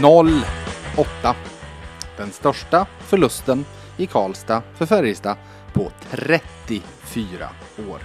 0-8. 0.00 1.34
Den 2.16 2.30
största 2.30 2.86
förlusten 3.00 3.64
i 3.96 4.06
Karlstad 4.06 4.62
för 4.74 4.86
Färjestad 4.86 5.36
på 5.72 5.90
34 6.10 7.48
år. 7.90 8.00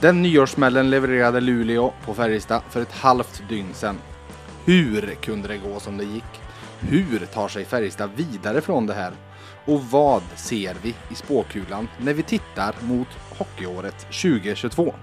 Den 0.00 0.22
nyårssmällen 0.22 0.90
levererade 0.90 1.40
Luleå 1.40 1.92
på 2.04 2.14
Färjestad 2.14 2.62
för 2.70 2.80
ett 2.80 2.92
halvt 2.92 3.42
dygn 3.48 3.74
sedan. 3.74 3.98
Hur 4.64 5.14
kunde 5.20 5.48
det 5.48 5.58
gå 5.58 5.80
som 5.80 5.96
det 5.96 6.04
gick? 6.04 6.40
Hur 6.80 7.26
tar 7.26 7.48
sig 7.48 7.64
Färjestad 7.64 8.10
vidare 8.16 8.60
från 8.60 8.86
det 8.86 8.94
här? 8.94 9.12
Och 9.64 9.82
vad 9.82 10.22
ser 10.36 10.76
vi 10.82 10.94
i 11.10 11.14
spåkulan 11.14 11.88
när 11.98 12.14
vi 12.14 12.22
tittar 12.22 12.74
mot 12.80 13.08
hockeyåret 13.38 14.00
2022? 14.00 14.94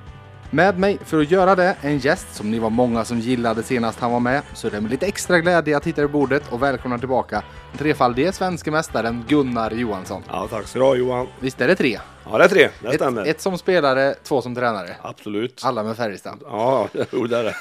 Med 0.52 0.80
mig 0.80 0.98
för 1.06 1.22
att 1.22 1.32
göra 1.32 1.56
det 1.56 1.76
en 1.82 1.98
gäst 1.98 2.36
som 2.36 2.52
ni 2.52 2.60
var 2.60 2.70
många 2.70 3.06
som 3.06 3.20
gillade 3.20 3.64
senast 3.64 4.00
han 4.00 4.12
var 4.12 4.20
med, 4.20 4.42
så 4.54 4.68
är 4.68 4.72
det 4.72 4.82
med 4.82 4.92
lite 4.92 5.06
extra 5.08 5.40
glädje 5.40 5.74
jag 5.74 5.84
tittar 5.84 6.04
i 6.04 6.08
bordet 6.08 6.44
och 6.52 6.64
välkomnar 6.64 6.98
tillbaka 6.98 7.44
den 7.72 7.78
trefaldige 7.78 8.32
svenske 8.32 8.72
mästaren 8.72 9.26
Gunnar 9.28 9.72
Johansson. 9.72 10.24
Ja, 10.28 10.48
tack 10.50 10.68
ska 10.68 10.80
du 10.80 10.86
ha 10.86 10.96
Johan. 10.96 11.28
Visst 11.40 11.62
är 11.62 11.68
det 11.68 11.76
tre? 11.76 12.00
Ja, 12.32 12.38
det 12.38 12.44
är 12.44 12.48
tre. 12.48 12.70
Det 12.82 12.88
Ett, 12.88 12.96
stämmer. 12.96 13.26
ett 13.26 13.42
som 13.42 13.58
spelare, 13.58 14.16
två 14.24 14.42
som 14.42 14.56
tränare. 14.56 14.96
Absolut. 15.02 15.62
Alla 15.66 15.84
med 15.84 15.98
Färjestad. 15.98 16.40
Ja, 16.46 16.88
jo 17.12 17.28
det 17.28 17.38
är 17.38 17.44
det. 17.44 17.56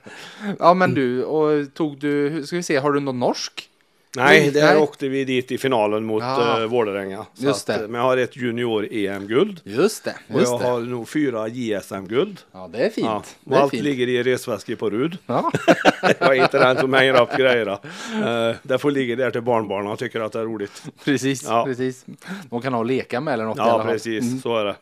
Ja 0.58 0.74
men 0.74 0.94
du, 0.94 1.24
och 1.24 1.74
tog 1.74 1.98
du, 2.00 2.42
ska 2.46 2.56
vi 2.56 2.62
se, 2.62 2.76
har 2.76 2.92
du 2.92 3.00
någon 3.00 3.18
norsk? 3.18 3.67
Nej, 4.16 4.50
där 4.50 4.66
Nej. 4.66 4.76
åkte 4.76 5.08
vi 5.08 5.24
dit 5.24 5.52
i 5.52 5.58
finalen 5.58 6.04
mot 6.04 6.22
Ja. 6.22 6.56
uh, 6.60 6.66
Vålerenga. 6.66 7.26
Just 7.34 7.70
att, 7.70 7.76
det. 7.78 7.82
eh, 7.84 7.88
Men 7.88 8.00
jag 8.00 8.08
har 8.08 8.16
ett 8.16 8.36
junior-EM-guld. 8.36 9.60
Just 9.64 10.04
det, 10.04 10.14
Och 10.34 10.40
just 10.40 10.52
jag 10.52 10.60
det. 10.60 10.66
har 10.66 10.80
nog 10.80 11.08
fyra 11.08 11.48
JSM-guld. 11.48 12.40
Ja 12.52 12.68
det 12.72 12.78
är 12.78 12.90
fint. 12.90 13.06
Ja, 13.06 13.16
och 13.16 13.50
det 13.50 13.56
är 13.56 13.60
allt 13.60 13.70
fint. 13.70 13.82
ligger 13.84 14.08
i 14.08 14.22
resväskor 14.22 14.74
på 14.74 14.90
Rud. 14.90 15.18
Ja. 15.26 15.50
jag 16.18 16.36
är 16.36 16.42
inte 16.42 16.58
den 16.58 16.76
som 16.76 16.92
hänger 16.92 17.22
upp 17.22 17.36
grejerna. 17.36 17.72
Uh, 18.14 18.56
det 18.62 18.78
får 18.78 18.90
ligga 18.90 19.16
där 19.16 19.30
till 19.30 19.42
barnbarnen 19.42 19.92
och 19.92 19.98
tycker 19.98 20.20
att 20.20 20.32
det 20.32 20.40
är 20.40 20.44
roligt. 20.44 20.82
Precis, 21.04 21.44
Ja. 21.44 21.64
precis. 21.64 22.04
De 22.50 22.62
kan 22.62 22.72
ha 22.72 22.80
och 22.80 22.86
leka 22.86 23.20
med 23.20 23.34
eller 23.34 23.44
något 23.44 23.58
Ja, 23.58 23.82
precis. 23.86 24.24
Mm. 24.24 24.40
Så 24.40 24.56
är 24.56 24.64
det. 24.64 24.76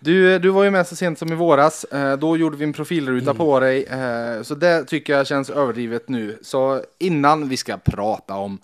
Du, 0.00 0.38
du 0.38 0.48
var 0.48 0.64
ju 0.64 0.70
med 0.70 0.86
så 0.86 0.96
sent 0.96 1.18
som 1.18 1.32
i 1.32 1.34
våras. 1.34 1.84
Eh, 1.84 2.16
Då 2.18 2.36
gjorde 2.36 2.56
vi 2.56 2.64
en 2.64 2.72
profilruta 2.72 3.30
Mm. 3.30 3.36
på 3.36 3.60
dig. 3.60 3.84
eh, 3.84 4.42
Så 4.42 4.54
det 4.54 4.84
tycker 4.84 5.12
jag 5.16 5.26
känns 5.26 5.50
överdrivet 5.50 6.08
nu. 6.08 6.38
Så 6.42 6.82
innan 6.98 7.48
vi 7.48 7.56
ska 7.56 7.76
prata 7.76 8.34
om 8.34 8.58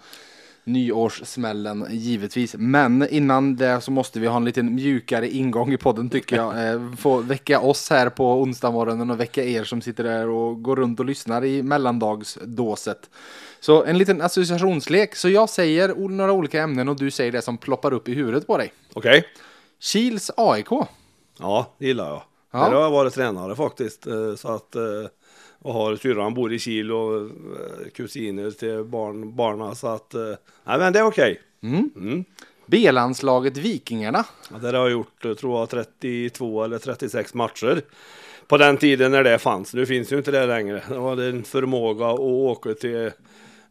nyårssmällen 0.64 1.86
givetvis. 1.90 2.54
Men 2.58 3.08
innan 3.10 3.56
det 3.56 3.80
så 3.80 3.90
måste 3.90 4.20
vi 4.20 4.26
ha 4.26 4.36
en 4.36 4.44
liten 4.44 4.74
mjukare 4.74 5.28
ingång 5.30 5.72
i 5.72 5.76
podden 5.76 6.10
tycker 6.10 6.36
jag. 6.36 6.68
Eh, 6.72 6.80
Få 6.98 7.18
väcka 7.18 7.60
oss 7.60 7.90
här 7.90 8.08
på 8.10 8.40
onsdag 8.42 8.70
morgonen 8.70 9.10
och 9.10 9.20
väcka 9.20 9.44
er 9.44 9.64
som 9.64 9.80
sitter 9.82 10.04
där 10.04 10.28
och 10.28 10.62
går 10.62 10.76
runt 10.76 11.00
och 11.00 11.06
lyssnar 11.06 11.44
i 11.44 11.62
mellandagsdåset. 11.62 13.10
Så 13.60 13.84
en 13.84 13.98
liten 13.98 14.20
associationslek. 14.22 15.14
Så 15.16 15.28
jag 15.28 15.48
säger 15.50 16.08
några 16.08 16.32
olika 16.32 16.62
ämnen 16.62 16.88
och 16.88 16.96
du 16.96 17.10
säger 17.10 17.32
det 17.32 17.42
som 17.42 17.58
ploppar 17.58 17.92
upp 17.92 18.08
i 18.08 18.14
huvudet 18.14 18.46
på 18.46 18.56
dig. 18.58 18.72
Okej. 18.92 19.24
Kils 19.80 20.30
AIK. 20.36 20.68
Ja, 21.40 21.74
det 21.78 21.86
gillar 21.86 22.08
jag. 22.08 22.22
Ja. 22.52 22.58
Där 22.58 22.74
har 22.74 22.82
jag 22.82 22.90
varit 22.90 23.14
tränare 23.14 23.56
faktiskt. 23.56 24.06
eh, 24.06 24.34
Så 24.34 24.48
att, 24.48 24.74
eh, 24.76 24.82
och 25.62 25.72
har 25.74 25.96
syrran 25.96 26.34
bor 26.34 26.52
i 26.52 26.58
Kil 26.58 26.92
och 26.92 27.16
eh, 27.20 27.26
kusiner 27.94 28.50
till 28.50 28.84
barn, 28.84 29.36
barna. 29.36 29.74
Så 29.74 29.86
att, 29.88 30.14
nej 30.64 30.78
men 30.78 30.92
det 30.92 30.98
är 30.98 31.04
okej. 31.06 31.40
Mm. 31.62 32.24
B-landslaget 32.66 33.56
Vikingarna. 33.56 34.24
Ja, 34.52 34.58
där 34.58 34.72
har 34.72 34.80
jag 34.80 34.90
gjort, 34.90 35.22
tror 35.40 35.58
jag, 35.58 35.68
32 35.68 36.64
eller 36.64 36.78
36 36.78 37.34
matcher. 37.34 37.82
På 38.46 38.56
den 38.58 38.76
tiden 38.76 39.10
när 39.12 39.24
det 39.24 39.38
fanns. 39.38 39.74
Nu 39.74 39.86
finns 39.86 40.12
ju 40.12 40.16
inte 40.18 40.30
det 40.30 40.46
längre. 40.46 40.82
Det 40.88 40.98
var 40.98 41.16
en 41.16 41.42
förmåga 41.44 42.06
att 42.06 42.18
åka 42.20 42.74
till 42.74 43.06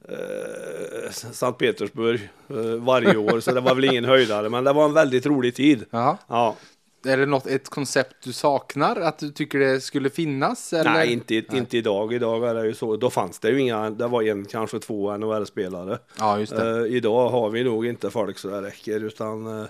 eh, 0.10 1.12
Sankt 1.12 1.60
Petersburg 1.60 2.30
eh, 2.50 2.56
varje 2.58 3.18
år. 3.18 3.40
Så 3.40 3.52
det 3.52 3.62
var 3.62 3.76
väl 3.76 3.86
ingen 3.86 4.06
höjdare. 4.06 4.50
Men 4.50 4.64
det 4.64 4.74
var 4.74 4.86
en 4.86 4.94
väldigt 4.94 5.26
rolig 5.26 5.56
tid. 5.56 5.86
Ja. 5.92 6.56
Är 7.06 7.18
det 7.18 7.26
något, 7.26 7.48
ett 7.48 7.70
koncept 7.70 8.16
du 8.24 8.34
saknar? 8.34 8.96
Att 8.96 9.20
du 9.20 9.32
tycker 9.32 9.60
det 9.60 9.82
skulle 9.82 10.10
finnas? 10.10 10.74
Eller? 10.74 10.92
Nej, 10.94 11.14
inte, 11.14 11.36
inte 11.36 11.78
idag. 11.78 12.14
Idag 12.14 12.48
är 12.50 12.54
det 12.54 12.66
ju 12.66 12.74
så. 12.74 12.98
Då 12.98 13.10
fanns 13.10 13.40
det 13.40 13.50
ju 13.50 13.60
inga, 13.62 13.90
det 13.90 14.08
var 14.08 14.24
en, 14.24 14.46
kanske 14.46 14.80
två 14.80 15.18
NHL-spelare. 15.18 16.00
Ja, 16.18 16.40
just 16.40 16.56
det. 16.56 16.80
Eh, 16.86 16.96
idag 16.96 17.30
har 17.30 17.50
vi 17.50 17.64
nog 17.64 17.86
inte 17.86 18.10
folk 18.12 18.38
så 18.38 18.48
det 18.48 18.62
räcker, 18.62 19.00
utan 19.04 19.60
eh, 19.62 19.66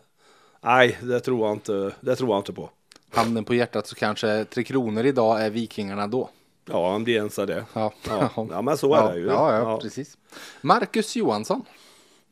nej, 0.62 0.98
det 1.02 1.20
tror 1.20 1.48
jag 1.48 1.56
inte, 1.56 1.92
det 2.00 2.16
tror 2.16 2.30
jag 2.30 2.40
inte 2.40 2.54
på. 2.54 2.70
Handen 3.12 3.44
på 3.44 3.54
hjärtat 3.56 3.88
så 3.88 3.96
kanske 3.96 4.46
Tre 4.46 4.64
Kronor 4.64 5.06
idag 5.06 5.42
är 5.42 5.50
Vikingarna 5.50 6.08
då. 6.08 6.30
Ja, 6.66 6.96
om 6.96 7.06
det 7.06 7.12
ens 7.12 7.40
är 7.40 7.46
det. 7.46 7.66
Ja, 7.74 7.94
Ja, 8.10 8.30
ja 8.52 8.62
men 8.62 8.78
så 8.78 8.94
är 8.94 8.98
ja, 9.02 9.12
det 9.12 9.20
ju. 9.20 9.26
Ja, 9.26 9.58
ja, 9.58 9.80
precis. 9.82 10.18
Marcus 10.62 11.16
Johansson. 11.16 11.62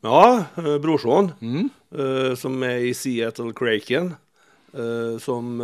Ja, 0.00 0.44
eh, 0.56 0.78
brorson 0.78 1.32
Mm. 1.40 2.36
som 2.36 2.62
är 2.62 2.76
i 2.76 2.94
Seattle 2.94 3.52
Kraken. 3.56 4.14
Eh, 4.72 5.18
som, 5.18 5.60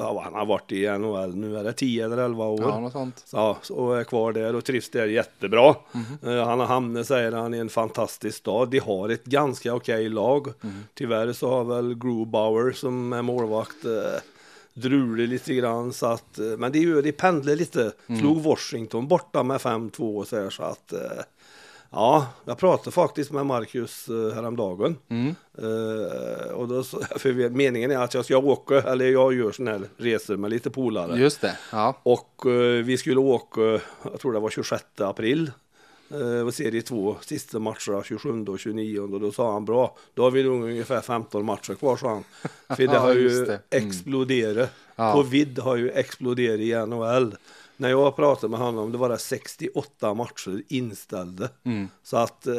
ja, 0.00 0.20
han 0.24 0.34
har 0.34 0.46
varit 0.46 0.72
i 0.72 0.86
NHL 0.98 1.34
nu 1.36 1.56
är 1.58 1.64
det 1.64 1.72
10 1.72 2.04
eller 2.04 2.18
11 2.18 2.44
år. 2.44 2.60
Ja, 2.62 2.80
något 2.80 2.92
sånt. 2.92 3.24
Ja, 3.32 3.58
och 3.70 3.98
är 4.00 4.04
kvar 4.04 4.32
där 4.32 4.54
och 4.54 4.64
trivs 4.64 4.90
där 4.90 5.06
jättebra. 5.06 5.74
Mhm. 5.92 6.32
Eh, 6.38 6.44
han 6.46 6.60
har 6.60 6.66
hamnat, 6.66 7.06
säger 7.06 7.32
han, 7.32 7.54
i 7.54 7.58
en 7.58 7.68
fantastisk 7.68 8.38
stad. 8.38 8.68
De 8.70 8.78
har 8.78 9.08
ett 9.08 9.24
ganska 9.24 9.74
okej 9.74 10.08
lag. 10.08 10.46
Mhm. 10.60 10.84
Tyvärr 10.94 11.32
så 11.32 11.50
har 11.50 11.64
väl 11.64 11.94
Grubauer 11.94 12.72
som 12.72 13.12
är 13.12 13.22
målvakt 13.22 13.84
drulig 14.74 15.28
lite 15.28 15.54
grann. 15.54 15.92
Så 15.92 16.06
att, 16.06 16.38
men 16.58 16.72
det, 16.72 16.78
är 16.78 16.82
ju- 16.82 17.02
det 17.02 17.12
pendlar 17.12 17.54
lite. 17.56 17.92
Mm. 18.06 18.20
Slog 18.20 18.42
Washington 18.42 19.08
borta 19.08 19.42
med 19.42 19.60
5-2 19.60 20.16
och 20.18 20.26
så 20.28 20.36
här 20.42 20.50
så 20.50 20.62
att 20.62 20.92
Ja, 21.90 22.26
jag 22.44 22.58
pratade 22.58 22.90
faktiskt 22.90 23.32
med 23.32 23.46
Marcus 23.46 24.08
eh, 24.08 24.34
häromdagen. 24.34 24.96
Mm. 25.08 25.34
Eh, 25.58 26.52
och 26.52 26.68
då, 26.68 26.82
för 27.16 27.48
meningen 27.48 27.90
är 27.90 27.98
att 27.98 28.14
jag 28.14 28.24
ska 28.24 28.38
åka, 28.38 28.82
eller 28.82 29.08
jag 29.10 29.34
gör 29.34 29.52
sådana 29.52 29.78
här 29.78 29.88
resor 29.96 30.36
med 30.36 30.50
lite 30.50 30.70
polare. 30.70 31.18
Just 31.18 31.40
det. 31.40 31.58
Ja. 31.72 32.00
Och 32.02 32.46
eh, 32.46 32.84
vi 32.84 32.98
skulle 32.98 33.20
åka, 33.20 33.60
jag 34.02 34.20
tror 34.20 34.32
det 34.32 34.38
var 34.38 34.50
26 34.50 34.84
april. 34.98 35.50
Och 36.46 36.54
serie 36.54 36.82
två, 36.82 37.16
sista 37.20 37.58
matcherna 37.58 38.02
27 38.04 38.44
och 38.44 38.58
29 38.58 39.00
och 39.00 39.20
då 39.20 39.32
sa 39.32 39.52
han 39.52 39.64
bra, 39.64 39.96
då 40.14 40.22
har 40.22 40.30
vi 40.30 40.42
nog 40.42 40.62
ungefär 40.62 41.00
15 41.00 41.44
matcher 41.44 41.74
kvar 41.74 41.96
sa 41.96 42.08
han. 42.08 42.24
För 42.76 42.86
det 42.86 42.98
har 42.98 43.14
ju 43.14 43.44
det. 43.44 43.60
Mm. 43.70 43.88
exploderat. 43.88 44.70
Ja. 44.96 45.12
Covid 45.12 45.58
har 45.58 45.76
ju 45.76 45.90
exploderat 45.90 46.60
i 46.60 46.86
NHL. 46.86 47.36
När 47.80 47.88
jag 47.88 48.16
pratade 48.16 48.50
med 48.50 48.60
honom, 48.60 48.92
det 48.92 48.98
var 48.98 49.08
det 49.08 49.18
68 49.18 50.14
matcher 50.14 50.62
inställda. 50.68 51.48
Mm. 51.64 51.88
Så 52.02 52.16
att 52.16 52.46
eh, 52.46 52.54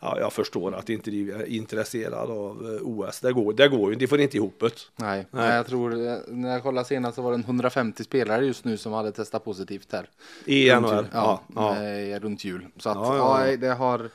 ja, 0.00 0.18
jag 0.20 0.32
förstår 0.32 0.74
att 0.74 0.88
inte 0.88 1.10
de 1.10 1.30
är 1.30 1.46
intresserade 1.46 2.32
av 2.32 2.74
eh, 2.74 2.88
OS. 2.88 3.20
Det 3.20 3.32
går, 3.32 3.52
det 3.52 3.68
går 3.68 3.92
ju, 3.92 3.98
de 3.98 4.06
får 4.06 4.20
inte 4.20 4.36
ihop 4.36 4.60
det. 4.60 4.70
Nej. 4.96 5.26
Nej. 5.30 5.54
Jag 5.56 5.66
tror 5.66 6.06
eh, 6.06 6.16
när 6.28 6.52
jag 6.52 6.62
kollade 6.62 6.88
senast 6.88 7.16
så 7.16 7.22
var 7.22 7.30
det 7.30 7.34
en 7.34 7.44
150 7.44 8.04
spelare 8.04 8.46
just 8.46 8.64
nu 8.64 8.76
som 8.76 8.92
hade 8.92 9.12
testat 9.12 9.44
positivt 9.44 9.92
här. 9.92 10.08
I 10.44 10.74
NHL. 10.74 11.06
Ja, 11.12 11.40
Ja, 11.54 11.84
ja. 11.84 12.18
runt 12.18 12.44
jul. 12.44 12.66
Så 12.76 12.90
att, 12.90 12.96
Ja, 12.96 13.46
ja, 13.48 13.56
det 13.56 13.68
har, 13.68 14.10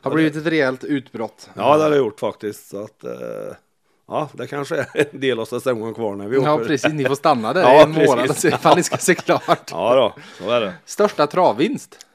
har 0.00 0.14
blivit 0.14 0.36
ett 0.36 0.46
rejält 0.46 0.84
utbrott. 0.84 1.50
Ja, 1.54 1.76
det 1.76 1.82
har 1.82 1.90
det 1.90 1.96
gjort 1.96 2.20
faktiskt. 2.20 2.68
Så 2.68 2.84
att, 2.84 3.04
ja, 4.08 4.28
det 4.32 4.46
kanske 4.46 4.76
är 4.76 4.86
en 5.12 5.20
del 5.20 5.40
av 5.40 5.44
säsongen 5.44 5.94
kvar 5.94 6.14
när 6.16 6.28
vi 6.28 6.36
åker. 6.38 6.48
Ja, 6.48 6.58
precis. 6.58 6.92
Ni 6.92 7.04
får 7.04 7.14
stanna 7.14 7.52
där 7.52 7.62
Ja, 7.74 7.82
en 7.82 7.94
precis. 7.94 8.08
månad 8.10 8.36
se 8.36 8.48
ifall 8.48 8.76
ni 8.76 8.82
ska 8.82 8.96
se 8.96 9.14
klart. 9.14 9.70
Ja, 9.70 9.94
då, 9.94 10.14
så 10.44 10.50
är 10.50 10.60
det. 10.60 10.72
Största 10.84 11.26
travvinst? 11.26 12.06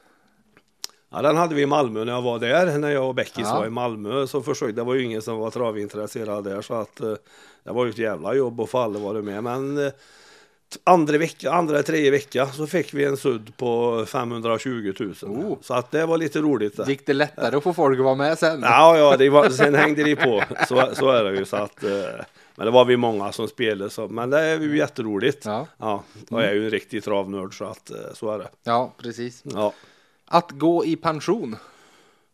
Ja, 1.10 1.22
den 1.22 1.36
hade 1.36 1.54
vi 1.54 1.62
i 1.62 1.66
Malmö 1.66 2.04
när 2.04 2.12
jag 2.12 2.22
var 2.22 2.38
där, 2.38 2.78
när 2.78 2.90
jag 2.90 3.08
och 3.08 3.14
Beckis 3.14 3.46
Ja. 3.48 3.58
var 3.58 3.66
i 3.66 3.70
Malmö. 3.70 4.26
Så 4.26 4.42
försökte, 4.42 4.72
det 4.80 4.82
var 4.84 4.94
ju 4.94 5.02
ingen 5.04 5.22
som 5.22 5.38
var 5.38 5.50
travintresserad 5.50 6.44
där, 6.44 6.62
så 6.62 6.74
att 6.74 7.00
eh, 7.00 7.14
det 7.64 7.70
var 7.72 7.84
ju 7.84 7.90
ett 7.90 7.98
jävla 7.98 8.34
jobb 8.34 8.60
att 8.60 8.70
få 8.70 8.78
alla 8.78 8.98
vara 8.98 9.22
med. 9.22 9.44
Men 9.44 9.86
eh, 9.86 9.92
andra 10.84 11.18
vecka, 11.18 11.52
andra 11.52 11.82
tredje 11.82 12.10
vecka 12.10 12.46
så 12.46 12.66
fick 12.66 12.94
vi 12.94 13.04
en 13.04 13.16
sudd 13.16 13.56
på 13.56 14.04
520 14.06 14.92
000. 15.00 15.14
Oh. 15.22 15.56
Så 15.62 15.74
att 15.74 15.90
det 15.90 16.06
var 16.06 16.18
lite 16.18 16.38
roligt. 16.38 16.76
Det. 16.76 16.88
Gick 16.88 17.06
det 17.06 17.12
lättare 17.12 17.56
att 17.56 17.62
få 17.62 17.72
folk 17.74 17.98
att 17.98 18.04
vara 18.04 18.14
med 18.14 18.38
sen? 18.38 18.60
Ja, 18.62 18.98
ja, 18.98 19.16
det 19.16 19.30
var, 19.30 19.48
sen 19.48 19.74
hängde 19.74 20.04
de 20.04 20.16
på. 20.16 20.42
Så, 20.68 20.88
så 20.94 21.10
är 21.10 21.24
det 21.24 21.38
ju. 21.38 21.44
Så 21.44 21.56
att, 21.56 21.84
eh, 21.84 21.90
men 22.56 22.64
det 22.66 22.70
var 22.70 22.84
vi 22.84 22.96
många 22.96 23.32
som 23.32 23.48
spelade, 23.48 23.90
så, 23.90 24.08
men 24.08 24.30
det 24.30 24.40
är 24.40 24.60
ju 24.60 24.76
jätteroligt. 24.76 25.44
Ja. 25.44 25.66
Ja, 25.78 26.02
jag 26.28 26.44
är 26.44 26.52
ju 26.52 26.64
en 26.64 26.70
riktig 26.70 27.04
travnörd 27.04 27.58
så 27.58 27.64
att 27.64 27.90
eh, 27.90 27.96
så 28.14 28.30
är 28.30 28.38
det. 28.38 28.48
Ja, 28.64 28.92
precis. 29.02 29.42
Ja, 29.44 29.72
Att 30.26 30.50
gå 30.50 30.84
i 30.84 30.96
pension? 30.96 31.56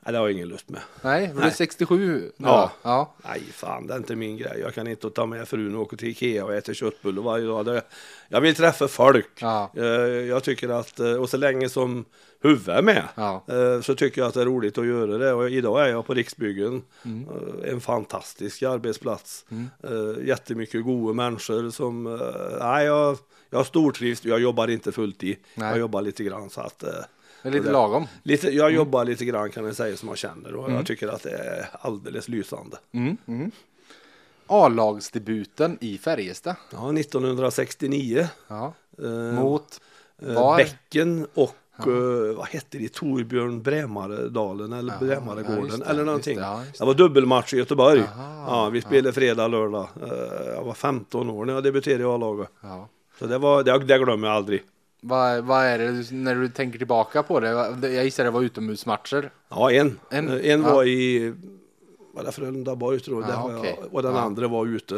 Nej, 0.05 0.13
det 0.13 0.19
har 0.19 0.27
jag 0.29 0.33
ingen 0.33 0.49
lust 0.49 0.69
med. 0.69 0.81
Nej, 1.03 1.25
är 1.25 1.35
Nej. 1.35 1.51
67 1.55 1.99
nu 2.09 2.33
Ja. 2.37 2.73
ja. 2.83 3.15
Nej, 3.25 3.43
fan, 3.53 3.87
det 3.87 3.95
är 3.95 3.99
inte 3.99 4.17
min 4.17 4.37
grej. 4.37 4.59
Jag 4.61 4.75
kan 4.75 4.87
inte 4.87 5.11
ta 5.11 5.27
med 5.27 5.49
frun 5.49 5.75
och 5.75 5.83
åka 5.83 5.97
till 5.97 6.09
Ikea 6.09 6.45
och 6.45 6.55
äta 6.55 6.75
köttbullar 6.75 7.23
varje 7.23 7.47
dag. 7.47 7.65
Det, 7.67 7.83
jag 8.29 8.41
vill 8.41 8.55
träffa 8.55 8.89
folk. 8.89 9.29
Ja. 9.41 9.71
Eh, 9.77 9.85
Jag 9.85 10.45
tycker 10.45 10.69
att, 10.69 11.01
eh, 11.01 11.13
och 11.15 11.29
så 11.31 11.37
länge 11.37 11.69
som 11.69 12.05
huvudet 12.41 12.69
är 12.69 12.83
med, 12.83 13.03
Ja. 13.15 13.45
eh, 13.49 13.81
så 13.81 13.95
tycker 13.95 14.21
jag 14.21 14.29
att 14.29 14.35
det 14.35 14.41
är 14.41 14.45
roligt 14.47 14.79
att 14.79 14.87
göra 14.87 15.19
det. 15.19 15.33
Och 15.33 15.51
idag 15.51 15.83
är 15.83 15.89
jag 15.91 16.07
på 16.07 16.15
Riksbyggen, 16.15 16.83
Mm. 17.05 17.27
en 17.65 17.81
fantastisk 17.81 18.63
arbetsplats. 18.63 19.45
Eh, 19.83 20.27
Jättemycket 20.27 20.85
goda 20.85 21.13
människor 21.15 21.71
som, 21.71 22.05
nej, 22.61 22.87
jag, 22.87 23.19
jag 23.51 23.67
stortrivs. 23.67 24.25
Jag 24.25 24.41
jobbar 24.41 24.69
inte 24.71 24.93
fullt 24.93 25.25
i. 25.25 25.39
Nej. 25.55 25.69
Jag 25.69 25.79
jobbar 25.79 26.03
lite 26.03 26.25
grann 26.25 26.51
så 26.51 26.61
att, 26.61 26.85
Det 27.45 27.49
är 27.49 27.53
lite 27.53 27.67
det- 27.67 27.73
lagom. 27.73 28.07
Lite, 28.23 28.49
jag 28.51 28.73
jobbar 28.73 29.05
lite 29.05 29.25
grann 29.25 29.51
kan 29.51 29.65
jag 29.65 29.77
säga 29.77 29.97
som 29.97 30.09
jag 30.09 30.19
känner 30.19 30.55
och 30.55 30.65
Mm. 30.65 30.77
jag 30.77 30.87
tycker 30.87 31.09
att 31.09 31.23
det 31.23 31.31
är 31.31 31.69
alldeles 31.81 32.29
lysande. 32.29 32.77
A-lagsdebuten 34.47 35.79
i 35.81 35.99
Färjestad. 35.99 36.55
Ja, 36.73 36.93
1969. 36.93 38.29
Ja. 38.49 38.73
Eh, 39.03 39.09
Mot 39.11 39.81
eh, 40.23 40.35
var? 40.35 40.57
Bäcken 40.57 41.27
och 41.35 41.55
eh, 41.79 42.37
vad 42.37 42.47
hette 42.47 42.79
det? 42.79 42.93
Torbjörn 42.93 43.63
Brämaredalen 43.63 44.73
eller 44.73 44.93
Ja, 44.93 45.07
Brämaregården 45.07 45.67
ja, 45.71 45.77
det, 45.77 45.85
eller 45.85 46.05
någonting. 46.05 46.37
det, 46.37 46.43
Det, 46.43 46.47
ja, 46.47 46.65
just 46.65 46.79
det. 46.79 46.85
var 46.85 46.95
dubbelmatch 46.95 47.55
i 47.55 47.57
Göteborg. 47.57 48.01
Aha, 48.01 48.45
ja, 48.49 48.69
vi 48.71 48.81
spelade 48.83 49.13
fredag, 49.13 49.49
lördag. 49.49 49.89
Eh, 50.03 50.47
jag 50.55 50.63
var 50.65 50.75
15 50.75 51.31
år 51.31 51.45
när 51.45 51.55
jag 51.55 51.63
debuterade 51.63 52.03
i 52.03 52.07
A-laget. 52.07 52.49
Ja. 52.61 52.89
Så 53.19 53.27
det, 53.27 53.39
var, 53.39 53.63
det, 53.63 53.79
det 53.79 53.99
glömmer 53.99 54.29
jag 54.29 54.37
aldrig. 54.37 54.63
Vad, 55.07 55.45
vad 55.45 55.65
är 55.65 55.79
det 55.79 56.11
när 56.13 56.35
du 56.35 56.49
tänker 56.49 56.79
tillbaka 56.79 57.23
på 57.23 57.41
det? 57.41 57.49
Jag 57.83 58.05
gissar 58.05 58.25
det 58.25 58.31
var 58.31 58.43
utomhusmatcher. 58.43 59.31
Ja, 59.49 59.71
en. 59.73 59.99
En, 60.11 60.29
En, 60.29 60.41
en 60.41 60.63
ja. 60.63 60.75
var 60.75 60.85
i 60.85 61.35
var 62.17 62.25
det 62.25 62.33
Frölundaborg 62.33 63.01
tror 63.01 63.23
jag, 63.29 63.43
var 63.43 63.59
okej. 63.59 63.77
jag, 63.81 63.95
och 63.95 64.03
den 64.03 64.15
Ja. 64.15 64.21
andra 64.21 64.49
var 64.49 64.67
ute. 64.67 64.95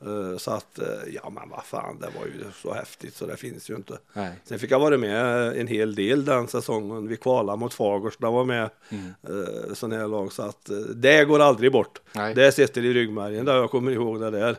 Eh, 0.00 0.36
så 0.38 0.50
att, 0.50 0.78
eh, 0.78 0.86
ja 1.14 1.30
men 1.30 1.48
vad 1.48 1.64
fan, 1.64 1.98
det 2.00 2.06
var 2.18 2.26
ju 2.26 2.32
så 2.62 2.74
häftigt 2.74 3.14
så 3.16 3.26
det 3.26 3.36
finns 3.36 3.70
ju 3.70 3.74
inte. 3.76 3.98
Nej. 4.12 4.32
Sen 4.44 4.58
fick 4.58 4.70
jag 4.70 4.78
vara 4.80 4.98
med 4.98 5.46
en 5.60 5.66
hel 5.66 5.94
del 5.94 6.24
den 6.24 6.48
säsongen. 6.48 7.08
Vi 7.08 7.16
kvalade 7.16 7.58
mot 7.58 7.74
Fagersta 7.74 8.30
var 8.30 8.44
med 8.44 8.70
Mm. 8.90 9.06
eh, 9.22 9.74
sån 9.74 9.92
här 9.92 10.08
lag 10.08 10.32
så 10.32 10.42
att 10.42 10.70
det 10.94 11.24
går 11.24 11.40
aldrig 11.40 11.72
bort. 11.72 12.00
Nej. 12.14 12.34
Det 12.34 12.52
sitter 12.52 12.84
i 12.84 12.92
ryggmärgen 12.92 13.44
där 13.44 13.56
jag 13.56 13.70
kommer 13.70 13.92
ihåg 13.92 14.20
det 14.20 14.30
där. 14.30 14.56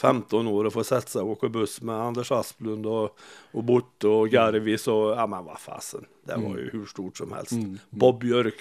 15 0.00 0.46
år 0.46 0.64
och 0.64 0.72
få 0.72 0.84
sätta 0.84 1.06
sig 1.06 1.22
och 1.22 1.28
åka 1.28 1.48
buss 1.48 1.82
med 1.82 1.94
Anders 1.96 2.32
Asplund 2.32 2.86
och, 2.86 3.18
och 3.52 3.64
Botte 3.64 4.08
och 4.08 4.28
Garvis 4.28 4.88
och 4.88 5.10
ja 5.10 5.26
men 5.26 5.44
vad 5.44 5.58
fasen. 5.60 6.04
Det 6.24 6.36
var 6.36 6.56
ju 6.56 6.70
hur 6.72 6.86
stort 6.86 7.16
som 7.16 7.32
helst. 7.32 7.52
Bob 7.90 8.20
Björk 8.20 8.54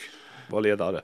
var 0.50 0.62
ledare. 0.62 1.02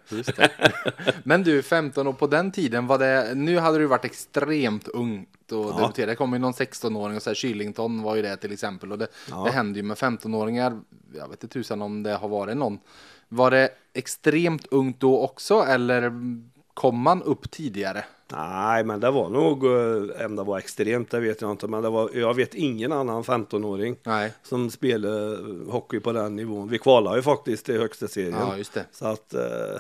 Men 1.24 1.44
du, 1.44 1.62
15 1.62 2.08
och 2.08 2.20
på 2.20 2.28
den 2.28 2.52
tiden 2.52 2.88
var 2.88 2.98
det, 3.00 3.32
nu 3.36 3.58
hade 3.58 3.78
du 3.78 3.86
varit 3.86 4.06
extremt 4.06 4.88
ungt 4.88 5.52
och 5.52 5.66
Ja. 5.66 5.78
debuterade. 5.80 6.12
Det 6.12 6.16
kom 6.16 6.34
ju 6.34 6.40
någon 6.40 6.54
16-åring 6.54 7.16
och 7.16 7.22
så 7.24 7.30
här, 7.30 7.36
Kylington 7.36 8.02
var 8.02 8.16
ju 8.16 8.22
det 8.22 8.38
till 8.38 8.52
exempel. 8.52 8.92
Och 8.92 8.98
det, 8.98 9.08
Ja. 9.30 9.44
det 9.44 9.52
händer 9.52 9.78
ju 9.78 9.84
med 9.84 9.98
15-åringar, 9.98 10.82
jag 11.16 11.28
vet 11.30 11.44
inte 11.44 11.48
tusan 11.54 11.82
om 11.82 12.04
det 12.04 12.14
har 12.14 12.28
varit 12.28 12.58
någon. 12.58 12.80
Var 13.30 13.52
det 13.52 13.70
extremt 13.94 14.66
ungt 14.72 15.00
då 15.00 15.22
också 15.22 15.60
eller 15.62 16.12
kom 16.74 17.00
man 17.02 17.24
upp 17.24 17.52
tidigare? 17.52 18.04
Nej, 18.32 18.84
men 18.84 19.00
det 19.00 19.12
var 19.12 19.30
nog, 19.30 19.64
om 20.26 20.36
det 20.36 20.44
var 20.44 20.58
extremt, 20.58 21.12
det 21.12 21.20
vet 21.20 21.42
jag 21.42 21.52
inte. 21.52 21.68
Men 21.68 21.84
det 21.84 21.90
var, 21.90 22.10
jag 22.14 22.34
vet 22.34 22.56
ingen 22.56 22.92
annan 22.92 23.24
15-åring 23.24 23.98
Nej. 24.04 24.34
som 24.44 24.72
spelade 24.72 25.34
eh, 25.34 25.72
hockey 25.72 26.00
på 26.00 26.12
den 26.12 26.36
nivån. 26.36 26.70
Vi 26.70 26.80
kvalade 26.80 27.18
ju 27.18 27.24
faktiskt 27.24 27.66
till 27.66 27.80
högsta 27.80 28.08
serien. 28.08 28.36
Ja, 28.40 28.58
just 28.58 28.74
det. 28.74 28.86
Så 28.92 29.06
att, 29.06 29.34
eh, 29.34 29.80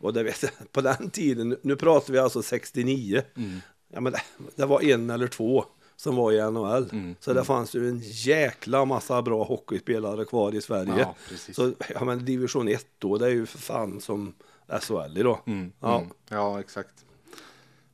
och 0.00 0.12
det 0.12 0.22
vet 0.22 0.42
jag, 0.42 0.52
på 0.72 0.80
den 0.80 1.10
tiden, 1.10 1.56
nu 1.62 1.76
pratar 1.76 2.12
vi 2.12 2.18
alltså 2.18 2.42
69. 2.42 3.22
Mm. 3.36 3.60
Ja, 3.88 4.00
men 4.00 4.12
det, 4.12 4.20
det 4.56 4.66
var 4.66 4.82
en 4.82 5.10
eller 5.10 5.26
två 5.26 5.64
som 5.96 6.16
var 6.16 6.32
i 6.32 6.50
NHL. 6.50 6.88
Mm. 6.92 7.14
Så 7.20 7.32
det 7.32 7.44
fanns 7.44 7.74
ju 7.74 7.88
en 7.88 8.00
jäkla 8.04 8.84
massa 8.84 9.22
bra 9.22 9.44
hockeyspelare 9.44 10.24
kvar 10.24 10.54
i 10.54 10.60
Sverige. 10.60 10.94
Ja, 10.98 11.14
precis. 11.28 11.56
så 11.56 11.72
ja, 11.94 12.04
men 12.04 12.24
division 12.24 12.68
1 12.68 12.86
då, 12.98 13.18
det 13.18 13.26
är 13.26 13.30
ju 13.30 13.46
för 13.46 13.58
fan 13.58 14.00
som 14.00 14.34
SHL 14.80 15.18
idag. 15.18 15.38
Ja. 15.80 15.98
Mm. 15.98 16.10
Ja, 16.28 16.60
exakt. 16.60 17.04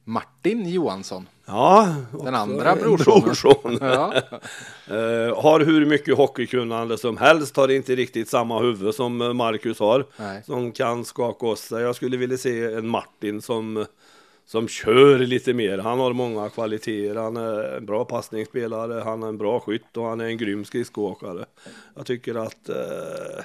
Martin 0.04 0.68
Johansson. 0.68 1.28
Ja, 1.46 1.94
Den 2.24 2.34
andra 2.34 2.70
en 2.72 2.78
brorsonen. 2.78 3.20
brorson. 3.22 3.78
Ja. 3.80 4.14
Eh, 4.86 5.42
har 5.42 5.60
hur 5.60 5.86
mycket 5.86 6.16
hockeykunnande 6.16 6.98
som 6.98 7.16
helst, 7.16 7.56
har 7.56 7.70
inte 7.70 7.94
riktigt 7.96 8.28
samma 8.28 8.60
huvud 8.60 8.94
som 8.94 9.20
eh, 9.20 9.32
Marcus 9.32 9.78
har. 9.80 10.06
Nej. 10.16 10.42
Som 10.46 10.72
kan 10.72 11.04
skaka 11.04 11.46
oss. 11.46 11.70
Jag 11.70 11.96
skulle 11.96 12.16
vilja 12.16 12.36
se 12.38 12.64
en 12.64 12.88
Martin 12.88 13.42
som, 13.42 13.86
som 14.46 14.68
kör 14.68 15.18
lite 15.18 15.54
mer. 15.54 15.78
Han 15.78 15.98
har 15.98 16.12
många 16.12 16.48
kvaliteter. 16.48 17.14
Han 17.20 17.36
är 17.36 17.76
en 17.76 17.86
bra 17.86 18.04
passningsspelare, 18.04 19.00
han 19.04 19.22
är 19.22 19.28
en 19.28 19.38
bra 19.38 19.60
skytt 19.60 19.96
och 19.96 20.04
han 20.04 20.20
är 20.20 20.24
en 20.24 20.38
grym 20.38 20.64
skridskoåkare. 20.64 21.44
Jag 21.96 22.06
tycker 22.06 22.34
att 22.34 22.68
eh, 22.68 23.44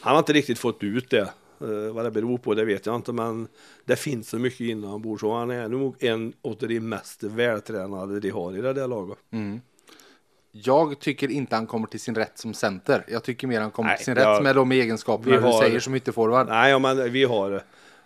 han 0.00 0.12
har 0.12 0.18
inte 0.18 0.32
riktigt 0.32 0.58
fått 0.58 0.82
ut 0.82 1.10
det. 1.10 1.28
Eh, 1.60 1.92
vad 1.94 2.04
det 2.04 2.10
beror 2.10 2.38
på 2.38 2.54
det 2.54 2.64
vet 2.64 2.86
jag 2.86 2.94
inte 2.96 3.12
men 3.12 3.48
det 3.84 3.96
finns 3.96 4.28
så 4.28 4.38
mycket 4.38 4.60
inombords 4.60 5.22
och 5.22 5.34
han 5.34 5.50
är 5.50 5.68
nog 5.68 6.04
en 6.04 6.32
av 6.42 6.56
de 6.60 6.80
mest 6.80 7.22
vältränade 7.22 8.20
de 8.20 8.30
har 8.30 8.56
i 8.58 8.60
det 8.60 8.72
där 8.72 8.88
laget. 8.88 9.18
Jag 10.52 10.98
tycker 11.00 11.30
inte 11.30 11.54
han 11.56 11.66
kommer 11.66 11.86
till 11.86 12.00
sin 12.00 12.14
rätt 12.14 12.38
som 12.38 12.54
center. 12.54 13.04
Jag 13.08 13.24
tycker 13.24 13.46
mer 13.46 13.60
han 13.60 13.70
kommer 13.70 13.88
Nej, 13.90 13.96
till 13.96 14.04
sin 14.04 14.16
jag- 14.16 14.36
rätt 14.36 14.42
med 14.42 14.56
de 14.56 14.72
egenskaperna 14.72 15.36
vi 15.36 15.42
du 15.42 15.48
har- 15.52 15.62
säger 15.62 15.80
som 15.80 15.94
ytterforward. 15.94 16.48
Nej, 16.48 16.78
men 16.80 17.12
vi 17.12 17.24
har, 17.24 17.62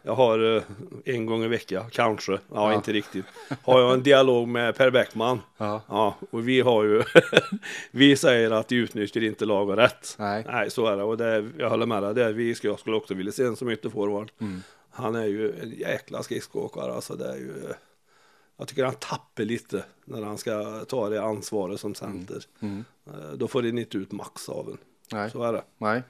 jag 0.07 0.15
har 0.15 0.57
eh, 0.57 0.63
en 1.05 1.27
gång 1.27 1.45
i 1.45 1.49
veckan, 1.49 1.85
kanske, 1.91 2.33
ja, 2.33 2.39
Ja. 2.51 2.75
inte 2.75 2.93
riktigt, 2.93 3.25
har 3.63 3.81
jag 3.81 3.95
en 3.95 4.03
dialog 4.03 4.49
med 4.49 4.77
Per 4.77 4.91
Bäckman. 4.91 5.41
Ja. 5.57 5.81
Ja, 5.89 6.15
och 6.31 6.49
vi 6.49 6.61
har 6.61 6.85
ju, 6.85 7.03
vi 7.91 8.17
säger 8.17 8.51
att 8.51 8.69
de 8.69 8.77
utnyttjar 8.77 9.23
inte 9.23 9.45
laget 9.45 9.79
rätt. 9.79 10.17
Nej. 10.19 10.45
Nej, 10.49 10.71
så 10.71 10.87
är 10.87 10.97
det 10.97 11.03
och 11.03 11.17
det, 11.17 11.51
jag 11.59 11.71
håller 11.71 11.87
med 11.87 12.03
dig 12.03 12.15
där. 12.15 12.33
Vi 12.33 12.55
ska, 12.55 12.69
jag 12.69 12.79
skulle 12.79 12.97
också 12.97 13.15
vilja 13.15 13.33
se 13.33 13.45
en 13.45 13.57
som 13.57 13.71
ytterforward. 13.71 14.31
Mm. 14.41 14.63
Han 14.91 15.15
är 15.15 15.27
ju 15.27 15.61
en 15.63 15.71
jäkla 15.71 16.23
skridskoåkare, 16.23 16.93
alltså 16.93 17.15
det 17.15 17.29
är 17.29 17.37
ju, 17.37 17.53
jag 18.57 18.69
tycker 18.69 18.85
han 18.85 18.95
tappar 18.95 19.43
lite 19.45 19.85
när 20.05 20.23
han 20.23 20.39
ska 20.39 20.85
ta 20.85 21.09
det 21.09 21.23
ansvaret 21.23 21.81
som 21.81 21.95
center. 21.95 22.43
Mm. 22.61 22.85
Eh, 23.07 23.33
Då 23.37 23.49
får 23.49 23.63
det 23.63 23.69
inte 23.69 23.99
ut 23.99 24.13
max 24.13 24.49
av 24.49 24.69
en. 24.71 24.79
Nej. 25.13 25.31
Så 25.31 25.43
är 25.43 25.53
det. 25.53 25.63
Nej. 25.79 26.03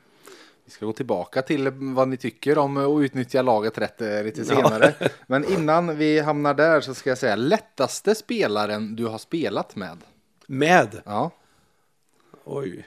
Vi 0.64 0.70
ska 0.70 0.86
gå 0.86 0.92
tillbaka 0.92 1.42
till 1.42 1.70
vad 1.70 2.08
ni 2.08 2.16
tycker 2.16 2.58
om 2.58 2.76
att 2.76 3.04
utnyttja 3.04 3.42
laget 3.42 3.78
rätt 3.78 4.00
eh, 4.00 4.22
lite 4.22 4.44
senare. 4.44 4.94
Men 5.26 5.44
innan 5.44 5.96
vi 5.96 6.20
hamnar 6.20 6.54
där 6.54 6.80
så 6.80 6.94
ska 6.94 7.10
jag 7.10 7.18
säga 7.18 7.36
lättaste 7.36 8.14
spelaren 8.14 8.96
du 8.96 9.06
har 9.06 9.18
spelat 9.18 9.76
med. 9.76 9.98
Med, 10.46 11.00
Ja. 11.04 11.30
oj. 12.44 12.86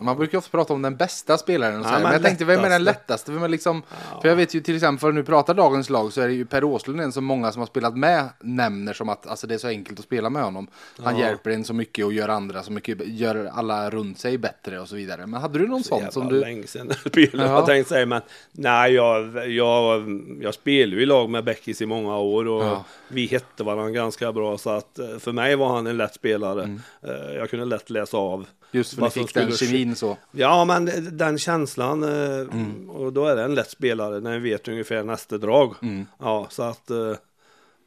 Man 0.00 0.16
brukar 0.16 0.38
ofta 0.38 0.50
prata 0.50 0.72
om 0.72 0.82
den 0.82 0.96
bästa 0.96 1.38
spelaren. 1.38 1.80
Och 1.80 1.84
så 1.86 1.90
Ja, 1.90 1.92
men, 1.94 2.02
men 2.02 2.12
jag 2.12 2.22
tänkte, 2.22 2.44
vem 2.44 2.64
är 2.64 2.68
den 2.70 2.84
lättaste? 2.84 3.00
lättaste? 3.02 3.32
Vem 3.32 3.42
är 3.42 3.48
liksom, 3.48 3.82
För 4.22 4.28
jag 4.28 4.36
vet 4.36 4.54
ju 4.54 4.60
till 4.60 4.74
exempel, 4.76 5.00
för 5.00 5.08
att 5.08 5.14
nu 5.14 5.22
pratar 5.24 5.54
dagens 5.54 5.90
lag 5.90 6.12
så 6.12 6.20
är 6.20 6.28
det 6.28 6.34
ju 6.34 6.44
Per 6.46 6.64
Åslund 6.64 7.00
en 7.00 7.12
som 7.12 7.24
många 7.24 7.52
som 7.52 7.60
har 7.60 7.66
spelat 7.66 7.96
med 7.96 8.28
nämner 8.40 8.92
som 8.92 9.08
att 9.08 9.26
alltså, 9.26 9.46
det 9.46 9.54
är 9.54 9.58
så 9.58 9.68
enkelt 9.68 9.98
att 9.98 10.04
spela 10.04 10.30
med 10.30 10.42
honom. 10.42 10.66
Han 11.02 11.18
Ja. 11.18 11.26
hjälper 11.26 11.50
en 11.50 11.64
så 11.64 11.74
mycket 11.74 12.04
och 12.04 12.12
gör 12.12 12.28
andra 12.28 12.62
så 12.62 12.72
mycket, 12.72 12.98
gör 13.08 13.50
alla 13.54 13.90
runt 13.90 14.18
sig 14.18 14.38
bättre 14.38 14.80
och 14.80 14.88
så 14.88 14.96
vidare. 14.96 15.26
Men 15.26 15.40
hade 15.40 15.58
du 15.58 15.68
någon 15.68 15.84
sån 15.84 15.98
jävla 15.98 16.12
som 16.12 16.28
du... 16.28 16.40
länge 16.40 16.66
sedan 16.66 16.86
jag 16.88 16.98
spelade, 17.12 17.48
Ja. 17.50 17.54
jag 17.56 17.66
tänkte 17.66 17.88
säga, 17.88 18.06
men 18.06 18.22
nej, 18.52 18.92
jag, 18.92 19.50
jag, 19.52 20.04
jag 20.40 20.54
spelade 20.54 20.96
ju 20.96 21.02
i 21.02 21.06
lag 21.06 21.30
med 21.30 21.44
Bäckis 21.44 21.82
i 21.82 21.86
många 21.86 22.18
år 22.18 22.48
och 22.48 22.64
Ja. 22.64 22.84
vi 23.08 23.26
hette 23.26 23.64
varandra 23.64 23.90
ganska 23.90 24.32
bra 24.32 24.58
så 24.58 24.70
att 24.70 24.98
eh, 24.98 25.18
för 25.18 25.32
mig 25.32 25.56
var 25.56 25.68
han 25.68 25.86
en 25.86 25.96
lätt 25.96 26.14
spelare. 26.14 26.62
Mm. 26.62 26.80
Eh, 27.02 27.34
Jag 27.36 27.50
kunde 27.50 27.64
lätt 27.64 27.90
läsa 27.90 28.16
av. 28.16 28.46
Just 28.70 28.94
för 28.94 29.02
ni 29.02 29.10
fick 29.10 29.34
den 29.34 29.52
skulle 29.52 29.70
kemin 29.78 29.96
så. 29.96 30.16
Ja, 30.30 30.64
men 30.64 30.90
den 31.16 31.38
känslan 31.38 32.02
Mm. 32.02 32.90
och 32.90 33.12
då 33.12 33.26
är 33.26 33.36
det 33.36 33.42
en 33.42 33.54
lätt 33.54 33.70
spelare 33.70 34.20
när 34.20 34.38
vi 34.38 34.50
vet 34.50 34.68
ungefär 34.68 35.02
nästa 35.04 35.38
drag. 35.38 35.74
Mm. 35.82 36.06
Ja, 36.18 36.46
så 36.50 36.62
att 36.62 36.90
eh, 36.90 37.12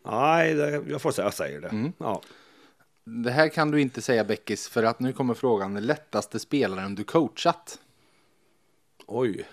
nej, 0.05 0.53
det, 0.53 0.83
jag 0.89 1.01
får 1.01 1.11
säga 1.11 1.25
jag 1.25 1.33
säger 1.33 1.61
det. 1.61 1.67
Mm. 1.67 1.93
Ja. 1.97 2.21
Det 3.03 3.31
här 3.31 3.47
kan 3.49 3.71
du 3.71 3.81
inte 3.81 4.01
säga 4.01 4.23
Beckis 4.23 4.67
för 4.69 4.83
att 4.83 4.99
nu 4.99 5.13
kommer 5.13 5.33
frågan 5.33 5.73
lättaste 5.85 6.39
spelaren 6.39 6.95
du 6.95 7.03
coachat. 7.03 7.79
Oj, 9.07 9.45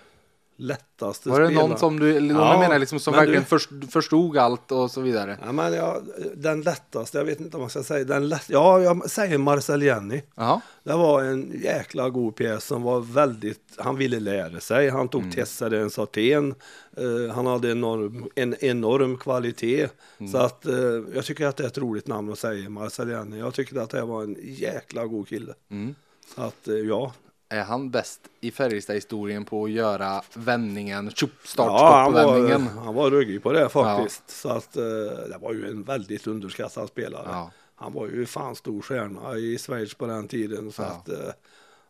lättaste 0.57 1.29
Var 1.29 1.41
det 1.41 1.49
någon 1.49 1.77
som 1.77 1.99
du, 1.99 2.19
någon 2.19 2.37
Ja, 2.37 2.59
menar 2.59 2.79
liksom 2.79 2.99
som 2.99 3.11
men 3.11 3.19
verkligen 3.19 3.41
du- 3.41 3.47
först, 3.47 3.69
förstod 3.89 4.37
allt 4.37 4.71
och 4.71 4.91
så 4.91 5.01
vidare? 5.01 5.37
Ja, 5.41 5.51
men 5.51 5.73
jag, 5.73 6.03
den 6.35 6.61
lättaste, 6.61 7.17
jag 7.17 7.25
vet 7.25 7.39
inte 7.39 7.57
om 7.57 7.61
man 7.61 7.69
ska 7.69 7.83
säga 7.83 8.05
den 8.05 8.29
lätt, 8.29 8.45
Ja, 8.47 8.81
jag 8.81 9.09
säger 9.09 9.37
Marcel 9.37 9.81
Jenny. 9.81 10.21
Ja. 10.35 10.61
Det 10.83 10.93
var 10.93 11.23
en 11.23 11.61
jäkla 11.63 12.09
god 12.09 12.35
pjäs 12.35 12.63
som 12.63 12.83
var 12.83 12.99
väldigt, 12.99 13.61
han 13.77 13.95
ville 13.95 14.19
lära 14.19 14.59
sig, 14.59 14.89
han 14.89 15.07
tog 15.07 15.23
mm. 15.23 15.73
en 15.73 15.89
satén, 15.89 16.55
uh, 17.01 17.29
han 17.31 17.45
hade 17.45 17.71
enorm, 17.71 18.29
en 18.35 18.55
enorm 18.59 19.17
kvalitet. 19.17 19.87
Så 20.31 20.37
att 20.37 20.65
uh, 20.67 21.03
jag 21.15 21.25
tycker 21.25 21.45
att 21.45 21.57
det 21.57 21.63
är 21.63 21.67
ett 21.67 21.77
roligt 21.77 22.07
namn 22.07 22.31
att 22.31 22.39
säga, 22.39 22.69
Marcel 22.69 23.09
Jenny. 23.09 23.37
Jag 23.37 23.53
tycker 23.53 23.79
att 23.79 23.89
det 23.89 24.01
var 24.01 24.23
en 24.23 24.37
jäkla 24.41 25.05
god 25.05 25.27
kille. 25.27 25.53
Mm. 25.71 25.95
Så 26.35 26.41
att 26.41 26.67
uh, 26.67 26.87
ja. 26.87 27.13
Är 27.49 27.63
han 27.63 27.89
bäst 27.91 28.21
i 28.41 28.51
Färjestad-historien 28.51 29.45
på 29.45 29.63
att 29.65 29.71
göra 29.71 30.21
vändningen, 30.33 31.11
tjup, 31.11 31.31
Ja, 31.57 31.93
han 32.03 32.13
var, 32.13 32.59
han 32.59 32.95
var 32.95 33.09
ruggig 33.09 33.43
på 33.43 33.51
det 33.51 33.69
faktiskt. 33.69 34.29
Så 34.29 34.49
att 34.49 34.77
uh, 34.77 34.83
det 35.29 35.37
var 35.41 35.53
ju 35.53 35.67
en 35.69 35.83
väldigt 35.83 36.27
underskattad 36.27 36.87
spelare. 36.87 37.27
Ja. 37.31 37.51
Han 37.75 37.93
var 37.93 38.07
ju 38.07 38.25
fan 38.25 38.55
stor 38.55 38.81
stjärna 38.81 39.35
i 39.37 39.57
Schweiz 39.57 39.93
på 39.93 40.05
den 40.05 40.27
tiden. 40.27 40.71
Så 40.71 40.81
Ja. 40.81 40.87
att, 40.87 41.09
eh, 41.09 41.33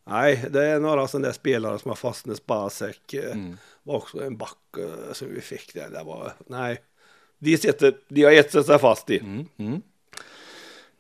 nej, 0.03 0.45
det 0.49 0.65
är 0.65 0.79
några 0.79 1.07
sådana 1.07 1.27
där 1.27 1.33
spelare 1.33 1.79
som 1.79 1.89
har 1.89 1.95
fastnat. 1.95 2.37
Spasek 2.37 3.13
eh, 3.13 3.31
Mm. 3.31 3.57
var 3.83 3.95
också 3.95 4.23
en 4.23 4.37
back 4.37 4.57
eh, 4.77 5.13
som 5.13 5.27
vi 5.33 5.41
fick 5.41 5.73
där. 5.73 5.89
Det 5.89 6.03
var, 6.03 6.33
nej, 6.47 6.77
de, 7.39 7.57
sitter, 7.57 7.97
de 8.07 8.23
har 8.23 8.31
gett 8.31 8.51
sig 8.51 8.79
fast 8.79 9.09
i. 9.09 9.19
Mm, 9.19 9.45
mm. 9.57 9.81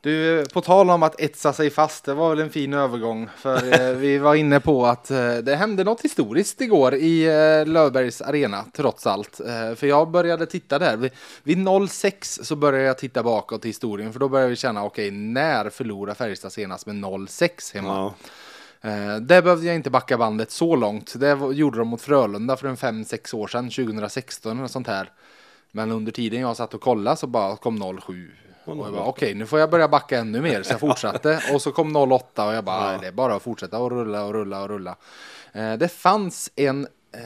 Du, 0.01 0.45
på 0.53 0.61
tal 0.61 0.89
om 0.89 1.03
att 1.03 1.21
etsa 1.21 1.53
sig 1.53 1.69
fast, 1.69 2.05
det 2.05 2.13
var 2.13 2.29
väl 2.29 2.39
en 2.39 2.49
fin 2.49 2.73
övergång. 2.73 3.29
För 3.37 3.81
eh, 3.81 3.91
vi 3.97 4.17
var 4.17 4.35
inne 4.35 4.59
på 4.59 4.85
att 4.85 5.11
eh, 5.11 5.35
det 5.35 5.55
hände 5.55 5.83
något 5.83 6.01
historiskt 6.01 6.61
igår 6.61 6.95
i 6.95 7.25
eh, 7.25 7.65
Löfbergs 7.65 8.21
arena, 8.21 8.65
trots 8.73 9.07
allt. 9.07 9.41
För 9.75 9.85
jag 9.85 10.11
började 10.11 10.45
titta 10.45 10.79
där. 10.79 10.97
Vid, 10.97 11.11
vid 11.43 11.67
06 11.89 12.39
så 12.43 12.55
började 12.55 12.85
jag 12.85 12.97
titta 12.97 13.23
bakåt 13.23 13.65
i 13.65 13.67
historien, 13.67 14.13
för 14.13 14.19
då 14.19 14.29
började 14.29 14.49
vi 14.49 14.55
känna, 14.55 14.83
okej, 14.83 15.11
när 15.11 15.69
förlorar 15.69 16.13
Färjestad 16.13 16.51
senast 16.51 16.85
med 16.85 17.27
06 17.29 17.73
hemma? 17.73 17.87
Ja. 17.87 18.13
Eh, 18.89 19.17
där 19.17 19.41
behövde 19.41 19.65
jag 19.65 19.75
inte 19.75 19.89
backa 19.89 20.17
bandet 20.17 20.51
så 20.51 20.75
långt. 20.75 21.19
Det 21.19 21.37
gjorde 21.53 21.77
de 21.77 21.87
mot 21.87 22.01
Frölunda 22.01 22.57
för 22.57 22.67
en 22.67 22.77
5-6 22.77 23.35
år 23.35 23.47
sedan, 23.47 23.69
2016 23.69 24.57
eller 24.57 24.67
sånt 24.67 24.87
här. 24.87 25.11
Men 25.71 25.91
under 25.91 26.11
tiden 26.11 26.41
jag 26.41 26.57
satt 26.57 26.73
och 26.73 26.81
kollade 26.81 27.17
så 27.17 27.27
bara 27.27 27.55
kom 27.55 27.99
07. 28.01 28.31
Och 28.67 28.85
jag 28.85 28.93
bara, 28.93 29.03
okej, 29.05 29.33
nu 29.35 29.45
får 29.45 29.59
jag 29.59 29.69
börja 29.69 29.87
backa 29.87 30.19
ännu 30.19 30.41
mer. 30.41 30.63
Så 30.63 30.73
jag 30.73 30.79
fortsatte. 30.89 31.41
Och 31.53 31.61
så 31.61 31.71
kom 31.71 31.95
08 31.95 32.47
och 32.47 32.53
jag 32.53 32.63
bara, 32.63 32.93
Ja. 32.93 32.97
det 33.01 33.07
är 33.07 33.11
bara 33.11 33.35
att 33.35 33.43
fortsätta 33.43 33.79
och 33.79 33.91
rulla 33.91 34.23
och 34.25 34.33
rulla 34.33 34.61
och 34.61 34.69
rulla. 34.69 34.95
Eh, 35.53 35.73
det 35.73 35.87
fanns 35.87 36.49
en... 36.55 36.87
Eh, 37.11 37.19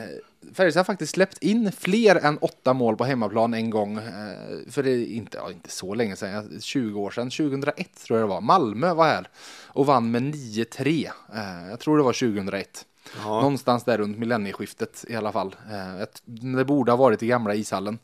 Färjestad 0.53 0.79
har 0.79 0.83
faktiskt 0.85 1.13
släppt 1.13 1.37
in 1.43 1.71
fler 1.71 2.15
än 2.15 2.37
åtta 2.37 2.73
mål 2.73 2.95
på 2.97 3.03
hemmaplan 3.03 3.53
en 3.53 3.69
gång. 3.69 3.97
Eh, 3.97 4.71
för 4.71 4.83
det 4.83 4.91
är 4.91 5.05
inte, 5.05 5.37
ja, 5.37 5.51
inte 5.51 5.69
så 5.69 5.93
länge 5.93 6.15
sedan, 6.15 6.59
20 6.61 6.99
år 7.01 7.11
sedan. 7.11 7.29
2001 7.29 7.87
tror 8.05 8.19
jag 8.19 8.29
det 8.29 8.33
var. 8.33 8.41
Malmö 8.41 8.93
var 8.93 9.05
här 9.05 9.27
och 9.67 9.85
vann 9.85 10.11
med 10.11 10.21
9-3. 10.35 11.09
Eh, 11.33 11.69
jag 11.69 11.79
tror 11.79 11.97
det 11.97 12.03
var 12.03 12.13
2001. 12.13 12.85
Ja. 13.23 13.41
Någonstans 13.41 13.83
där 13.83 13.97
runt 13.97 14.17
millennieskiftet 14.17 15.05
i 15.07 15.15
alla 15.15 15.31
fall. 15.31 15.55
Eh, 15.71 16.07
det 16.25 16.65
borde 16.65 16.91
ha 16.91 16.97
varit 16.97 17.23
i 17.23 17.27
gamla 17.27 17.55
ishallen. 17.55 17.99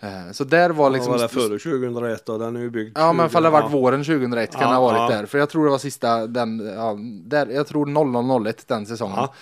Eh, 0.00 0.32
så 0.32 0.44
där 0.44 0.70
var 0.70 0.90
liksom... 0.90 1.12
Liksom, 1.12 1.38
var 1.38 1.48
det 1.48 1.58
före 1.58 1.80
2001 1.80 2.28
och 2.28 2.38
den 2.38 2.56
är 2.56 2.60
ju 2.60 2.70
byggd. 2.70 2.98
Ja, 2.98 3.12
men 3.12 3.28
20, 3.28 3.32
fall 3.32 3.42
det 3.42 3.50
varit 3.50 3.72
ja. 3.72 3.78
våren 3.78 4.04
2001 4.04 4.52
kan 4.52 4.62
Ja, 4.62 4.68
det 4.68 4.74
ha 4.74 4.82
varit 4.82 5.12
ja. 5.12 5.16
där. 5.16 5.26
För 5.26 5.38
jag 5.38 5.50
tror 5.50 5.64
det 5.64 5.70
var 5.70 5.78
sista 5.78 6.26
den, 6.26 6.72
ja, 6.76 6.96
där, 7.24 7.46
jag 7.46 7.66
tror 7.66 8.44
0001 8.44 8.68
den 8.68 8.86
säsongen. 8.86 9.16
Ja. 9.16 9.34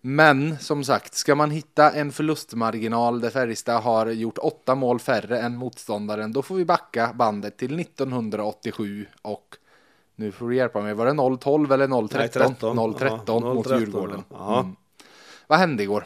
Men 0.00 0.58
som 0.58 0.84
sagt, 0.84 1.14
ska 1.14 1.34
man 1.34 1.50
hitta 1.50 1.90
en 1.90 2.12
förlustmarginal 2.12 3.20
där 3.20 3.30
Färjestad 3.30 3.82
har 3.82 4.06
gjort 4.06 4.38
åtta 4.38 4.74
mål 4.74 5.00
färre 5.00 5.40
än 5.40 5.56
motståndaren, 5.56 6.32
då 6.32 6.42
får 6.42 6.54
vi 6.54 6.64
backa 6.64 7.12
bandet 7.14 7.56
till 7.56 7.80
1987 7.80 9.06
och 9.22 9.56
nu 10.16 10.32
får 10.32 10.48
du 10.48 10.56
hjälpa 10.56 10.80
mig, 10.80 10.94
var 10.94 11.06
det 11.06 11.36
012 11.38 11.72
eller 11.72 11.86
013? 11.86 12.08
Nej, 12.14 12.28
13. 12.28 12.94
013 12.94 13.42
Ja, 13.44 13.54
mot 13.54 13.64
013, 13.66 13.80
Djurgården. 13.80 14.22
ja. 14.30 14.60
Mm. 14.60 14.76
Vad 15.46 15.58
hände 15.58 15.82
igår? 15.82 16.04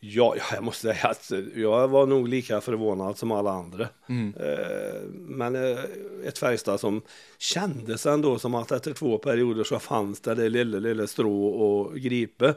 Ja, 0.00 0.34
ja, 0.36 0.42
jag 0.54 0.64
måste 0.64 0.80
säga 0.80 1.08
att 1.08 1.32
jag 1.54 1.88
var 1.88 2.06
nog 2.06 2.28
lika 2.28 2.60
förvånad 2.60 3.18
som 3.18 3.32
alla 3.32 3.50
andra. 3.50 3.88
Mm. 4.08 4.34
Eh, 4.40 5.00
men 5.12 5.54
eh, 5.54 5.78
ett 6.24 6.38
Färjestad 6.38 6.80
som 6.80 7.02
kändes 7.38 8.06
ändå 8.06 8.38
som 8.38 8.54
att 8.54 8.72
efter 8.72 8.92
två 8.92 9.18
perioder 9.18 9.64
så 9.64 9.78
fanns 9.78 10.20
det 10.20 10.34
det 10.34 10.48
lilla, 10.48 10.78
lilla 10.78 11.06
strå 11.06 11.46
och 11.46 11.94
gripe. 11.96 12.54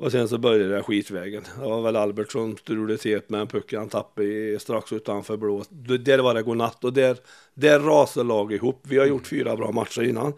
Och 0.00 0.12
sen 0.12 0.28
så 0.28 0.38
började 0.38 0.74
det 0.74 0.82
skitvägen. 0.82 1.42
Det 1.58 1.64
var 1.64 1.82
väl 1.82 1.96
Albert 1.96 2.32
som 2.32 2.56
strulade 2.56 2.98
till 2.98 3.20
med 3.26 3.40
en 3.40 3.46
puck 3.46 3.72
han 3.72 3.88
tappade 3.88 4.58
strax 4.58 4.92
utanför 4.92 5.36
blå. 5.36 5.64
Där 6.00 6.18
var 6.18 6.34
det 6.34 6.42
godnatt 6.42 6.84
och 6.84 6.92
där, 6.92 7.16
där 7.54 7.80
rasade 7.80 8.28
laget 8.28 8.56
ihop. 8.56 8.80
Vi 8.82 8.98
har 8.98 9.06
gjort 9.06 9.26
fyra 9.26 9.56
bra 9.56 9.72
matcher 9.72 10.02
innan. 10.02 10.32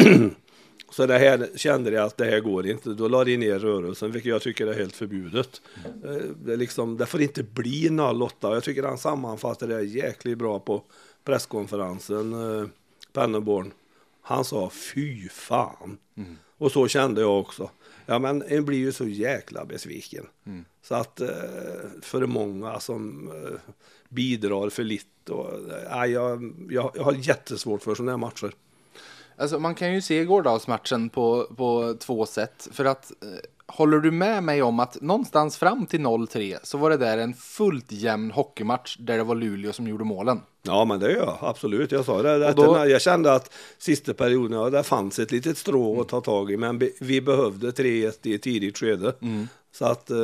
Så 0.90 1.06
det 1.06 1.18
här 1.18 1.48
kände 1.56 1.90
jag 1.90 2.04
att 2.04 2.16
det 2.16 2.24
här 2.24 2.40
går 2.40 2.66
inte. 2.66 2.90
Då 2.90 3.08
la 3.08 3.24
de 3.24 3.36
ner 3.36 3.58
rörelsen, 3.58 4.12
vilket 4.12 4.30
jag 4.30 4.42
tycker 4.42 4.66
är 4.66 4.74
helt 4.74 4.96
förbjudet. 4.96 5.60
Eh, 6.04 6.10
Det, 6.44 6.56
liksom, 6.56 6.96
det 6.96 7.06
får 7.06 7.22
inte 7.22 7.42
bli 7.42 7.90
08. 7.90 8.54
Jag 8.54 8.64
tycker 8.64 8.82
han 8.82 8.98
sammanfattade 8.98 9.74
det 9.76 9.82
jäkligt 9.82 10.38
bra 10.38 10.58
på 10.58 10.82
presskonferensen, 11.24 12.32
eh, 12.32 12.66
Penneborn. 13.12 13.72
Han 14.22 14.44
sa 14.44 14.70
fy 14.70 15.28
fan. 15.28 15.98
Och 16.58 16.72
så 16.72 16.88
kände 16.88 17.20
jag 17.20 17.40
också. 17.40 17.70
Ja 18.12 18.18
men 18.18 18.42
en 18.42 18.64
blir 18.64 18.78
ju 18.78 18.92
så 18.92 19.06
jäkla 19.06 19.64
besviken. 19.64 20.26
Så 20.82 20.94
att 20.94 21.20
eh, 21.20 21.28
för 22.02 22.26
många 22.26 22.80
som 22.80 23.28
eh, 23.28 23.72
bidrar 24.08 24.70
för 24.70 24.84
lite. 24.84 25.32
Och, 25.32 25.50
ja, 25.90 26.06
jag, 26.06 26.54
jag, 26.70 26.92
jag 26.94 27.04
har 27.04 27.12
jättesvårt 27.12 27.82
för 27.82 27.94
sådana 27.94 28.12
här 28.12 28.18
matcher. 28.18 28.52
Alltså 29.36 29.58
man 29.58 29.74
kan 29.74 29.94
ju 29.94 30.02
se 30.02 30.24
gårdagsmatchen 30.24 31.08
på, 31.08 31.46
på 31.56 31.96
två 32.00 32.26
sätt. 32.26 32.68
För 32.72 32.84
att 32.84 33.12
håller 33.66 33.98
du 33.98 34.10
med 34.10 34.42
mig 34.42 34.62
om 34.62 34.80
att 34.80 35.00
någonstans 35.00 35.56
fram 35.56 35.86
till 35.86 36.00
0-3 36.00 36.56
så 36.62 36.78
var 36.78 36.90
det 36.90 36.96
där 36.96 37.18
en 37.18 37.34
fullt 37.34 37.92
jämn 37.92 38.30
hockeymatch 38.30 38.96
där 38.98 39.16
det 39.16 39.24
var 39.24 39.34
Luleå 39.34 39.72
som 39.72 39.88
gjorde 39.88 40.04
målen. 40.04 40.40
Ja 40.62 40.84
men 40.84 41.00
det 41.00 41.12
gör 41.12 41.20
jag 41.20 41.38
absolut. 41.40 41.92
Jag 41.92 42.04
sa 42.04 42.22
det. 42.22 42.52
Då- 42.52 42.86
Jag 42.88 43.02
kände 43.02 43.34
att 43.34 43.52
sista 43.78 44.14
perioden, 44.14 44.58
ja, 44.58 44.70
där 44.70 44.82
fanns 44.82 45.18
ett 45.18 45.32
litet 45.32 45.58
strå 45.58 46.00
att 46.00 46.08
ta 46.08 46.20
tag 46.20 46.50
i. 46.52 46.56
Men 46.56 46.80
vi 47.00 47.20
behövde 47.20 47.70
3-1 47.72 48.26
i 48.26 48.34
ett 48.34 48.42
tidigt 48.42 48.78
skede. 48.78 49.14
Så 49.74 49.84
att, 49.84 50.10
eh, 50.10 50.16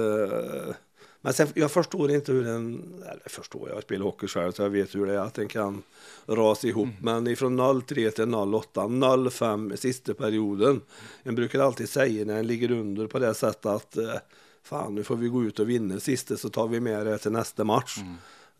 men 1.21 1.33
sen, 1.33 1.49
jag 1.55 1.71
förstår 1.71 2.11
inte 2.11 2.33
hur 2.33 2.45
den, 2.45 2.95
eller 3.03 3.29
förstår 3.29 3.69
jag, 3.69 3.83
spelar 3.83 4.05
hockey 4.05 4.27
själv 4.27 4.53
så 4.53 4.63
jag 4.63 4.71
vet 4.71 4.95
hur 4.95 5.07
det 5.07 5.15
är 5.15 5.19
att 5.19 5.35
den 5.35 5.49
kan 5.49 5.83
rasa 6.27 6.67
ihop. 6.69 6.89
Men 7.01 7.27
ifrån 7.27 7.61
0-3 7.61 8.11
till 8.11 8.25
0-8, 8.25 8.63
0-5 8.75 9.77
sista 9.77 10.15
perioden. 10.15 10.81
En 11.23 11.35
brukar 11.35 11.61
alltid 11.61 11.89
säga 11.89 12.25
när 12.25 12.39
en 12.39 12.47
ligger 12.47 12.71
under 12.71 13.07
på 13.07 13.19
det 13.19 13.35
sättet 13.35 13.67
att 13.67 13.97
eh, 13.97 14.15
fan 14.63 14.95
nu 14.95 15.05
får 15.05 15.17
vi 15.17 15.29
gå 15.29 15.45
ut 15.45 15.59
och 15.59 15.69
vinna 15.71 16.01
sista 16.01 16.37
så 16.37 16.49
tar 16.49 16.69
vi 16.69 16.81
med 16.81 17.07
det 17.07 17.19
till 17.19 17.33
nästa 17.33 17.65
match. 17.65 17.99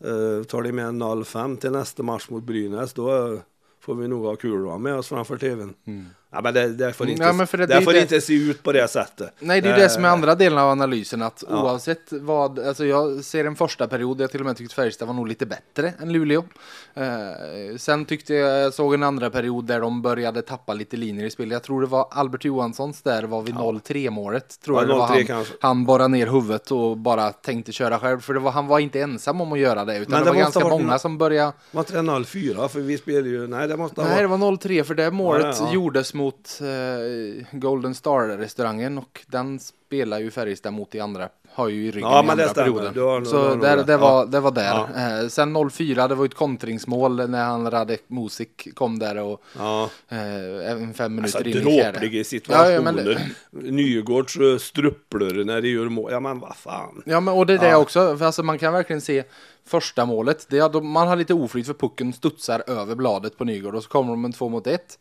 Eh, 0.03 0.43
tar 0.43 0.61
de 0.61 0.71
med 0.71 0.85
0-5 0.85 1.57
till 1.57 1.71
nästa 1.71 2.03
match 2.03 2.29
mot 2.29 2.43
Brynäs 2.43 2.93
då 2.93 3.33
eh, 3.33 3.39
får 3.79 3.95
vi 3.95 4.07
nog 4.07 4.25
ha 4.25 4.35
kul 4.35 4.79
med 4.79 4.95
oss 4.95 5.07
framför 5.07 5.37
tvn. 5.37 5.73
Ja, 6.31 6.41
men 6.41 6.53
det, 6.53 6.67
det 6.67 6.93
får, 6.93 7.05
Mm, 7.05 7.11
inte, 7.11 7.23
ja, 7.23 7.33
men 7.33 7.47
det- 7.51 7.57
det, 7.57 7.65
det 7.65 7.81
får 7.81 7.93
det- 7.93 8.01
inte 8.01 8.21
se 8.21 8.33
ut 8.33 8.63
på 8.63 8.71
det 8.71 8.87
sättet. 8.87 9.33
Nej, 9.39 9.61
det 9.61 9.69
är 9.69 9.73
Eh, 9.73 9.79
det 9.79 9.89
som 9.89 10.05
är 10.05 10.09
andra 10.09 10.35
delen 10.35 10.57
av 10.59 10.69
analysen. 10.69 11.21
Att 11.21 11.43
Ja. 11.49 11.63
oavsett 11.63 12.11
vad, 12.11 12.59
alltså 12.59 12.85
jag 12.85 13.23
ser 13.23 13.45
en 13.45 13.55
första 13.55 13.87
period 13.87 14.17
där 14.17 14.23
jag 14.23 14.31
till 14.31 14.39
och 14.39 14.45
med 14.45 14.57
tyckte 14.57 14.75
Färjestad 14.75 15.07
var 15.07 15.15
nog 15.15 15.27
lite 15.27 15.45
bättre 15.45 15.93
än 16.01 16.13
Luleå. 16.13 16.43
Eh, 16.93 17.77
sen 17.77 18.05
tyckte 18.05 18.33
jag, 18.33 18.59
jag 18.63 18.73
såg 18.73 18.93
en 18.93 19.03
andra 19.03 19.29
period 19.29 19.65
där 19.65 19.81
de 19.81 20.01
började 20.01 20.41
tappa 20.41 20.73
lite 20.73 20.97
linjer 20.97 21.25
i 21.25 21.29
spel. 21.29 21.51
Jag 21.51 21.63
tror 21.63 21.81
det 21.81 21.87
var 21.87 22.07
Albert 22.11 22.45
Johanssons 22.45 23.01
där 23.01 23.23
var 23.23 23.41
vid 23.41 23.55
0-3 23.55 24.09
målet. 24.09 24.61
Tror 24.61 24.77
Ja, 24.77 24.81
jag 24.81 24.89
det 24.89 24.93
var 24.99 25.07
0-3 25.07 25.13
han, 25.17 25.25
kanske. 25.25 25.53
han 25.61 25.85
bara 25.85 26.07
ner 26.07 26.27
huvudet 26.27 26.71
och 26.71 26.97
bara 26.97 27.31
tänkte 27.31 27.71
köra 27.71 27.99
själv. 27.99 28.19
För 28.19 28.33
det 28.33 28.39
var, 28.39 28.51
han 28.51 28.67
var 28.67 28.79
inte 28.79 28.99
ensam 29.01 29.41
om 29.41 29.53
att 29.53 29.59
göra 29.59 29.85
det. 29.85 29.97
Utan 29.97 30.11
Men 30.11 30.19
det, 30.19 30.25
det 30.25 30.31
var 30.31 30.37
ganska 30.39 30.59
varit 30.59 30.71
många 30.81 30.99
som 30.99 31.17
började 31.17 31.51
Var 31.71 31.81
inte 31.81 31.93
det 31.93 31.99
0-4? 32.01 32.67
För 32.67 32.79
vi 32.79 32.97
spelar 32.97 33.27
ju, 33.27 33.47
nej 33.47 33.67
det 33.67 33.77
måste 33.77 34.01
ha 34.01 34.07
Nej, 34.07 34.21
det 34.21 34.27
varit. 34.27 34.39
var 34.41 34.51
0-3 34.51 34.83
för 34.83 34.95
det 34.95 35.11
målet 35.11 35.55
Ja, 35.59 35.65
ja. 35.67 35.73
gjordes 35.73 36.13
mot 36.19 36.61
eh, 36.61 37.45
Golden 37.51 37.95
Star-restaurangen 37.95 38.97
och 38.97 39.25
den 39.27 39.59
spelar 39.59 40.19
ju 40.19 40.31
Färjestad 40.31 40.73
mot 40.73 40.95
i 40.95 40.99
andra, 40.99 41.29
har 41.53 41.67
ju 41.69 41.85
i 41.87 41.91
ryggen 41.91 42.09
Ja, 42.09 42.23
i 42.23 42.25
det 42.25 42.31
andra 42.31 42.47
stämmer. 42.47 42.67
perioden. 42.67 42.93
Du 42.93 43.01
har 43.01 43.19
du 43.19 43.25
Så 43.25 43.49
nog 43.49 43.61
där, 43.61 43.83
det, 43.83 43.97
var, 43.97 44.25
det 44.25 44.39
var 44.39 44.51
där. 44.51 44.63
Ja. 44.95 45.21
Eh, 45.21 45.27
sen 45.27 45.57
0-4, 45.57 46.07
det 46.07 46.15
var 46.15 46.25
ett 46.25 46.33
kontringsmål 46.35 47.29
när 47.29 47.43
han 47.45 47.71
Radek 47.71 48.03
Musik 48.07 48.67
kom 48.75 48.99
där 48.99 49.17
och 49.17 49.41
Ja. 49.57 49.83
eh, 50.09 50.17
fem 50.17 50.89
Alltså 50.89 51.09
minuter 51.09 51.47
in 51.47 51.57
i 51.57 51.61
fjärde. 51.71 51.91
dråpliga 51.99 52.23
situationer. 52.23 52.71
ja, 52.71 52.81
men 52.81 52.95
det- 52.95 53.19
Nygårds 53.51 54.37
uh, 54.39 54.57
strupplor 54.57 55.43
när 55.43 55.61
de 55.61 55.69
gör 55.69 55.89
mål. 55.89 56.11
Ja 56.11 56.19
men 56.19 56.39
vad 56.39 56.55
fan. 56.55 57.01
Ja, 57.05 57.19
men 57.19 57.33
och 57.33 57.45
det 57.45 57.53
är 57.53 57.57
det 57.59 57.75
också. 57.75 58.17
För 58.17 58.25
alltså, 58.25 58.43
man 58.43 58.57
kan 58.57 58.73
verkligen 58.73 59.01
se 59.01 59.23
första 59.67 60.05
målet. 60.05 60.45
Det 60.49 60.57
är, 60.57 60.81
man 60.81 61.07
har 61.07 61.15
lite 61.15 61.33
oflyt 61.33 61.65
för 61.65 61.73
pucken 61.73 62.13
studsar 62.13 62.63
över 62.67 62.95
bladet 62.95 63.37
på 63.37 63.43
Nygård 63.45 63.75
och 63.75 63.83
så 63.83 63.89
kommer 63.89 64.09
de 64.09 64.25
en 64.25 64.33
två 64.33 64.49
mot 64.49 64.67
ett. 64.67 64.99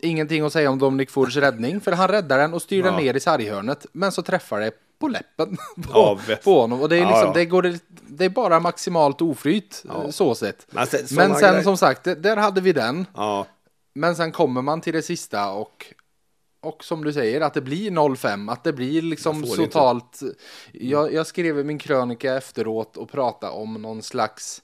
Ingenting 0.00 0.44
att 0.44 0.52
säga 0.52 0.70
om 0.70 0.78
Dominic 0.78 1.10
Fords 1.10 1.36
räddning, 1.36 1.80
för 1.80 1.92
han 1.92 2.08
räddar 2.08 2.38
den 2.38 2.54
och 2.54 2.62
styr 2.62 2.82
den 2.82 2.94
ner 2.94 3.14
i 3.16 3.20
sarghörnet, 3.20 3.86
men 3.92 4.12
så 4.12 4.22
träffar 4.22 4.60
det 4.60 4.70
på 4.98 5.08
läppen 5.08 5.56
på, 5.76 5.90
Ja, 5.94 6.18
på 6.44 6.60
honom. 6.60 6.80
Och 6.80 6.88
det 6.88 6.96
är, 6.96 7.00
Ja, 7.00 7.08
liksom, 7.08 7.26
ja. 7.26 7.32
Det, 7.34 7.44
går, 7.44 7.74
det 8.08 8.24
är 8.24 8.28
bara 8.28 8.60
maximalt 8.60 9.22
oflyt, 9.22 9.84
eh, 9.88 10.10
så 10.10 10.34
sett. 10.34 10.66
Men 10.70 10.86
sen, 10.86 11.00
Men 11.10 11.34
sen 11.34 11.50
grejer- 11.50 11.62
som 11.62 11.76
sagt, 11.76 12.04
där 12.04 12.36
hade 12.36 12.60
vi 12.60 12.72
den. 12.72 13.06
Ja. 13.14 13.46
Men 13.94 14.16
sen 14.16 14.32
kommer 14.32 14.62
man 14.62 14.80
till 14.80 14.92
det 14.92 15.02
sista 15.02 15.50
och, 15.50 15.86
och 16.62 16.84
som 16.84 17.04
du 17.04 17.12
säger, 17.12 17.40
att 17.40 17.54
det 17.54 17.60
blir 17.60 17.90
0-5, 17.90 18.52
att 18.52 18.64
det 18.64 18.72
blir 18.72 19.02
liksom 19.02 19.42
totalt... 19.42 20.20
Jag, 20.72 21.12
jag 21.12 21.26
skrev 21.26 21.66
min 21.66 21.78
krönika 21.78 22.34
efteråt 22.36 22.96
och 22.96 23.10
pratade 23.10 23.52
om 23.52 23.74
någon 23.74 24.02
slags 24.02 24.62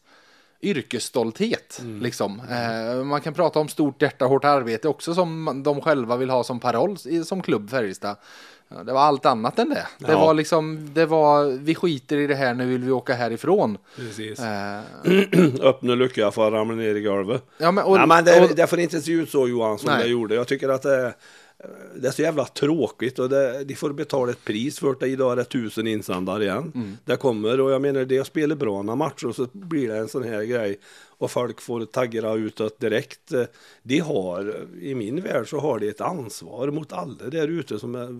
yrkesstolthet. 0.62 1.78
Mm. 1.80 2.02
Liksom. 2.02 2.40
Eh, 2.50 3.04
man 3.04 3.20
kan 3.20 3.34
prata 3.34 3.58
om 3.58 3.68
stort 3.68 4.02
hjärta, 4.02 4.24
hårt 4.24 4.44
arbete 4.44 4.88
också 4.88 5.14
som 5.14 5.62
de 5.64 5.80
själva 5.80 6.16
vill 6.16 6.30
ha 6.30 6.44
som 6.44 6.60
paroll 6.60 6.96
som 7.24 7.42
klubb 7.42 7.70
Färjestad. 7.70 8.16
Det 8.68 8.92
var 8.92 9.00
allt 9.00 9.26
annat 9.26 9.58
än 9.58 9.68
det. 9.68 9.86
Det 9.98 10.12
Ja. 10.12 10.18
var 10.20 10.34
liksom, 10.34 10.90
det 10.94 11.06
var, 11.06 11.44
vi 11.58 11.74
skiter 11.74 12.16
i 12.16 12.26
det 12.26 12.34
här, 12.34 12.54
nu 12.54 12.66
vill 12.66 12.84
vi 12.84 12.90
åka 12.90 13.14
härifrån. 13.14 13.78
Precis. 13.96 14.40
Eh, 14.40 14.80
Öppna 15.60 15.94
lucka 15.94 16.30
för 16.30 16.46
att 16.46 16.52
ramla 16.52 16.74
ner 16.74 16.94
i 16.94 17.00
golvet. 17.00 17.42
ja, 17.58 17.70
men, 17.72 17.84
och, 17.84 17.96
Nej, 17.96 18.06
men 18.06 18.24
det, 18.24 18.40
och, 18.44 18.56
det 18.56 18.66
får 18.66 18.78
inte 18.78 19.00
se 19.00 19.12
ut 19.12 19.30
så 19.30 19.48
Johan 19.48 19.78
som 19.78 19.90
Nej. 19.90 20.02
det 20.02 20.08
gjorde. 20.08 20.34
Jag 20.34 20.48
tycker 20.48 20.68
att 20.68 20.82
det, 20.82 21.14
det 21.96 22.08
är 22.08 22.12
så 22.12 22.22
jävla 22.22 22.44
tråkigt 22.44 23.18
och 23.18 23.28
det, 23.28 23.64
de 23.64 23.74
får 23.74 23.92
betala 23.92 24.30
ett 24.32 24.44
pris 24.44 24.78
för 24.78 24.96
det. 25.00 25.06
Idag 25.08 25.32
är 25.32 25.36
det 25.36 25.44
tusen 25.44 25.86
insändare 25.86 26.44
igen. 26.44 26.72
Mm. 26.74 26.96
Det 27.04 27.16
kommer 27.16 27.60
och 27.60 27.70
jag 27.70 27.82
menar 27.82 28.04
det 28.04 28.14
jag 28.14 28.26
spelar 28.26 28.56
bra 28.56 28.82
några 28.82 28.96
matcher 28.96 29.26
och 29.26 29.34
så 29.34 29.46
blir 29.52 29.88
det 29.88 29.96
en 29.98 30.08
sån 30.08 30.22
här 30.24 30.42
grej 30.44 30.78
och 31.18 31.30
folk 31.30 31.60
får 31.60 31.84
taggra 31.84 32.34
utåt 32.34 32.80
direkt. 32.80 33.32
Eh, 33.32 33.42
De 33.82 33.98
har, 34.00 34.56
i 34.80 34.94
min 34.94 35.20
värld 35.22 35.48
så 35.50 35.58
har 35.58 35.78
de 35.78 35.88
ett 35.88 36.00
ansvar 36.00 36.70
mot 36.70 36.92
alla 36.92 37.24
där 37.30 37.48
ute 37.48 37.78
som 37.78 37.94
är, 37.94 38.18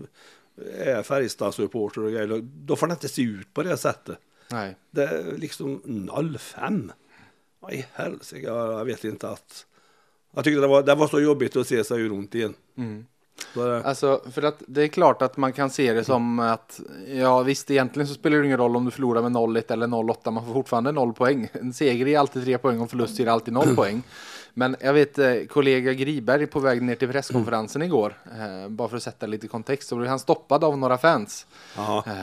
är 0.77 1.03
Färjestadsupporter 1.03 2.03
och 2.03 2.11
grejer. 2.11 2.41
Då 2.43 2.75
får 2.75 2.87
det 2.87 2.93
inte 2.93 3.07
se 3.07 3.21
ut 3.21 3.53
på 3.53 3.63
det 3.63 3.77
sättet. 3.77 4.17
Nej. 4.51 4.75
Det 4.91 5.03
är 5.03 5.37
liksom 5.37 5.81
05. 6.39 6.91
Vad 7.59 7.73
i 7.73 7.85
helsike, 7.93 8.47
jag 8.47 8.85
vet 8.85 9.03
inte 9.03 9.29
att... 9.29 9.65
Jag 10.35 10.43
tyckte 10.43 10.61
det 10.61 10.67
var, 10.67 10.83
det 10.83 10.95
var 10.95 11.07
så 11.07 11.19
jobbigt 11.19 11.55
att 11.55 11.67
se 11.67 11.83
sig 11.83 12.01
ur 12.01 12.11
ont 12.11 12.35
igen. 12.35 12.53
Mm. 12.77 13.05
Det, 13.53 13.83
Alltså, 13.83 14.21
för 14.31 14.41
att 14.41 14.63
det 14.67 14.83
är 14.83 14.87
klart 14.87 15.21
att 15.21 15.37
man 15.37 15.53
kan 15.53 15.69
se 15.69 15.93
det 15.93 16.03
som 16.03 16.39
att, 16.39 16.79
ja 17.07 17.43
visst 17.43 17.71
egentligen 17.71 18.07
så 18.07 18.13
spelar 18.13 18.37
det 18.37 18.45
ingen 18.45 18.57
roll 18.57 18.75
om 18.75 18.85
du 18.85 18.91
förlorar 18.91 19.21
med 19.21 19.31
0-1 19.31 19.71
eller 19.71 19.87
0-8, 19.87 20.31
man 20.31 20.45
får 20.45 20.53
fortfarande 20.53 20.91
0 20.91 21.13
poäng. 21.13 21.49
En 21.53 21.73
seger 21.73 22.07
är 22.07 22.19
alltid 22.19 22.43
3 22.43 22.57
poäng 22.57 22.79
och 22.81 22.89
förlust 22.89 23.19
är 23.19 23.27
alltid 23.27 23.53
0 23.53 23.75
poäng. 23.75 24.03
Men 24.53 24.75
jag 24.79 24.93
vet 24.93 25.19
eh, 25.19 25.33
kollega 25.49 25.93
Griberg 25.93 26.47
på 26.47 26.59
väg 26.59 26.81
ner 26.81 26.95
till 26.95 27.11
presskonferensen 27.11 27.81
igår, 27.81 28.17
eh, 28.25 28.69
bara 28.69 28.87
för 28.87 28.97
att 28.97 29.03
sätta 29.03 29.25
lite 29.25 29.47
kontext, 29.47 29.89
så 29.89 29.95
blev 29.95 30.09
han 30.09 30.19
stoppad 30.19 30.63
av 30.63 30.77
några 30.77 30.97
fans 30.97 31.45
eh, 31.77 32.13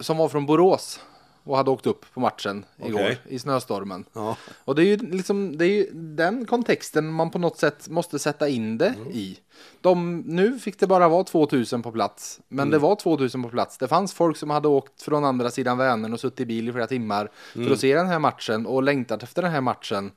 som 0.00 0.16
var 0.16 0.28
från 0.28 0.46
Borås 0.46 1.00
och 1.44 1.56
hade 1.56 1.70
åkt 1.70 1.86
upp 1.86 2.04
på 2.14 2.20
matchen 2.20 2.64
igår 2.78 3.00
Okej. 3.00 3.18
i 3.28 3.38
snöstormen. 3.38 4.04
Ja. 4.12 4.36
Och 4.64 4.74
det 4.74 4.82
är 4.82 4.86
ju 4.86 4.96
liksom 4.96 5.56
det 5.58 5.64
är 5.64 5.68
ju 5.68 5.90
den 5.92 6.46
kontexten 6.46 7.12
man 7.12 7.30
på 7.30 7.38
något 7.38 7.58
sätt 7.58 7.88
måste 7.88 8.18
sätta 8.18 8.48
in 8.48 8.78
det 8.78 8.88
Mm. 8.88 9.08
i. 9.10 9.38
De, 9.80 10.18
nu 10.18 10.58
fick 10.58 10.78
det 10.80 10.86
bara 10.86 11.08
vara 11.08 11.24
2000 11.24 11.82
på 11.82 11.92
plats, 11.92 12.40
men 12.48 12.58
Mm. 12.60 12.70
det 12.70 12.78
var 12.78 12.94
2000 12.96 13.42
på 13.42 13.48
plats. 13.48 13.78
Det 13.78 13.88
fanns 13.88 14.12
folk 14.14 14.36
som 14.36 14.50
hade 14.50 14.68
åkt 14.68 15.02
från 15.02 15.24
andra 15.24 15.50
sidan 15.50 15.78
Vänern 15.78 16.12
och 16.12 16.20
suttit 16.20 16.40
i 16.40 16.46
bil 16.46 16.68
i 16.68 16.72
flera 16.72 16.86
timmar 16.86 17.30
Mm. 17.54 17.66
för 17.66 17.74
att 17.74 17.80
se 17.80 17.94
den 17.96 18.06
här 18.06 18.18
matchen 18.18 18.66
och 18.66 18.82
längtat 18.82 19.22
efter 19.22 19.42
den 19.42 19.50
här 19.50 19.60
matchen. 19.60 20.10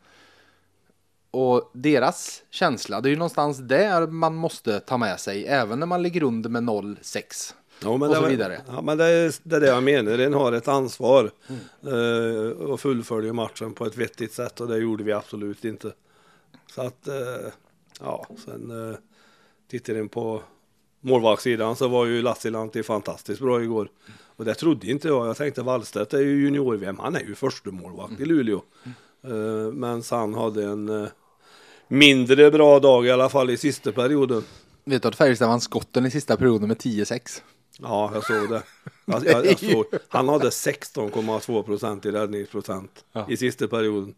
Och 1.31 1.71
deras 1.73 2.43
känsla, 2.49 3.01
det 3.01 3.09
är 3.09 3.11
ju 3.11 3.15
någonstans 3.17 3.57
där 3.57 4.07
man 4.07 4.35
måste 4.35 4.79
ta 4.79 4.97
med 4.97 5.19
sig, 5.19 5.45
även 5.47 5.79
när 5.79 5.85
man 5.87 6.01
ligger 6.03 6.23
under 6.23 6.49
med 6.49 6.63
0-6. 6.63 7.53
Ja, 7.83 7.97
men 7.97 8.01
Och 8.01 8.09
det, 8.09 8.15
så 8.15 8.21
var- 8.21 8.29
vidare. 8.29 8.61
Ja, 8.67 8.81
men 8.81 8.97
det 8.97 9.05
är 9.05 9.33
det, 9.43 9.55
är 9.55 9.59
det 9.59 9.67
jag 9.67 9.83
menar. 9.83 10.17
En 10.19 10.33
har 10.33 10.51
ett 10.51 10.67
ansvar 10.67 11.31
Mm. 11.83 12.41
eh, 12.45 12.51
och 12.51 12.79
fullföljer 12.79 13.33
matchen 13.33 13.73
på 13.73 13.85
ett 13.85 13.97
vettigt 13.97 14.33
sätt 14.33 14.61
och 14.61 14.67
det 14.67 14.77
gjorde 14.77 15.03
vi 15.03 15.11
absolut 15.11 15.65
inte. 15.65 15.91
Så 16.75 16.81
att, 16.81 17.07
eh, 17.07 17.15
ja, 17.99 18.27
sen 18.45 18.89
eh, 18.91 18.95
tittar 19.71 19.97
in 19.97 20.09
på 20.09 20.41
målvaktssidan 21.01 21.75
så 21.75 21.87
var 21.87 22.05
ju 22.05 22.21
Lassilahti 22.21 22.83
fantastiskt 22.83 23.41
bra 23.41 23.63
igår. 23.63 23.89
Och 24.37 24.45
det 24.45 24.53
trodde 24.53 24.87
inte 24.87 25.07
jag. 25.07 25.27
Jag 25.27 25.37
tänkte 25.37 25.61
Wallstedt 25.61 26.13
är 26.13 26.19
ju 26.19 26.41
junior-VM, 26.41 26.99
han 26.99 27.15
är 27.15 27.19
ju 27.19 27.35
första 27.35 27.71
målvakt 27.71 28.19
i 28.19 28.25
Luleå. 28.25 28.61
Eh, 29.23 29.31
men 29.73 30.03
han 30.09 30.33
hade 30.33 30.63
en 30.63 31.07
mindre 31.87 32.51
bra 32.51 32.79
dag 32.79 33.05
i 33.05 33.11
alla 33.11 33.29
fall 33.29 33.49
i 33.49 33.57
sista 33.57 33.91
perioden. 33.91 34.43
Vet 34.83 35.01
du 35.01 35.07
att 35.07 35.15
Färjestad 35.15 35.47
vann 35.47 35.61
skotten 35.61 36.05
i 36.05 36.11
sista 36.11 36.37
perioden 36.37 36.67
med 36.67 36.77
10-6? 36.77 37.41
Ja, 37.81 38.11
jag 38.13 38.23
såg 38.23 38.49
det. 38.49 38.63
Jag, 39.05 39.25
jag, 39.25 39.45
jag 39.45 39.59
såg, 39.59 39.85
han 40.09 40.29
hade 40.29 40.49
16,2 40.49 41.63
procent 41.63 42.05
i 42.05 42.11
räddningsprocent 42.11 43.05
Ja. 43.11 43.25
i 43.29 43.37
sista 43.37 43.67
perioden. 43.67 44.15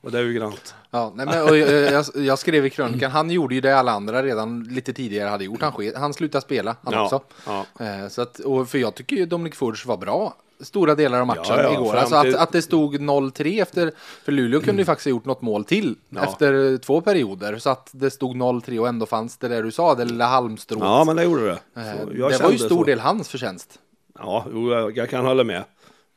Och 0.00 0.12
det 0.12 0.18
är 0.18 0.22
ju 0.22 0.32
grant. 0.32 0.74
Ja, 0.90 1.12
nej 1.16 1.26
men, 1.26 1.42
och 1.42 1.56
jag, 1.56 2.04
jag, 2.14 2.38
skrev 2.38 2.66
i 2.66 2.70
krönikan, 2.70 3.10
han 3.10 3.30
gjorde 3.30 3.54
ju 3.54 3.60
det 3.60 3.78
alla 3.78 3.92
andra 3.92 4.22
redan 4.22 4.62
lite 4.64 4.92
tidigare 4.92 5.28
hade 5.28 5.44
gjort. 5.44 5.62
Han, 5.62 5.92
han 5.96 6.14
slutade 6.14 6.42
spela, 6.42 6.76
han 6.82 6.92
Ja, 6.94 7.04
också. 7.04 7.22
ja. 7.46 7.66
Eh, 7.86 8.08
så 8.08 8.22
att, 8.22 8.38
och 8.38 8.68
för 8.68 8.78
jag 8.78 8.94
tycker 8.94 9.16
ju 9.16 9.26
Dominic 9.26 9.54
Furch 9.54 9.86
var 9.86 9.96
bra 9.96 10.36
stora 10.60 10.94
delar 10.94 11.20
av 11.20 11.26
matchen 11.26 11.44
Ja, 11.48 11.62
ja, 11.62 11.72
igår. 11.72 11.96
Alltså 11.96 12.14
att, 12.14 12.34
att 12.34 12.52
det 12.52 12.62
stod 12.62 12.94
0-3 12.96 13.62
efter, 13.62 13.92
för 14.24 14.32
Luleå 14.32 14.60
kunde 14.60 14.82
ju 14.82 14.86
faktiskt 14.86 15.04
ha 15.04 15.10
gjort 15.10 15.24
något 15.24 15.42
mål 15.42 15.64
till 15.64 15.94
Ja. 16.08 16.24
efter 16.24 16.72
eh, 16.72 16.78
två 16.78 17.00
perioder. 17.00 17.58
Så 17.58 17.70
att 17.70 17.90
det 17.92 18.10
stod 18.10 18.36
0-3 18.36 18.78
och 18.78 18.88
ändå 18.88 19.06
fanns 19.06 19.36
det 19.36 19.48
där 19.48 19.62
du 19.62 19.70
sa, 19.70 19.94
det 19.94 20.04
lilla 20.04 20.26
halmstrået. 20.26 20.82
Ja, 20.82 21.04
men 21.04 21.16
det 21.16 21.24
gjorde 21.24 21.44
det. 21.46 21.58
Eh, 21.80 22.06
det 22.06 22.42
var 22.42 22.50
ju 22.50 22.58
stor 22.58 22.68
så. 22.68 22.84
del 22.84 23.00
hans 23.00 23.28
förtjänst. 23.28 23.78
Ja, 24.18 24.46
jag, 24.94 25.10
kan 25.10 25.24
hålla 25.24 25.44
med. 25.44 25.64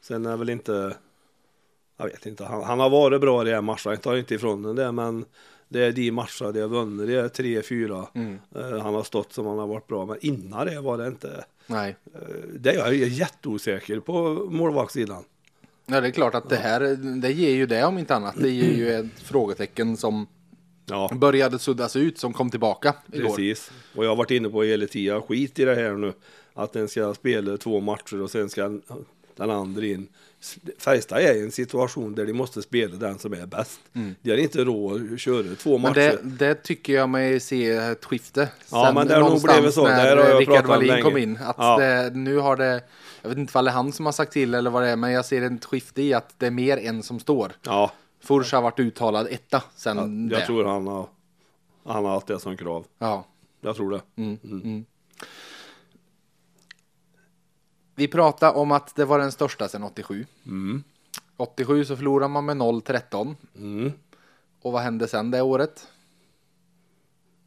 Sen 0.01 0.25
är 0.25 0.37
väl 0.37 0.49
inte... 0.49 0.95
Jag 1.97 2.05
vet 2.05 2.25
inte. 2.25 2.45
Han, 2.45 2.63
han 2.63 2.79
har 2.79 2.89
varit 2.89 3.21
bra 3.21 3.41
i 3.41 3.45
de 3.45 3.53
här 3.53 3.61
matcherna. 3.61 3.79
Jag 3.85 4.01
tar 4.01 4.15
inte 4.15 4.35
ifrån 4.35 4.75
det. 4.75 4.91
Men 4.91 5.25
det 5.69 5.85
är 5.85 5.91
de 5.91 6.11
matcher 6.11 6.51
de 6.51 6.61
har 6.61 6.67
vunnit. 6.67 7.07
Det 7.07 7.15
är 7.15 7.27
tre, 7.27 7.61
fyra. 7.61 8.05
Mm. 8.13 8.39
Eh, 8.55 8.79
han 8.79 8.93
har 8.93 9.03
stått 9.03 9.33
som 9.33 9.45
han 9.47 9.57
har 9.57 9.67
varit 9.67 9.87
bra. 9.87 10.05
Men 10.05 10.17
innan 10.21 10.65
det 10.65 10.81
var 10.81 10.97
det 10.97 11.07
inte... 11.07 11.45
Nej. 11.71 11.95
eh, 12.13 12.19
det 12.59 12.69
är 12.69 12.75
jag 12.75 12.93
jätteosäker 12.95 13.99
på 13.99 14.47
målvaktssidan. 14.51 15.23
Ja, 15.85 16.01
det 16.01 16.07
är 16.07 16.11
klart 16.11 16.35
att 16.35 16.49
det 16.49 16.55
här, 16.55 16.79
det 17.21 17.31
ger 17.31 17.55
ju 17.55 17.65
det 17.65 17.83
om 17.85 17.97
inte 17.97 18.15
annat. 18.15 18.35
Det 18.41 18.49
ger 18.49 18.73
ju 18.77 18.93
ett 18.93 19.19
frågetecken 19.19 19.97
som 19.97 20.27
Ja. 20.85 21.11
började 21.15 21.59
suddas 21.59 21.95
ut 21.95 22.17
som 22.17 22.33
kom 22.33 22.49
tillbaka 22.49 22.95
igår. 23.13 23.27
Precis. 23.29 23.71
Och 23.95 24.05
jag 24.05 24.09
har 24.09 24.15
varit 24.15 24.31
inne 24.31 24.49
på 24.49 24.63
hela 24.63 24.87
tiden, 24.87 25.21
skit 25.21 25.59
i 25.59 25.65
det 25.65 25.75
här 25.75 25.91
nu. 25.93 26.13
Att 26.53 26.73
den 26.73 26.87
ska 26.87 27.13
spela 27.13 27.57
två 27.57 27.79
matcher 27.79 28.21
och 28.21 28.31
sen 28.31 28.49
ska 28.49 28.79
den 29.35 29.49
andra 29.49 29.85
in. 29.85 30.07
Färjestad 30.77 31.19
är 31.21 31.33
i 31.35 31.41
en 31.43 31.51
situation 31.51 32.15
där 32.15 32.25
de 32.25 32.33
måste 32.33 32.61
spela 32.61 32.95
den 32.95 33.19
som 33.19 33.33
är 33.33 33.45
bäst. 33.45 33.79
De 34.21 34.29
har 34.29 34.37
inte 34.37 34.63
råd 34.63 35.13
att 35.13 35.19
köra 35.19 35.55
två 35.55 35.71
Men 35.77 35.81
matcher. 35.81 35.93
det, 35.93 36.19
det 36.23 36.55
tycker 36.55 36.93
jag 36.93 37.09
mig 37.09 37.39
se 37.39 37.71
ett 37.71 38.05
skifte. 38.05 38.49
Ja, 38.71 38.91
men 38.95 39.07
det 39.07 39.13
har 39.15 39.29
nog 39.29 39.41
blivit 39.41 39.73
så. 39.73 39.83
När 39.83 40.17
har 40.17 40.39
Rickard 40.39 40.63
om 40.63 40.69
Wallin 40.69 41.03
kom 41.03 41.17
in. 41.17 41.37
Att 41.43 41.55
Ja. 41.57 41.77
det, 41.79 42.09
nu 42.15 42.37
har 42.37 42.55
det, 42.57 42.83
jag 43.21 43.29
vet 43.29 43.37
inte 43.37 43.51
vad 43.53 43.63
det 43.65 43.69
är 43.69 43.73
han 43.73 43.91
som 43.91 44.05
har 44.05 44.13
sagt 44.13 44.31
till 44.33 44.53
eller 44.53 44.69
vad 44.71 44.83
det 44.83 44.89
är, 44.89 44.95
men 44.95 45.11
jag 45.11 45.25
ser 45.25 45.41
ett 45.41 45.65
skifte 45.65 46.01
i 46.01 46.13
att 46.13 46.33
det 46.37 46.47
är 46.47 46.51
mer 46.51 46.77
än 46.77 47.03
som 47.03 47.19
står. 47.19 47.51
Ja, 47.63 47.91
Furs 48.23 48.51
har 48.53 48.61
varit 48.61 48.79
uttalad 48.79 49.27
etta 49.31 49.63
sen 49.75 50.29
jag 50.31 50.39
det. 50.41 50.45
tror 50.45 50.65
han 50.65 50.87
har, 50.87 51.07
han 51.85 52.05
har 52.05 52.11
haft 52.11 52.27
det 52.27 52.39
som 52.39 52.57
krav. 52.57 52.85
Ja. 52.99 53.25
Jag 53.61 53.75
tror 53.75 53.91
det. 53.91 54.01
Vi 58.01 58.07
pratade 58.07 58.57
om 58.57 58.71
att 58.71 58.95
det 58.95 59.05
var 59.05 59.19
den 59.19 59.31
största 59.31 59.67
sedan 59.67 59.83
87. 59.83 60.25
Mm. 60.45 60.83
87 61.37 61.85
så 61.85 61.95
förlorade 61.95 62.27
man 62.27 62.45
med 62.45 62.57
0-13. 62.57 63.35
Mm. 63.57 63.91
Och 64.61 64.71
vad 64.71 64.81
hände 64.81 65.07
sen 65.07 65.31
det 65.31 65.41
året? 65.41 65.87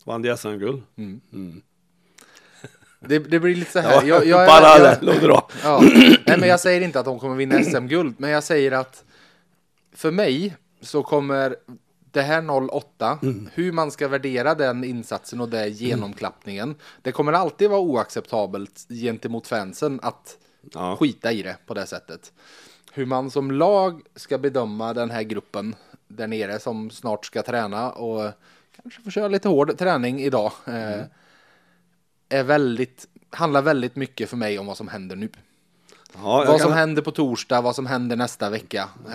Vann 0.04 0.22
de 0.22 0.36
SM-guld? 0.36 0.82
Det, 3.00 3.18
det 3.18 3.40
blir 3.40 3.54
lite 3.54 3.72
så 3.72 3.78
här. 3.78 3.92
Ja, 3.92 4.04
jag, 4.04 4.26
jag, 4.26 4.40
jag, 4.40 4.48
parallell 4.48 5.08
och 5.08 5.20
bra. 5.20 5.48
Ja, 5.62 5.80
nej 6.26 6.38
men 6.38 6.48
jag 6.48 6.60
säger 6.60 6.80
inte 6.80 7.00
att 7.00 7.04
de 7.04 7.18
kommer 7.18 7.36
vinna 7.36 7.62
SM-guld, 7.62 8.14
men 8.18 8.30
jag 8.30 8.44
säger 8.44 8.72
att 8.72 9.04
för 9.92 10.10
mig 10.10 10.56
så 10.80 11.02
kommer 11.02 11.56
det 12.10 12.22
här 12.22 12.70
08, 12.74 13.18
hur 13.52 13.72
man 13.72 13.90
ska 13.90 14.08
värdera 14.08 14.54
den 14.54 14.84
insatsen 14.84 15.40
och 15.40 15.48
den 15.48 15.72
genomklappningen, 15.72 16.74
det 17.02 17.12
kommer 17.12 17.32
alltid 17.32 17.70
vara 17.70 17.80
oacceptabelt 17.80 18.86
gentemot 18.88 19.46
fansen 19.46 20.00
att 20.02 20.38
Ja. 20.72 20.96
skita 20.96 21.32
i 21.32 21.42
det 21.42 21.56
på 21.66 21.74
det 21.74 21.86
sättet. 21.86 22.32
Hur 22.92 23.06
man 23.06 23.30
som 23.30 23.50
lag 23.50 24.02
ska 24.16 24.38
bedöma 24.38 24.94
den 24.94 25.10
här 25.10 25.22
gruppen 25.22 25.74
där 26.08 26.26
nere 26.26 26.58
som 26.60 26.90
snart 26.90 27.26
ska 27.26 27.42
träna 27.42 27.90
och 27.92 28.30
kanske 28.82 29.02
få 29.02 29.10
köra 29.10 29.28
lite 29.28 29.48
hård 29.48 29.78
träning 29.78 30.20
idag. 30.20 30.52
Eh, 30.66 31.00
är 32.28 32.42
väldigt, 32.42 33.08
handlar 33.30 33.62
väldigt 33.62 33.96
mycket 33.96 34.30
för 34.30 34.36
mig 34.36 34.58
om 34.58 34.66
vad 34.66 34.76
som 34.76 34.88
händer 34.88 35.16
nu. 35.16 35.28
Ja, 36.16 36.44
Vad 36.48 36.60
som 36.60 36.68
kan- 36.70 36.78
händer 36.78 37.02
på 37.02 37.10
torsdag, 37.10 37.60
vad 37.60 37.74
som 37.74 37.86
händer 37.86 38.16
nästa 38.16 38.50
vecka. 38.50 38.88
Eh, 39.10 39.14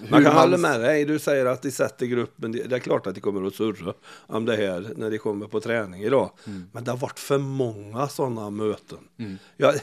hur 0.00 0.10
Man 0.10 0.24
kan 0.24 0.36
hålla 0.36 0.56
med 0.56 0.80
dig. 0.80 1.04
Du 1.04 1.18
säger 1.18 1.46
att 1.46 1.62
de 1.62 1.70
sätter 1.70 2.06
gruppen. 2.06 2.52
Det 2.52 2.72
är 2.72 2.78
klart 2.78 3.06
att 3.06 3.14
de 3.14 3.20
kommer 3.20 3.46
att 3.46 3.54
surra 3.54 3.92
om 4.26 4.44
det 4.44 4.56
här 4.56 4.92
när 4.96 5.10
de 5.10 5.18
kommer 5.18 5.46
på 5.46 5.60
träning 5.60 6.02
idag. 6.02 6.30
Mm. 6.46 6.66
Men 6.72 6.84
det 6.84 6.90
har 6.90 6.98
varit 6.98 7.18
för 7.18 7.38
många 7.38 8.08
sådana 8.08 8.50
möten. 8.50 8.98
Jag, 9.56 9.74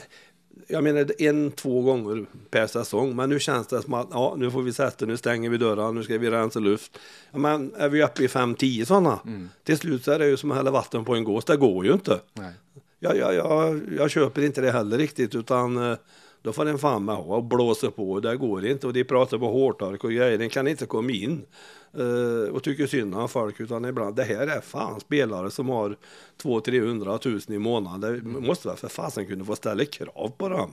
jag 0.68 0.84
menar 0.84 1.22
en, 1.22 1.50
två 1.50 1.82
gånger 1.82 2.26
per 2.50 2.66
säsong. 2.66 3.16
Men 3.16 3.30
nu 3.30 3.40
känns 3.40 3.66
det 3.66 3.82
som 3.82 3.94
att 3.94 4.08
ja, 4.10 4.34
nu 4.38 4.50
får 4.50 4.62
vi 4.62 4.72
sätta, 4.72 5.06
nu 5.06 5.16
stänger 5.16 5.50
vi 5.50 5.56
dörren, 5.56 5.94
nu 5.94 6.02
ska 6.02 6.18
vi 6.18 6.30
rensa 6.30 6.60
luft. 6.60 6.98
Ja, 7.30 7.38
men 7.38 7.74
är 7.74 7.88
vi 7.88 8.04
uppe 8.04 8.24
i 8.24 8.28
fem, 8.28 8.54
tio 8.54 8.86
sådana. 8.86 9.18
Till 9.64 9.78
slut 9.78 10.04
så 10.04 10.12
är 10.12 10.18
det 10.18 10.26
ju 10.26 10.36
som 10.36 10.50
att 10.50 10.56
hälla 10.56 10.70
vatten 10.70 11.04
på 11.04 11.14
en 11.14 11.24
gås. 11.24 11.44
Det 11.44 11.56
går 11.56 11.86
ju 11.86 11.92
inte. 11.92 12.20
Nej. 12.34 12.52
Jag, 12.98 13.16
jag, 13.16 13.34
jag, 13.34 13.80
jag 13.96 14.10
köper 14.10 14.42
inte 14.42 14.60
det 14.60 14.72
heller 14.72 14.98
riktigt 14.98 15.34
utan 15.34 15.90
eh, 15.90 15.96
då 16.42 16.52
får 16.52 16.64
den 16.64 16.78
fan 16.78 17.04
med 17.04 17.14
ha 17.14 17.36
och 17.36 17.44
blåsa 17.44 17.90
på. 17.90 18.20
Det 18.20 18.36
går 18.36 18.66
inte 18.66 18.86
och 18.86 18.92
de 18.92 19.04
pratar 19.04 19.38
på 19.38 19.46
hårtork 19.46 20.04
och 20.04 20.12
grejer. 20.12 20.38
Den 20.38 20.50
kan 20.50 20.68
inte 20.68 20.86
komma 20.86 21.10
in 21.10 21.42
eh, 21.98 22.54
och 22.54 22.62
tycker 22.62 22.86
synd 22.86 23.14
om 23.14 23.28
folk 23.28 23.60
utan 23.60 23.84
ibland 23.84 24.16
det 24.16 24.24
här 24.24 24.46
är 24.46 24.60
fan 24.60 25.00
spelare 25.00 25.50
som 25.50 25.68
har 25.68 25.96
200-300 26.42 27.18
tusen 27.18 27.54
i 27.54 27.58
månaden. 27.58 28.00
Det 28.00 28.40
måste 28.40 28.68
väl 28.68 28.76
för 28.76 28.88
fasen 28.88 29.26
kunna 29.26 29.44
få 29.44 29.56
ställa 29.56 29.84
krav 29.84 30.32
på 30.36 30.48
dem. 30.48 30.70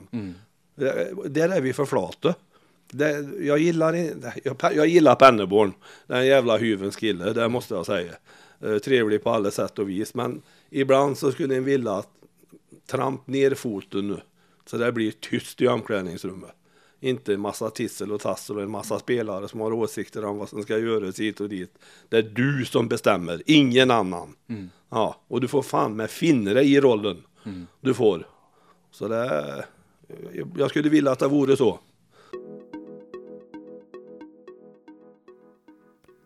Det, 0.74 1.28
där 1.28 1.48
är 1.48 1.60
vi 1.60 1.72
för 1.72 1.84
flata. 1.84 2.34
Det, 2.92 3.28
jag, 3.40 3.58
gillar, 3.58 3.94
jag, 4.44 4.56
jag 4.74 4.86
gillar 4.86 5.14
Penneborn, 5.14 5.72
den 6.06 6.26
jävla 6.26 6.56
hyvens 6.56 6.96
kille, 6.96 7.32
det 7.32 7.48
måste 7.48 7.74
jag 7.74 7.86
säga. 7.86 8.12
Eh, 8.60 8.78
trevlig 8.78 9.22
på 9.22 9.30
alla 9.30 9.50
sätt 9.50 9.78
och 9.78 9.88
vis. 9.88 10.14
Men 10.14 10.42
ibland 10.70 11.18
så 11.18 11.32
skulle 11.32 11.56
en 11.56 11.64
vilja 11.64 11.92
att 11.92 12.08
tramp 12.86 13.26
ner 13.26 13.54
foten 13.54 14.08
nu. 14.08 14.20
Så 14.70 14.76
det 14.76 14.92
blir 14.92 15.10
tyst 15.10 15.60
i 15.60 15.68
omklädningsrummet. 15.68 16.52
Inte 17.00 17.34
en 17.34 17.40
massa 17.40 17.70
tissel 17.70 18.12
och 18.12 18.20
tassel 18.20 18.56
och 18.56 18.62
en 18.62 18.70
massa 18.70 18.98
spelare 18.98 19.48
som 19.48 19.60
har 19.60 19.72
åsikter 19.72 20.24
om 20.24 20.38
vad 20.38 20.48
som 20.48 20.62
ska 20.62 20.78
göras 20.78 21.20
hit 21.20 21.40
och 21.40 21.48
dit. 21.48 21.78
Det 22.08 22.16
är 22.16 22.22
du 22.22 22.64
som 22.64 22.88
bestämmer, 22.88 23.42
ingen 23.46 23.90
annan. 23.90 24.36
Mm. 24.48 24.70
Ja, 24.90 25.20
och 25.28 25.40
du 25.40 25.48
får 25.48 25.62
fan 25.62 25.96
med 25.96 26.10
finna 26.10 26.62
i 26.62 26.80
rollen. 26.80 27.22
Du 27.80 27.94
får. 27.94 28.26
Så 28.90 29.08
det, 29.08 29.64
jag 30.56 30.70
skulle 30.70 30.88
vilja 30.88 31.12
att 31.12 31.18
det 31.18 31.28
vore 31.28 31.56
så. 31.56 31.80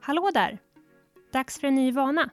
Hallå 0.01 0.31
där! 0.35 0.59
Dags 1.33 1.61
för 1.61 1.67
en 1.67 1.75
ny 1.75 1.93
vana. 1.93 2.31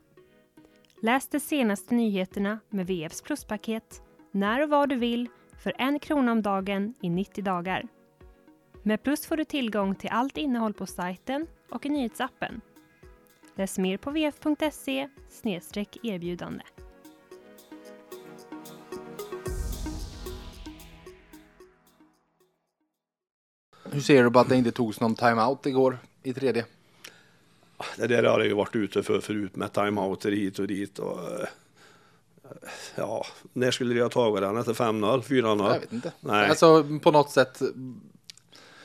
Läs 1.01 1.27
de 1.27 1.39
senaste 1.39 1.95
nyheterna 1.95 2.59
med 2.69 2.87
VFs 2.87 3.21
pluspaket 3.21 4.01
när 4.31 4.63
och 4.63 4.69
var 4.69 4.87
du 4.87 4.95
vill 4.95 5.29
för 5.61 5.73
en 5.77 5.99
krona 5.99 6.31
om 6.31 6.41
dagen 6.41 6.93
i 7.01 7.09
90 7.09 7.43
dagar. 7.43 7.87
Med 8.83 9.03
Plus 9.03 9.25
får 9.25 9.37
du 9.37 9.45
tillgång 9.45 9.95
till 9.95 10.09
allt 10.09 10.37
innehåll 10.37 10.73
på 10.73 10.85
sajten 10.85 11.47
och 11.69 11.85
i 11.85 11.89
nyhetsappen. 11.89 12.61
Läs 13.55 13.77
mer 13.77 13.97
på 13.97 14.11
vf.se 14.11 15.09
erbjudande. 16.03 16.63
Hur 23.91 24.01
ser 24.01 24.23
du 24.23 24.31
på 24.31 24.39
att 24.39 24.49
det 24.49 24.55
inte 24.55 24.71
togs 24.71 24.99
någon 24.99 25.15
timeout 25.15 25.65
igår 25.65 25.97
i 26.23 26.33
tredje? 26.33 26.65
Det 27.97 28.07
där 28.07 28.23
har 28.23 28.39
jag 28.39 28.47
ju 28.47 28.53
varit 28.53 28.75
ute 28.75 29.03
för 29.03 29.19
förut 29.19 29.55
med 29.55 29.73
timeouter 29.73 30.31
hit 30.31 30.59
och 30.59 30.67
dit. 30.67 30.99
Och, 30.99 31.19
eh, 31.19 31.47
ja, 32.95 33.25
när 33.53 33.71
skulle 33.71 33.93
de 33.93 34.01
ha 34.01 34.09
tagit 34.09 34.41
den? 34.41 34.57
Efter 34.57 34.73
5-0? 34.73 35.21
4-0? 35.21 35.73
Jag 35.73 35.79
vet 35.79 35.93
inte. 35.93 36.11
Nej. 36.19 36.49
Alltså 36.49 36.85
på 37.03 37.11
något 37.11 37.29
sätt. 37.29 37.61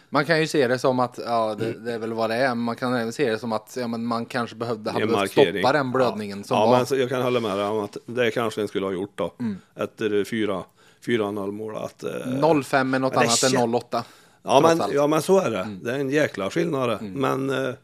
Man 0.09 0.25
kan 0.25 0.41
ju 0.41 0.47
se 0.47 0.69
det 0.69 0.79
som 0.79 1.01
att, 1.01 1.19
ja 1.25 1.55
det, 1.59 1.73
det 1.73 1.93
är 1.93 1.99
väl 1.99 2.13
vad 2.13 2.31
det 2.31 2.37
är, 2.37 2.49
men 2.49 2.59
man 2.59 2.77
kan 2.77 2.95
även 2.95 3.13
se 3.13 3.31
det 3.31 3.39
som 3.39 3.53
att 3.53 3.77
ja, 3.81 3.89
men 3.89 4.07
man 4.07 4.27
kanske 4.27 4.57
behövde, 4.57 4.91
hade 4.91 5.07
behövt 5.07 5.31
stoppa 5.31 5.73
den 5.73 5.93
blödningen 5.93 6.39
ja. 6.39 6.45
som 6.45 6.57
ja, 6.57 6.67
var. 6.67 6.87
Men 6.91 7.01
jag 7.01 7.09
kan 7.09 7.23
hålla 7.23 7.41
med 7.41 7.59
dig 7.59 7.67
om 7.67 7.85
att 7.85 7.97
det 8.07 8.31
kanske 8.31 8.61
en 8.61 8.69
skulle 8.69 8.87
ha 8.87 8.93
gjort 8.93 9.13
då. 9.15 9.35
Mm. 9.41 9.57
Efter 9.75 10.25
4 10.25 10.65
4-0 11.07 11.51
mål. 11.51 11.77
Att, 11.77 12.03
eh, 12.03 12.63
05 12.63 12.95
är 12.95 12.99
något 12.99 13.17
annat 13.17 13.43
än 13.43 13.51
kän- 13.51 13.77
08. 13.77 14.05
Ja 14.43 14.61
men, 14.61 14.83
ja 14.93 15.07
men 15.07 15.23
så 15.23 15.41
är 15.41 15.51
det. 15.51 15.61
Mm. 15.61 15.81
Det 15.83 15.93
är 15.93 15.99
en 15.99 16.11
jäkla 16.11 16.51
skillnad 16.51 16.89
det. 16.89 16.99
Men 17.03 17.51
eh, 17.51 17.75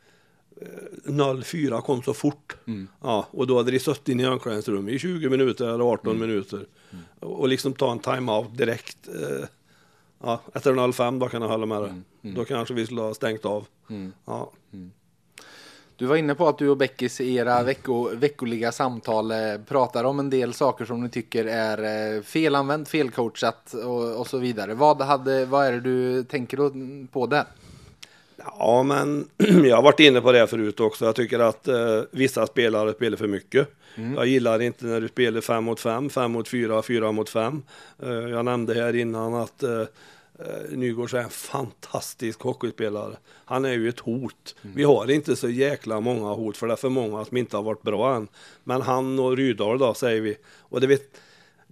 04 1.45 1.81
kom 1.81 2.03
så 2.03 2.15
fort. 2.15 2.57
Mm. 2.67 2.89
Ja, 3.03 3.27
och 3.31 3.47
då 3.47 3.57
hade 3.57 3.71
de 3.71 3.79
suttit 3.79 4.09
inne 4.09 4.23
i 4.23 4.27
omklädningsrummet 4.27 4.95
i 4.95 4.99
20 4.99 5.29
minuter 5.31 5.69
eller 5.69 5.85
18 5.85 6.17
Mm. 6.17 6.29
minuter. 6.29 6.67
Och, 7.21 7.41
och 7.41 7.49
liksom 7.49 7.73
ta 7.73 7.93
en 7.93 7.99
timeout 7.99 8.57
direkt. 8.59 9.09
Eh, 9.09 9.47
ja, 10.23 10.41
efter 10.55 10.93
05 10.93 11.19
då 11.19 11.29
kan 11.29 11.43
jag 11.43 11.49
hålla 11.49 11.67
med 11.67 11.83
dig. 11.83 11.91
Mm. 12.23 12.37
Då 12.37 12.45
kanske 12.45 12.75
vi 12.75 12.87
skulle 12.87 13.01
ha 13.01 13.15
stängt 13.15 13.45
av. 13.45 13.67
Ja. 14.25 14.51
Du 15.97 16.07
var 16.07 16.17
inne 16.17 16.35
på 16.35 16.49
att 16.49 16.59
du 16.59 16.69
och 16.69 16.77
Beckis 16.77 17.21
i 17.21 17.35
era 17.35 17.63
vecko, 17.63 18.09
veckoliga 18.15 18.73
samtal 18.73 19.31
eh, 19.31 19.39
pratar 19.69 20.05
om 20.05 20.19
en 20.19 20.31
del 20.31 20.55
saker 20.55 20.85
som 20.85 21.01
ni 21.03 21.09
tycker 21.09 21.45
är 21.45 22.15
eh, 22.17 22.23
felanvänt, 22.23 22.89
felcoachat 22.89 23.75
och, 23.75 24.21
och 24.21 24.27
så 24.27 24.39
vidare. 24.39 24.75
Vad, 24.75 25.03
hade, 25.03 25.45
vad 25.47 25.67
är 25.67 25.73
det 25.73 25.81
du 25.81 26.25
tänker 26.25 27.07
på 27.07 27.27
där? 27.27 27.45
Ja, 28.45 28.83
men 28.83 29.29
jag 29.65 29.77
har 29.77 29.83
varit 29.83 30.01
inne 30.01 30.21
på 30.21 30.33
det 30.33 30.47
förut 30.47 30.81
också. 30.81 31.05
Jag 31.05 31.17
tycker 31.17 31.39
att 31.39 31.69
eh, 31.69 32.01
vissa 32.11 32.47
spelare 32.47 32.93
spelar 32.93 33.17
för 33.17 33.27
mycket. 33.27 33.69
Jag 33.95 34.27
gillar 34.27 34.63
inte 34.63 34.87
när 34.87 35.01
du 35.01 35.09
spelar 35.09 35.41
fem 35.41 35.65
mot 35.65 35.81
fem, 35.81 36.11
fem 36.11 36.33
mot 36.33 36.49
fyra, 36.49 36.83
fyra 36.83 37.13
mot 37.13 37.29
fem. 37.29 37.63
Eh, 38.03 38.13
jag 38.13 38.45
nämnde 38.45 38.75
här 38.75 38.97
innan 38.97 39.35
att 39.35 39.63
eh, 39.63 39.81
eh, 39.81 39.87
Nygårds 40.71 41.15
är 41.15 41.19
en 41.19 41.31
fantastisk 41.31 42.41
hockeyspelare. 42.41 43.17
Han 43.45 43.65
är 43.65 43.73
ju 43.73 43.89
ett 43.89 44.01
hot. 44.01 44.55
Vi 44.63 44.85
har 44.85 45.11
inte 45.11 45.37
så 45.37 45.49
jäkla 45.49 46.01
många 46.01 46.33
hot, 46.35 46.57
för 46.57 46.67
det 46.67 46.73
är 46.73 46.77
för 46.77 46.89
många 46.89 47.25
som 47.25 47.37
inte 47.37 47.57
har 47.57 47.63
varit 47.65 47.83
bra 47.83 48.17
än. 48.17 48.29
Men 48.65 48.83
han 48.83 49.19
och 49.19 49.37
Rydahl 49.37 49.79
då, 49.79 49.95
säger 49.95 50.21
vi. 50.21 50.37
Och 50.59 50.81
det 50.81 50.87
vet, 50.87 51.03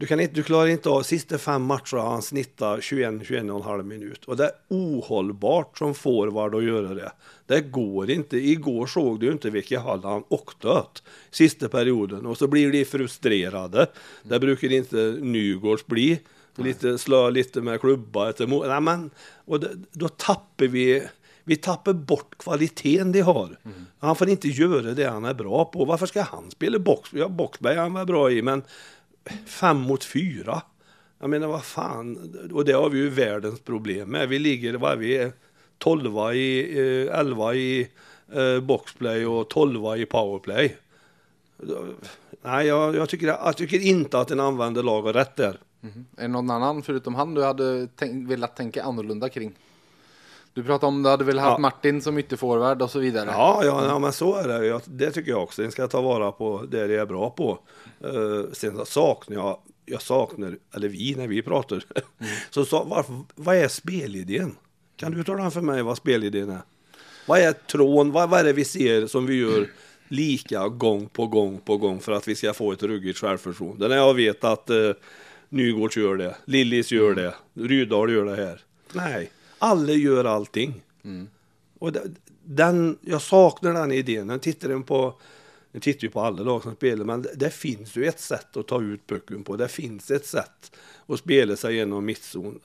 du, 0.01 0.07
kan 0.07 0.21
inte, 0.21 0.35
du 0.35 0.43
klarar 0.43 0.67
inte 0.67 0.89
av, 0.89 1.03
sista 1.03 1.39
fem 1.39 1.63
matcher 1.63 1.97
har 1.97 2.11
han 2.11 2.23
snittat 2.23 2.81
21-21,5 2.81 3.83
minut. 3.83 4.25
Och 4.25 4.37
det 4.37 4.45
är 4.45 4.53
ohållbart 4.69 5.79
som 5.79 5.95
forward 5.95 6.55
att 6.55 6.65
göra 6.65 6.95
det. 6.95 7.13
Det 7.47 7.61
går 7.61 8.11
inte. 8.11 8.37
Igår 8.37 8.87
såg 8.87 9.21
du 9.21 9.33
inte 9.33 9.51
vilka 9.51 9.79
håll 9.79 10.01
han 10.03 10.25
åkte 10.29 10.69
åt 10.69 11.03
sista 11.31 11.69
perioden. 11.69 12.27
Och 12.27 12.39
så 12.39 12.47
blir 12.47 12.73
de 12.73 12.85
frustrerade. 12.85 13.87
Det 14.23 14.39
brukar 14.39 14.73
inte 14.73 15.17
Nygårds 15.21 15.87
bli. 15.87 16.21
Lite, 16.57 16.99
slå 16.99 17.31
lite 17.31 17.61
med 17.61 17.81
klubba 17.81 18.31
efter 18.31 18.47
mål. 18.47 18.69
Nej, 18.69 18.81
men, 18.81 19.11
och 19.45 19.61
det, 19.61 19.71
då 19.93 20.09
tappar 20.09 20.67
vi 20.67 21.09
vi 21.45 21.57
tappar 21.57 21.93
bort 21.93 22.39
kvaliteten 22.39 23.13
de 23.13 23.21
har. 23.21 23.59
Han 23.99 24.17
får 24.17 24.29
inte 24.29 24.49
göra 24.49 24.95
det 24.95 25.05
han 25.05 25.25
är 25.25 25.35
bra 25.35 25.65
på. 25.65 25.85
Varför 25.85 26.07
ska 26.07 26.23
han 26.23 26.51
spela 26.51 26.79
box? 26.79 27.11
Ja, 27.13 27.29
boxberg 27.29 27.77
han 27.77 27.93
var 27.93 28.05
bra 28.05 28.31
i, 28.31 28.43
men 28.43 28.63
fem 29.47 29.77
mot 29.77 30.05
fyra. 30.05 30.63
Jag 31.19 31.31
menar 31.31 31.49
vad 31.49 31.65
fan, 31.65 32.35
och 32.53 32.65
det 32.65 32.73
har 32.73 32.91
vi 32.91 32.99
ju 32.99 33.09
världens 33.09 33.61
problem 33.61 34.09
med. 34.09 34.29
Vi 34.29 34.39
ligger, 34.39 34.75
vad 34.75 34.93
är 34.93 34.97
vi, 34.97 35.33
tolva 35.79 36.35
i, 36.35 36.79
eh, 36.79 37.19
elva 37.19 37.55
i 37.55 37.89
eh, 38.33 38.61
boxplay 38.61 39.27
och 39.27 39.51
tolva 39.51 39.97
i 39.97 40.07
powerplay. 40.07 40.77
Nej, 42.43 42.67
jag, 42.67 42.97
jag, 42.97 43.09
tycker, 43.09 43.27
jag 43.27 43.57
tycker 43.57 43.79
inte 43.87 44.19
att 44.19 44.31
en 44.31 44.41
använder 44.41 44.83
laget 44.83 45.17
rätt 45.17 45.37
där. 45.37 45.59
Mm-hmm. 45.81 46.05
Är 46.17 46.23
det 46.23 46.29
någon 46.29 46.51
annan 46.51 46.83
förutom 46.83 47.15
han 47.15 47.35
du 47.35 47.45
hade 47.45 47.89
tänk, 47.97 48.31
velat 48.31 48.57
tänka 48.57 48.83
annorlunda 48.83 49.29
kring? 49.29 49.55
Du 50.61 50.65
pratade 50.65 50.89
om 50.89 51.03
du 51.03 51.09
hade 51.09 51.25
väl 51.25 51.39
haft 51.39 51.55
Ja. 51.55 51.59
Martin 51.59 52.03
som 52.03 52.19
ytterforward 52.19 52.83
och 52.83 52.91
så 52.91 52.99
vidare. 52.99 53.31
Ja, 53.33 53.63
ja, 53.65 53.87
ja, 53.87 53.99
men 53.99 54.13
så 54.13 54.35
är 54.35 54.49
det. 54.49 54.67
Jag, 54.67 54.83
det 54.85 55.11
tycker 55.11 55.31
jag 55.31 55.43
också. 55.43 55.63
En 55.63 55.73
ska 55.73 55.89
ta 55.89 56.01
vara 56.01 56.33
på 56.33 56.67
det 56.71 56.87
de 56.87 56.97
är 56.97 57.07
bra 57.07 57.31
på. 57.31 57.59
Uh, 58.05 58.53
sen 58.53 58.77
så 58.77 58.85
saknar 58.85 59.37
jag, 59.37 59.59
jag 59.87 60.03
saknar, 60.03 60.59
eller 60.75 60.89
vi 60.89 61.15
när 61.15 61.29
vi 61.29 61.43
pratar, 61.43 61.85
så 62.51 62.65
sa, 62.65 62.85
varför, 62.85 63.15
vad 63.35 63.57
är 63.57 63.69
spelidén? 63.69 64.57
Kan 64.97 65.13
du 65.13 65.25
tala 65.25 65.45
om 65.45 65.51
för 65.51 65.61
mig 65.61 65.83
vad 65.83 65.97
spelidén 65.97 66.51
är? 66.51 66.61
Vad 67.27 67.39
är 67.39 67.53
trån, 67.53 68.13
vad, 68.13 68.31
vad 68.31 68.41
är 68.41 68.45
det 68.45 68.53
vi 68.53 68.65
ser 68.65 69.07
som 69.07 69.27
vi 69.27 69.41
gör 69.41 69.67
lika 70.09 70.69
gång 70.69 71.09
på 71.09 71.27
gång 71.27 71.59
på 71.59 71.77
gång 71.77 72.01
för 72.01 72.13
att 72.13 72.29
vi 72.29 72.35
ska 72.35 72.53
få 72.53 72.73
ett 72.73 72.83
ruggigt 72.83 73.19
självförtroende? 73.19 73.89
När 73.89 73.97
jag 73.97 74.15
vet 74.15 74.45
att 74.45 74.71
uh, 74.71 74.93
Nygårds 75.49 75.97
gör 75.97 76.17
det, 76.17 76.37
Lillis 76.45 76.93
gör 76.93 77.15
det, 77.15 77.35
Rydahl 77.55 78.13
gör 78.13 78.25
det 78.25 78.37
här. 78.37 78.61
Nej, 78.93 79.31
alla 79.61 79.93
gör 79.93 80.25
allting. 80.25 80.83
Och 81.79 81.93
de- 81.93 82.01
den, 82.45 82.99
jag 83.01 83.23
saknar 83.23 83.73
den 83.75 83.93
idén. 83.93 84.29
Jag 84.29 84.43
tittar 84.43 84.83
på, 84.83 85.21
jag 85.73 85.83
tittar 85.83 86.03
ju 86.03 86.11
på 86.11 86.21
alla 86.21 86.43
lag 86.43 86.63
som 86.63 86.75
spelar, 86.75 87.05
men 87.05 87.27
det, 87.35 87.51
finns 87.51 87.97
ju 87.97 88.05
ett 88.05 88.21
sätt 88.21 88.57
att 88.57 88.69
ta 88.69 88.83
ut 88.83 89.07
pucken 89.07 89.45
på. 89.45 89.57
Det 89.57 89.69
finns 89.69 90.11
ett 90.11 90.27
sätt 90.27 90.73
att 91.07 91.19
spela 91.19 91.57
sig 91.57 91.75
genom 91.75 92.05
mittzon. 92.05 92.61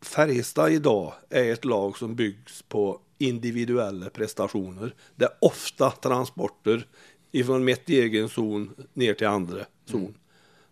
Färjestad 0.00 0.72
idag 0.72 1.12
är 1.30 1.52
ett 1.52 1.64
lag 1.64 1.98
som 1.98 2.14
byggs 2.14 2.62
på 2.62 3.00
individuella 3.18 4.10
prestationer. 4.10 4.94
Det 5.16 5.24
är 5.24 5.32
ofta 5.40 5.90
transporter 5.90 6.86
ifrån 7.32 7.64
mitt 7.64 7.88
egen 7.88 8.28
zon 8.28 8.74
ner 8.94 9.14
till 9.14 9.26
andra 9.26 9.66
zon. 9.86 10.14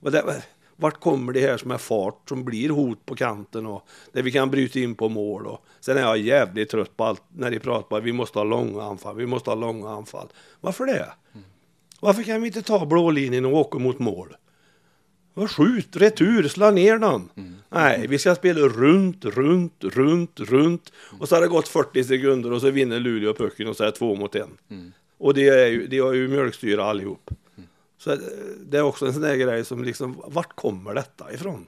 Och 0.00 0.10
det, 0.10 0.42
vart 0.76 1.00
kommer 1.00 1.32
det 1.32 1.40
här 1.40 1.56
som 1.56 1.70
är 1.70 1.78
fart, 1.78 2.28
som 2.28 2.44
blir 2.44 2.68
hot 2.68 3.06
på 3.06 3.14
kanten 3.14 3.66
och 3.66 3.88
där 4.12 4.22
vi 4.22 4.32
kan 4.32 4.50
bryta 4.50 4.78
in 4.78 4.94
på 4.94 5.08
mål? 5.08 5.46
Och, 5.46 5.64
sen 5.80 5.96
är 5.96 6.00
jag 6.00 6.18
jävligt 6.18 6.70
trött 6.70 6.96
på 6.96 7.04
allt 7.04 7.22
när 7.36 7.50
de 7.50 7.58
pratar 7.58 7.88
på 7.88 7.96
att 7.96 8.04
vi 8.04 8.12
måste 8.12 8.38
ha 8.38 8.44
långa 8.44 8.82
anfall, 8.82 9.16
vi 9.16 9.26
måste 9.26 9.50
ha 9.50 9.54
långa 9.54 9.90
anfall. 9.90 10.28
Varför 10.60 10.86
det? 10.86 11.08
Varför 12.00 12.22
kan 12.22 12.40
vi 12.40 12.46
inte 12.46 12.62
ta 12.62 12.86
blålinjen 12.86 13.44
och 13.44 13.52
åka 13.52 13.78
mot 13.78 13.98
mål? 13.98 14.36
Vad 15.34 15.50
Skjut, 15.50 15.96
retur, 15.96 16.48
slå 16.48 16.70
ner 16.70 16.98
den. 16.98 17.28
Nej, 17.68 18.06
vi 18.08 18.18
ska 18.18 18.34
spela 18.34 18.60
runt, 18.60 19.24
runt, 19.24 19.84
runt, 19.84 20.40
runt. 20.40 20.92
Och 21.20 21.28
så 21.28 21.34
har 21.36 21.42
det 21.42 21.48
gått 21.48 21.68
40 21.68 22.04
sekunder 22.04 22.52
och 22.52 22.60
så 22.60 22.70
vinner 22.70 23.00
Luleå 23.00 23.34
pucken 23.34 23.68
och 23.68 23.76
så 23.76 23.82
är 23.82 23.86
det 23.86 23.92
två 23.92 24.14
mot 24.14 24.34
en. 24.34 24.58
Och 25.18 25.34
det 25.34 25.48
är 25.48 25.66
ju, 25.66 25.86
det 25.86 25.98
har 25.98 26.12
ju 26.12 26.28
mjölkstyra 26.28 26.84
allihop. 26.84 27.30
Så 27.98 28.12
eh, 28.12 28.18
det 28.66 28.78
är 28.78 28.82
också 28.82 29.06
en 29.06 29.12
sån 29.12 29.22
där 29.22 29.36
grej 29.36 29.64
som 29.64 29.84
liksom, 29.84 30.22
vart 30.26 30.56
kommer 30.56 30.94
detta 30.94 31.32
ifrån? 31.32 31.66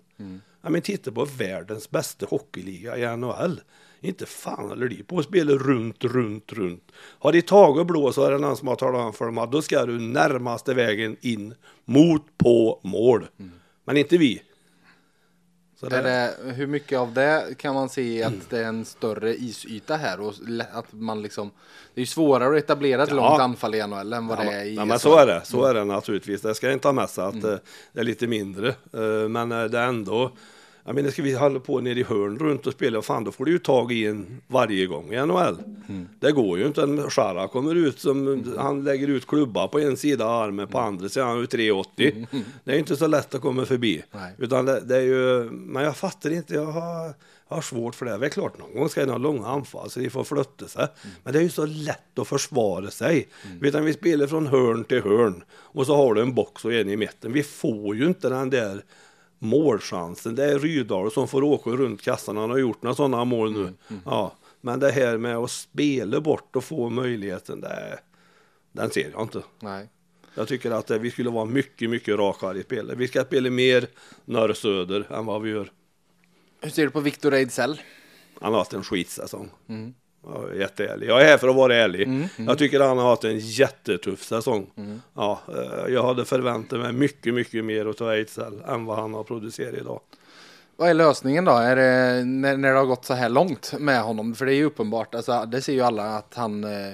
Ja, 0.63 0.71
men 0.71 0.83
titta 0.83 1.13
på 1.13 1.25
världens 1.25 1.91
bästa 1.91 2.27
hockeyliga 2.27 2.97
i 2.97 3.17
NHL. 3.17 3.61
Inte 4.01 4.27
fan 4.27 4.69
håller 4.69 4.89
de 4.89 5.03
på 5.03 5.19
att 5.19 5.25
spela 5.25 5.53
runt, 5.53 6.05
runt, 6.05 6.53
runt. 6.53 6.93
Har 6.97 7.33
de 7.33 7.43
tagit 7.43 7.87
blå 7.87 8.13
så 8.13 8.23
är 8.23 8.31
det 8.31 8.39
någon 8.39 8.57
som 8.57 8.69
har 8.69 8.77
talat 8.77 9.01
om 9.01 9.13
för 9.13 9.25
dem 9.25 9.39
att 9.39 9.53
då 9.53 9.63
ska 9.63 9.87
du 9.87 10.01
närmaste 10.01 10.75
vägen 10.75 11.17
in 11.21 11.55
mot 11.85 12.39
på 12.39 12.81
mål. 12.83 13.27
Men 13.85 13.97
inte 13.97 14.19
vi. 14.19 14.43
Så 15.81 15.87
Är 15.87 16.03
det, 16.03 16.35
hur 16.53 16.67
mycket 16.67 16.99
av 16.99 17.13
det 17.13 17.55
kan 17.59 17.75
man 17.75 17.89
se 17.89 18.23
att 18.23 18.51
det 18.51 18.59
är 18.59 18.65
en 18.65 18.85
större 18.85 19.35
isyta 19.35 19.97
här 19.97 20.21
och 20.21 20.35
att 20.73 20.87
man 20.93 21.23
liksom 21.23 21.51
Det 21.95 22.01
är 22.01 22.03
ju 22.03 22.07
svårare 22.07 22.57
att 22.59 22.65
etablera 22.65 23.03
ett 23.03 23.09
Ja. 23.09 23.15
långt 23.17 23.41
anfall 23.41 23.75
i 23.75 23.87
NHL 23.87 24.13
än 24.13 24.27
vad 24.27 24.39
Ja, 24.39 24.43
det 24.45 24.51
är 24.57 24.65
i 24.65 24.77
men, 24.77 24.89
men 24.89 24.99
så 24.99 25.17
är 25.19 25.27
det, 25.27 25.41
så 25.45 25.65
är 25.65 25.75
det 25.75 25.85
naturligtvis. 25.85 26.43
Det 26.43 26.55
ska 26.55 26.67
jag 26.67 26.75
inte 26.75 26.89
ha 26.89 26.93
med 26.93 27.11
sig 27.11 27.25
att 27.25 27.45
eh, 27.45 27.55
det 27.93 28.01
är 28.01 28.05
lite 28.05 28.27
mindre. 28.27 28.69
Eh, 28.69 29.29
men 29.29 29.53
eh, 29.53 29.65
det 29.65 29.79
är 29.79 29.87
ändå, 29.87 30.33
jag 30.89 30.95
menar 30.95 31.11
ska 31.11 31.23
vi 31.23 31.35
hålla 31.35 31.61
på 31.61 31.81
nere 31.81 31.99
i 31.99 32.03
hörn 32.03 32.39
runt 32.39 32.67
och 32.67 32.73
spela, 32.73 33.03
fan 33.03 33.25
då 33.25 33.33
får 33.33 33.45
du 33.45 33.51
ju 33.53 33.59
tag 33.59 33.93
i 33.93 34.07
en 34.07 34.41
varje 34.47 34.87
gång 34.87 35.13
i 35.13 35.27
NHL. 35.27 35.57
Det 36.21 36.33
går 36.33 36.59
ju 36.59 36.67
inte. 36.67 36.83
En 36.83 37.11
Shara 37.11 37.49
kommer 37.49 37.75
ut 37.75 38.01
som, 38.01 38.45
han 38.59 38.85
lägger 38.85 39.09
ut 39.09 39.27
klubba 39.27 39.69
på 39.69 39.81
en 39.81 39.97
sida 39.97 40.25
av 40.25 40.43
armen, 40.43 40.69
på 40.69 40.79
andra 40.79 41.09
sidan 41.09 41.29
han 41.29 41.41
ju 41.41 41.47
380. 41.47 42.27
Det 42.65 42.75
är 42.75 42.79
inte 42.79 42.97
så 42.97 43.07
lätt 43.07 43.35
att 43.35 43.41
komma 43.41 43.65
förbi. 43.65 44.03
Nej. 44.13 44.35
Utan 44.39 44.65
det, 44.65 44.81
det 44.81 44.97
är 44.97 45.01
ju, 45.01 45.51
men 45.51 45.85
jag 45.85 45.97
fattar 45.97 46.31
inte, 46.31 46.55
jag 46.55 46.67
har, 46.67 47.15
jag 47.49 47.57
har 47.57 47.63
svårt 47.63 47.95
för 47.95 48.07
det. 48.07 48.19
Det 48.19 48.27
är 48.27 48.31
klart 48.31 48.59
någon 48.59 48.75
gång 48.75 48.89
ska 48.89 49.01
jag 49.01 49.09
ha 49.09 49.19
långa 49.19 49.47
anfall 49.47 49.91
så 49.91 50.01
de 50.01 50.11
får 50.11 50.25
flytta 50.25 50.69
sig. 50.69 50.87
Men 51.25 51.33
det 51.33 51.39
är 51.39 51.43
ju 51.43 51.51
så 51.51 51.67
lätt 51.67 52.19
att 52.19 52.29
försvara 52.29 52.91
sig. 52.91 53.29
Utan 53.61 53.85
vi 53.85 53.93
spelar 53.93 54.27
från 54.27 54.47
hörn 54.47 54.85
till 54.85 55.03
hörn 55.03 55.45
och 55.51 55.87
så 55.87 55.97
har 55.97 56.15
du 56.15 56.23
en 56.23 56.35
box 56.35 56.65
och 56.65 56.73
en 56.73 56.89
i 56.89 56.97
mitten. 56.97 57.33
Vi 57.33 57.43
får 57.43 57.97
ju 57.97 58.07
inte 58.07 58.29
den 58.29 58.51
där 58.51 58.83
målchansen. 59.39 60.35
Det 60.35 60.45
är 60.45 60.59
Rydahl 60.59 61.11
som 61.11 61.29
får 61.29 61.45
åka 61.45 61.71
runt 61.71 62.03
kassan. 62.03 62.37
Han 62.37 62.51
har 62.51 62.59
gjort 62.59 62.83
några 62.83 62.95
sådana 62.95 63.25
mål 63.25 63.53
nu. 63.53 63.73
Ja. 64.05 64.33
Men 64.61 64.81
det 64.81 64.91
här 64.91 65.19
med 65.19 65.37
att 65.37 65.51
spela 65.51 66.21
bort 66.21 66.57
och 66.57 66.65
få 66.65 66.91
möjligheten, 66.91 67.61
det, 67.61 67.99
den 68.73 68.91
ser 68.91 69.11
jag 69.11 69.23
inte. 69.23 69.43
Nej. 69.61 69.89
Jag 70.35 70.49
tycker 70.49 70.71
att 70.71 70.91
eh, 70.91 70.99
vi 70.99 71.11
skulle 71.11 71.31
vara 71.31 71.45
mycket, 71.45 71.91
mycket 71.91 72.19
rakare 72.19 72.59
i 72.59 72.63
spelet. 72.63 72.99
Vi 72.99 73.09
ska 73.09 73.25
spela 73.25 73.51
mer 73.51 73.87
norr-söder 74.25 75.07
än 75.11 75.27
vad 75.27 75.43
vi 75.43 75.51
gör. 75.51 75.73
Hur 76.61 76.71
ser 76.71 76.83
du 76.83 76.91
på 76.91 77.01
Victor 77.01 77.35
Ejdsell? 77.35 77.81
Han 78.41 78.53
har 78.53 78.59
haft 78.59 78.73
en 78.73 78.85
skitsäsong. 78.85 79.51
Jag 79.67 79.93
är 80.29 80.55
jätteärlig. 80.61 81.09
Jag 81.09 81.21
är 81.23 81.25
här 81.25 81.39
för 81.39 81.49
att 81.49 81.57
vara 81.57 81.75
ärlig. 81.75 82.09
Jag 82.37 82.59
tycker 82.59 82.81
han 82.81 82.99
har 82.99 83.09
haft 83.09 83.25
en 83.25 83.39
jättetuff 83.39 84.23
säsong. 84.25 84.67
Ja, 85.15 85.41
eh, 85.49 85.93
jag 85.95 86.03
hade 86.03 86.25
förväntat 86.25 86.81
mig 86.81 86.93
mycket, 86.93 87.35
mycket 87.35 87.65
mer 87.65 88.03
av 88.03 88.11
Ejdsell 88.13 88.63
än 88.69 88.85
vad 88.85 88.99
han 88.99 89.15
har 89.15 89.25
producerat 89.25 89.75
idag. 89.75 90.01
Vad 90.81 90.91
är 90.91 90.95
lösningen 90.95 91.45
då? 91.45 91.53
Är 91.53 91.77
det 91.77 92.25
när, 92.25 92.57
när 92.57 92.73
det 92.73 92.79
har 92.79 92.87
gått 92.87 93.05
så 93.05 93.15
här 93.15 93.29
långt 93.29 93.73
med 93.79 94.03
honom? 94.03 94.35
För 94.35 94.47
det 94.47 94.53
är 94.53 94.57
ju 94.57 94.65
uppenbart, 94.65 95.15
alltså, 95.15 95.45
det 95.45 95.63
ser 95.63 95.73
ju 95.73 95.81
alla 95.81 96.17
att 96.17 96.35
han, 96.35 96.65
eh, 96.65 96.93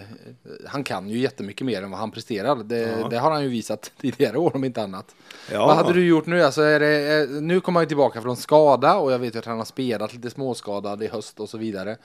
han 0.66 0.84
kan 0.84 1.08
ju 1.08 1.18
jättemycket 1.18 1.66
mer 1.66 1.82
än 1.82 1.90
vad 1.90 2.00
han 2.00 2.10
presterar. 2.10 2.56
Det, 2.56 2.78
Ja. 3.00 3.08
det 3.08 3.18
har 3.18 3.30
han 3.30 3.42
ju 3.42 3.48
visat 3.48 3.92
tidigare 4.00 4.38
år 4.38 4.56
om 4.56 4.64
inte 4.64 4.82
annat. 4.82 5.14
Ja. 5.52 5.66
Vad 5.66 5.76
hade 5.76 5.92
du 5.92 6.06
gjort 6.06 6.26
nu? 6.26 6.42
Alltså, 6.42 6.62
är 6.62 6.80
det, 6.80 6.86
är, 6.86 7.26
nu 7.26 7.60
kommer 7.60 7.80
han 7.80 7.84
ju 7.84 7.88
tillbaka 7.88 8.22
från 8.22 8.36
skada 8.36 8.96
och 8.96 9.12
jag 9.12 9.18
vet 9.18 9.34
ju 9.34 9.38
att 9.38 9.44
han 9.46 9.58
har 9.58 9.64
spelat 9.64 10.14
lite 10.14 10.30
småskadad 10.30 11.02
i 11.02 11.06
höst 11.06 11.40
och 11.40 11.48
så 11.48 11.58
vidare. 11.58 11.96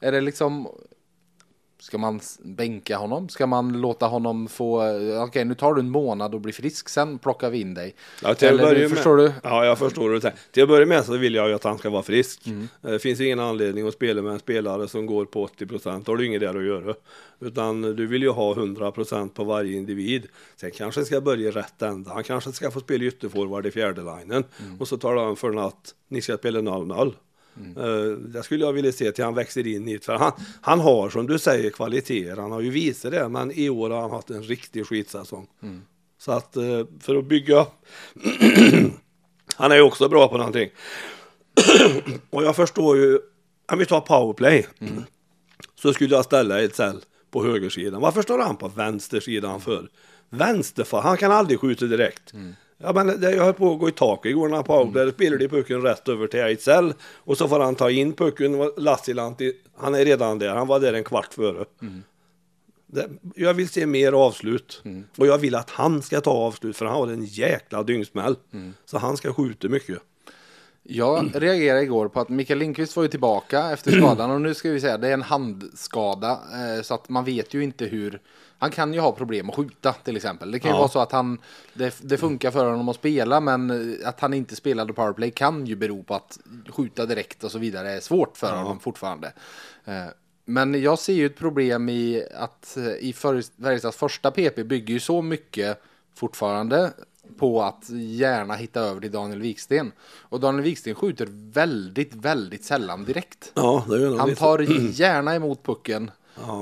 Är 0.00 0.12
det 0.12 0.20
liksom 0.20 0.68
Ska 1.80 1.98
man 1.98 2.20
bänka 2.42 2.96
honom? 2.96 3.28
Ska 3.28 3.46
man 3.46 3.80
låta 3.80 4.06
honom 4.06 4.48
få, 4.48 4.82
eh, 4.82 5.22
okej 5.22 5.44
nu 5.44 5.54
tar 5.54 5.74
du 5.74 5.80
en 5.80 5.90
månad 5.90 6.34
och 6.34 6.40
blir 6.40 6.52
frisk, 6.52 6.88
sen 6.88 7.18
plockar 7.18 7.50
vi 7.50 7.60
in 7.60 7.74
dig. 7.74 7.94
Ja, 8.22 8.34
till 8.34 8.48
Eller, 8.48 8.64
börja 8.64 8.78
med- 8.80 8.90
förstår 8.90 9.16
du? 9.16 9.32
Ja, 9.42 9.64
jag 9.64 9.78
förstår 9.78 10.10
du 10.10 10.20
tänker. 10.20 10.40
Till 10.50 10.62
att 10.62 10.68
börja 10.68 10.86
med 10.86 11.04
så 11.04 11.16
vill 11.16 11.34
jag 11.34 11.48
ju 11.48 11.54
att 11.54 11.64
han 11.64 11.78
ska 11.78 11.90
vara 11.90 12.02
frisk. 12.02 12.46
Mm. 12.46 12.68
Eh, 12.84 12.90
Det 12.90 12.98
finns 12.98 13.20
ingen 13.20 13.40
anledning 13.40 13.88
att 13.88 13.94
spela 13.94 14.22
med 14.22 14.32
en 14.32 14.38
spelare 14.38 14.88
som 14.88 15.06
går 15.06 15.24
på 15.24 15.42
80 15.42 15.66
procent. 15.66 16.06
Då 16.06 16.12
har 16.12 16.16
du 16.16 16.26
inget 16.26 16.40
där 16.40 16.54
att 16.58 16.64
göra. 16.66 16.94
Utan 17.40 17.82
du 17.82 18.06
vill 18.06 18.22
ju 18.22 18.30
ha 18.30 18.52
100 18.54 18.90
procent 18.92 19.34
på 19.34 19.44
varje 19.44 19.76
individ. 19.76 20.26
Sen 20.56 20.70
kanske 20.70 21.04
ska 21.04 21.20
börja 21.20 21.48
i 21.48 21.50
rätt 21.50 21.82
ända. 21.82 22.10
Han 22.14 22.24
kanske 22.24 22.52
ska 22.52 22.70
få 22.70 22.80
spela 22.80 23.04
ytterforward 23.04 23.66
i 23.66 23.70
fjärde 23.70 24.00
linjen. 24.02 24.44
Mm. 24.64 24.80
Och 24.80 24.88
så 24.88 24.96
talar 24.96 25.24
han 25.24 25.36
för 25.36 25.66
att 25.66 25.94
ni 26.08 26.20
ska 26.22 26.36
spela 26.36 26.60
0-0. 26.60 27.14
Eh, 27.76 28.18
Det 28.18 28.42
skulle 28.42 28.64
jag 28.64 28.72
vilja 28.72 28.92
se 28.92 29.12
till 29.12 29.24
han 29.24 29.34
växer 29.34 29.66
in 29.66 29.88
i 29.88 29.92
det. 29.96 30.04
För 30.04 30.14
han, 30.16 30.32
han 30.60 30.80
har 30.80 31.10
som 31.10 31.26
du 31.26 31.38
säger 31.38 31.70
kvaliteter. 31.70 32.36
Han 32.36 32.52
har 32.52 32.60
ju 32.60 32.70
visat 32.70 33.12
det. 33.12 33.28
Men 33.28 33.52
i 33.52 33.68
år 33.70 33.90
har 33.90 34.00
han 34.00 34.10
haft 34.10 34.30
en 34.30 34.42
riktig 34.42 34.86
skitsäsong. 34.86 35.46
Så 36.18 36.32
att 36.32 36.56
eh, 36.56 36.86
för 37.00 37.16
att 37.16 37.24
bygga 37.24 37.66
han 39.56 39.72
är 39.72 39.76
ju 39.76 39.82
också 39.82 40.08
bra 40.08 40.28
på 40.28 40.38
någonting. 40.38 40.70
och 42.30 42.44
jag 42.44 42.56
förstår 42.56 42.96
ju, 42.96 43.18
om 43.72 43.78
vi 43.78 43.86
tar 43.86 44.00
powerplay, 44.00 44.66
så 45.74 45.92
skulle 45.92 46.14
jag 46.14 46.24
ställa 46.24 46.60
ett 46.62 46.76
cell 46.76 47.00
på 47.30 47.44
högersidan. 47.44 48.00
Varför 48.00 48.22
står 48.22 48.38
han 48.38 48.56
på 48.56 48.68
vänstersidan 48.68 49.60
för? 49.60 49.88
Vänsterfar, 50.30 51.00
han 51.02 51.16
kan 51.16 51.32
aldrig 51.32 51.60
skjuta 51.60 51.84
direkt. 51.84 52.32
Ja, 52.78 52.92
men 52.92 53.20
det, 53.20 53.30
jag 53.30 53.44
höll 53.44 53.54
på 53.54 53.72
att 53.72 53.78
gå 53.78 53.88
i 53.88 53.92
taket 53.92 54.30
igår 54.30 54.48
när 54.48 54.62
powerplay, 54.62 55.04
då 55.04 55.12
spelade 55.12 55.44
de 55.44 55.48
pucken 55.48 55.82
rätt 55.82 56.08
över 56.08 56.26
till 56.26 56.40
Ejdsell 56.40 56.94
och 57.02 57.38
så 57.38 57.48
får 57.48 57.60
han 57.60 57.74
ta 57.74 57.90
in 57.90 58.12
pucken, 58.12 58.70
Lassilanti, 58.76 59.52
han 59.76 59.94
är 59.94 60.04
redan 60.04 60.38
där, 60.38 60.48
han 60.48 60.66
var 60.66 60.80
där 60.80 60.92
en 60.92 61.04
kvart 61.04 61.34
före. 61.34 61.64
Det, 62.86 63.08
jag 63.34 63.54
vill 63.54 63.68
se 63.68 63.86
mer 63.86 64.12
avslut. 64.12 64.82
Och 65.16 65.26
jag 65.26 65.38
vill 65.38 65.54
att 65.54 65.70
han 65.70 66.02
ska 66.02 66.20
ta 66.20 66.30
avslut 66.30 66.76
för 66.76 66.86
han 66.86 66.94
har 66.94 67.06
en 67.06 67.24
jäkla 67.24 67.82
dyngsmäll. 67.82 68.36
Så 68.84 68.98
han 68.98 69.16
ska 69.16 69.32
skjuta 69.32 69.68
mycket. 69.68 69.98
Jag 70.82 71.30
reagerade 71.34 71.82
igår 71.82 72.08
på 72.08 72.20
att 72.20 72.28
Mikael 72.28 72.58
Lindqvist 72.58 72.96
var 72.96 73.02
ju 73.02 73.08
tillbaka 73.08 73.70
efter 73.70 73.90
skadan 74.00 74.30
och 74.30 74.40
nu 74.40 74.54
ska 74.54 74.70
vi 74.70 74.80
säga 74.80 74.98
det 74.98 75.08
är 75.08 75.12
en 75.12 75.22
handskada 75.22 76.30
eh, 76.30 76.82
så 76.82 76.94
att 76.94 77.08
man 77.08 77.24
vet 77.24 77.54
ju 77.54 77.64
inte 77.64 77.84
hur 77.84 78.20
han 78.58 78.70
kan 78.70 78.94
ju 78.94 79.00
ha 79.00 79.12
problem 79.12 79.48
att 79.50 79.56
skjuta 79.56 79.92
till 79.92 80.16
exempel. 80.16 80.50
Det 80.50 80.58
kan 80.58 80.70
ju 80.70 80.74
Ja. 80.74 80.78
vara 80.78 80.88
så 80.88 80.98
att 80.98 81.12
han 81.12 81.38
det, 81.74 81.94
det 82.02 82.18
funkar 82.18 82.50
för 82.50 82.64
honom 82.70 82.88
att 82.88 82.96
spela 82.96 83.40
men 83.40 83.70
eh, 84.00 84.08
att 84.08 84.20
han 84.20 84.34
inte 84.34 84.56
spelade 84.56 84.92
powerplay 84.92 85.30
kan 85.30 85.66
ju 85.66 85.76
bero 85.76 86.02
på 86.02 86.14
att 86.14 86.38
skjuta 86.68 87.06
direkt 87.06 87.44
och 87.44 87.50
så 87.52 87.58
vidare 87.58 87.90
är 87.92 88.00
svårt 88.00 88.36
för 88.36 88.56
honom 88.56 88.80
fortfarande. 88.80 89.32
Eh, 89.84 90.04
Men 90.44 90.82
jag 90.82 90.98
ser 90.98 91.12
ju 91.12 91.26
ett 91.26 91.36
problem 91.36 91.88
i 91.88 92.24
att 92.34 92.76
eh, 92.76 92.86
i 92.88 93.12
Färjestads 93.12 93.96
första 93.96 94.30
PP 94.30 94.64
bygger 94.64 94.94
ju 94.94 95.00
så 95.00 95.22
mycket 95.22 95.82
fortfarande 96.14 96.92
på 97.38 97.62
att 97.62 97.90
gärna 97.90 98.54
hitta 98.54 98.80
över 98.80 99.00
till 99.00 99.10
Daniel 99.12 99.40
Wiksten. 99.42 99.92
Och 100.20 100.40
Daniel 100.40 100.64
Wiksten 100.64 100.94
skjuter 100.94 101.28
väldigt, 101.30 102.14
väldigt 102.14 102.64
sällan 102.64 103.04
direkt. 103.04 103.52
Ja, 103.54 103.84
Han 104.18 104.34
tar 104.34 104.58
gärna 104.92 105.34
emot 105.34 105.62
pucken 105.62 106.10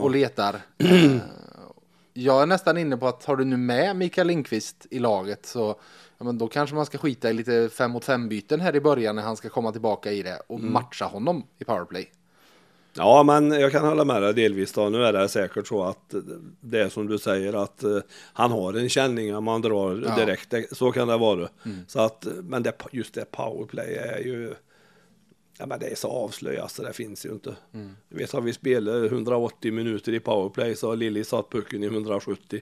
och 0.03 0.11
letar. 0.11 0.61
Jag 2.19 2.43
är 2.43 2.47
nästan 2.47 2.79
inne 2.79 2.97
på 2.97 3.09
att 3.09 3.25
har 3.25 3.37
du 3.37 3.45
nu 3.45 3.57
med 3.57 3.97
Mikael 3.97 4.27
Lindqvist 4.27 4.87
i 4.91 4.99
laget 4.99 5.47
så 5.47 5.77
ja, 6.19 6.25
men 6.25 6.39
då 6.39 6.49
kanske 6.49 6.77
man 6.77 6.87
ska 6.87 6.99
skita 6.99 7.31
i 7.31 7.33
lite 7.33 7.69
fem 7.73 7.91
mot 7.91 8.05
fem 8.05 8.29
byten 8.29 8.61
här 8.61 8.77
i 8.77 8.81
början 8.81 9.17
när 9.17 9.23
han 9.23 9.37
ska 9.37 9.49
komma 9.49 9.73
tillbaka 9.73 10.13
i 10.13 10.23
det 10.23 10.41
och 10.47 10.61
matcha 10.61 11.05
honom 11.05 11.43
i 11.59 11.65
powerplay. 11.65 12.11
Ja, 12.99 13.23
men 13.23 13.51
jag 13.53 13.73
kan 13.73 13.85
hålla 13.87 14.05
med 14.05 14.23
dig 14.23 14.35
delvis 14.35 14.73
då. 14.73 14.89
Nu 14.89 15.05
är 15.05 15.13
det 15.13 15.29
säkert 15.29 15.67
så 15.67 15.83
att 15.85 16.15
det 16.61 16.81
är 16.81 16.89
som 16.89 17.07
du 17.07 17.19
säger 17.19 17.63
att 17.63 17.83
eh, 17.83 17.99
han 18.33 18.51
har 18.53 18.75
en 18.75 18.89
känning 18.89 19.37
om 19.37 19.45
man 19.45 19.63
drar 19.63 20.05
Ja. 20.09 20.25
direkt. 20.25 20.51
Det- 20.51 20.77
Så 20.77 20.93
kan 20.93 21.09
det 21.09 21.17
vara. 21.17 21.49
Så 21.87 22.01
att, 22.01 22.27
men 22.43 22.63
det, 22.63 22.73
just 22.93 23.15
det 23.15 23.31
powerplay 23.31 23.95
är 23.95 24.19
ju 24.19 24.55
Ja, 25.59 25.67
men 25.67 25.81
det 25.81 25.87
är 25.87 25.95
så 25.95 26.09
avslöjat 26.09 26.71
så 26.71 26.83
det 26.83 26.93
finns 26.93 27.27
ju 27.27 27.31
inte. 27.31 27.57
Du 28.09 28.17
vet, 28.17 28.35
vi 28.35 28.53
spelat 28.53 29.13
180 29.13 29.73
minuter 29.73 30.15
i 30.15 30.21
powerplay 30.21 30.77
så 30.77 30.89
har 30.89 30.97
Lilly 30.97 31.25
satt 31.25 31.51
pucken 31.51 31.83
i 31.83 31.87
170. 31.87 32.61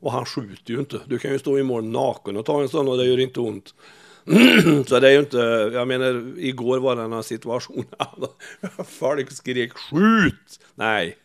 Och 0.00 0.12
han 0.12 0.24
skjuter 0.24 0.72
ju 0.72 0.78
inte. 0.78 1.00
Du 1.06 1.18
kan 1.18 1.32
ju 1.32 1.38
stå 1.38 1.58
i 1.58 1.62
mål 1.62 1.84
naken 1.84 2.36
och 2.36 2.46
ta 2.46 2.62
en 2.62 2.68
sån 2.68 2.88
och 2.88 2.96
det 2.96 3.04
gör 3.04 3.20
inte 3.20 3.40
ont. 3.40 3.74
så 4.86 5.00
det 5.00 5.08
är 5.08 5.12
ju 5.12 5.18
inte, 5.18 5.36
jag 5.72 5.88
menar 5.88 6.32
igår 6.38 6.78
var 6.78 6.96
det 6.96 7.02
en 7.02 7.22
situation 7.22 7.84
folk 8.86 9.32
skrek 9.32 9.72
skjut! 9.72 10.60
Nej. 10.74 11.16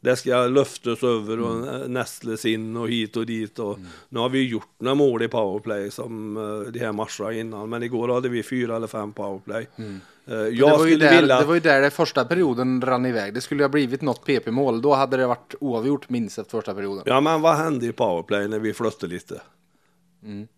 Det 0.00 0.16
ska 0.16 0.46
löftas 0.46 1.02
över 1.02 1.40
och 1.40 1.90
nästlas 1.90 2.44
in 2.44 2.76
och 2.76 2.88
hit 2.88 3.16
och 3.16 3.26
dit. 3.26 3.58
Och 3.58 3.78
Nu 4.08 4.20
har 4.20 4.28
vi 4.28 4.48
gjort 4.48 4.68
några 4.78 4.94
mål 4.94 5.22
i 5.22 5.28
powerplay 5.28 5.90
som 5.90 6.36
eh, 6.36 6.72
de 6.72 6.78
här 6.78 6.92
matcherna 6.92 7.32
innan. 7.40 7.68
Men 7.68 7.82
igår 7.82 8.08
hade 8.08 8.28
vi 8.28 8.42
fyra 8.42 8.76
eller 8.76 8.86
fem 8.86 9.12
powerplay. 9.12 9.68
Eh, 9.76 9.84
det, 10.26 10.62
var 10.62 10.78
där, 10.78 10.84
vilja... 10.84 11.38
det 11.40 11.44
var 11.44 11.54
ju 11.54 11.60
där 11.60 11.80
det 11.80 11.90
första 11.90 12.24
perioden 12.24 12.80
rann 12.80 13.06
iväg. 13.06 13.34
Det 13.34 13.40
skulle 13.40 13.64
ha 13.64 13.68
blivit 13.68 14.02
något 14.02 14.24
PP-mål. 14.24 14.82
Då 14.82 14.94
hade 14.94 15.16
det 15.16 15.26
varit 15.26 15.54
oavgjort 15.60 16.08
minst 16.08 16.38
efter 16.38 16.50
första 16.50 16.74
perioden. 16.74 17.02
Ja 17.06 17.20
men 17.20 17.40
vad 17.40 17.56
hände 17.56 17.86
i 17.86 17.92
powerplay 17.92 18.48
när 18.48 18.58
vi 18.58 18.74
flötte 18.74 19.06
lite? 19.06 19.40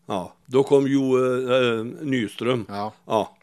Ja, 0.07 0.33
då 0.47 0.63
kom 0.63 0.87
ju 0.87 0.99
äh, 0.99 1.85
Nyström. 1.85 2.67
Ja. 2.69 2.93
ja. 3.07 3.37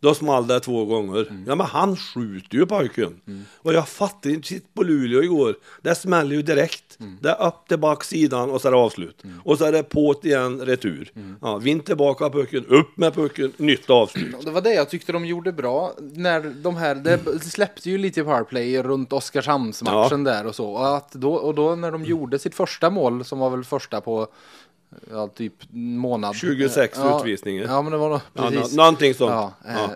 Då 0.00 0.14
small 0.14 0.46
det 0.46 0.60
två 0.60 0.84
gånger. 0.84 1.44
Ja 1.46 1.54
men 1.54 1.66
han 1.66 1.96
skjuter 1.96 2.58
ju 2.58 2.66
pojken. 2.66 3.20
Och 3.56 3.74
jag 3.74 3.88
fattar 3.88 4.30
inte, 4.30 4.48
sitt 4.48 4.74
på 4.74 4.82
Luleå 4.82 5.22
igår. 5.22 5.54
Det 5.82 5.94
smäller 5.94 6.36
ju 6.36 6.42
direkt. 6.42 6.98
Det 7.20 7.28
är 7.28 7.46
upp 7.46 7.68
till 7.68 7.78
backsidan 7.78 8.50
och 8.50 8.60
så 8.60 8.68
är 8.68 8.72
det 8.72 8.78
avslut. 8.78 9.22
Och 9.44 9.58
så 9.58 9.64
är 9.64 9.72
det 9.72 9.82
på 9.82 10.14
igen, 10.22 10.60
retur. 10.60 11.12
Ja, 11.40 11.56
vind 11.56 11.84
tillbaka 11.84 12.30
pucken, 12.30 12.66
upp 12.66 12.96
med 12.96 13.14
pucken, 13.14 13.52
nytt 13.56 13.90
avslut. 13.90 14.44
Det 14.44 14.50
var 14.50 14.60
det 14.60 14.74
jag 14.74 14.90
tyckte 14.90 15.12
de 15.12 15.26
gjorde 15.26 15.52
bra. 15.52 15.92
När 15.98 16.40
de 16.62 16.76
här, 16.76 16.94
det 16.94 17.44
släppte 17.44 17.90
ju 17.90 17.98
lite 17.98 18.20
i 18.20 18.24
powerplay 18.24 18.82
runt 18.82 19.12
Oskarshamnsmatchen 19.12 20.24
där 20.24 20.46
och 20.46 20.54
så. 20.54 20.70
Och, 20.70 20.96
att 20.96 21.12
då, 21.12 21.34
och 21.34 21.54
då 21.54 21.74
när 21.74 21.92
de 21.92 22.04
gjorde 22.04 22.38
sitt 22.38 22.54
första 22.54 22.90
mål, 22.90 23.24
som 23.24 23.38
var 23.38 23.50
väl 23.50 23.64
första 23.64 24.00
på 24.00 24.28
ja, 25.10 25.28
typ 25.28 25.52
månad. 25.72 26.34
26 26.36 26.98
ja, 26.98 27.18
utvisningar. 27.18 27.64
Ja, 27.64 27.82
men 27.82 27.92
det 27.92 27.98
var 27.98 28.08
nog, 28.08 28.20
Ja, 28.34 28.42
precis. 28.50 28.76
nå- 28.76 28.82
någonting 28.82 29.14
sånt. 29.14 29.30
Ja, 29.30 29.52
Ja. 29.64 29.70
eh, 29.84 29.90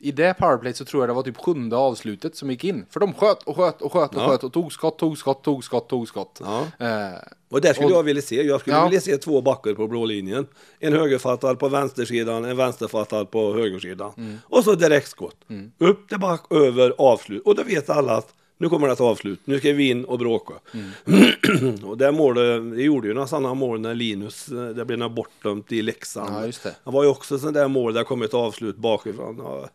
I 0.00 0.12
det 0.12 0.34
powerplay 0.38 0.72
så 0.74 0.84
tror 0.84 1.02
jag 1.02 1.08
det 1.08 1.14
var 1.14 1.22
typ 1.22 1.36
sjunde 1.36 1.76
avslutet 1.76 2.36
som 2.36 2.50
gick 2.50 2.64
in. 2.64 2.86
För 2.90 3.00
de 3.00 3.12
sköt 3.14 3.42
och 3.42 3.56
sköt 3.56 3.82
och 3.82 3.92
sköt 3.92 4.14
och 4.14 4.22
Ja. 4.22 4.28
sköt 4.28 4.44
och 4.44 4.52
tog 4.52 4.72
skott, 4.72 4.98
tog 4.98 5.18
skott, 5.18 5.42
tog 5.44 5.64
skott, 5.64 5.88
tog 5.88 6.08
skott. 6.08 6.40
Ja. 6.44 6.86
Eh, 6.86 7.18
Och 7.50 7.60
det 7.60 7.74
skulle 7.74 7.86
Och- 7.86 7.92
jag 7.92 8.02
vilja 8.02 8.22
se. 8.22 8.42
Jag 8.42 8.60
skulle 8.60 8.76
Ja. 8.76 8.84
vilja 8.84 9.00
se 9.00 9.16
två 9.16 9.40
backar 9.40 9.74
på 9.74 9.86
blå 9.88 10.04
linjen. 10.04 10.46
En 10.80 10.92
högerfattad 10.92 11.58
på 11.58 11.68
vänstersidan, 11.68 12.44
en 12.44 12.56
vänsterfattad 12.56 13.30
på 13.30 13.54
högersidan. 13.54 14.12
Mm. 14.16 14.38
Och 14.44 14.64
så 14.64 14.74
direktskott. 14.74 15.36
Upp 15.78 16.08
till 16.08 16.18
back, 16.20 16.40
över, 16.50 16.94
avslut. 16.98 17.42
Och 17.44 17.54
då 17.54 17.62
vet 17.62 17.90
alla 17.90 18.16
att 18.16 18.28
nu 18.64 18.70
kommer 18.70 18.86
det 18.86 18.92
ett 18.92 19.00
avslut. 19.00 19.40
Nu 19.44 19.58
ska 19.58 19.72
vi 19.72 19.88
in 19.88 20.04
och 20.04 20.18
bråka. 20.18 20.54
Mm. 20.72 21.84
och 21.84 21.98
det 21.98 22.12
målet, 22.12 22.76
det 22.76 22.82
gjorde 22.82 23.08
ju 23.08 23.14
några 23.14 23.26
sådana 23.26 23.54
mål 23.54 23.80
när 23.80 23.94
Linus, 23.94 24.48
eh, 24.48 24.68
det 24.68 24.84
blev 24.84 24.98
något 24.98 25.12
bortdömt 25.12 25.72
i 25.72 25.82
Leksand. 25.82 26.34
Ja, 26.34 26.52
det. 26.62 26.90
Var 26.90 27.02
ju 27.02 27.08
också 27.08 27.38
sådana 27.38 27.58
där 27.58 27.68
mål 27.68 27.94
där 27.94 28.04
kom 28.04 28.22
ett 28.22 28.34
avslut 28.34 28.76
bakifrån. 28.76 29.36
Ja, 29.38 29.68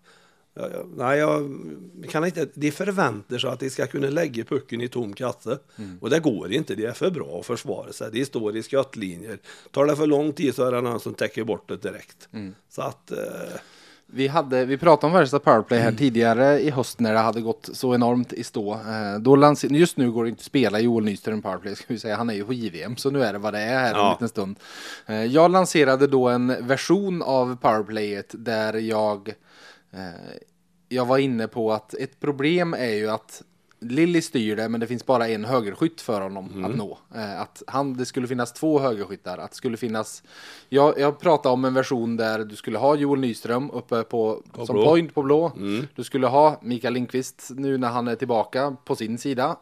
ja. 0.53 0.67
Nej, 0.95 1.19
jag 1.19 1.49
kan 2.09 2.25
inte. 2.25 2.47
De 2.53 2.71
förväntar 2.71 3.37
sig 3.37 3.49
att 3.49 3.59
de 3.59 3.69
ska 3.69 3.87
kunna 3.87 4.09
lägga 4.09 4.43
pucken 4.43 4.81
i 4.81 4.87
tom 4.87 5.13
kasse. 5.13 5.57
Mm. 5.75 5.97
Och 6.01 6.09
det 6.09 6.19
går 6.19 6.51
inte. 6.51 6.75
Det 6.75 6.85
är 6.85 6.93
för 6.93 7.09
bra 7.09 7.39
att 7.39 7.45
försvara 7.45 7.93
sig. 7.93 8.11
De 8.11 8.25
står 8.25 8.57
i 8.57 8.63
skottlinjer. 8.63 9.37
Tar 9.71 9.85
det 9.85 9.95
för 9.95 10.07
lång 10.07 10.33
tid 10.33 10.55
så 10.55 10.63
är 10.63 10.71
det 10.71 10.81
någon 10.81 10.99
som 10.99 11.13
täcker 11.13 11.43
bort 11.43 11.69
det 11.69 11.77
direkt. 11.77 12.29
Mm. 12.31 12.55
Så 12.69 12.81
att... 12.81 13.11
Eh, 13.11 13.17
Vi, 14.11 14.27
hade, 14.27 14.65
vi 14.65 14.77
pratade 14.77 15.13
om 15.13 15.19
värsta 15.19 15.39
powerplay 15.39 15.79
Mm. 15.79 15.91
här 15.93 15.97
tidigare 15.99 16.59
i 16.59 16.69
höst 16.69 16.99
när 16.99 17.13
det 17.13 17.19
hade 17.19 17.41
gått 17.41 17.69
så 17.73 17.95
enormt 17.95 18.33
i 18.33 18.43
stå. 18.43 18.73
Eh, 18.73 19.19
då 19.19 19.35
lanser, 19.35 19.67
just 19.69 19.97
nu 19.97 20.11
går 20.11 20.23
det 20.23 20.29
inte 20.29 20.39
att 20.39 20.43
spela 20.45 20.79
Joel 20.79 21.05
Nyström 21.05 21.41
powerplay, 21.41 21.75
ska 21.75 21.85
vi 21.93 21.99
säga. 21.99 22.15
Han 22.15 22.29
är 22.29 22.33
ju 22.33 22.45
på 22.45 22.53
JVM, 22.53 22.95
så 22.97 23.09
nu 23.11 23.23
är 23.23 23.33
det 23.33 23.39
vad 23.39 23.53
det 23.53 23.59
är 23.59 23.79
här 23.79 23.93
en 23.93 23.99
Ja. 23.99 24.11
liten 24.11 24.29
stund. 24.29 24.59
Eh, 25.05 25.23
jag 25.25 25.51
lanserade 25.51 26.07
då 26.07 26.29
en 26.29 26.67
version 26.67 27.21
av 27.21 27.55
powerplayet 27.61 28.35
där 28.37 28.73
jag, 28.73 29.29
eh, 29.93 29.99
jag 30.89 31.05
var 31.05 31.17
inne 31.17 31.47
på 31.47 31.71
att 31.73 31.93
ett 31.93 32.19
problem 32.19 32.73
är 32.73 32.93
ju 32.95 33.09
att 33.09 33.41
Lilly 33.81 34.21
styr 34.21 34.55
det, 34.55 34.69
men 34.69 34.79
det 34.79 34.87
finns 34.87 35.05
bara 35.05 35.27
en 35.27 35.45
högerskytt 35.45 36.01
för 36.01 36.21
honom 36.21 36.49
Mm. 36.53 36.65
att 36.71 36.77
nå. 36.77 36.97
Eh, 37.15 37.41
att 37.41 37.63
han, 37.67 37.93
det 37.93 38.05
skulle 38.05 38.27
finnas 38.27 38.53
två 38.53 38.79
högerskyttar. 38.79 39.37
Att 39.37 39.53
skulle 39.53 39.77
finnas, 39.77 40.23
jag, 40.69 40.99
jag 40.99 41.19
pratade 41.19 41.53
om 41.53 41.65
en 41.65 41.73
version 41.73 42.17
där 42.17 42.39
du 42.45 42.55
skulle 42.55 42.77
ha 42.77 42.95
Joel 42.95 43.19
Nyström 43.19 43.71
uppe 43.71 44.03
på, 44.03 44.43
som 44.55 44.65
blå. 44.75 44.85
point 44.85 45.13
på 45.13 45.21
blå. 45.23 45.51
Mm. 45.55 45.87
Du 45.95 46.03
skulle 46.03 46.27
ha 46.27 46.59
Mikael 46.61 46.93
Lindqvist 46.93 47.47
nu 47.55 47.77
när 47.77 47.89
han 47.89 48.07
är 48.07 48.15
tillbaka 48.15 48.75
på 48.85 48.95
sin 48.95 49.17
sida. 49.17 49.55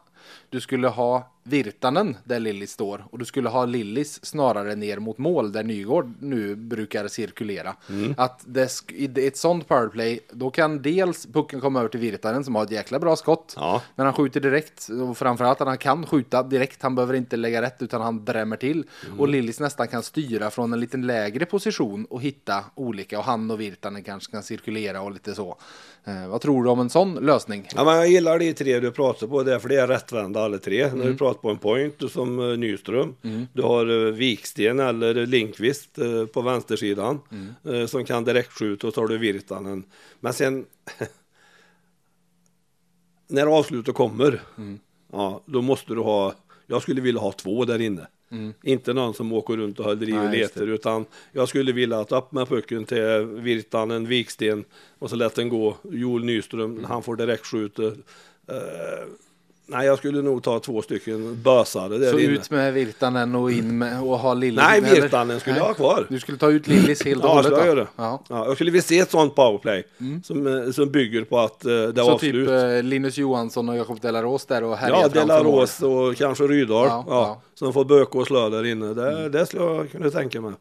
Du 0.49 0.61
skulle 0.61 0.87
ha 0.87 1.31
Virtanen 1.47 2.17
där 2.23 2.39
Lillis 2.39 2.71
står 2.71 3.05
och 3.11 3.19
du 3.19 3.25
skulle 3.25 3.49
ha 3.49 3.65
Lillis 3.65 4.25
snarare 4.25 4.75
ner 4.75 4.99
mot 4.99 5.17
mål 5.17 5.51
där 5.51 5.63
Nygård 5.63 6.13
nu 6.19 6.55
brukar 6.55 7.07
cirkulera. 7.07 7.75
Mm. 7.89 8.13
Att 8.17 8.41
det, 8.45 8.83
i 8.91 9.27
ett 9.27 9.37
sånt 9.37 9.67
powerplay, 9.67 10.19
då 10.31 10.49
kan 10.49 10.81
dels 10.81 11.25
pucken 11.25 11.61
komma 11.61 11.79
över 11.79 11.89
till 11.89 11.99
Virtanen 11.99 12.43
som 12.43 12.55
har 12.55 12.63
ett 12.63 12.71
jäkla 12.71 12.99
bra 12.99 13.15
skott. 13.15 13.53
Ja. 13.57 13.81
När 13.95 14.05
han 14.05 14.13
skjuter 14.13 14.39
direkt 14.39 14.89
och 14.89 15.17
framförallt 15.17 15.61
att 15.61 15.67
han 15.67 15.77
kan 15.77 16.05
skjuta 16.05 16.43
direkt. 16.43 16.81
Han 16.81 16.95
behöver 16.95 17.13
inte 17.13 17.37
lägga 17.37 17.61
rätt 17.61 17.81
utan 17.81 18.01
han 18.01 18.25
drämmer 18.25 18.57
till. 18.57 18.85
Mm. 19.05 19.19
Och 19.19 19.27
Lillis 19.27 19.59
nästan 19.59 19.87
kan 19.87 20.03
styra 20.03 20.51
från 20.51 20.73
en 20.73 20.79
liten 20.79 21.07
lägre 21.07 21.45
position 21.45 22.05
och 22.05 22.21
hitta 22.21 22.63
olika 22.75 23.19
och 23.19 23.25
han 23.25 23.51
och 23.51 23.61
Virtanen 23.61 24.03
kanske 24.03 24.31
kan 24.31 24.43
cirkulera 24.43 25.01
och 25.01 25.11
lite 25.11 25.35
så. 25.35 25.57
Eh, 26.03 26.27
vad 26.27 26.41
tror 26.41 26.63
du 26.63 26.69
om 26.69 26.79
en 26.79 26.89
sån 26.89 27.13
lösning? 27.13 27.67
Ja, 27.75 27.83
men 27.83 27.95
jag 27.95 28.07
gillar 28.07 28.39
de 28.39 28.53
tre 28.53 28.79
du 28.79 28.91
pratar 28.91 29.27
på, 29.27 29.43
därför 29.43 29.69
det 29.69 29.75
är 29.75 29.87
rättvända 29.87 30.36
alla 30.43 30.57
tre. 30.57 30.85
När 30.87 30.93
Mm. 30.93 31.07
du 31.07 31.17
pratar 31.17 31.41
på 31.41 31.49
en 31.49 31.57
point 31.57 32.11
som 32.11 32.39
uh, 32.39 32.57
Nyström, 32.57 33.15
du 33.53 33.61
har 33.61 34.11
Viksten 34.11 34.79
eller 34.79 35.25
Linkvist 35.25 35.97
eh, 35.97 36.25
på 36.25 36.41
vänstersidan 36.41 37.19
Mm. 37.31 37.75
eh, 37.81 37.87
som 37.87 38.05
kan 38.05 38.23
direktskjuta 38.23 38.87
och 38.87 38.93
så 38.93 39.01
har 39.01 39.07
du 39.07 39.17
Virtanen. 39.17 39.83
Men 40.19 40.33
sen 40.33 40.65
när 43.27 43.45
avslutet 43.47 43.95
kommer, 43.95 44.41
Mm. 44.57 44.79
ja, 45.11 45.41
då 45.45 45.61
måste 45.61 45.93
du 45.93 45.99
ha, 46.01 46.33
jag 46.67 46.81
skulle 46.81 47.01
vilja 47.01 47.21
ha 47.21 47.31
två 47.31 47.65
där 47.65 47.81
inne. 47.81 48.07
Inte 48.63 48.93
någon 48.93 49.13
som 49.13 49.33
åker 49.33 49.57
runt 49.57 49.79
och 49.79 49.85
håller 49.85 50.09
i 50.09 50.13
och 50.13 50.17
Mm. 50.17 50.31
Letar 50.31 50.67
utan 50.67 51.05
jag 51.31 51.49
skulle 51.49 51.71
vilja 51.71 51.99
att 51.99 52.11
upp 52.11 52.31
med 52.31 52.47
pucken 52.47 52.85
till 52.85 53.25
Virtanen, 53.25 54.07
Viksten 54.07 54.65
och 54.99 55.09
så 55.09 55.15
lät 55.15 55.35
den 55.35 55.49
gå. 55.49 55.77
Joel 55.83 56.23
Nyström, 56.23 56.71
Mm. 56.71 56.83
han 56.83 57.03
får 57.03 57.15
direktskjuta. 57.15 57.81
Uh, 57.83 57.93
nej, 59.67 59.85
jag 59.87 59.97
skulle 59.97 60.21
nog 60.21 60.43
ta 60.43 60.59
två 60.59 60.81
stycken 60.81 61.41
bösare 61.43 61.97
där 61.97 62.11
Så 62.11 62.19
inne. 62.19 62.33
ut 62.33 62.49
med 62.49 62.73
Virtanen 62.73 63.35
och 63.35 63.51
in 63.51 63.77
med, 63.77 64.01
och 64.03 64.19
ha 64.19 64.33
Lillis 64.33 64.63
Nej, 64.67 64.81
med? 64.81 64.91
Virtanen 64.91 65.39
skulle 65.39 65.53
Nej. 65.53 65.61
jag 65.61 65.67
ha 65.67 65.73
kvar. 65.73 66.05
Du 66.09 66.19
skulle 66.19 66.37
ta 66.37 66.51
ut 66.51 66.67
Lillis 66.67 67.05
helt 67.05 67.23
och 67.23 67.29
Ja, 67.29 67.33
hållet 67.33 67.51
jag 67.51 67.67
göra. 67.67 67.87
Ja. 67.95 68.23
Ja, 68.29 68.45
jag 68.45 68.55
skulle 68.55 68.71
vilja 68.71 68.81
se 68.83 68.99
ett 68.99 69.11
sånt 69.11 69.35
powerplay 69.35 69.83
som, 70.23 70.47
eh, 70.47 70.71
som 70.71 70.91
bygger 70.91 71.23
på 71.23 71.39
att 71.39 71.65
eh, 71.65 71.71
det 71.71 71.93
Så 72.03 72.11
avslut. 72.11 72.47
typ 72.47 72.49
eh, 72.49 72.83
Linus 72.83 73.17
Johansson 73.17 73.69
och 73.69 73.77
Jakob 73.77 74.01
Delaros 74.01 74.45
där 74.45 74.63
och 74.63 74.77
härjar 74.77 74.97
Ja. 75.01 75.07
Delaros 75.07 75.81
och 75.81 76.15
kanske 76.15 76.43
Rydahl. 76.43 76.87
Ja, 76.87 77.03
Ja, 77.07 77.13
ja. 77.13 77.25
Mm. 77.27 77.37
Som 77.53 77.73
får 77.73 77.85
böka 77.85 78.17
och 78.19 78.27
slö 78.27 78.49
där 78.49 78.65
inne. 78.65 78.93
Det, 78.93 79.29
det 79.29 79.45
skulle 79.45 79.63
jag 79.63 79.91
kunna 79.91 80.09
tänka 80.09 80.41
mig. 80.41 80.53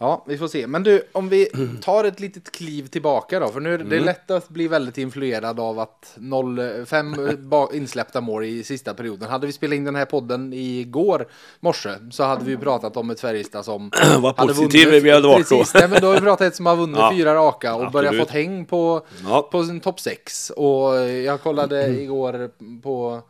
Ja, 0.00 0.24
vi 0.26 0.38
får 0.38 0.48
se. 0.48 0.66
Men 0.66 0.82
du, 0.82 1.02
om 1.12 1.28
vi 1.28 1.48
tar 1.82 2.04
ett 2.04 2.20
litet 2.20 2.50
kliv 2.52 2.86
tillbaka 2.86 3.40
då, 3.40 3.48
för 3.48 3.60
nu 3.60 3.70
är 3.74 3.78
Mm. 3.78 3.88
det 3.88 4.00
lätt 4.00 4.30
att 4.30 4.48
bli 4.48 4.68
väldigt 4.68 4.98
influerad 4.98 5.60
av 5.60 5.78
att 5.78 6.14
0-5 6.16 7.36
ba- 7.48 7.68
insläppta 7.72 8.20
mål 8.20 8.44
i 8.44 8.62
sista 8.64 8.94
perioden. 8.94 9.28
Hade 9.28 9.46
vi 9.46 9.52
spelat 9.52 9.76
in 9.76 9.84
den 9.84 9.94
här 9.94 10.04
podden 10.04 10.52
igår 10.52 11.26
morse 11.60 11.90
så 12.10 12.24
hade 12.24 12.44
vi 12.44 12.56
pratat 12.56 12.96
om 12.96 13.10
ett 13.10 13.20
Färjestad 13.20 13.64
som 13.64 13.90
Vad 14.20 14.36
positiva 14.36 14.90
vi 14.90 15.10
hade 15.10 15.28
varit 15.28 15.48
då. 15.48 15.58
Precis, 15.58 15.74
nej, 15.74 15.88
men 15.88 16.00
då 16.00 16.06
har 16.06 16.14
vi 16.14 16.20
pratat 16.20 16.46
ett 16.46 16.56
som 16.56 16.66
har 16.66 16.76
vunnit 16.76 16.96
Ja. 16.98 17.12
fyra 17.16 17.34
raka 17.34 17.74
och 17.74 17.92
börjat 17.92 18.16
fått 18.18 18.30
häng 18.30 18.64
på, 18.64 19.06
Ja. 19.24 19.48
på 19.52 19.64
sin 19.64 19.80
topp 19.80 20.00
6. 20.00 20.50
Och 20.50 20.94
jag 21.10 21.40
kollade 21.42 21.84
Mm. 21.84 22.00
igår 22.02 22.50
på 22.82 23.14
eh, 23.14 23.20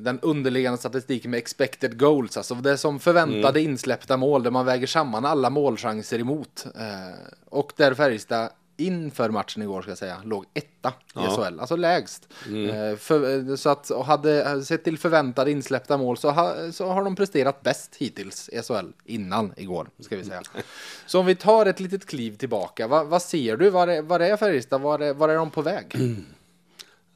den 0.00 0.20
underliggande 0.20 0.78
statistiken 0.78 1.30
med 1.30 1.38
expected 1.38 1.98
goals, 1.98 2.36
alltså 2.36 2.54
det 2.54 2.78
som 2.78 3.00
förväntade 3.00 3.60
Mm. 3.60 3.70
insläppta 3.70 4.16
mål 4.16 4.42
där 4.42 4.50
man 4.50 4.66
väger 4.66 4.86
samman 4.86 5.24
alla 5.24 5.50
målchanser 5.50 6.18
emot. 6.18 6.66
Eh, 6.74 7.14
och 7.48 7.72
där 7.76 7.94
Färjestad 7.94 8.48
inför 8.78 9.30
matchen 9.30 9.62
igår 9.62 9.82
ska 9.82 9.90
jag 9.90 9.98
säga 9.98 10.16
låg 10.24 10.44
etta 10.54 10.88
i 10.88 10.92
Ja. 11.14 11.20
Mm. 11.20 11.30
SHL, 11.36 11.60
alltså 11.60 11.76
lägst. 11.76 12.28
Eh, 12.46 12.96
för, 12.96 13.48
eh, 13.50 13.56
så 13.56 13.70
att 13.70 13.90
och 13.90 14.04
hade 14.06 14.64
sett 14.64 14.84
till 14.84 14.98
förväntade 14.98 15.50
insläppta 15.50 15.96
mål 15.96 16.16
så, 16.16 16.30
ha, 16.30 16.72
så 16.72 16.86
har 16.86 17.04
de 17.04 17.16
presterat 17.16 17.62
bäst 17.62 17.96
hittills 17.96 18.48
i 18.48 18.62
SHL 18.62 18.86
innan 19.04 19.52
igår 19.56 19.88
ska 20.00 20.16
vi 20.16 20.24
säga. 20.24 20.42
Så 21.06 21.20
om 21.20 21.26
vi 21.26 21.34
tar 21.34 21.66
ett 21.66 21.80
litet 21.80 22.06
kliv 22.06 22.36
tillbaka, 22.36 22.86
vad, 22.86 23.06
vad 23.06 23.22
ser 23.22 23.56
du? 23.56 23.70
Var 23.70 23.88
är, 23.88 24.02
var 24.02 24.20
är 24.20 24.36
Färjestad? 24.36 24.80
Var 24.80 24.98
är, 24.98 25.14
var 25.14 25.28
är 25.28 25.36
de 25.36 25.50
på 25.50 25.62
väg? 25.62 25.94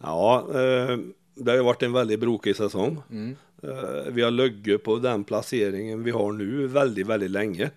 Ja, 0.03 0.47
eh, 0.55 0.99
det 1.45 1.51
har 1.51 1.57
ju 1.57 1.65
varit 1.65 1.83
en 1.83 1.93
väldigt 1.93 2.21
brokig 2.21 2.57
säsong. 2.57 3.03
Mm. 3.11 3.37
Eh, 3.63 4.13
vi 4.13 4.23
har 4.23 4.31
legat 4.31 4.83
på 4.83 4.97
den 4.97 5.25
placeringen 5.25 6.05
vi 6.05 6.11
har 6.11 6.33
nu 6.33 6.67
väldigt, 6.67 7.07
väldigt 7.07 7.31
länge. 7.31 7.71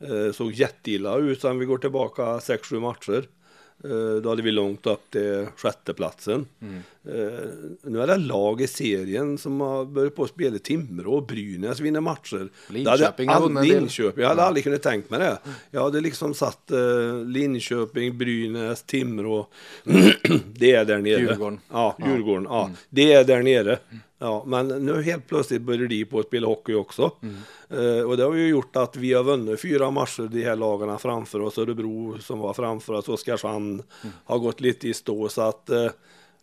Eh, 0.00 0.32
såg 0.32 0.52
jätteilla 0.52 1.16
ut 1.16 1.40
sen 1.40 1.58
vi 1.58 1.66
går 1.66 1.78
tillbaka 1.78 2.22
6-7 2.22 2.80
matcher. 2.80 3.24
Eh, 3.84 4.22
då 4.22 4.28
hade 4.28 4.42
vi 4.42 4.50
långt 4.50 4.86
upp 4.86 5.10
till 5.10 5.46
sjätteplatsen. 5.56 6.46
Mm. 6.62 6.76
Eh, 7.04 7.48
nu 7.82 8.02
är 8.02 8.06
det 8.06 8.16
lag 8.16 8.60
i 8.60 8.66
serien 8.66 9.38
som 9.38 9.60
har 9.60 9.84
börjat 9.84 10.14
på 10.14 10.24
att 10.24 10.30
spela 10.30 10.58
Timrå 10.58 11.12
och 11.12 11.26
Brynäs 11.26 11.80
vinner 11.80 12.00
matcher. 12.00 12.48
Hade 12.66 12.78
Linköping 12.78 13.28
har 13.28 13.34
all-. 13.34 13.62
Linköping, 13.62 14.22
jag 14.22 14.28
hade 14.28 14.42
aldrig 14.42 14.64
kunnat 14.64 14.82
tänkt 14.82 15.10
mig 15.10 15.18
det. 15.18 15.38
Jag 15.70 15.82
hade 15.82 16.00
liksom 16.00 16.34
satt 16.34 16.70
eh, 16.70 17.24
Linköping, 17.24 18.18
Brynäs, 18.18 18.82
Timrå. 18.82 19.46
det 20.54 20.72
är 20.72 20.84
där 20.84 20.98
nere. 20.98 21.20
Djurgården. 21.20 21.60
Ja, 21.72 21.96
Djurgården. 22.06 22.44
Ja, 22.44 22.70
det 22.88 23.12
är 23.12 23.24
där 23.24 23.42
nere. 23.42 23.78
Ja, 24.22 24.44
men 24.46 24.68
nu 24.68 25.02
helt 25.02 25.26
plötsligt 25.26 25.62
börjar 25.62 25.86
de 25.86 26.04
på 26.04 26.18
att 26.18 26.26
spela 26.26 26.46
hockey 26.46 26.74
också. 26.74 27.10
Eh, 27.70 28.02
och 28.08 28.16
det 28.16 28.24
har 28.24 28.34
ju 28.34 28.48
gjort 28.48 28.76
att 28.76 28.96
vi 28.96 29.12
har 29.12 29.22
vunnit 29.24 29.60
fyra 29.60 29.90
matcher, 29.90 30.28
de 30.32 30.42
här 30.44 30.56
lagarna 30.56 30.98
framför 30.98 31.40
oss. 31.40 31.58
Örebro 31.58 32.18
som 32.18 32.38
var 32.38 32.54
framför 32.54 32.92
oss, 32.92 33.08
Oskarshamn 33.08 33.82
har 34.24 34.38
gått 34.38 34.60
lite 34.60 34.88
i 34.88 34.94
stå. 34.94 35.28
Så 35.28 35.42
att, 35.42 35.70
eh, 35.70 35.86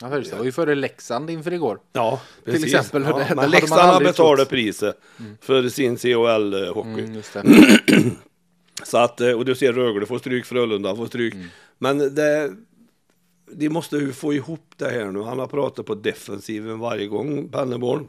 Ja, 0.02 0.10
Färjestad 0.10 0.38
var 0.38 0.46
ju 0.46 0.52
före 0.52 0.76
Leksand 0.76 1.30
inför 1.30 1.54
igår. 1.54 1.80
ja, 1.94 2.22
Till 2.44 2.54
precis. 2.54 2.74
exempel, 2.74 3.02
det- 3.04 3.08
det 3.08 3.14
Ja, 3.20 3.24
hade 3.26 3.36
men 3.42 3.50
Leksand 3.52 3.82
har 3.92 4.00
betalat 4.04 4.50
priset 4.50 5.00
för 5.42 5.70
sin 5.70 5.98
CHL-hockey. 5.98 7.00
Mm, 7.04 7.14
det. 7.34 8.12
Så 8.84 8.98
att, 8.98 9.22
eh, 9.22 9.32
och 9.32 9.46
du 9.46 9.56
ser 9.56 9.74
Rögle 9.74 10.06
får 10.06 10.20
stryk, 10.20 10.46
Frölunda 10.46 10.96
får 10.96 11.06
stryk. 11.06 11.34
Mm. 11.34 11.48
Men 11.78 12.16
det, 12.16 12.52
de 13.52 13.70
måste 13.70 13.98
ju 13.98 14.14
få 14.14 14.34
ihop 14.34 14.74
det 14.78 14.90
här 14.90 15.06
nu. 15.06 15.22
Han 15.22 15.40
har 15.40 15.48
pratat 15.48 15.86
på 15.86 15.96
defensiven 15.96 16.80
varje 16.80 17.08
gång, 17.08 17.50
Pennerborn. 17.50 18.08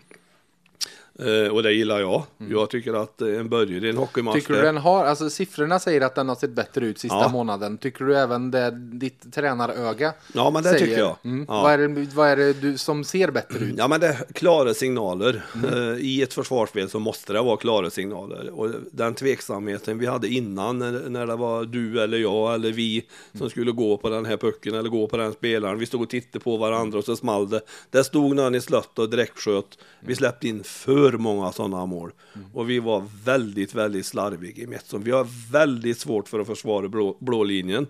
Eh, 1.19 1.53
och 1.55 1.63
det 1.63 1.73
gillar 1.73 2.01
jag. 2.01 2.23
Jag 2.51 2.71
tycker 2.71 2.95
att 3.03 3.21
eh, 3.23 3.29
en 3.29 3.49
börjar 3.49 3.85
i 3.85 3.91
en 3.91 3.97
hockeymatch. 3.97 4.35
Tycker 4.35 4.55
du 4.55 4.63
den 4.63 4.77
har, 4.77 5.05
alltså 5.05 5.31
siffrorna 5.31 5.79
säger 5.79 6.01
att 6.01 6.15
den 6.15 6.29
har 6.29 6.37
sett 6.37 6.51
bättre 6.51 6.87
ut 6.87 6.99
sista 6.99 7.17
Ja. 7.17 7.29
månaden. 7.29 7.79
Tycker 7.79 8.05
du 8.05 8.17
även 8.17 8.51
det 8.51 8.71
ditt 8.71 9.33
tränaröga 9.35 10.13
Ja, 10.35 10.51
men 10.51 10.63
det 10.63 10.69
säger? 10.69 10.87
tycker 10.87 10.99
jag. 10.99 11.17
Mm. 11.25 11.45
Ja. 11.49 11.63
Vad, 11.63 11.73
är 11.73 11.79
det, 11.89 12.07
vad 12.15 12.29
är 12.29 12.37
det 12.37 12.53
du 12.53 12.79
som 12.79 13.05
ser 13.05 13.31
bättre 13.31 13.59
ut? 13.65 13.75
Ja 13.79 13.89
men 13.89 14.01
det 14.01 14.07
är 14.07 14.25
klara 14.33 14.75
signaler. 14.75 15.43
Mm. 15.55 15.93
Eh, 15.93 15.99
I 15.99 16.23
ett 16.23 16.35
försvarsspel 16.35 16.89
så 16.91 16.99
måste 16.99 17.33
det 17.33 17.43
vara 17.43 17.57
klara 17.57 17.91
signaler. 17.91 18.51
Och 18.61 18.71
den 18.93 19.15
tveksamheten 19.15 19.99
vi 19.99 20.07
hade 20.07 20.29
innan 20.29 20.79
när, 20.79 21.09
när 21.09 21.27
det 21.27 21.37
var 21.37 21.65
du 21.65 22.01
eller 22.01 22.19
jag 22.19 22.55
eller 22.55 22.73
vi 22.73 23.07
som 23.39 23.51
skulle 23.51 23.73
gå 23.73 23.97
på 23.97 24.09
den 24.09 24.25
här 24.27 24.37
pucken 24.37 24.75
eller 24.75 24.89
gå 24.91 25.07
på 25.07 25.17
den 25.17 25.33
spelaren. 25.33 25.79
Vi 25.79 25.87
stod 25.87 26.03
och 26.03 26.11
tittade 26.11 26.45
på 26.45 26.57
varandra 26.57 26.99
och 26.99 27.05
så 27.05 27.17
small 27.17 27.49
det. 27.51 27.61
Där 27.91 28.03
stod 28.03 28.37
någon 28.37 28.55
i 28.55 28.61
slött 28.61 28.99
och 28.99 29.11
direktsköt. 29.11 29.79
Vi 30.01 30.15
släppte 30.15 30.49
in 30.49 30.65
för 30.65 31.08
många 31.13 31.53
sådana 31.53 31.87
mål. 31.87 32.11
Och 32.55 32.71
vi 32.71 32.79
var 32.79 33.05
väldigt, 33.25 33.75
väldigt 33.75 34.07
slarviga 34.07 34.63
i 34.63 34.67
Metsson. 34.67 35.03
Vi 35.03 35.11
har 35.11 35.53
väldigt 35.53 35.99
svårt 35.99 36.29
för 36.29 36.41
att 36.41 36.47
försvara 36.47 36.89
blå, 36.89 37.17
blå 37.21 37.45
linjen. 37.45 37.87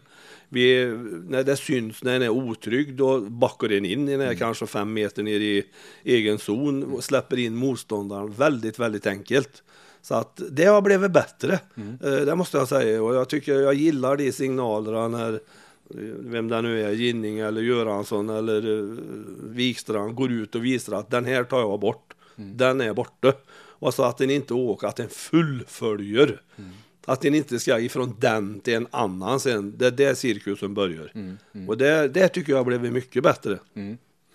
Vi, 0.49 0.87
när 1.29 1.45
det 1.45 1.57
syns, 1.57 2.03
när 2.05 2.12
den 2.12 2.23
är 2.23 2.29
otrygg, 2.29 2.95
då 2.95 3.21
backar 3.21 3.69
den 3.69 3.85
in 3.85 4.07
den 4.07 4.21
här 4.21 4.35
kanske 4.35 4.66
fem 4.66 4.93
meter 4.93 5.23
ner 5.23 5.41
i 5.41 5.64
egen 6.05 6.39
zon 6.39 6.83
och 6.83 7.05
släpper 7.05 7.39
in 7.39 7.57
motståndaren 7.57 8.33
väldigt, 8.33 8.79
väldigt 8.79 9.07
enkelt. 9.07 9.62
Så 10.03 10.14
att 10.14 10.43
det 10.51 10.64
har 10.64 10.83
blivit 10.83 11.11
bättre, 11.11 11.59
eh, 11.77 12.11
det 12.11 12.35
måste 12.35 12.59
jag 12.59 12.69
säga. 12.69 13.03
Och 13.03 13.14
jag 13.14 13.29
tycker 13.29 13.55
jag 13.55 13.75
gillar 13.75 14.16
de 14.16 14.33
signalerna 14.33 15.09
när 15.09 15.33
eh, 15.35 15.41
vem 16.19 16.49
det 16.49 16.62
nu 16.62 16.83
är, 16.83 16.93
Ginning 16.93 17.39
eller 17.39 17.62
Göransson 17.62 18.31
eller 18.31 18.66
uh, 18.66 18.99
Wikstrand 19.43 20.14
går 20.14 20.33
ut 20.33 20.55
och 20.55 20.64
visar 20.64 20.93
att 20.93 21.11
den 21.11 21.25
här 21.25 21.45
tar 21.45 21.61
jag 21.61 21.81
bort. 21.81 22.14
Den 22.39 22.80
är 22.80 22.93
borta. 22.93 23.32
Och 23.80 23.95
så 23.95 24.05
att 24.05 24.18
den 24.18 24.30
inte 24.30 24.55
åker, 24.55 24.86
att 24.86 24.97
den 24.97 25.09
fullföljer. 25.09 26.43
Att 27.07 27.20
den 27.20 27.34
inte 27.34 27.59
ska 27.59 27.78
ifrån 27.78 28.16
den 28.18 28.61
till 28.61 28.74
en 28.74 28.86
annan 28.91 29.41
sen. 29.41 29.78
Det 29.78 29.86
är 29.86 29.91
där 29.91 30.14
cirkusen 30.14 30.74
börjar. 30.74 31.12
Och 31.68 31.78
det, 31.78 32.09
det 32.09 32.28
tycker 32.28 32.53
jag 32.53 32.66
blivit 32.66 32.93
mycket 32.93 33.22
bättre. 33.22 33.59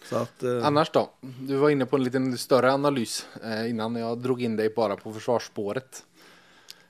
Så 0.10 0.16
att, 0.16 0.44
eh, 0.44 0.66
Annars 0.66 0.90
då? 0.92 1.10
Du 1.40 1.56
var 1.56 1.70
inne 1.70 1.86
på 1.86 1.96
en 1.96 2.04
liten 2.04 2.38
större 2.38 2.72
analys 2.74 3.26
eh, 3.44 3.70
innan 3.70 3.96
jag 3.96 4.18
drog 4.18 4.42
in 4.42 4.56
dig 4.56 4.74
bara 4.76 4.96
på 4.96 5.14
försvarsspåret. 5.14 6.04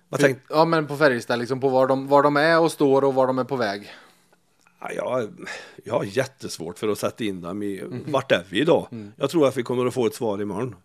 vad 0.10 0.20
tänk, 0.20 0.40
Ja 0.50 0.66
men 0.66 0.88
på 0.88 0.98
Färjestad, 0.98 1.40
liksom 1.40 1.62
på 1.62 1.70
var 1.70 1.88
de, 1.88 2.08
var 2.08 2.24
de 2.24 2.38
är 2.38 2.60
och 2.60 2.72
står 2.72 3.04
och 3.04 3.14
var 3.14 3.28
de 3.28 3.40
är 3.40 3.44
på 3.44 3.56
väg. 3.56 3.92
Ja, 4.84 4.92
jag, 4.96 5.30
jag 5.84 5.94
har 5.94 6.04
jättesvårt 6.04 6.80
för 6.80 6.88
att 6.88 6.98
sätta 7.00 7.24
in 7.24 7.42
dem 7.42 7.64
i, 7.64 7.84
vart 8.08 8.32
är 8.32 8.44
vi 8.50 8.62
idag? 8.62 8.88
Jag 9.18 9.30
tror 9.30 9.48
att 9.48 9.58
vi 9.58 9.64
kommer 9.64 9.86
att 9.86 9.94
få 9.94 10.06
ett 10.06 10.16
svar 10.16 10.42
imorgon. 10.42 10.76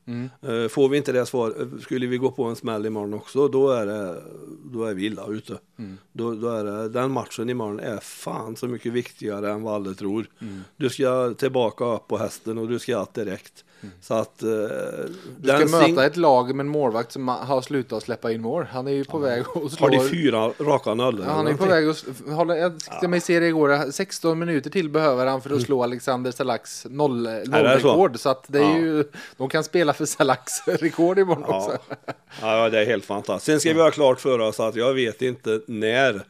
Eh, 0.43 0.69
Får 0.69 0.89
vi 0.89 0.97
inte 0.97 1.13
det 1.13 1.27
svar, 1.27 1.55
eh, 1.61 1.81
skulle 1.81 2.07
vi 2.07 2.19
gå 2.19 2.31
på 2.31 2.45
en 2.45 2.57
smäll 2.57 2.87
imorgon 2.87 3.15
också, 3.15 3.49
då 3.49 3.71
är, 3.71 3.87
det, 3.87 4.23
då 4.65 4.85
är 4.85 4.95
vi 4.95 5.07
illa 5.07 5.27
ute. 5.27 5.59
Då, 6.13 6.35
då 6.35 6.49
är 6.49 6.65
det, 6.65 6.89
den 6.89 7.11
matchen 7.11 7.51
imorgon 7.51 7.81
är 7.81 7.99
fan 7.99 8.57
så 8.57 8.67
mycket 8.69 8.93
viktigare 8.93 9.51
än 9.53 9.63
vad 9.63 9.75
alla 9.75 9.95
tror. 9.95 10.27
Du 10.77 10.91
ska 10.91 11.35
tillbaka 11.35 11.85
upp 11.85 12.09
på 12.09 12.19
hästen 12.19 12.59
och 12.59 12.69
du 12.69 12.79
ska 12.79 13.01
att 13.01 13.15
direkt. 13.15 13.65
Så 14.01 14.15
att... 14.15 14.43
eh, 14.43 14.49
Du 15.41 15.49
ska 15.49 15.79
möta 15.79 16.07
ett 16.07 16.17
lag 16.17 16.55
med 16.55 16.65
en 16.65 16.69
målvakt 16.71 17.13
som 17.13 17.29
har 17.29 17.63
slutat 17.63 18.03
släppa 18.03 18.33
in 18.33 18.43
mål. 18.43 18.67
Han 18.71 18.87
är 18.87 18.93
ju 18.93 19.05
på 19.05 19.19
väg 19.19 19.41
att 19.41 19.73
slå... 19.73 19.87
Har 19.87 19.91
de 19.91 20.09
fyra 20.09 20.53
raka 20.59 20.95
nollor? 20.95 21.25
Ja, 21.27 21.33
han 21.33 21.47
är 21.47 21.55
på 21.55 21.65
väg 21.67 21.89
att 21.89 22.05
hålla, 22.31 22.57
jag 22.57 22.81
tyckte 22.81 23.09
mig 23.09 23.21
se 23.21 23.41
det 23.41 23.47
igår, 23.47 23.91
16 23.91 24.39
minuter 24.39 24.71
till 24.71 24.89
behöver 24.91 25.27
han 25.27 25.41
för 25.43 25.51
att 25.57 25.63
slå 25.63 25.83
Alexander 25.83 26.31
Salaks 26.31 26.87
noll, 26.91 27.23
det 27.25 27.45
så? 27.45 27.51
nollrekord. 27.51 28.19
Så 28.19 28.29
att 28.29 28.45
det 28.49 28.59
är 28.59 28.63
Ja. 28.63 28.79
ju, 28.79 29.05
de 29.37 29.49
kan 29.49 29.65
spela 29.65 29.93
för 29.93 30.05
Salaks 30.07 30.53
rekord 30.69 31.19
imorgon 31.19 31.45
Ja. 31.49 31.57
också. 31.57 31.79
ja, 32.41 32.69
det 32.71 32.81
är 32.81 32.87
helt 32.87 33.05
fantastiskt. 33.05 33.47
Sen 33.47 33.61
ska 33.61 33.73
vi 33.73 33.81
ha 33.81 33.91
klart 33.91 34.21
för 34.21 34.39
oss 34.39 34.61
att 34.61 34.77
jag 34.77 34.95
vet 34.95 35.23
inte 35.23 35.61
när 35.67 36.23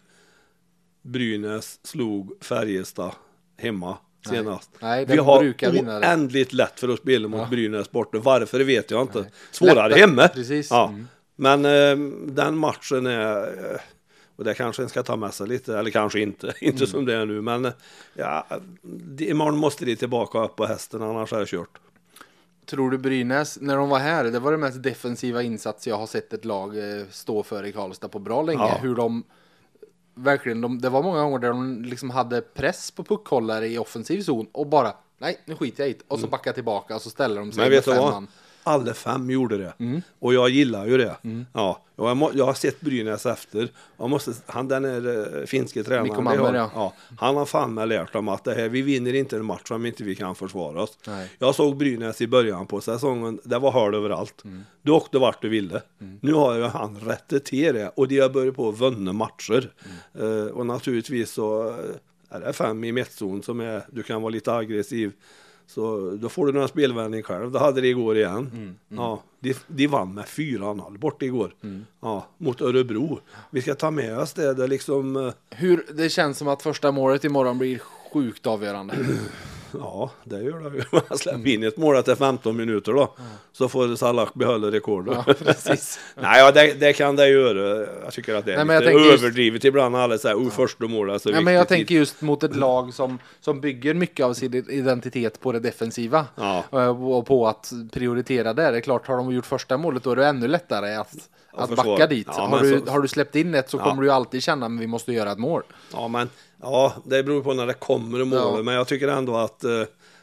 Brynäs 1.02 1.78
slog 1.86 2.32
Färjestad 2.44 3.10
hemma 3.56 3.96
senast. 4.28 4.70
Nej, 4.80 5.04
vi 5.04 5.16
har 5.16 5.54
oändligt 6.00 6.52
lätt 6.52 6.80
för 6.80 6.88
att 6.88 6.98
spela 6.98 7.28
mot 7.28 7.50
Brynäs 7.50 7.90
borta. 7.90 8.18
Varför 8.18 8.60
vet 8.60 8.90
jag 8.90 9.02
inte. 9.02 9.26
Svårare 9.50 9.74
Lättare, 9.88 10.00
hemma. 10.00 10.28
precis. 10.28 10.70
Ja. 10.70 10.88
Mm. 10.88 11.08
Men 11.36 11.64
eh, 11.64 12.08
den 12.26 12.56
matchen 12.56 13.06
är 13.06 13.36
eh, 13.72 13.80
och 14.36 14.44
det 14.44 14.54
kanske 14.54 14.82
en 14.82 14.88
ska 14.88 15.02
ta 15.02 15.16
med 15.16 15.34
sig 15.34 15.48
lite, 15.48 15.78
eller 15.78 15.90
kanske 15.90 16.20
inte, 16.20 16.46
inte 16.60 16.76
Mm. 16.84 16.86
som 16.86 17.04
det 17.04 17.14
är 17.14 17.26
nu. 17.26 17.40
Men 17.40 17.64
eh, 17.64 17.72
ja, 18.14 18.46
det, 18.82 19.24
imorgon 19.24 19.56
måste 19.58 19.84
de 19.84 19.96
tillbaka 19.96 20.44
upp 20.44 20.56
på 20.56 20.66
hästen, 20.66 21.02
annars 21.02 21.32
är 21.32 21.40
det 21.40 21.46
kört. 21.46 21.78
Tror 22.66 22.90
du 22.90 22.98
Brynäs, 22.98 23.58
när 23.60 23.76
de 23.76 23.88
var 23.88 23.98
här, 23.98 24.24
det 24.24 24.38
var 24.38 24.52
det 24.52 24.58
mest 24.58 24.82
defensiva 24.82 25.42
insats 25.42 25.86
jag 25.86 25.96
har 25.96 26.06
sett 26.06 26.32
ett 26.32 26.44
lag 26.44 26.78
eh, 26.78 27.04
stå 27.10 27.42
för 27.42 27.66
i 27.66 27.72
Karlstad 27.72 28.08
på 28.08 28.18
bra 28.18 28.42
länge. 28.42 28.58
Ja. 28.62 28.78
Hur 28.82 28.94
de 28.94 29.22
verkligen, 30.22 30.60
de, 30.60 30.78
det 30.78 30.88
var 30.88 31.02
många 31.02 31.22
gånger 31.22 31.38
där 31.38 31.48
de 31.48 31.82
liksom 31.82 32.10
hade 32.10 32.40
press 32.40 32.90
på 32.90 33.04
puckhållare 33.04 33.68
i 33.68 33.78
offensiv 33.78 34.22
zon 34.22 34.46
och 34.52 34.66
bara, 34.66 34.92
nej 35.18 35.40
nu 35.44 35.54
skiter 35.54 35.82
jag 35.82 35.90
i 35.90 35.92
det. 35.92 36.04
Och 36.08 36.20
så 36.20 36.26
backar 36.26 36.52
tillbaka 36.52 36.94
och 36.94 37.02
så 37.02 37.10
ställer 37.10 37.40
de 37.40 37.52
sig 37.52 37.62
Mm. 37.62 37.70
Men 37.70 37.70
med 37.70 37.76
vet 37.76 37.84
du 37.84 37.92
fem 37.92 38.02
vad? 38.02 38.26
Alla 38.68 38.94
fem 38.94 39.30
gjorde 39.30 39.58
det. 39.58 39.72
Mm. 39.78 40.02
Och 40.18 40.34
jag 40.34 40.48
gillar 40.50 40.86
ju 40.86 40.98
det. 40.98 41.16
Ja, 41.52 41.82
och 41.96 42.08
jag, 42.08 42.16
må, 42.16 42.30
jag 42.34 42.44
har 42.44 42.54
sett 42.54 42.80
Brynäs 42.80 43.26
efter. 43.26 43.68
Jag 43.96 44.10
måste, 44.10 44.32
han 44.46 44.68
den 44.68 44.84
är 44.84 45.06
uh, 45.06 45.46
finske 45.46 45.84
tränaren. 45.84 46.08
Har- 46.38 46.54
ja. 46.54 46.70
ja. 46.74 46.92
Han 47.18 47.36
har 47.36 47.46
fan 47.46 47.74
med 47.74 47.88
lärt 47.88 48.12
dem 48.12 48.28
att 48.28 48.44
det 48.44 48.54
här, 48.54 48.68
vi 48.68 48.82
vinner 48.82 49.14
inte 49.14 49.36
en 49.36 49.44
match 49.44 49.70
om 49.70 49.86
inte 49.86 50.04
vi 50.04 50.14
kan 50.14 50.34
försvara 50.34 50.82
oss. 50.82 50.98
Nej. 51.06 51.30
Jag 51.38 51.54
såg 51.54 51.76
Brynäs 51.76 52.20
i 52.20 52.26
början 52.26 52.66
på 52.66 52.80
säsongen. 52.80 53.40
Det 53.44 53.58
var 53.58 53.70
hål 53.70 53.94
överallt. 53.94 54.44
Mm. 54.44 54.64
Du 54.82 54.92
åkte 54.92 55.18
vart 55.18 55.42
du 55.42 55.48
ville. 55.48 55.82
Nu 56.20 56.32
har 56.32 56.54
ju 56.56 56.62
han 56.62 56.98
rättat 57.00 57.44
till 57.44 57.74
det 57.74 57.88
och 57.96 58.08
de 58.08 58.20
har 58.20 58.28
börjat 58.28 58.56
på 58.56 58.68
att 58.68 58.80
vinna 58.80 59.12
matcher. 59.12 59.70
Mm. 60.14 60.38
Eh, 60.38 60.46
och 60.46 60.66
naturligtvis 60.66 61.30
så 61.30 61.68
eh, 61.68 61.74
är 62.36 62.40
det 62.40 62.52
fem 62.52 62.84
i 62.84 62.92
mittzon 62.92 63.42
som 63.42 63.60
är, 63.60 63.82
du 63.92 64.02
kan 64.02 64.22
vara 64.22 64.30
lite 64.30 64.52
aggressiv. 64.52 65.12
Så 65.68 66.10
då 66.20 66.28
får 66.28 66.46
du 66.46 66.52
några 66.52 66.68
spelvändning 66.68 67.22
själv. 67.22 67.50
Det 67.52 67.58
hade 67.58 67.80
det 67.80 67.88
igår 67.88 68.16
igen. 68.16 68.50
Mm, 68.54 68.74
Ja, 68.88 69.22
de, 69.40 69.54
de 69.66 69.86
vann 69.86 70.14
med 70.14 70.24
4-0 70.24 70.98
bort 70.98 71.22
igår. 71.22 71.54
Mm. 71.62 71.86
Ja, 72.00 72.26
mot 72.38 72.60
Örebro. 72.60 73.20
Vi 73.50 73.62
ska 73.62 73.74
ta 73.74 73.90
med 73.90 74.18
oss 74.18 74.32
det. 74.32 74.54
Det 74.54 74.66
liksom, 74.66 75.16
eh, 75.16 75.32
Hur, 75.50 75.86
det 75.94 76.08
känns 76.08 76.38
som 76.38 76.48
att 76.48 76.62
första 76.62 76.92
målet 76.92 77.24
imorgon 77.24 77.58
blir 77.58 77.78
sjukt 78.12 78.46
avgörande. 78.46 78.94
ja, 79.72 80.10
det 80.24 80.42
gör 80.42 80.58
det. 80.70 80.84
Man 81.08 81.18
släpper 81.18 81.46
in 81.48 81.62
ett 81.64 81.76
mål 81.76 81.96
efter 81.96 82.14
15 82.14 82.56
minuter 82.56 82.92
då. 82.92 83.14
Så 83.52 83.68
får 83.68 83.96
Salah 83.96 84.28
behålla 84.34 84.70
rekordet. 84.70 85.18
Ja, 85.26 85.34
precis. 85.44 85.98
Nej, 86.20 86.40
ja, 86.40 86.52
det, 86.52 86.72
det 86.80 86.92
kan 86.92 87.16
det 87.16 87.28
göra. 87.28 87.86
Jag 88.04 88.12
tycker 88.12 88.34
att 88.34 88.44
det 88.44 88.54
är 88.54 88.64
Nej, 88.64 88.80
lite 88.80 88.90
tänker 88.92 89.10
just- 89.10 89.22
överdrivet 89.22 89.64
ibland 89.64 89.96
alla 89.96 90.18
säger 90.18 90.36
oh, 90.36 90.50
första 90.50 90.84
målet 90.86 91.14
är 91.14 91.18
så 91.18 91.30
Ja, 91.30 91.40
men 91.40 91.54
jag 91.54 91.60
viktigt." 91.60 91.76
tänker 91.78 91.94
just 91.94 92.20
mot 92.22 92.42
ett 92.42 92.56
lag 92.56 92.94
som, 92.94 93.18
som 93.40 93.60
bygger 93.60 93.94
mycket 93.94 94.26
av 94.26 94.34
sin 94.34 94.54
identitet 94.54 95.40
på 95.40 95.52
det 95.52 95.60
defensiva. 95.60 96.26
Ja. 96.34 96.64
Eh, 96.72 97.02
Och 97.12 97.26
på 97.26 97.48
att 97.48 97.72
prioritera 97.92 98.52
det. 98.54 98.70
Det 98.70 98.76
är 98.76 98.80
klart, 98.80 99.06
har 99.06 99.16
de 99.16 99.32
gjort 99.32 99.46
första 99.46 99.76
målet 99.76 100.02
då 100.02 100.10
är 100.10 100.16
det 100.16 100.26
ännu 100.26 100.48
lättare 100.48 100.94
att, 100.94 101.14
att 101.52 101.68
försvara. 101.68 101.88
backa 101.88 102.06
dit. 102.06 102.26
Ja, 102.30 102.46
har, 102.46 102.60
du, 102.60 102.80
så- 102.86 102.90
har 102.92 103.00
du 103.00 103.08
släppt 103.08 103.36
in 103.36 103.54
ett 103.54 103.70
så 103.70 103.76
Ja. 103.76 103.84
kommer 103.84 104.02
du 104.02 104.10
alltid 104.10 104.42
känna 104.42 104.66
att 104.66 104.72
vi 104.72 104.86
måste 104.86 105.12
göra 105.12 105.32
ett 105.32 105.38
mål. 105.38 105.62
Ja, 105.92 106.08
men 106.08 106.30
ja, 106.62 106.92
det 107.04 107.22
beror 107.22 107.42
på 107.42 107.54
när 107.54 107.66
det 107.66 107.74
kommer 107.74 108.24
mål. 108.24 108.38
Ja. 108.56 108.62
Men 108.62 108.74
jag 108.74 108.86
tycker 108.88 109.08
ändå 109.08 109.36
att 109.36 109.64
eh, 109.64 109.70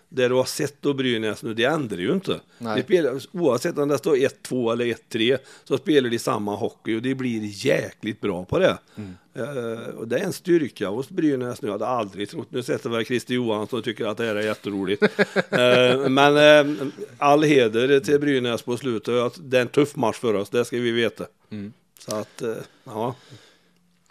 det 0.10 0.28
du 0.28 0.36
har 0.36 0.46
sett 0.46 0.82
då 0.82 0.94
Brynäs 0.94 1.44
nu, 1.44 1.54
det 1.54 1.64
ändrar 1.64 1.98
ju 1.98 2.12
inte. 2.12 2.40
Nej. 2.58 2.84
Spelar, 2.84 3.22
oavsett 3.32 3.78
om 3.78 3.88
det 3.88 3.98
står 3.98 4.16
1-2 4.16 4.74
eller 4.74 4.86
1-3 4.86 5.38
så 5.64 5.78
spelar 5.78 6.10
de 6.10 6.20
samma 6.20 6.56
hockey 6.56 6.98
och 6.98 7.02
de 7.02 7.16
blir 7.16 7.66
jäkligt 7.66 8.22
bra 8.22 8.46
på 8.46 8.60
det. 8.60 8.78
Mm. 8.96 9.14
Eh, 9.34 9.90
och 9.90 10.08
det 10.08 10.20
är 10.20 10.24
en 10.24 10.34
styrka 10.34 10.90
hos 10.90 11.10
Brynäs 11.10 11.62
nu. 11.62 11.68
Jag 11.68 11.74
hade 11.74 11.88
aldrig 11.88 12.30
trott. 12.30 12.48
Nu 12.50 12.64
sätter 12.64 12.90
väl 12.90 13.06
Christer 13.06 13.34
Johansson 13.34 13.80
och 13.80 13.86
tycker 13.86 14.06
att 14.06 14.18
det 14.18 14.26
här 14.26 14.36
är 14.36 14.42
jätteroligt. 14.42 15.04
Eh, 15.50 16.10
men 16.10 16.38
eh, 16.38 16.88
all 17.18 17.44
heder 17.44 18.00
till 18.00 18.20
Brynäs 18.20 18.62
på 18.62 18.78
slutet. 18.78 19.34
Det 19.40 19.58
är 19.58 19.62
en 19.62 19.68
tuff 19.68 19.96
match 19.96 20.18
för 20.18 20.34
oss, 20.34 20.50
det 20.50 20.66
ska 20.66 20.78
vi 20.78 20.92
veta. 20.92 21.26
Mm. 21.50 21.74
Så 22.00 22.16
att, 22.16 22.44
ja. 22.84 23.16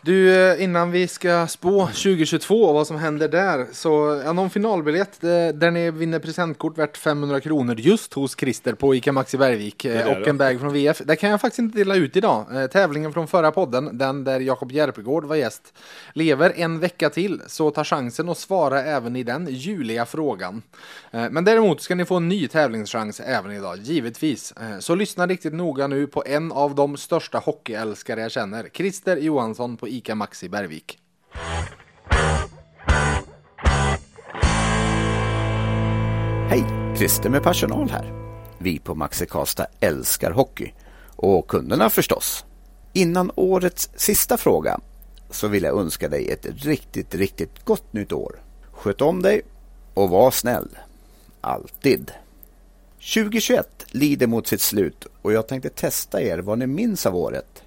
Du, 0.04 0.34
eh, 0.34 0.62
innan 0.62 0.90
vi 0.90 1.08
ska 1.08 1.46
spå 1.46 1.86
2022 1.86 2.64
och 2.64 2.74
vad 2.74 2.86
som 2.86 2.96
händer 2.96 3.28
där, 3.28 3.66
så 3.72 4.22
ja, 4.24 4.32
någon 4.32 4.50
finalbiljett 4.50 5.20
där 5.54 5.70
ni 5.70 5.90
vinner 5.90 6.18
presentkort 6.18 6.78
värt 6.78 6.96
500 6.96 7.40
kronor 7.40 7.80
just 7.80 8.14
hos 8.14 8.36
Christer 8.38 8.72
på 8.72 8.94
ICA 8.94 9.12
Maxi 9.12 9.36
Bergvik 9.36 9.84
eh, 9.84 10.06
och 10.06 10.28
en 10.28 10.38
bag 10.38 10.60
från 10.60 10.72
VF. 10.72 11.02
Det 11.04 11.16
kan 11.16 11.30
jag 11.30 11.40
faktiskt 11.40 11.58
inte 11.58 11.78
dela 11.78 11.96
ut 11.96 12.16
idag. 12.16 12.46
Eh, 12.56 12.66
Tävlingen 12.66 13.12
från 13.12 13.28
förra 13.28 13.50
podden, 13.50 13.98
den 13.98 14.24
där 14.24 14.40
Jakob 14.40 14.72
Järpegård 14.72 15.24
var 15.24 15.36
gäst, 15.36 15.74
lever 16.12 16.52
en 16.56 16.80
vecka 16.80 17.10
till, 17.10 17.42
så 17.46 17.70
ta 17.70 17.84
chansen 17.84 18.28
att 18.28 18.38
svara 18.38 18.82
även 18.82 19.16
i 19.16 19.22
den 19.22 19.46
juliga 19.50 20.06
frågan. 20.06 20.62
Men 21.10 21.44
däremot 21.44 21.82
ska 21.82 21.94
ni 21.94 22.04
få 22.04 22.16
en 22.16 22.28
ny 22.28 22.48
tävlingschans 22.48 23.20
även 23.20 23.52
idag, 23.52 23.78
givetvis. 23.78 24.54
Så 24.80 24.94
lyssna 24.94 25.26
riktigt 25.26 25.54
noga 25.54 25.86
nu 25.86 26.06
på 26.06 26.22
en 26.26 26.52
av 26.52 26.74
de 26.74 26.96
största 26.96 27.38
hockeyälskare 27.38 28.20
jag 28.20 28.30
känner, 28.30 28.68
Christer 28.72 29.16
Johansson 29.16 29.76
på 29.76 29.88
ICA 29.94 30.14
Maxi 30.14 30.48
Bergvik. 30.48 30.98
Hej! 36.48 36.64
Christer 36.96 37.30
med 37.30 37.42
personal 37.42 37.90
här. 37.90 38.12
Vi 38.58 38.78
på 38.78 38.94
Maxi 38.94 39.26
Karlstad 39.26 39.66
älskar 39.80 40.30
hockey. 40.30 40.72
Och 41.16 41.48
kunderna 41.48 41.90
förstås. 41.90 42.44
Innan 42.92 43.30
årets 43.34 43.90
sista 43.96 44.36
fråga 44.36 44.80
så 45.30 45.48
vill 45.48 45.62
jag 45.62 45.78
önska 45.78 46.08
dig 46.08 46.30
ett 46.30 46.46
riktigt, 46.64 47.14
riktigt 47.14 47.64
gott 47.64 47.92
nytt 47.92 48.12
år. 48.12 48.42
Sköt 48.72 49.00
om 49.00 49.22
dig 49.22 49.42
och 49.94 50.10
var 50.10 50.30
snäll. 50.30 50.68
Alltid. 51.40 52.12
2021 53.14 53.86
lider 53.90 54.26
mot 54.26 54.46
sitt 54.46 54.60
slut 54.60 55.06
och 55.22 55.32
jag 55.32 55.48
tänkte 55.48 55.68
testa 55.68 56.22
er 56.22 56.38
vad 56.38 56.58
ni 56.58 56.66
minns 56.66 57.06
av 57.06 57.16
året. 57.16 57.63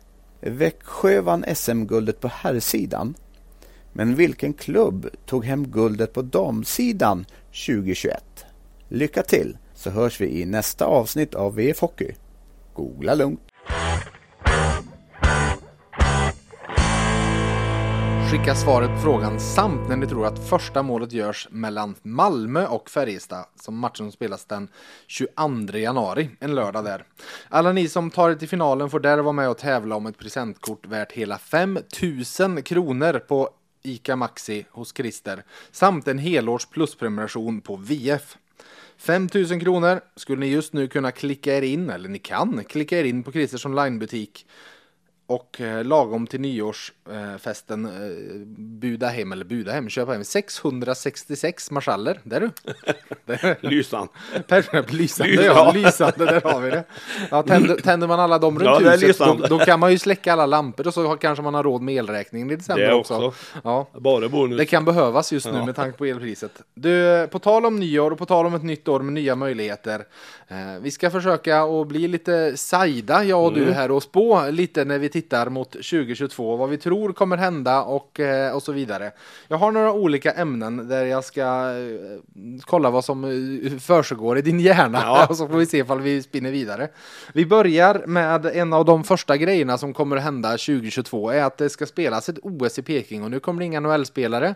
Växjö 0.49 1.21
vann 1.21 1.45
SM-guldet 1.55 2.19
på 2.19 2.27
herrsidan. 2.27 3.15
Men 3.93 4.15
vilken 4.15 4.53
klubb 4.53 5.09
tog 5.25 5.45
hem 5.45 5.67
guldet 5.67 6.13
på 6.13 6.21
damsidan 6.21 7.25
2021? 7.65 8.45
Lycka 8.87 9.23
till 9.23 9.57
så 9.75 9.89
hörs 9.89 10.21
vi 10.21 10.41
i 10.41 10.45
nästa 10.45 10.85
avsnitt 10.85 11.35
av 11.35 11.55
VF 11.55 11.79
Hockey. 11.79 12.11
Googla 12.73 13.15
lugnt. 13.15 13.41
Skicka 18.31 18.55
svaret 18.55 18.89
på 18.89 18.97
frågan 18.97 19.39
samt 19.39 19.89
när 19.89 19.95
ni 19.95 20.07
tror 20.07 20.25
att 20.25 20.49
första 20.49 20.83
målet 20.83 21.11
görs 21.11 21.47
mellan 21.51 21.95
Malmö 22.01 22.67
och 22.67 22.89
Färjestad 22.89 23.45
som 23.55 23.77
matchen 23.77 24.11
spelas 24.11 24.45
den 24.45 24.67
22 25.07 25.77
januari, 25.77 26.29
en 26.39 26.55
lördag 26.55 26.83
där. 26.83 27.03
Alla 27.49 27.71
ni 27.71 27.87
som 27.87 28.09
tar 28.09 28.29
er 28.29 28.35
till 28.35 28.49
finalen 28.49 28.89
får 28.89 28.99
där 28.99 29.17
vara 29.17 29.33
med 29.33 29.49
och 29.49 29.57
tävla 29.57 29.95
om 29.95 30.05
ett 30.05 30.17
presentkort 30.17 30.85
värt 30.85 31.11
hela 31.11 31.37
5000 31.37 32.63
kronor 32.63 33.19
på 33.19 33.49
ICA 33.83 34.15
Maxi 34.15 34.65
hos 34.71 34.95
Christer 34.95 35.43
samt 35.71 36.07
en 36.07 36.17
helårs 36.17 36.65
plusprenumeration 36.65 37.61
på 37.61 37.75
VF. 37.75 38.37
5000 38.97 39.59
kronor 39.59 40.01
skulle 40.15 40.39
ni 40.39 40.47
just 40.47 40.73
nu 40.73 40.87
kunna 40.87 41.11
klicka 41.11 41.57
er 41.57 41.61
in, 41.61 41.89
eller 41.89 42.09
ni 42.09 42.19
kan 42.19 42.63
klicka 42.63 42.99
er 42.99 43.03
in 43.03 43.23
på 43.23 43.31
Christers 43.31 43.65
onlinebutik 43.65 44.45
och 45.27 45.61
eh, 45.61 45.83
lagom 45.83 46.27
till 46.27 46.41
nyårsfesten 46.41 47.85
eh, 47.85 47.91
buda 48.57 49.07
hem, 49.07 49.31
eller 49.31 49.45
buda 49.45 49.71
hem, 49.71 49.89
köpa 49.89 50.11
hem 50.11 50.23
666 50.23 51.71
marschaller. 51.71 52.19
Där 52.23 52.39
du. 52.39 52.51
Där. 53.25 53.57
Lysan. 53.61 54.07
Perfekt, 54.47 54.93
lysande, 54.93 55.45
ja, 55.45 55.71
lysande, 55.75 56.25
där 56.25 56.41
har 56.41 56.61
vi 56.61 56.69
det. 56.69 56.83
Ja, 57.31 57.43
tänder, 57.43 57.75
tänder 57.75 58.07
man 58.07 58.19
alla 58.19 58.39
dem 58.39 58.59
runt 58.59 58.83
Ja, 58.83 58.91
huset, 58.91 59.01
då, 59.01 59.07
lysande. 59.07 59.47
då 59.47 59.59
kan 59.59 59.79
man 59.79 59.91
ju 59.91 59.97
släcka 59.97 60.33
alla 60.33 60.45
lampor 60.45 60.87
och 60.87 60.93
så 60.93 61.15
kanske 61.15 61.43
man 61.43 61.53
har 61.53 61.63
råd 61.63 61.81
med 61.81 61.95
elräkningen 61.95 62.51
i 62.51 62.55
december 62.55 62.91
också. 62.91 63.25
också. 63.25 63.39
Ja. 63.63 63.87
Bara 63.93 64.29
bonus. 64.29 64.57
Det 64.57 64.65
kan 64.65 64.85
behövas 64.85 65.31
just 65.31 65.45
nu 65.51 65.65
med 65.65 65.75
tanke 65.75 65.97
på 65.97 66.05
elpriset. 66.05 66.51
Du, 66.73 67.27
på 67.31 67.39
tal 67.39 67.65
om 67.65 67.79
nyår 67.79 68.11
och 68.11 68.17
på 68.17 68.25
tal 68.25 68.45
om 68.45 68.53
ett 68.53 68.63
nytt 68.63 68.87
år 68.87 68.99
med 68.99 69.13
nya 69.13 69.35
möjligheter. 69.35 70.05
Eh, 70.47 70.57
vi 70.81 70.91
ska 70.91 71.11
försöka 71.11 71.61
att 71.61 71.87
bli 71.87 72.07
lite 72.07 72.57
sajda, 72.57 73.23
jag 73.23 73.45
och 73.45 73.53
du 73.53 73.71
här 73.71 73.91
och 73.91 74.03
spå 74.03 74.49
lite 74.49 74.85
när 74.85 74.99
vi 74.99 75.09
tittar 75.21 75.49
mot 75.49 75.71
2022. 75.71 76.55
Vad 76.55 76.69
vi 76.69 76.77
tror 76.77 77.13
kommer 77.13 77.37
hända 77.37 77.83
och, 77.83 78.19
eh, 78.19 78.55
och 78.55 78.63
så 78.63 78.71
vidare. 78.71 79.11
Jag 79.47 79.57
har 79.57 79.71
några 79.71 79.93
olika 79.93 80.31
ämnen 80.31 80.87
där 80.87 81.05
jag 81.05 81.23
ska 81.23 81.41
eh, 81.41 82.19
kolla 82.61 82.89
vad 82.89 83.05
som 83.05 83.23
eh, 83.23 83.79
försiggår 83.79 84.37
i 84.37 84.41
din 84.41 84.59
hjärna. 84.59 84.99
Ja. 85.03 85.27
och 85.29 85.37
så 85.37 85.47
får 85.47 85.57
vi 85.57 85.65
se 85.65 85.77
ifall 85.77 86.01
vi 86.01 86.23
spinner 86.23 86.51
vidare. 86.51 86.89
Vi 87.33 87.45
börjar 87.45 88.03
med 88.07 88.45
en 88.45 88.73
av 88.73 88.85
de 88.85 89.03
första 89.03 89.37
grejerna 89.37 89.77
som 89.77 89.93
kommer 89.93 90.17
hända 90.17 90.49
2022 90.49 91.31
är 91.31 91.43
att 91.43 91.57
det 91.57 91.69
ska 91.69 91.85
spelas 91.85 92.29
ett 92.29 92.39
OS 92.41 92.79
i 92.79 92.81
Peking 92.81 93.23
och 93.23 93.31
nu 93.31 93.39
kommer 93.39 93.59
det 93.59 93.65
inga 93.65 93.79
NHL-spelare. 93.79 94.55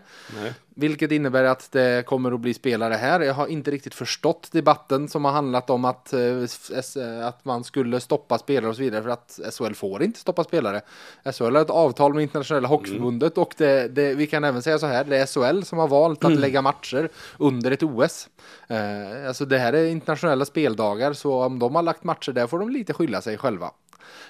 Vilket 0.74 1.10
innebär 1.12 1.44
att 1.44 1.72
det 1.72 2.06
kommer 2.06 2.32
att 2.32 2.40
bli 2.40 2.54
spelare 2.54 2.94
här. 2.94 3.20
Jag 3.20 3.34
har 3.34 3.46
inte 3.46 3.70
riktigt 3.70 3.94
förstått 3.94 4.48
debatten 4.52 5.08
som 5.08 5.24
har 5.24 5.32
handlat 5.32 5.70
om 5.70 5.84
att, 5.84 6.12
eh, 6.12 6.42
S- 6.42 6.96
att 7.24 7.44
man 7.44 7.64
skulle 7.64 8.00
stoppa 8.00 8.38
spelare 8.38 8.68
och 8.70 8.76
så 8.76 8.82
vidare 8.82 9.02
för 9.02 9.10
att 9.10 9.40
SHL 9.52 9.74
får 9.74 10.02
inte 10.02 10.20
stoppa 10.20 10.44
spelare. 10.44 10.80
SHL 11.24 11.54
har 11.56 11.62
ett 11.62 11.70
avtal 11.70 12.14
med 12.14 12.22
internationella 12.22 12.68
hockeyförbundet 12.68 13.38
och 13.38 13.54
det, 13.56 13.88
det, 13.88 14.14
vi 14.14 14.26
kan 14.26 14.44
även 14.44 14.62
säga 14.62 14.78
så 14.78 14.86
här, 14.86 15.04
det 15.04 15.16
är 15.18 15.26
SHL 15.26 15.62
som 15.62 15.78
har 15.78 15.88
valt 15.88 16.24
att 16.24 16.32
lägga 16.40 16.62
matcher 16.62 17.08
under 17.38 17.70
ett 17.70 17.82
OS. 17.82 18.28
Eh, 18.68 19.28
alltså 19.28 19.44
det 19.44 19.58
här 19.58 19.72
är 19.72 19.86
internationella 19.86 20.44
speldagar 20.44 21.12
så 21.12 21.44
om 21.44 21.58
de 21.58 21.74
har 21.74 21.82
lagt 21.82 22.04
matcher 22.04 22.32
där 22.32 22.46
får 22.46 22.58
de 22.58 22.68
lite 22.70 22.92
skylla 22.94 23.20
sig 23.20 23.38
själva. 23.38 23.70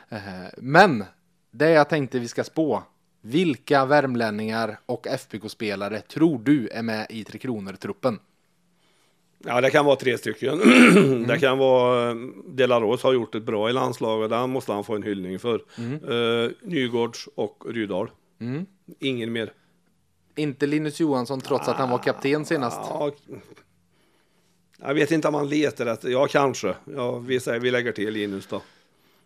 Eh, 0.09 0.19
men 0.59 1.05
det 1.51 1.71
jag 1.71 1.89
tänkte 1.89 2.19
vi 2.19 2.29
ska 2.29 2.45
spå. 2.45 2.83
Vilka 3.25 3.85
värmlänningar 3.85 4.79
och 4.87 5.07
FBK-spelare 5.07 6.01
tror 6.01 6.39
du 6.39 6.69
är 6.69 6.83
med 6.83 7.07
i 7.11 7.25
Tre 7.25 7.39
Kronor-truppen? 7.39 8.19
Ja, 9.45 9.61
det 9.61 9.71
kan 9.71 9.85
vara 9.85 9.97
tre 9.97 10.19
stycken. 10.19 10.59
Det 11.29 11.39
kan 11.39 11.59
vara 11.59 12.11
eh, 12.11 12.17
Delaros 12.47 13.03
har 13.03 13.13
gjort 13.13 13.35
ett 13.35 13.43
bra 13.43 13.71
i 13.71 13.73
landslaget. 13.73 14.31
Den 14.31 14.51
måste 14.51 14.73
han 14.73 14.85
få 14.85 14.95
en 14.95 15.03
hyllning 15.03 15.39
för. 15.39 15.63
Uh, 15.79 16.51
Nygårds 16.63 17.29
och 17.35 17.65
Rydahl. 17.69 18.11
Ingen 18.99 19.33
mer. 19.33 19.53
Inte 20.37 20.67
Linus 20.67 21.01
Johansson 21.01 21.41
trots 21.41 21.69
att 21.69 21.77
han 21.77 21.91
var 21.91 21.99
kapten 21.99 22.45
senast. 22.45 22.81
Ja, 22.89 23.13
jag 24.79 24.95
vet 24.95 25.11
inte 25.11 25.29
om 25.29 25.33
man 25.33 25.49
letar 25.49 25.87
efter. 25.87 26.09
Ja, 26.09 26.27
kanske. 26.27 26.75
Ja, 26.85 27.19
vi, 27.19 27.41
säger, 27.41 27.61
vi 27.61 27.71
lägger 27.71 27.93
till 27.93 28.15
Linus 28.15 28.47
då. 28.47 28.63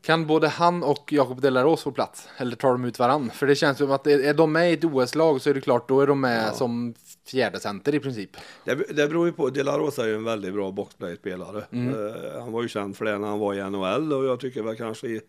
Kan 0.07 0.27
både 0.27 0.49
han 0.49 0.83
och 0.83 1.13
Jakob 1.13 1.41
Delaros 1.41 1.83
få 1.83 1.91
plats? 1.93 2.29
Eller 2.37 2.57
tar 2.57 2.69
de 2.69 2.85
ut 2.85 2.99
varann? 2.99 3.31
För 3.31 3.47
det 3.47 3.55
känns 3.55 3.79
som 3.79 3.91
att 3.91 4.07
är 4.07 4.35
de 4.35 4.53
med 4.53 4.71
i 4.71 4.75
ett 4.75 4.85
OS-lag 4.85 5.41
så 5.41 5.51
är 5.51 5.55
det 5.55 5.61
klart, 5.61 5.89
då 5.89 6.01
är 6.01 6.07
de 6.07 6.21
med 6.21 6.55
som 6.55 6.95
fjärde 7.27 7.61
center 7.61 7.95
i 7.95 8.01
princip. 8.01 8.31
Det, 8.65 8.75
det 8.75 9.09
beror 9.09 9.27
ju 9.27 9.33
på. 9.33 9.51
Delaros 9.51 9.99
är 9.99 10.07
ju 10.07 10.15
en 10.15 10.25
väldigt 10.25 10.55
bra 10.55 10.71
boxplay-spelare. 10.71 11.59
Eh, 11.71 12.41
han 12.41 12.53
var 12.53 12.63
ju 12.63 12.69
känd 12.69 12.97
för 12.97 13.05
det 13.05 13.19
när 13.19 13.29
han 13.29 13.39
var 13.39 13.55
i 13.55 13.71
NHL 13.71 14.13
och 14.13 14.25
jag 14.25 14.41
tycker 14.41 14.63
väl 14.63 14.77
kanske 14.77 15.21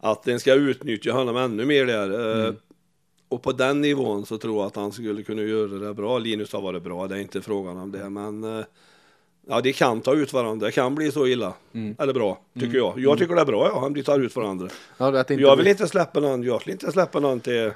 att 0.00 0.22
den 0.22 0.40
ska 0.40 0.54
utnyttja 0.54 1.12
honom 1.12 1.36
ännu 1.36 1.64
mer 1.64 1.86
där. 1.86 2.46
Eh, 2.46 2.54
Och 3.28 3.42
på 3.42 3.52
den 3.52 3.80
nivån 3.80 4.26
så 4.26 4.38
tror 4.38 4.56
jag 4.58 4.66
att 4.66 4.76
han 4.76 4.92
skulle 4.92 5.22
kunna 5.22 5.42
göra 5.42 5.78
det 5.86 5.94
bra. 5.94 6.18
Linus 6.18 6.52
har 6.52 6.60
varit 6.60 6.82
bra, 6.82 7.06
det 7.08 7.14
är 7.16 7.20
inte 7.20 7.42
frågan 7.42 7.76
om 7.78 7.92
det. 7.92 8.10
Men 8.10 8.44
eh, 8.58 8.64
ja, 9.46 9.60
de 9.60 9.72
kan 9.72 10.00
ta 10.00 10.14
ut 10.14 10.32
varandra. 10.32 10.66
Det 10.66 10.72
kan 10.72 10.94
bli 10.94 11.12
så 11.12 11.26
illa. 11.26 11.54
Eller 11.98 12.12
bra, 12.12 12.40
tycker 12.60 12.78
jag. 12.78 12.98
Jag 13.00 13.18
tycker 13.18 13.34
det 13.34 13.40
är 13.40 13.44
bra, 13.44 13.66
ja, 13.66 13.86
om 13.86 13.94
de 13.94 14.02
tar 14.02 14.20
ut 14.20 14.36
varandra. 14.36 14.68
Ja, 14.98 15.24
Jag 15.28 15.56
vill 15.56 15.66
inte 15.66 15.88
släppa 15.88 16.20
någon, 16.20 16.42
jag 16.42 16.58
vill 16.64 16.72
inte 16.72 16.92
släppa 16.92 17.20
någon 17.20 17.40
till 17.40 17.72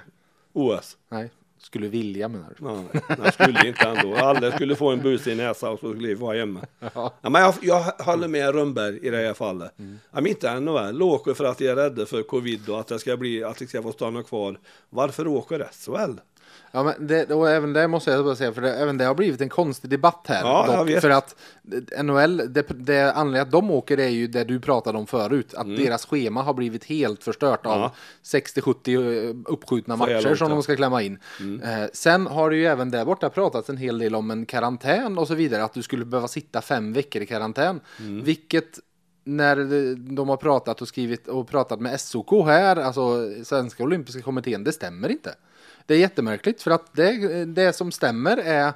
OS. 0.52 0.96
Nej, 1.08 1.30
skulle 1.58 1.88
vilja 1.88 2.28
menar 2.28 2.52
du? 2.58 2.64
Nej, 2.64 2.84
jag 3.24 3.34
skulle 3.34 3.68
inte 3.68 3.88
ändå. 3.88 4.16
Alla 4.16 4.52
skulle 4.52 4.76
få 4.76 4.90
en 4.90 5.02
bus 5.02 5.26
i 5.26 5.34
näsa 5.34 5.70
och 5.70 5.80
så 5.80 5.90
skulle 5.90 6.08
vi 6.08 6.14
vara 6.14 6.38
hemma. 6.38 6.60
Ja. 6.94 7.14
Ja, 7.20 7.30
men 7.30 7.42
jag, 7.42 7.54
jag 7.62 7.80
håller 7.82 8.28
med 8.28 8.54
Rönnberg 8.54 8.98
i 9.02 9.10
det 9.10 9.16
här 9.16 9.34
fallet. 9.34 9.78
Mm. 9.78 10.26
inte 10.26 10.60
NHL 10.60 11.02
åker 11.02 11.34
för 11.34 11.44
att 11.44 11.58
de 11.58 11.68
är 11.68 11.76
rädda 11.76 12.06
för 12.06 12.22
covid 12.22 12.68
och 12.68 12.80
att 12.80 12.86
det 12.86 12.98
ska 12.98 13.16
bli 13.16 13.44
att 13.44 13.58
det 13.58 13.66
ska 13.66 13.82
få 13.82 13.92
stanna 13.92 14.22
kvar. 14.22 14.58
Varför 14.90 15.26
åker 15.26 15.68
SHL? 15.72 16.18
Ja, 16.74 16.82
men 16.82 17.06
det, 17.06 17.30
och 17.30 17.50
även 17.50 17.72
det 17.72 17.88
måste 17.88 18.10
jag 18.10 18.24
bara 18.24 18.36
säga, 18.36 18.52
för 18.52 18.62
det, 18.62 18.74
även 18.74 18.98
det 18.98 19.04
har 19.04 19.14
blivit 19.14 19.40
en 19.40 19.48
konstig 19.48 19.90
debatt 19.90 20.26
här. 20.28 20.40
Ja, 20.40 20.66
jag 20.72 20.84
vet. 20.84 21.00
för 21.00 21.10
att 21.10 21.36
eh, 21.96 22.02
NHL, 22.02 22.36
det, 22.36 22.66
det 22.68 23.12
anledningen 23.12 23.46
att 23.46 23.52
de 23.52 23.70
åker 23.70 23.98
är 24.00 24.08
ju 24.08 24.26
det 24.26 24.44
du 24.44 24.60
pratade 24.60 24.98
om 24.98 25.06
förut, 25.06 25.54
att 25.54 25.66
deras 25.66 26.06
schema 26.06 26.42
har 26.42 26.54
blivit 26.54 26.84
helt 26.84 27.24
förstört 27.24 27.66
av 27.66 27.74
Mm. 27.74 27.82
Ja. 27.82 28.38
60-70 28.38 29.44
uppskjutna 29.48 29.96
Så 29.96 30.04
är 30.04 30.08
det 30.08 30.14
matcher 30.14 30.26
långt, 30.26 30.38
som 30.38 30.50
de 30.50 30.62
ska 30.62 30.76
klämma 30.76 31.02
in. 31.02 31.18
Eh, 31.62 31.84
sen 31.92 32.26
har 32.26 32.50
det 32.50 32.56
ju 32.56 32.66
även 32.66 32.90
där 32.90 33.04
borta 33.04 33.30
pratats 33.30 33.70
en 33.70 33.76
hel 33.76 33.98
del 33.98 34.14
om 34.14 34.30
en 34.30 34.46
karantän 34.46 35.18
och 35.18 35.28
så 35.28 35.34
vidare, 35.34 35.64
att 35.64 35.74
du 35.74 35.82
skulle 35.82 36.04
behöva 36.04 36.28
sitta 36.28 36.60
fem 36.60 36.92
veckor 36.92 37.22
i 37.22 37.26
karantän. 37.26 37.80
Mm. 37.98 38.24
Vilket 38.24 38.78
när 39.24 39.56
de 40.14 40.28
har 40.28 40.36
pratat 40.36 40.82
och 40.82 40.88
skrivit 40.88 41.28
och 41.28 41.48
pratat 41.48 41.80
med 41.80 42.00
SOK 42.00 42.46
här, 42.46 42.76
alltså 42.76 43.30
Svenska 43.44 43.82
Olympiska 43.82 44.22
Kommittén, 44.22 44.64
det 44.64 44.72
stämmer 44.72 45.08
inte. 45.08 45.34
Det 45.86 45.94
är 45.94 45.98
jättemärkligt 45.98 46.62
för 46.62 46.70
att 46.70 46.92
det, 46.92 47.44
det 47.44 47.72
som 47.72 47.92
stämmer 47.92 48.36
är 48.36 48.72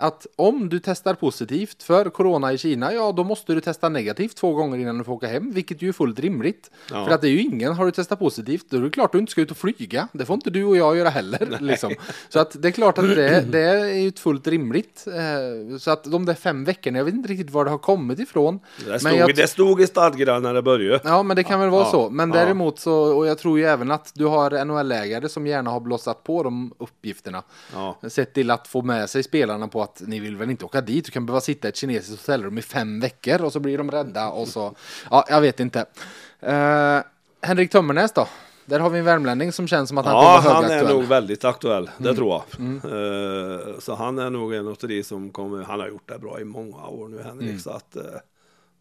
att 0.00 0.26
om 0.36 0.68
du 0.68 0.78
testar 0.78 1.14
positivt 1.14 1.82
för 1.82 2.04
corona 2.10 2.52
i 2.52 2.58
Kina, 2.58 2.92
ja 2.92 3.12
då 3.12 3.24
måste 3.24 3.54
du 3.54 3.60
testa 3.60 3.88
negativt 3.88 4.36
två 4.36 4.52
gånger 4.54 4.78
innan 4.78 4.98
du 4.98 5.04
får 5.04 5.12
åka 5.12 5.26
hem, 5.26 5.52
vilket 5.52 5.82
ju 5.82 5.88
är 5.88 5.92
fullt 5.92 6.20
rimligt. 6.20 6.70
Ja. 6.90 7.04
För 7.06 7.14
att 7.14 7.20
det 7.20 7.28
är 7.28 7.30
ju 7.30 7.40
ingen, 7.42 7.72
har 7.74 7.84
du 7.84 7.90
testat 7.90 8.18
positivt, 8.18 8.66
då 8.70 8.76
är 8.76 8.80
det 8.80 8.90
klart 8.90 9.12
du 9.12 9.18
inte 9.18 9.32
ska 9.32 9.40
ut 9.40 9.50
och 9.50 9.56
flyga. 9.56 10.08
Det 10.12 10.24
får 10.24 10.34
inte 10.34 10.50
du 10.50 10.64
och 10.64 10.76
jag 10.76 10.96
göra 10.96 11.08
heller. 11.08 11.58
Liksom. 11.60 11.94
Så 12.28 12.38
att 12.40 12.62
det 12.62 12.68
är 12.68 12.72
klart 12.72 12.98
att 12.98 13.04
det, 13.14 13.40
det 13.52 13.60
är 13.60 13.94
ju 13.94 14.12
fullt 14.12 14.46
rimligt. 14.48 15.04
Eh, 15.06 15.78
Så 15.78 15.90
att 15.90 16.04
de 16.04 16.24
där 16.24 16.34
fem 16.34 16.64
veckorna, 16.64 16.98
jag 16.98 17.04
vet 17.04 17.14
inte 17.14 17.28
riktigt 17.28 17.50
var 17.50 17.64
det 17.64 17.70
har 17.70 17.78
kommit 17.78 18.18
ifrån. 18.18 18.60
Det 18.86 18.98
stod, 19.00 19.12
jag- 19.12 19.34
det 19.36 19.46
stod 19.46 19.80
i 19.80 19.86
stadgarna 19.86 20.38
när 20.38 20.54
det 20.54 20.62
började. 20.62 21.00
Ja, 21.04 21.22
men 21.22 21.36
det 21.36 21.42
kan 21.42 21.60
väl 21.60 21.70
vara 21.70 21.82
Ja. 21.82 21.90
så. 21.90 22.10
Men 22.10 22.30
däremot 22.30 22.78
så, 22.78 22.94
och 23.16 23.26
jag 23.26 23.38
tror 23.38 23.58
ju 23.58 23.64
även 23.64 23.90
att 23.90 24.12
du 24.14 24.26
har 24.26 24.64
NHL-ägare 24.64 25.28
som 25.28 25.46
gärna 25.46 25.70
har 25.70 25.80
blossat 25.80 26.24
på 26.24 26.42
de 26.42 26.72
uppgifterna. 26.78 27.42
Ja. 27.74 27.98
Sett 28.08 28.34
till 28.34 28.50
att 28.50 28.68
få 28.68 28.82
med 28.82 29.10
sig 29.10 29.22
spelarna 29.22 29.68
på 29.68 29.82
att 29.88 30.02
ni 30.06 30.18
vill 30.20 30.36
väl 30.36 30.50
inte 30.50 30.64
åka 30.64 30.80
dit, 30.80 31.04
du 31.04 31.10
kan 31.10 31.26
behöva 31.26 31.40
sitta 31.40 31.68
i 31.68 31.70
ett 31.70 31.76
kinesiskt 31.76 32.20
hotellrum 32.26 32.58
i 32.58 32.62
fem 32.62 33.00
veckor 33.00 33.42
och 33.42 33.52
så 33.52 33.60
blir 33.60 33.78
de 33.78 33.90
rädda 33.90 34.28
och 34.28 34.48
så, 34.48 34.74
ja, 35.10 35.24
jag 35.28 35.40
vet 35.40 35.60
inte. 35.60 35.86
Uh, 36.48 37.00
Henrik 37.42 37.70
Tömmernes 37.70 38.12
då? 38.12 38.28
Där 38.66 38.80
har 38.80 38.90
vi 38.90 38.98
en 38.98 39.04
värmlänning 39.04 39.52
som 39.52 39.68
känns 39.68 39.88
som 39.88 39.98
att 39.98 40.06
han 40.06 40.14
Ja, 40.14 40.40
kommer 40.42 40.54
han 40.54 40.64
är 40.70 40.88
nog 40.88 41.04
väldigt 41.04 41.44
aktuell, 41.44 41.90
det 41.98 42.04
Mm. 42.04 42.16
tror 42.16 42.30
jag. 42.30 42.42
Eh, 42.84 43.78
så 43.78 43.94
han 43.94 44.18
är 44.18 44.30
nog 44.30 44.54
en 44.54 44.68
av 44.68 44.76
de 44.80 45.02
som 45.02 45.30
kommer, 45.30 45.62
han 45.62 45.80
har 45.80 45.88
gjort 45.88 46.08
det 46.08 46.18
bra 46.18 46.40
i 46.40 46.44
många 46.44 46.86
år 46.86 47.08
nu 47.08 47.22
Henrik, 47.22 47.48
Mm. 47.48 47.60
så 47.60 47.70
att 47.70 47.96
eh, 47.96 48.02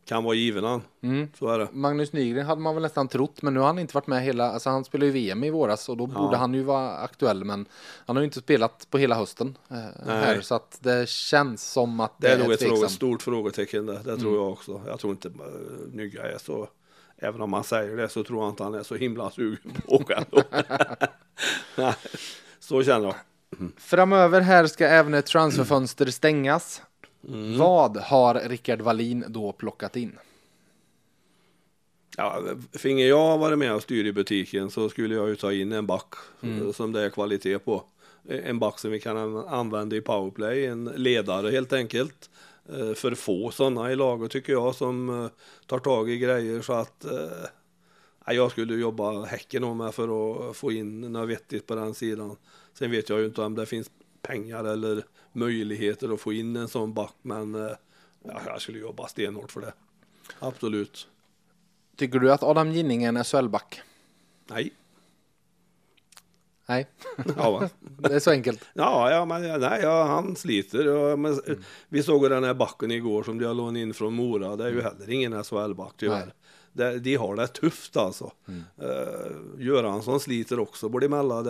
kan 0.07 0.23
vara 0.23 0.35
given 0.35 0.63
han. 0.63 0.81
Mm. 1.01 1.27
Så 1.39 1.47
är 1.47 1.59
det. 1.59 1.67
Magnus 1.71 2.13
Nygren 2.13 2.45
hade 2.45 2.61
man 2.61 2.75
väl 2.75 2.81
nästan 2.81 3.07
trott, 3.07 3.41
men 3.41 3.53
nu 3.53 3.59
har 3.59 3.67
han 3.67 3.79
inte 3.79 3.93
varit 3.93 4.07
med 4.07 4.23
hela, 4.23 4.51
alltså 4.51 4.69
han 4.69 4.85
spelade 4.85 5.05
ju 5.05 5.11
VM 5.11 5.43
i 5.43 5.49
våras 5.49 5.89
och 5.89 5.97
då 5.97 6.05
borde 6.05 6.37
han 6.37 6.53
ju 6.53 6.63
vara 6.63 6.97
aktuell, 6.97 7.43
men 7.43 7.65
han 8.05 8.15
har 8.15 8.21
ju 8.21 8.25
inte 8.25 8.39
spelat 8.39 8.87
på 8.89 8.97
hela 8.97 9.15
hösten 9.15 9.57
eh, 9.69 10.07
här, 10.07 10.41
så 10.41 10.55
att 10.55 10.77
det 10.81 11.09
känns 11.09 11.71
som 11.71 11.99
att 11.99 12.13
Det 12.17 12.27
är 12.27 12.39
nog 12.39 12.51
ett 12.51 12.63
fråga, 12.63 12.89
stort 12.89 13.21
frågetecken 13.21 13.85
det, 13.85 13.99
det 14.03 14.17
tror 14.17 14.35
jag 14.35 14.51
också. 14.51 14.81
Jag 14.87 14.99
tror 14.99 15.11
inte 15.11 15.27
uh, 15.27 15.33
Nygga 15.91 16.31
är 16.31 16.37
så, 16.37 16.67
även 17.17 17.41
om 17.41 17.49
man 17.49 17.63
säger 17.63 17.97
det 17.97 18.09
så 18.09 18.23
tror 18.23 18.43
jag 18.43 18.49
inte 18.49 18.63
han 18.63 18.73
är 18.73 18.83
så 18.83 18.95
himla 18.95 19.31
sugen 19.31 19.71
på 19.85 19.95
att 19.95 20.01
åka. 20.01 20.25
Nej, 21.75 21.93
så 22.59 22.83
känner 22.83 23.05
jag. 23.05 23.15
Framöver 23.77 24.41
här 24.41 24.65
ska 24.65 24.87
även 24.87 25.13
ett 25.13 25.25
transferfönster 25.25 26.05
stängas. 26.05 26.81
Mm. 27.27 27.57
Vad 27.57 27.97
har 27.97 28.35
Rickard 28.49 28.81
Wallin 28.81 29.25
då 29.27 29.51
plockat 29.51 29.95
in? 29.95 30.19
Ja, 32.17 32.43
finge 32.73 33.05
jag 33.05 33.37
varit 33.37 33.59
med 33.59 33.73
och 33.75 33.83
styr 33.83 34.05
i 34.05 34.13
butiken 34.13 34.71
så 34.71 34.89
skulle 34.89 35.15
jag 35.15 35.29
ju 35.29 35.35
ta 35.35 35.53
in 35.53 35.71
en 35.71 35.87
back 35.87 36.13
eh, 36.41 36.71
som 36.71 36.91
det 36.91 37.01
är 37.01 37.09
kvalitet 37.09 37.59
på. 37.59 37.83
En 38.29 38.59
back 38.59 38.79
som 38.79 38.91
vi 38.91 38.99
kan 38.99 39.17
an- 39.17 39.47
använda 39.47 39.95
i 39.95 40.01
powerplay, 40.01 40.65
en 40.65 40.85
ledare 40.85 41.49
helt 41.51 41.73
enkelt. 41.73 42.29
Eh, 42.69 42.93
För 42.93 43.15
få 43.15 43.51
sådana 43.51 43.91
i 43.91 43.95
laget 43.95 44.31
tycker 44.31 44.53
jag 44.53 44.75
som 44.75 45.09
eh, 45.23 45.29
tar 45.65 45.79
tag 45.79 46.09
i 46.09 46.17
grejer 46.17 46.61
så 46.61 46.73
att 46.73 47.05
eh, 47.05 47.45
ja, 48.25 48.33
jag 48.33 48.51
skulle 48.51 48.75
jobba 48.75 49.25
häcken 49.25 49.63
om 49.63 49.77
mig 49.77 49.91
för 49.91 50.49
att 50.49 50.57
få 50.57 50.71
in 50.71 51.01
något 51.01 51.29
vettigt 51.29 51.67
på 51.67 51.75
den 51.75 51.93
sidan. 51.93 52.35
Sen 52.73 52.91
vet 52.91 53.09
jag 53.09 53.19
ju 53.19 53.25
inte 53.25 53.41
om 53.41 53.55
det 53.55 53.65
finns 53.65 53.91
pengar 54.21 54.63
eller 54.63 55.03
möjligheter 55.37 56.13
att 56.13 56.21
få 56.21 56.33
in 56.33 56.55
en 56.55 56.67
sån 56.67 56.93
back 56.93 57.13
men 57.21 57.55
eh, 57.55 57.71
ja, 58.23 58.41
jag 58.45 58.61
skulle 58.61 58.79
jobba 58.79 59.07
stenhårt 59.07 59.51
för 59.51 59.61
det. 59.61 59.73
Absolut. 60.39 61.07
Tycker 61.95 62.19
du 62.19 62.31
att 62.31 62.43
Adam 62.43 62.71
Ginning 62.71 63.03
är 63.03 63.09
en 63.09 63.23
SHL-back? 63.23 63.81
Nej. 64.47 64.73
Nej, 66.65 66.87
Ja, 67.37 67.69
det 67.97 68.13
är 68.15 68.19
så 68.19 68.31
enkelt. 68.31 68.65
ja, 68.73 69.11
ja 69.11 69.25
men 69.25 69.41
nej, 69.59 69.79
ja, 69.81 70.03
han 70.03 70.35
sliter. 70.35 70.85
Ja, 70.85 71.15
men, 71.15 71.39
Vi 71.89 72.03
såg 72.03 72.29
den 72.29 72.43
här 72.43 72.53
backen 72.53 72.91
igår 72.91 73.23
som 73.23 73.39
de 73.39 73.45
har 73.45 73.53
lånat 73.53 73.77
in 73.79 73.93
från 73.93 74.13
Mora. 74.13 74.55
Det 74.55 74.63
är 74.65 74.69
ju 74.71 74.81
heller 74.81 75.09
ingen 75.09 75.43
SHL-back 75.43 75.93
tyvärr. 75.97 76.25
Nej. 76.25 76.33
Det, 76.77 76.99
de 76.99 77.15
har 77.15 77.35
det 77.35 77.47
tufft 77.47 77.97
alltså. 77.97 78.31
Mm. 78.47 78.63
Uh, 78.81 79.65
Göransson 79.65 80.19
sliter 80.19 80.59
också 80.59 80.89
både 80.89 81.05
emellan. 81.05 81.43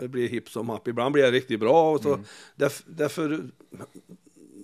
Det 0.00 0.08
blir 0.08 0.28
hipp 0.28 0.48
som 0.48 0.68
happ. 0.68 0.88
Ibland 0.88 1.12
blir 1.12 1.22
det 1.22 1.30
riktigt 1.30 1.60
bra. 1.60 1.92
Och 1.92 2.02
så, 2.02 2.18
det, 2.56 2.82
därför, 2.86 3.48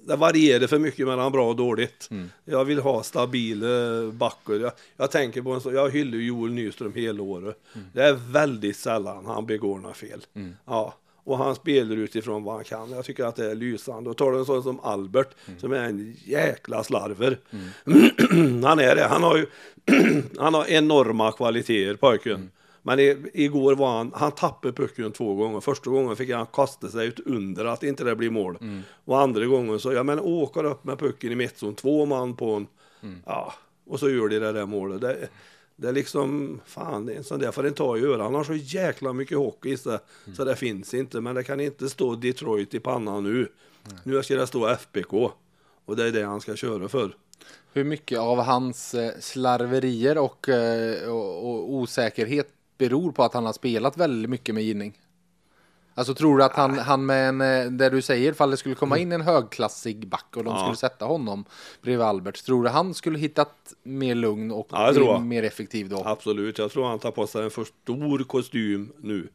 det 0.06 0.16
varierar 0.16 0.66
för 0.66 0.78
mycket 0.78 1.06
mellan 1.06 1.32
bra 1.32 1.48
och 1.48 1.56
dåligt. 1.56 2.08
Jag 2.44 2.64
vill 2.64 2.78
ha 2.78 3.02
stabila 3.02 3.66
backar. 4.12 4.54
Jag, 4.54 4.72
jag 4.96 5.10
tänker 5.10 5.42
på 5.42 5.52
en 5.52 5.60
så, 5.60 5.72
jag 5.72 5.90
hyllar 5.90 6.18
Joel 6.18 6.52
Nyström 6.52 6.92
hela 6.92 7.22
året. 7.22 7.62
Det 7.92 8.02
är 8.02 8.12
väldigt 8.12 8.76
sällan 8.76 9.26
han 9.26 9.46
begår 9.46 9.78
några 9.78 9.94
fel. 9.94 10.24
Ja. 10.64 10.94
Och 11.24 11.38
han 11.38 11.54
spelar 11.54 11.96
utifrån 11.96 12.44
vad 12.44 12.54
han 12.54 12.64
kan. 12.64 12.90
Jag 12.90 13.04
tycker 13.04 13.24
att 13.24 13.36
det 13.36 13.50
är 13.50 13.54
lysande. 13.54 14.10
Och 14.10 14.16
tar 14.16 14.32
du 14.32 14.38
en 14.38 14.44
sån 14.44 14.62
som 14.62 14.80
Albert 14.80 15.28
som 15.58 15.72
är 15.72 15.84
en 15.84 16.16
jäkla 16.24 16.84
slarver. 16.84 17.38
han 18.66 18.78
är 18.78 18.96
det. 18.96 19.04
Han 19.04 19.22
har 19.22 19.36
ju 19.36 19.46
han 20.38 20.54
har 20.54 20.70
enorma 20.70 21.32
kvaliteter 21.32 21.94
pojken. 21.94 22.50
Men 22.82 22.98
i, 22.98 23.16
igår 23.34 23.74
var 23.74 23.96
han, 23.96 24.12
han 24.14 24.32
tappade 24.32 24.72
pucken 24.72 25.12
två 25.12 25.34
gånger. 25.34 25.60
Första 25.60 25.90
gången 25.90 26.16
fick 26.16 26.30
han 26.30 26.46
kasta 26.46 26.88
sig 26.88 27.06
ut 27.06 27.20
under 27.26 27.64
att 27.64 27.82
inte 27.82 28.04
det 28.04 28.16
blir 28.16 28.30
mål. 28.30 28.58
Och 29.04 29.20
andra 29.20 29.46
gången 29.46 29.78
så, 29.78 29.92
ja 29.92 30.02
men 30.02 30.20
åker 30.20 30.64
upp 30.64 30.84
med 30.84 30.98
pucken 30.98 31.32
i 31.32 31.34
mittzon, 31.34 31.74
två 31.74 32.06
man 32.06 32.36
på 32.36 32.54
en. 32.54 32.66
Ja, 33.26 33.54
och 33.86 34.00
så 34.00 34.10
gör 34.10 34.28
de 34.28 34.38
det 34.38 34.52
där 34.52 34.66
målet. 34.66 35.00
Det, 35.00 35.28
det 35.82 35.88
är 35.88 35.92
liksom, 35.92 36.60
fan, 36.66 37.06
det 37.06 37.12
är 37.12 37.16
en 37.16 37.24
sån 37.24 37.40
där 37.40 37.52
får 37.52 37.66
inte 37.66 37.78
ta 37.78 37.96
i 37.96 38.00
göra. 38.00 38.22
Han 38.22 38.34
har 38.34 38.44
så 38.44 38.54
jäkla 38.54 39.12
mycket 39.12 39.38
hockey 39.38 39.72
i 39.72 39.76
sig, 39.76 39.98
så 40.36 40.44
det 40.44 40.56
finns 40.56 40.94
inte. 40.94 41.20
Men 41.20 41.34
det 41.34 41.44
kan 41.44 41.60
inte 41.60 41.88
stå 41.88 42.14
Detroit 42.14 42.74
i 42.74 42.80
pannan 42.80 43.24
nu. 43.24 43.48
Nu 44.04 44.22
ska 44.22 44.36
det 44.36 44.46
stå 44.46 44.68
FBK. 44.68 45.12
Och 45.84 45.96
det 45.96 46.04
är 46.04 46.12
det 46.12 46.22
han 46.22 46.40
ska 46.40 46.56
köra 46.56 46.88
för. 46.88 47.16
Hur 47.72 47.84
mycket 47.84 48.18
av 48.18 48.38
hans 48.38 48.94
eh, 48.94 49.12
slarverier 49.20 50.18
och, 50.18 50.48
eh, 50.48 51.08
och, 51.08 51.48
och 51.48 51.72
osäkerhet 51.72 52.48
beror 52.78 53.12
på 53.12 53.22
att 53.22 53.34
han 53.34 53.46
har 53.46 53.52
spelat 53.52 53.96
väldigt 53.96 54.30
mycket 54.30 54.54
med 54.54 54.64
Ginning? 54.64 54.98
Alltså 55.94 56.14
tror 56.14 56.38
du 56.38 56.44
att 56.44 56.52
han, 56.56 56.78
han 56.78 57.06
med 57.06 57.28
en, 57.28 57.40
eh, 57.40 57.70
det 57.70 57.90
du 57.90 58.02
säger, 58.02 58.32
ifall 58.32 58.50
det 58.50 58.56
skulle 58.56 58.74
komma 58.74 58.98
in 58.98 59.12
en 59.12 59.20
högklassig 59.20 60.08
back 60.08 60.36
och 60.36 60.44
de 60.44 60.50
Ja. 60.54 60.60
skulle 60.60 60.76
sätta 60.76 61.04
honom 61.04 61.44
bredvid 61.82 62.06
Albert, 62.06 62.44
tror 62.44 62.62
du 62.64 62.68
han 62.68 62.94
skulle 62.94 63.18
hittat 63.18 63.74
mer 63.82 64.14
lugn 64.14 64.50
och 64.50 64.66
Ja, 64.70 65.18
mer 65.18 65.42
effektiv 65.42 65.88
då? 65.88 66.02
Absolut, 66.04 66.58
jag 66.58 66.70
tror 66.70 66.84
han 66.88 66.98
tar 66.98 67.10
på 67.10 67.26
sig 67.26 67.44
en 67.44 67.50
för 67.50 67.64
stor 67.82 68.24
kostym 68.24 68.92
nu. 69.00 69.28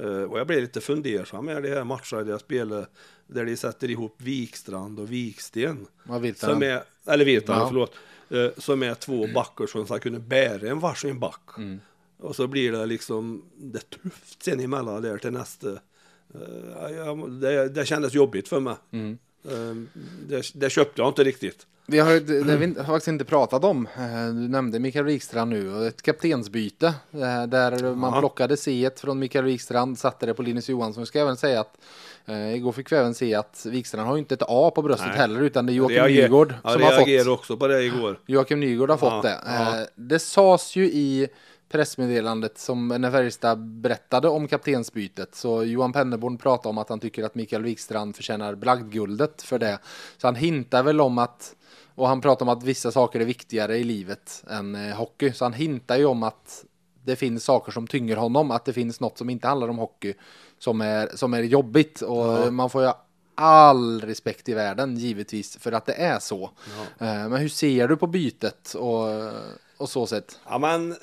Eh, 0.00 0.06
och 0.22 0.38
jag 0.38 0.46
blir 0.46 0.60
lite 0.60 0.80
fundersam 0.80 1.44
med 1.44 1.62
det 1.62 1.68
här 1.68 1.84
matcherna 1.84 2.24
där 2.24 2.30
jag 2.30 2.40
spelar, 2.40 2.86
där 3.26 3.44
de 3.44 3.56
sätter 3.56 3.90
ihop 3.90 4.14
Vikstrand 4.18 5.00
och 5.00 5.12
Viksten. 5.12 5.86
Som 6.36 6.62
är, 6.62 6.82
eller 7.06 7.24
Virtanen, 7.24 7.60
Ja. 7.60 7.68
förlåt. 7.68 7.94
Eh, 8.30 8.48
som 8.60 8.82
är 8.82 8.94
två 8.94 9.26
backar 9.34 9.66
som 9.66 9.86
ska 9.86 9.98
kunna 9.98 10.18
bära 10.18 10.70
en 10.70 10.78
varsin 10.80 11.18
back. 11.20 11.40
Mm. 11.58 11.80
Och 12.18 12.36
så 12.36 12.46
blir 12.46 12.72
det 12.72 12.86
liksom, 12.86 13.42
det 13.56 13.90
tufft 13.90 14.42
sen 14.42 14.60
emellan 14.60 15.02
där 15.02 15.18
till 15.18 15.30
nästa. 15.32 15.68
Eh, 16.34 16.96
jag, 16.96 17.30
det, 17.32 17.68
det 17.68 17.84
kändes 17.86 18.14
jobbigt 18.14 18.48
för 18.48 18.60
mig. 18.60 18.74
Mm. 18.92 19.18
Eh, 19.48 19.76
det, 20.28 20.42
det 20.54 20.70
köpte 20.70 21.00
jag 21.02 21.08
inte 21.10 21.24
riktigt. 21.24 21.66
Vi 21.86 21.98
har, 21.98 22.20
det 22.20 22.50
har 22.52 22.58
vi 22.58 22.66
har 22.78 22.84
faktiskt 22.84 23.08
inte 23.08 23.24
pratat 23.24 23.64
om. 23.64 23.86
Eh, 23.86 24.26
Du 24.26 24.48
nämnde 24.48 24.78
Mikael 24.78 25.04
Wikstrand 25.04 25.50
nu 25.50 25.74
och 25.74 25.86
ett 25.86 26.02
kaptensbyte 26.02 26.94
där 27.48 27.94
man 27.94 28.12
Ja. 28.14 28.20
plockade 28.20 28.56
C 28.56 28.90
från 28.96 29.18
Mikael 29.18 29.44
Wikstrand, 29.44 29.98
satte 29.98 30.26
det 30.26 30.34
på 30.34 30.42
Linus 30.42 30.68
Johansson. 30.68 31.00
Jag 31.00 31.08
ska 31.08 31.20
även 31.20 31.36
säga 31.36 31.60
att 31.60 31.78
eh, 32.26 32.54
igår 32.54 32.72
fick 32.72 32.92
vi 32.92 32.96
även 32.96 33.14
se 33.14 33.34
att 33.34 33.66
Wikstrand 33.70 34.06
har 34.08 34.14
ju 34.14 34.18
inte 34.18 34.34
ett 34.34 34.42
A 34.48 34.72
på 34.74 34.82
bröstet 34.82 35.06
Nej. 35.08 35.16
heller 35.18 35.40
utan 35.40 35.66
det 35.66 35.72
är 35.72 35.74
Joakim 35.74 35.96
Reager- 35.96 36.22
Nygård 36.22 36.54
ja, 36.64 36.72
som 36.72 36.82
har 36.82 36.90
reagerade 36.90 37.24
fått. 37.24 37.38
också 37.38 37.56
på 37.56 37.66
det 37.66 37.82
igår. 37.84 38.18
Joakim 38.26 38.60
Nygård 38.60 38.90
har 38.90 38.96
fått 38.96 39.12
Ja, 39.12 39.22
det. 39.22 39.38
ja. 39.46 39.86
Det 39.94 40.18
sades 40.18 40.76
ju 40.76 40.84
i 40.84 41.28
pressmeddelandet 41.70 42.58
som 42.58 42.88
när 42.88 43.10
Färjestad 43.10 43.58
berättade 43.58 44.28
om 44.28 44.48
kaptensbytet 44.48 45.34
så 45.34 45.64
Johan 45.64 45.92
Penneborn 45.92 46.38
pratade 46.38 46.68
om 46.68 46.78
att 46.78 46.88
han 46.88 47.00
tycker 47.00 47.24
att 47.24 47.34
Mikael 47.34 47.62
Wikstrand 47.62 48.16
förtjänar 48.16 48.54
bragdguldet 48.54 49.42
för 49.42 49.58
det. 49.58 49.78
Så 50.16 50.26
han 50.26 50.34
hintar 50.34 50.82
väl 50.82 51.00
om 51.00 51.18
att 51.18 51.54
och 51.94 52.08
han 52.08 52.20
pratar 52.20 52.46
om 52.46 52.48
att 52.48 52.62
vissa 52.62 52.92
saker 52.92 53.20
är 53.20 53.24
viktigare 53.24 53.78
i 53.78 53.84
livet 53.84 54.44
än 54.50 54.74
eh, 54.74 54.96
hockey. 54.96 55.32
Så 55.32 55.44
han 55.44 55.52
hintar 55.52 55.96
ju 55.96 56.04
om 56.04 56.22
att 56.22 56.64
det 57.04 57.16
finns 57.16 57.44
saker 57.44 57.72
som 57.72 57.86
tynger 57.86 58.16
honom, 58.16 58.50
att 58.50 58.64
det 58.64 58.72
finns 58.72 59.00
något 59.00 59.18
som 59.18 59.30
inte 59.30 59.48
handlar 59.48 59.68
om 59.68 59.78
hockey 59.78 60.14
som 60.58 60.80
är, 60.80 61.10
som 61.14 61.34
är 61.34 61.42
jobbigt. 61.42 62.02
Och 62.02 62.52
man 62.52 62.70
får 62.70 62.82
ju 62.82 62.90
all 63.34 64.00
respekt 64.00 64.48
i 64.48 64.54
världen 64.54 64.96
givetvis 64.96 65.56
för 65.56 65.72
att 65.72 65.86
det 65.86 65.92
är 65.94 66.18
så. 66.18 66.42
Eh, 66.98 67.28
Men 67.28 67.36
hur 67.36 67.48
ser 67.48 67.88
du 67.88 67.96
på 67.96 68.06
bytet 68.06 68.74
och, 68.74 69.08
och 69.80 69.88
så 69.88 70.06
sett? 70.06 70.38
Ja, 70.48 70.58
men 70.58 70.96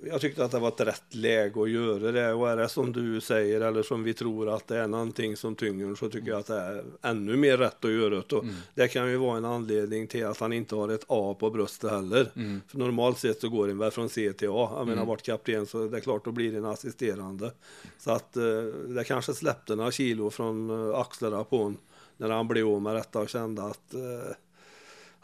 jag 0.00 0.20
tyckte 0.20 0.44
att 0.44 0.50
det 0.50 0.58
var 0.58 0.68
ett 0.68 0.80
rätt 0.80 1.14
läge 1.14 1.62
att 1.62 1.70
göra 1.70 2.12
det. 2.12 2.32
Och 2.32 2.50
är 2.50 2.56
det 2.56 2.68
som 2.68 2.92
du 2.92 3.20
säger 3.20 3.60
eller 3.60 3.82
som 3.82 4.02
vi 4.02 4.14
tror 4.14 4.54
att 4.54 4.68
det 4.68 4.78
är 4.78 4.86
någonting 4.86 5.36
som 5.36 5.54
tynger 5.54 5.94
så 5.94 6.08
tycker 6.10 6.30
jag 6.30 6.40
att 6.40 6.46
det 6.46 6.56
är 6.56 6.84
ännu 7.02 7.36
mer 7.36 7.56
rätt 7.56 7.84
att 7.84 7.90
göra 7.90 8.10
det. 8.10 8.36
Och 8.36 8.44
Det 8.74 8.88
kan 8.88 9.10
ju 9.10 9.16
vara 9.16 9.36
en 9.36 9.44
anledning 9.44 10.06
till 10.06 10.26
att 10.26 10.40
han 10.40 10.52
inte 10.52 10.74
har 10.74 10.88
ett 10.88 11.04
A 11.06 11.36
på 11.40 11.50
bröstet 11.50 11.90
heller. 11.90 12.30
För 12.68 12.78
normalt 12.78 13.18
sett 13.18 13.40
så 13.40 13.48
går 13.48 13.66
det 13.68 13.74
väl 13.74 13.90
från 13.90 14.08
C 14.08 14.32
till 14.32 14.48
A. 14.50 14.70
Jag 14.76 14.86
menar, 14.86 15.04
varit 15.04 15.22
kapten 15.22 15.66
så 15.66 15.88
det 15.88 15.96
är 15.96 16.00
klart 16.00 16.24
då 16.24 16.32
blir 16.32 16.52
det 16.52 16.58
en 16.58 16.64
assisterande. 16.64 17.52
Så 17.98 18.10
att 18.10 18.36
eh, 18.36 18.62
det 18.88 19.04
kanske 19.04 19.34
släppte 19.34 19.76
några 19.76 19.90
kilo 19.90 20.30
från 20.30 20.70
eh, 20.70 20.98
axlarna 20.98 21.44
på 21.44 21.56
honom 21.56 21.78
när 22.16 22.30
han 22.30 22.48
blev 22.48 22.68
av 22.68 22.82
med 22.82 22.94
detta 22.94 23.18
och 23.18 23.28
kände 23.28 23.62
att 23.62 23.94
eh, 23.94 24.34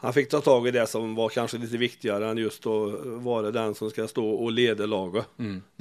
han 0.01 0.13
fick 0.13 0.29
ta 0.29 0.41
tag 0.41 0.67
i 0.67 0.71
det 0.71 0.87
som 0.87 1.15
var 1.15 1.29
kanske 1.29 1.57
lite 1.57 1.77
viktigare 1.77 2.29
än 2.29 2.37
just 2.37 2.65
att 2.65 3.05
vara 3.05 3.51
den 3.51 3.75
som 3.75 3.89
ska 3.89 4.07
stå 4.07 4.29
och 4.29 4.51
leda 4.51 4.85
laget. 4.85 5.25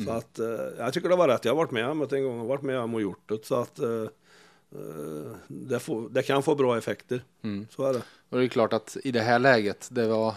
Så 0.04 0.10
att 0.10 0.38
eh, 0.38 0.46
jag 0.78 0.92
tycker 0.92 1.08
det 1.08 1.16
var 1.16 1.28
rätt. 1.28 1.44
Jag 1.44 1.52
har 1.52 1.56
varit 1.56 1.70
med 1.70 1.88
om 1.88 2.06
det 2.10 2.16
en 2.16 2.24
gång 2.24 2.40
och 2.40 2.46
varit 2.46 2.62
med 2.62 2.78
om 2.80 2.94
och 2.94 3.00
gjort 3.02 3.28
det. 3.28 3.44
Så 3.46 3.54
att 3.54 3.78
eh, 3.78 3.88
eh, 4.74 5.32
det, 5.48 5.78
får, 5.80 6.08
det 6.10 6.22
kan 6.22 6.42
få 6.42 6.54
bra 6.54 6.78
effekter. 6.78 7.22
Så 7.76 7.86
är 7.86 7.92
det. 7.92 8.02
Och 8.30 8.38
det 8.38 8.44
är 8.44 8.48
klart 8.48 8.72
att 8.72 8.96
i 9.04 9.10
det 9.12 9.20
här 9.20 9.38
läget, 9.38 9.88
det 9.90 10.06
var... 10.08 10.34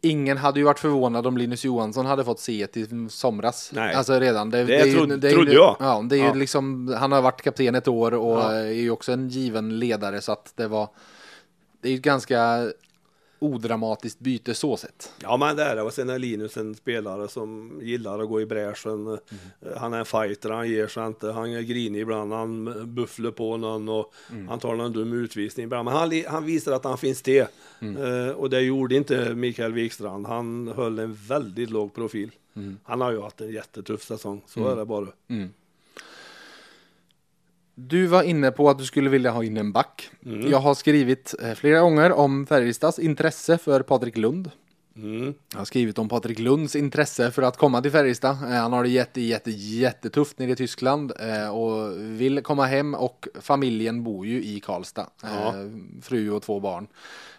Ingen 0.00 0.36
hade 0.36 0.60
ju 0.60 0.64
varit 0.64 0.78
förvånad 0.78 1.26
om 1.26 1.36
Linus 1.38 1.64
Johansson 1.64 2.06
hade 2.06 2.24
fått 2.24 2.40
se 2.40 2.62
ett 2.62 2.76
i 2.76 3.08
somras. 3.10 3.70
Nej. 3.74 3.94
Alltså 3.94 4.18
redan. 4.20 4.50
Det, 4.50 4.64
Det 4.64 4.86
ju- 4.86 4.94
trodde- 4.94 5.16
det 5.16 5.28
ju- 5.28 5.34
trodde 5.34 5.52
jag. 5.52 5.76
Ja, 5.80 6.02
det 6.08 6.14
är 6.16 6.18
ju 6.18 6.24
Ja. 6.24 6.34
liksom, 6.34 6.94
han 6.98 7.12
har 7.12 7.22
varit 7.22 7.42
kapten 7.42 7.74
ett 7.74 7.88
år 7.88 8.14
och 8.14 8.38
Ja. 8.38 8.52
är 8.52 8.70
ju 8.70 8.90
också 8.90 9.12
en 9.12 9.28
given 9.28 9.78
ledare 9.78 10.20
så 10.20 10.32
att 10.32 10.52
det 10.56 10.68
var... 10.68 10.88
Det 11.80 11.88
är 11.88 11.92
ju 11.92 11.98
ganska 11.98 12.72
odramatiskt 13.38 14.20
byte 14.20 14.54
så 14.54 14.76
sett. 14.76 15.12
Ja 15.22 15.36
men 15.36 15.56
det 15.56 15.62
är 15.62 15.76
det 15.76 15.82
och 15.82 15.92
sen 15.92 16.10
är 16.10 16.18
Linus 16.18 16.56
en 16.56 16.74
spelare 16.74 17.28
som 17.28 17.80
gillar 17.82 18.18
att 18.18 18.28
gå 18.28 18.40
i 18.40 18.46
bräschen. 18.46 19.06
Mm. 19.06 19.18
Han 19.76 19.92
är 19.92 19.98
en 19.98 20.04
fighter, 20.04 20.50
han 20.50 20.68
ger 20.68 20.86
sig 20.86 21.06
inte, 21.06 21.32
han 21.32 21.52
är 21.52 21.60
grinig 21.60 22.00
ibland, 22.00 22.32
han 22.32 22.94
bufflar 22.94 23.30
på 23.30 23.56
någon 23.56 23.88
och 23.88 24.14
mm. 24.30 24.48
han 24.48 24.58
tar 24.58 24.74
någon 24.74 24.92
dum 24.92 25.12
utvisning 25.12 25.64
ibland. 25.64 25.84
Men 25.84 25.94
han, 25.94 26.22
han 26.26 26.44
visar 26.44 26.72
att 26.72 26.84
han 26.84 26.98
finns 26.98 27.22
det. 27.22 27.50
Mm. 27.80 27.96
Uh, 27.96 28.30
och 28.30 28.50
det 28.50 28.60
gjorde 28.60 28.94
inte 28.94 29.34
Mikael 29.34 29.72
Wikstrand. 29.72 30.26
Han 30.26 30.68
höll 30.68 30.98
en 30.98 31.14
väldigt 31.14 31.70
låg 31.70 31.94
profil. 31.94 32.30
Mm. 32.56 32.78
Han 32.82 33.00
har 33.00 33.12
ju 33.12 33.20
haft 33.20 33.40
en 33.40 33.52
jättetuff 33.52 34.02
säsong, 34.02 34.42
så 34.46 34.60
mm. 34.60 34.72
är 34.72 34.76
det 34.76 34.84
bara. 34.84 35.08
Du 37.78 38.06
var 38.06 38.22
inne 38.22 38.50
på 38.50 38.70
att 38.70 38.78
du 38.78 38.84
skulle 38.84 39.10
vilja 39.10 39.30
ha 39.30 39.44
in 39.44 39.56
en 39.56 39.72
back. 39.72 40.10
Mm. 40.24 40.50
Jag 40.50 40.58
har 40.58 40.74
skrivit 40.74 41.34
eh, 41.42 41.54
flera 41.54 41.80
gånger 41.80 42.12
om 42.12 42.46
Färjestads 42.46 42.98
intresse 42.98 43.58
för 43.58 43.82
Patrik 43.82 44.16
Lund. 44.16 44.50
Mm. 44.96 45.34
Jag 45.52 45.58
har 45.58 45.64
skrivit 45.64 45.98
om 45.98 46.08
Patrik 46.08 46.38
Lunds 46.38 46.76
intresse 46.76 47.30
för 47.30 47.42
att 47.42 47.56
komma 47.56 47.82
till 47.82 47.90
Färjestad. 47.90 48.30
Eh, 48.30 48.50
han 48.50 48.72
har 48.72 48.82
det 48.82 48.88
jätte, 48.88 49.20
jätte, 49.20 49.50
jättetufft 49.50 50.38
nere 50.38 50.50
i 50.50 50.56
Tyskland 50.56 51.12
eh, 51.20 51.48
och 51.48 52.00
vill 52.00 52.42
komma 52.42 52.66
hem 52.66 52.94
och 52.94 53.28
familjen 53.40 54.02
bor 54.02 54.26
ju 54.26 54.44
i 54.44 54.60
Karlstad. 54.60 55.06
Ja. 55.22 55.54
Fru 56.02 56.30
och 56.30 56.42
två 56.42 56.60
barn. 56.60 56.86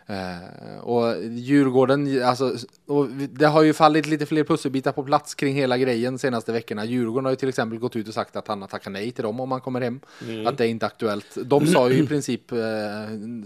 Eh, 0.09 0.79
och 0.79 1.23
Djurgården, 1.23 2.23
alltså, 2.23 2.55
och 2.85 3.07
det 3.09 3.45
har 3.45 3.61
ju 3.61 3.73
fallit 3.73 4.05
lite 4.05 4.25
fler 4.25 4.43
pusselbitar 4.43 4.91
på 4.91 5.03
plats 5.03 5.35
kring 5.35 5.55
hela 5.55 5.77
grejen 5.77 6.19
senaste 6.19 6.51
veckorna. 6.51 6.85
Djurgården 6.85 7.25
har 7.25 7.31
ju 7.31 7.35
till 7.35 7.49
exempel 7.49 7.79
gått 7.79 7.95
ut 7.95 8.07
och 8.07 8.13
sagt 8.13 8.35
att 8.35 8.47
han 8.47 8.61
har 8.61 8.67
tackat 8.67 8.93
nej 8.93 9.11
till 9.11 9.23
dem 9.23 9.39
om 9.39 9.51
han 9.51 9.61
kommer 9.61 9.81
hem. 9.81 9.99
Mm. 10.27 10.47
Att 10.47 10.57
det 10.57 10.65
är 10.65 10.69
inte 10.69 10.85
aktuellt. 10.85 11.37
De 11.45 11.67
sa 11.67 11.89
ju 11.89 12.03
i 12.03 12.07
princip, 12.07 12.51
eh, 12.51 12.57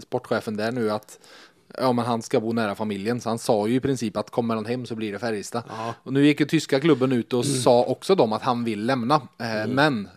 sportchefen 0.02 0.56
där 0.56 0.72
nu, 0.72 0.90
att 0.90 1.18
Ja 1.78 1.92
men 1.92 2.04
han 2.04 2.22
ska 2.22 2.40
bo 2.40 2.52
nära 2.52 2.74
familjen 2.74 3.20
så 3.20 3.28
han 3.28 3.38
sa 3.38 3.66
ju 3.66 3.74
i 3.74 3.80
princip 3.80 4.16
att 4.16 4.30
kommer 4.30 4.54
han 4.54 4.66
hem 4.66 4.86
så 4.86 4.94
blir 4.94 5.12
det 5.12 5.18
Färjestad. 5.18 5.62
Och 6.02 6.12
nu 6.12 6.26
gick 6.26 6.40
ju 6.40 6.46
tyska 6.46 6.80
klubben 6.80 7.12
ut 7.12 7.32
och 7.32 7.44
mm. 7.44 7.56
sa 7.56 7.84
också 7.84 8.14
de 8.14 8.32
att 8.32 8.42
han 8.42 8.64
vill 8.64 8.86
lämna. 8.86 9.14
Eh, 9.14 9.62
mm. 9.62 9.70
Men 9.70 10.08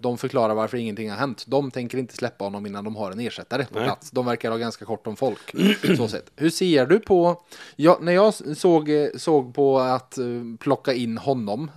de 0.00 0.18
förklarar 0.18 0.54
varför 0.54 0.76
ingenting 0.76 1.10
har 1.10 1.16
hänt. 1.16 1.44
De 1.46 1.70
tänker 1.70 1.98
inte 1.98 2.16
släppa 2.16 2.44
honom 2.44 2.66
innan 2.66 2.84
de 2.84 2.96
har 2.96 3.12
en 3.12 3.20
ersättare 3.20 3.64
på 3.64 3.78
Nej. 3.78 3.84
plats. 3.84 4.10
De 4.10 4.26
verkar 4.26 4.50
ha 4.50 4.58
ganska 4.58 4.84
kort 4.84 5.06
om 5.06 5.16
folk. 5.16 5.54
så 5.96 6.08
sett. 6.08 6.30
Hur 6.36 6.50
ser 6.50 6.86
du 6.86 6.98
på, 6.98 7.42
ja, 7.76 7.98
när 8.00 8.12
jag 8.12 8.34
såg, 8.34 8.90
såg 9.14 9.54
på 9.54 9.78
att 9.78 10.18
uh, 10.18 10.56
plocka 10.56 10.92
in 10.92 11.18
honom 11.18 11.70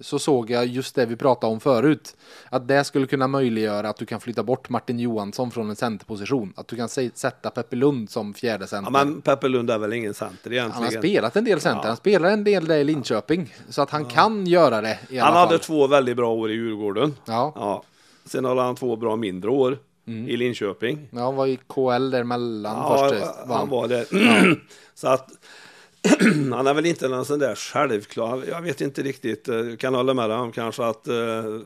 så 0.00 0.18
såg 0.18 0.50
jag 0.50 0.66
just 0.66 0.94
det 0.94 1.06
vi 1.06 1.16
pratade 1.16 1.52
om 1.52 1.60
förut. 1.60 2.16
Att 2.50 2.68
det 2.68 2.84
skulle 2.84 3.06
kunna 3.06 3.28
möjliggöra 3.28 3.88
att 3.88 3.96
du 3.96 4.06
kan 4.06 4.20
flytta 4.20 4.42
bort 4.42 4.68
Martin 4.68 4.98
Johansson 4.98 5.50
från 5.50 5.70
en 5.70 5.76
centerposition. 5.76 6.52
Att 6.56 6.68
du 6.68 6.76
kan 6.76 6.88
sätta 6.88 7.50
Peppe 7.50 7.76
Lund 7.76 8.10
som 8.10 8.34
fjärde 8.34 8.66
center. 8.66 8.92
Ja, 8.92 9.04
men 9.04 9.20
Peppe 9.20 9.48
Lund 9.48 9.70
är 9.70 9.78
väl 9.78 9.92
ingen 9.92 10.14
center 10.14 10.52
egentligen. 10.52 10.72
Han 10.72 10.82
har 10.82 10.90
spelat 10.90 11.36
en 11.36 11.44
del 11.44 11.60
center. 11.60 11.82
Ja. 11.82 11.88
Han 11.88 11.96
spelar 11.96 12.30
en 12.30 12.44
del 12.44 12.64
där 12.64 12.76
i 12.76 12.84
Linköping. 12.84 13.54
Så 13.68 13.82
att 13.82 13.90
han 13.90 14.04
kan 14.04 14.46
göra 14.46 14.80
det. 14.80 14.98
han 15.20 15.36
hade 15.36 15.58
två 15.58 15.86
väldigt 15.86 16.16
bra 16.16 16.32
år 16.32 16.50
i 16.50 16.54
Djurgården 16.54 16.77
Djurgården. 16.78 17.14
Ja. 17.24 17.52
ja. 17.56 17.82
Sen 18.24 18.44
har 18.44 18.56
han 18.56 18.76
två 18.76 18.96
bra 18.96 19.16
mindre 19.16 19.50
år 19.50 19.78
mm. 20.06 20.28
i 20.28 20.36
Linköping. 20.36 21.08
Ja, 21.10 21.20
han 21.20 21.36
var 21.36 21.46
i 21.46 21.58
KL 21.66 22.10
däremellan 22.10 22.76
ja, 22.76 23.08
först. 23.08 23.48
Han 23.48 23.68
var 23.68 23.88
det. 23.88 24.06
Ja. 24.10 24.54
Så 24.94 25.08
att 25.08 25.30
han 26.52 26.66
är 26.66 26.74
väl 26.74 26.86
inte 26.86 27.08
någon 27.08 27.24
sån 27.24 27.38
där 27.38 27.54
självklar, 27.54 28.44
jag 28.48 28.62
vet 28.62 28.80
inte 28.80 29.02
riktigt, 29.02 29.48
jag 29.48 29.70
eh, 29.70 29.76
kan 29.76 29.94
hålla 29.94 30.14
med 30.14 30.30
om 30.30 30.52
kanske 30.52 30.84
att 30.84 31.08
uh, 31.08 31.60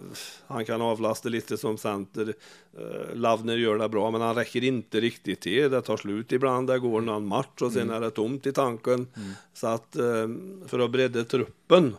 han 0.46 0.64
kan 0.64 0.82
avlasta 0.82 1.28
lite 1.28 1.56
som 1.56 1.78
center. 1.78 2.22
Uh, 2.24 3.14
Lavner 3.14 3.56
gör 3.56 3.78
det 3.78 3.88
bra, 3.88 4.10
men 4.10 4.20
han 4.20 4.34
räcker 4.34 4.64
inte 4.64 5.00
riktigt 5.00 5.40
till. 5.40 5.70
Det 5.70 5.82
tar 5.82 5.96
slut 5.96 6.32
ibland, 6.32 6.68
det 6.68 6.78
går 6.78 7.00
någon 7.00 7.26
match 7.26 7.62
och 7.62 7.72
sen 7.72 7.82
mm. 7.82 7.96
är 7.96 8.00
det 8.00 8.10
tomt 8.10 8.46
i 8.46 8.52
tanken. 8.52 8.94
Mm. 8.94 9.30
Så 9.54 9.66
att 9.66 9.96
uh, 9.98 10.28
för 10.66 10.78
att 10.78 10.90
bredda 10.90 11.24
truppen 11.24 11.96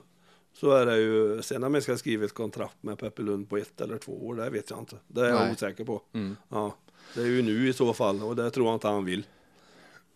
så 0.54 0.72
är 0.72 0.86
det 0.86 0.97
ju, 0.97 1.41
sen 1.41 1.64
om 1.64 1.74
jag 1.74 1.84
ska 1.84 1.97
skriva 1.97 2.26
ett 2.26 2.34
kontrakt 2.34 2.84
med 2.84 2.99
Peppe 2.99 3.22
Lund 3.22 3.49
på 3.49 3.58
ett 3.58 3.82
eller 3.82 3.97
två 3.97 4.28
år, 4.28 4.36
det 4.36 4.49
vet 4.49 4.70
jag 4.70 4.80
inte. 4.80 4.95
Det 5.08 5.22
är 5.22 5.30
jag 5.30 5.51
osäker 5.51 5.84
på. 5.84 6.01
Mm. 6.14 6.36
Ja, 6.49 6.76
det 7.16 7.22
är 7.22 7.26
ju 7.26 7.41
nu 7.41 7.70
i 7.70 7.74
så 7.74 7.93
fall 7.93 8.24
och 8.24 8.36
det 8.36 8.51
tror 8.51 8.68
jag 8.68 8.76
inte 8.76 8.88
han 8.88 9.06
vill. 9.06 9.24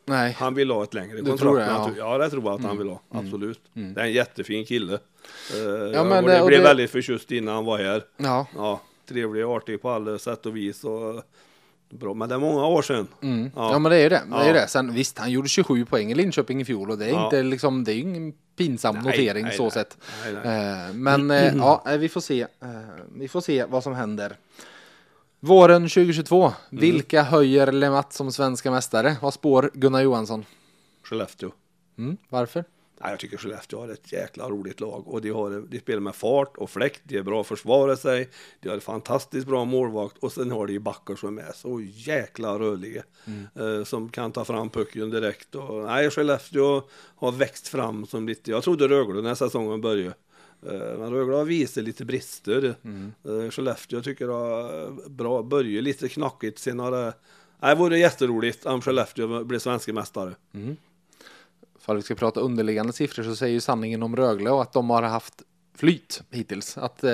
Nej. 0.06 0.32
Han 0.40 0.54
vill 0.54 0.72
ha 0.72 0.84
ett 0.84 0.94
längre 0.94 1.18
kontrakt. 1.18 1.40
Tror 1.42 1.60
jag, 1.60 1.70
ja. 1.70 1.92
ja, 1.98 2.18
det 2.18 2.30
tror 2.30 2.44
jag 2.44 2.54
att 2.54 2.62
han 2.62 2.72
mm. 2.72 2.78
vill 2.78 2.88
ha. 2.88 3.02
Mm. 3.12 3.26
Absolut. 3.26 3.62
Mm. 3.74 3.94
Det 3.94 4.02
är 4.02 4.06
en 4.06 4.14
jättefin 4.14 4.66
kille. 4.66 4.94
Uh, 4.94 5.62
ja, 5.94 6.04
men 6.04 6.24
det, 6.24 6.46
blev 6.46 6.60
det... 6.60 6.68
väldigt 6.68 6.92
förtjust 6.92 7.32
innan 7.32 7.56
han 7.56 7.66
var 7.66 7.78
här. 7.78 8.04
Ja. 8.18 8.48
ja 8.56 8.82
trevlig 9.08 9.46
och 9.46 9.56
artig 9.56 9.82
på 9.82 9.90
alla 9.90 10.20
sätt 10.20 10.46
och 10.46 10.56
vis. 10.56 10.84
Och 10.84 11.24
Bra, 11.90 12.14
men 12.14 12.30
det 12.30 12.36
är 12.36 12.40
många 12.40 12.66
år 12.66 12.82
sedan. 12.82 13.08
Mm. 13.22 13.52
Ja. 13.56 13.72
ja. 13.72 13.80
men 13.80 13.92
det 13.92 13.98
är 13.98 14.10
det. 14.10 14.22
det, 14.30 14.36
är 14.36 14.54
det. 14.54 14.68
Sen, 14.68 14.94
visst, 14.94 15.18
han 15.20 15.32
gjorde 15.32 15.50
27 15.50 15.86
poäng 15.86 16.12
i 16.12 16.16
Linköping 16.16 16.62
i 16.62 16.66
fjol 16.66 16.92
och 16.92 16.98
det 16.98 17.06
är 17.06 17.10
ja. 17.10 17.26
inte 17.26 17.44
liksom, 17.44 17.84
det 17.84 17.94
är 17.94 18.00
ingen 18.00 18.34
pinsam 18.56 18.96
nej, 18.96 19.04
notering 19.04 19.46
nej, 19.46 19.58
så 19.58 19.64
nej. 19.64 19.72
sett. 19.72 19.98
Eh, 20.28 20.94
men 20.94 21.32
eh, 21.32 21.56
ja, 21.56 21.84
eh, 21.88 21.98
vi 21.98 22.10
får 22.10 22.22
se. 22.22 22.48
Vi 23.16 23.28
får 23.28 23.42
se 23.42 23.66
vad 23.66 23.84
som 23.84 23.94
händer. 23.94 24.38
Våren 25.40 25.82
2022. 25.82 26.44
Mm. 26.46 26.54
Vilka 26.70 27.24
höjer 27.24 27.72
Lematt 27.72 28.14
som 28.14 28.32
svenska 28.32 28.72
mästare? 28.72 29.16
Vad 29.22 29.34
spår 29.34 29.72
Gunnar 29.74 30.02
Johansson? 30.02 30.46
Skellefteå. 31.04 31.52
Mm, 31.98 32.18
varför? 32.30 32.64
Nej, 33.02 33.12
jag 33.12 33.20
tycker 33.20 33.38
Skellefteå 33.38 33.80
har 33.80 33.90
ett 33.90 34.12
jäkla 34.12 34.50
roligt 34.50 34.80
lag 34.80 35.08
och 35.08 35.22
de, 35.22 35.30
har, 35.30 35.64
de 35.70 35.80
spelar 35.80 36.00
med 36.00 36.16
fart 36.16 36.58
och 36.58 36.70
fläkt. 36.70 37.02
De 37.04 37.18
är 37.18 37.24
bra 37.24 37.42
att 37.42 37.48
försvara 37.48 37.96
sig. 37.96 38.30
De 38.60 38.70
har 38.70 38.80
fantastiskt 38.80 39.48
bra 39.48 39.66
målvakt 39.66 40.18
och 40.18 40.32
sen 40.32 40.52
har 40.52 40.68
de 40.68 40.80
backar 40.80 41.16
som 41.16 41.38
är 41.38 41.52
så 41.56 41.82
jäkla 41.82 42.60
rörliga 42.60 43.04
mm. 43.26 43.80
eh, 43.80 43.84
som 43.84 44.10
kan 44.10 44.32
ta 44.32 44.46
fram 44.46 44.70
pucken 44.70 45.10
direkt. 45.10 45.56
Och, 45.56 45.84
nej, 45.84 46.10
Skellefteå 46.10 46.82
har 47.16 47.32
växt 47.32 47.68
fram 47.68 48.06
som 48.06 48.28
lite. 48.28 48.52
Jag 48.52 48.64
trodde 48.64 48.88
Rögle 48.88 49.22
när 49.22 49.36
säsongen 49.36 49.82
började. 49.82 50.14
Eh, 50.66 51.00
men 51.00 51.12
Rögle 51.12 51.36
har 51.36 51.46
visat 51.46 51.84
lite 51.84 52.06
brister. 52.06 52.76
Mm. 52.84 53.14
Eh, 53.26 53.50
Skellefteå 53.50 54.02
tycker 54.02 54.26
jag 54.26 54.34
har 54.34 55.10
bra, 55.10 55.44
börjat 55.44 55.84
lite 55.84 56.10
knackigt. 56.10 56.60
Sen 56.60 56.80
har 56.80 56.92
det, 56.92 57.14
det 57.60 57.76
vore 57.76 58.00
jätteroligt 58.00 58.66
om 58.66 58.82
Skellefteå 58.82 59.44
blev 59.44 59.60
svenska 59.60 59.94
mästare. 59.94 60.36
Mm. 60.54 60.78
För 61.88 61.96
vi 61.96 62.02
ska 62.02 62.16
prata 62.16 62.40
underliggande 62.40 62.94
siffror 62.94 63.24
så 63.24 63.36
säger 63.36 63.54
ju 63.54 63.62
sanningen 63.62 64.04
om 64.04 64.16
Rögle 64.16 64.50
och 64.50 64.62
att 64.62 64.74
de 64.74 64.90
har 64.90 65.04
haft 65.04 65.42
flyt 65.78 66.22
hittills. 66.32 66.78
Att 66.78 67.04
eh, 67.04 67.12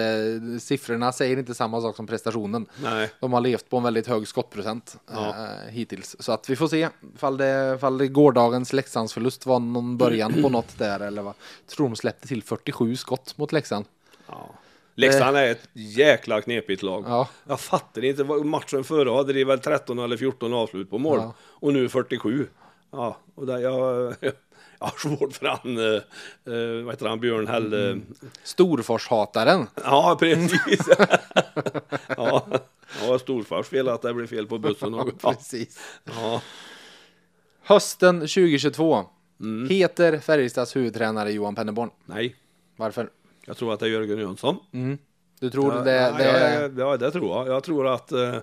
siffrorna 0.59 1.11
säger 1.11 1.37
inte 1.37 1.53
samma 1.53 1.81
sak 1.81 1.95
som 1.95 2.07
prestationen. 2.07 2.65
Nej. 2.83 3.09
De 3.19 3.33
har 3.33 3.41
levt 3.41 3.69
på 3.69 3.77
en 3.77 3.83
väldigt 3.83 4.07
hög 4.07 4.27
skottprocent 4.27 4.97
ja. 5.11 5.29
eh, 5.29 5.71
hittills. 5.71 6.15
Så 6.19 6.31
att 6.31 6.49
vi 6.49 6.55
får 6.55 6.67
se 6.67 6.89
ifall 7.15 7.37
det, 7.37 7.73
ifall 7.75 7.97
det 7.97 8.07
gårdagens 8.07 8.73
Leksandsförlust 8.73 9.45
var 9.45 9.59
någon 9.59 9.97
början 9.97 10.41
på 10.41 10.49
något 10.49 10.77
där 10.77 10.99
eller 10.99 11.21
vad. 11.21 11.33
Tror 11.67 11.89
de 11.89 11.95
släppte 11.95 12.27
till 12.27 12.43
47 12.43 12.95
skott 12.95 13.37
mot 13.37 13.51
Leksand. 13.51 13.85
Ja. 14.27 14.49
Leksand 14.95 15.37
är 15.37 15.51
ett 15.51 15.67
jäkla 15.73 16.41
knepigt 16.41 16.83
lag. 16.83 17.03
Ja. 17.07 17.29
Jag 17.47 17.59
fattar 17.59 18.05
inte. 18.05 18.23
Matchen 18.23 18.83
före 18.83 19.09
hade 19.09 19.33
de 19.33 19.43
väl 19.43 19.59
13 19.59 19.99
eller 19.99 20.17
14 20.17 20.53
avslut 20.53 20.89
på 20.89 20.97
mål. 20.97 21.19
Ja. 21.19 21.33
Och 21.39 21.73
nu 21.73 21.89
47. 21.89 22.47
Ja, 22.93 23.17
och 23.35 23.45
där 23.45 23.57
jag, 23.57 24.15
jag 24.79 24.87
har 24.87 24.97
svårt 24.97 25.33
för 25.33 25.45
han, 25.45 25.77
eh, 25.77 26.01
eh, 26.55 26.83
vad 26.83 26.93
heter 26.93 27.05
han, 27.05 27.19
Björn 27.19 27.47
Hell... 27.47 27.73
Mm. 27.73 28.05
Storforshataren. 28.43 29.67
Ja, 29.83 30.17
precis. 30.19 30.87
ja, 32.17 32.47
ja 33.01 33.19
Storfors 33.19 33.67
fel 33.67 33.89
att 33.89 34.01
det 34.01 34.13
blev 34.13 34.27
fel 34.27 34.47
på 34.47 34.57
bussen. 34.57 34.93
Ja, 35.21 35.33
precis. 35.33 35.79
Ja. 36.03 36.41
Hösten 37.63 38.19
2022. 38.19 39.05
Mm. 39.39 39.69
Heter 39.69 40.19
Färjestads 40.19 40.75
huvudtränare 40.75 41.31
Johan 41.31 41.55
Penneborn? 41.55 41.89
Nej. 42.05 42.35
Varför? 42.75 43.09
Jag 43.45 43.57
tror 43.57 43.73
att 43.73 43.79
det 43.79 43.85
är 43.85 43.89
Jörgen 43.89 44.19
Jönsson. 44.19 44.57
Mm. 44.73 44.97
Du 45.39 45.49
tror 45.49 45.73
ja, 45.73 45.81
det, 45.81 46.15
det... 46.17 46.71
Ja, 46.77 46.83
ja, 46.85 46.97
det 46.97 47.11
tror 47.11 47.29
jag. 47.29 47.55
Jag 47.55 47.63
tror 47.63 47.87
att 47.87 48.11
eh, 48.11 48.35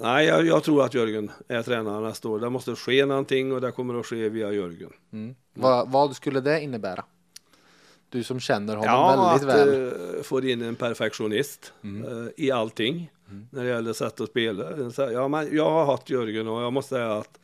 Nej, 0.00 0.26
jag, 0.26 0.46
jag, 0.46 0.64
tror 0.64 0.84
att 0.84 0.94
Jörgen 0.94 1.30
är 1.48 1.62
tränare 1.62 2.00
nästa 2.08 2.28
år. 2.28 2.38
Det 2.38 2.50
måste 2.50 2.76
ske 2.76 3.06
någonting 3.06 3.52
och 3.52 3.60
det 3.60 3.72
kommer 3.72 4.00
att 4.00 4.06
ske 4.06 4.28
via 4.28 4.52
Jörgen. 4.52 4.92
Mm. 5.12 5.34
Mm. 5.56 5.90
Vad, 5.90 6.16
skulle 6.16 6.40
det 6.40 6.60
innebära? 6.60 7.04
Du 8.08 8.24
som 8.24 8.40
känner 8.40 8.76
honom 8.76 8.94
ja, 8.94 9.30
väldigt 9.30 9.48
väl. 9.48 9.82
Ja, 9.82 9.88
att 9.88 10.16
uh, 10.16 10.22
få 10.22 10.44
in 10.44 10.62
en 10.62 10.76
perfektionist 10.76 11.72
mm. 11.82 12.12
uh, 12.12 12.28
i 12.36 12.50
allting 12.50 13.10
mm. 13.28 13.46
när 13.50 13.64
det 13.64 13.70
gäller 13.70 13.92
sätt 13.92 14.20
att 14.20 14.28
spela. 14.28 14.64
Ja, 15.12 15.28
men 15.28 15.56
jag 15.56 15.70
har 15.70 15.86
haft 15.86 16.10
Jörgen 16.10 16.48
och 16.48 16.62
jag 16.62 16.72
måste 16.72 16.94
säga 16.94 17.12
att 17.12 17.38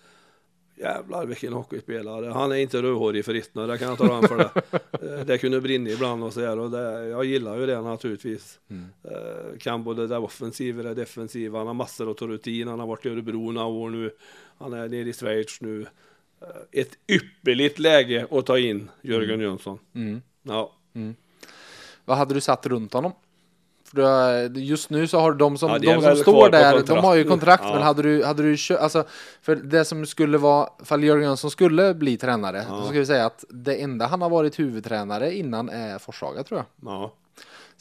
Jävlar 0.78 1.26
vilken 1.26 1.52
hockeyspelare. 1.52 2.26
Han 2.26 2.52
är 2.52 2.56
inte 2.56 2.82
rödhårig 2.82 3.24
för 3.24 3.34
Ittner, 3.34 3.66
det 3.66 3.78
kan 3.78 3.88
jag 3.88 3.98
tala 3.98 4.14
om 4.14 4.28
för 4.28 4.36
det. 4.36 4.50
Eh, 5.02 5.26
det 5.26 5.38
kunde 5.38 5.60
brinna 5.60 5.90
ibland 5.90 6.24
och 6.24 6.32
så 6.32 6.40
här 6.40 6.58
och 6.58 6.70
det, 6.70 7.08
jag 7.08 7.24
gillar 7.24 7.58
ju 7.58 7.66
det 7.66 7.80
naturligtvis. 7.80 8.58
Mm. 8.70 8.86
Eh, 9.04 9.58
kan 9.58 9.84
både 9.84 10.06
det 10.06 10.18
offensiva 10.18 10.78
och 10.78 10.84
det 10.84 10.94
defensiva. 10.94 11.58
Han 11.58 11.66
har 11.66 11.74
massor 11.74 12.10
av 12.10 12.28
rutin. 12.28 12.68
Han 12.68 12.80
har 12.80 12.86
varit 12.86 13.06
i 13.06 13.08
Örebro 13.08 13.52
några 13.52 13.66
år 13.66 13.90
nu. 13.90 14.10
Han 14.58 14.72
är 14.72 14.88
nere 14.88 15.08
i 15.08 15.12
Schweiz 15.12 15.60
nu. 15.60 15.86
Eh, 16.40 16.80
ett 16.80 16.98
ypperligt 17.08 17.78
läge 17.78 18.26
att 18.30 18.46
ta 18.46 18.58
in 18.58 18.90
Jörgen 19.02 19.30
mm. 19.30 19.40
Jönsson. 19.40 19.78
Mm. 19.94 20.22
Ja. 20.42 20.72
Mm. 20.94 21.14
Vad 22.04 22.16
hade 22.16 22.34
du 22.34 22.40
satt 22.40 22.66
runt 22.66 22.92
honom? 22.92 23.12
För 23.94 24.02
har- 24.02 24.58
just 24.58 24.90
nu 24.90 25.06
så 25.06 25.18
har 25.20 25.32
de 25.32 25.58
som, 25.58 25.70
Ja, 25.70 25.78
de 25.78 26.02
som 26.02 26.16
står 26.16 26.50
där, 26.50 26.82
de 26.86 26.98
har 26.98 27.14
ju 27.14 27.24
kontrakt. 27.24 27.62
Ja. 27.66 27.74
Men 27.74 27.82
hade 27.82 28.02
du, 28.02 28.24
hade 28.24 28.42
du 28.42 28.56
kö- 28.56 28.78
alltså, 28.78 29.04
för 29.42 29.56
det 29.56 29.84
som 29.84 30.06
skulle 30.06 30.38
vara, 30.38 30.68
fall 30.84 31.04
Jörgen 31.04 31.24
Jönsson 31.28 31.50
skulle 31.50 31.94
bli 31.94 32.16
tränare, 32.16 32.64
Ja. 32.68 32.82
så 32.82 32.88
ska 32.88 32.98
vi 32.98 33.06
säga 33.06 33.26
att 33.26 33.44
det 33.48 33.74
enda 33.82 34.06
han 34.06 34.22
har 34.22 34.30
varit 34.30 34.58
huvudtränare 34.58 35.34
innan 35.34 35.68
är 35.68 35.98
Forshaga 35.98 36.42
tror 36.42 36.58
jag. 36.60 36.92
Ja. 36.92 37.12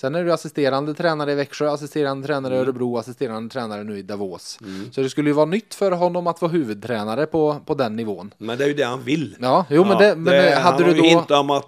Sen 0.01 0.16
är 0.16 0.24
du 0.24 0.34
assisterande 0.34 0.93
tränare 0.93 1.32
i 1.32 1.36
Växjö, 1.36 1.72
assisterande 1.72 2.28
tränare 2.28 2.53
Mm. 2.53 2.66
i 2.66 2.68
Örebro, 2.70 2.97
assisterande 2.97 3.49
tränare 3.53 3.84
nu 3.84 3.97
i 3.99 4.01
Davos. 4.01 4.60
Så 4.91 5.01
det 5.01 5.10
skulle 5.10 5.30
ju 5.30 5.34
vara 5.34 5.45
nytt 5.45 5.74
för 5.76 5.91
honom 5.91 6.28
att 6.28 6.41
vara 6.41 6.51
huvudtränare 6.51 7.26
på, 7.26 7.58
på 7.66 7.74
den 7.74 7.95
nivån. 7.95 8.34
Men 8.38 8.58
det 8.58 8.64
är 8.64 8.68
ju 8.68 8.74
det 8.74 8.84
han 8.84 9.03
vill. 9.03 9.36
Ja, 9.39 9.66
jo 9.70 9.84
men, 9.84 9.91
Ja, 9.91 9.97
det, 9.99 10.16
men 10.16 10.34
det- 10.34 10.53
han 10.56 10.64
hade 10.74 10.84
har 10.84 10.91
du 10.91 10.95
ju 10.95 11.01
då... 11.01 11.08
hintat 11.08 11.32
om 11.39 11.49
att 11.49 11.66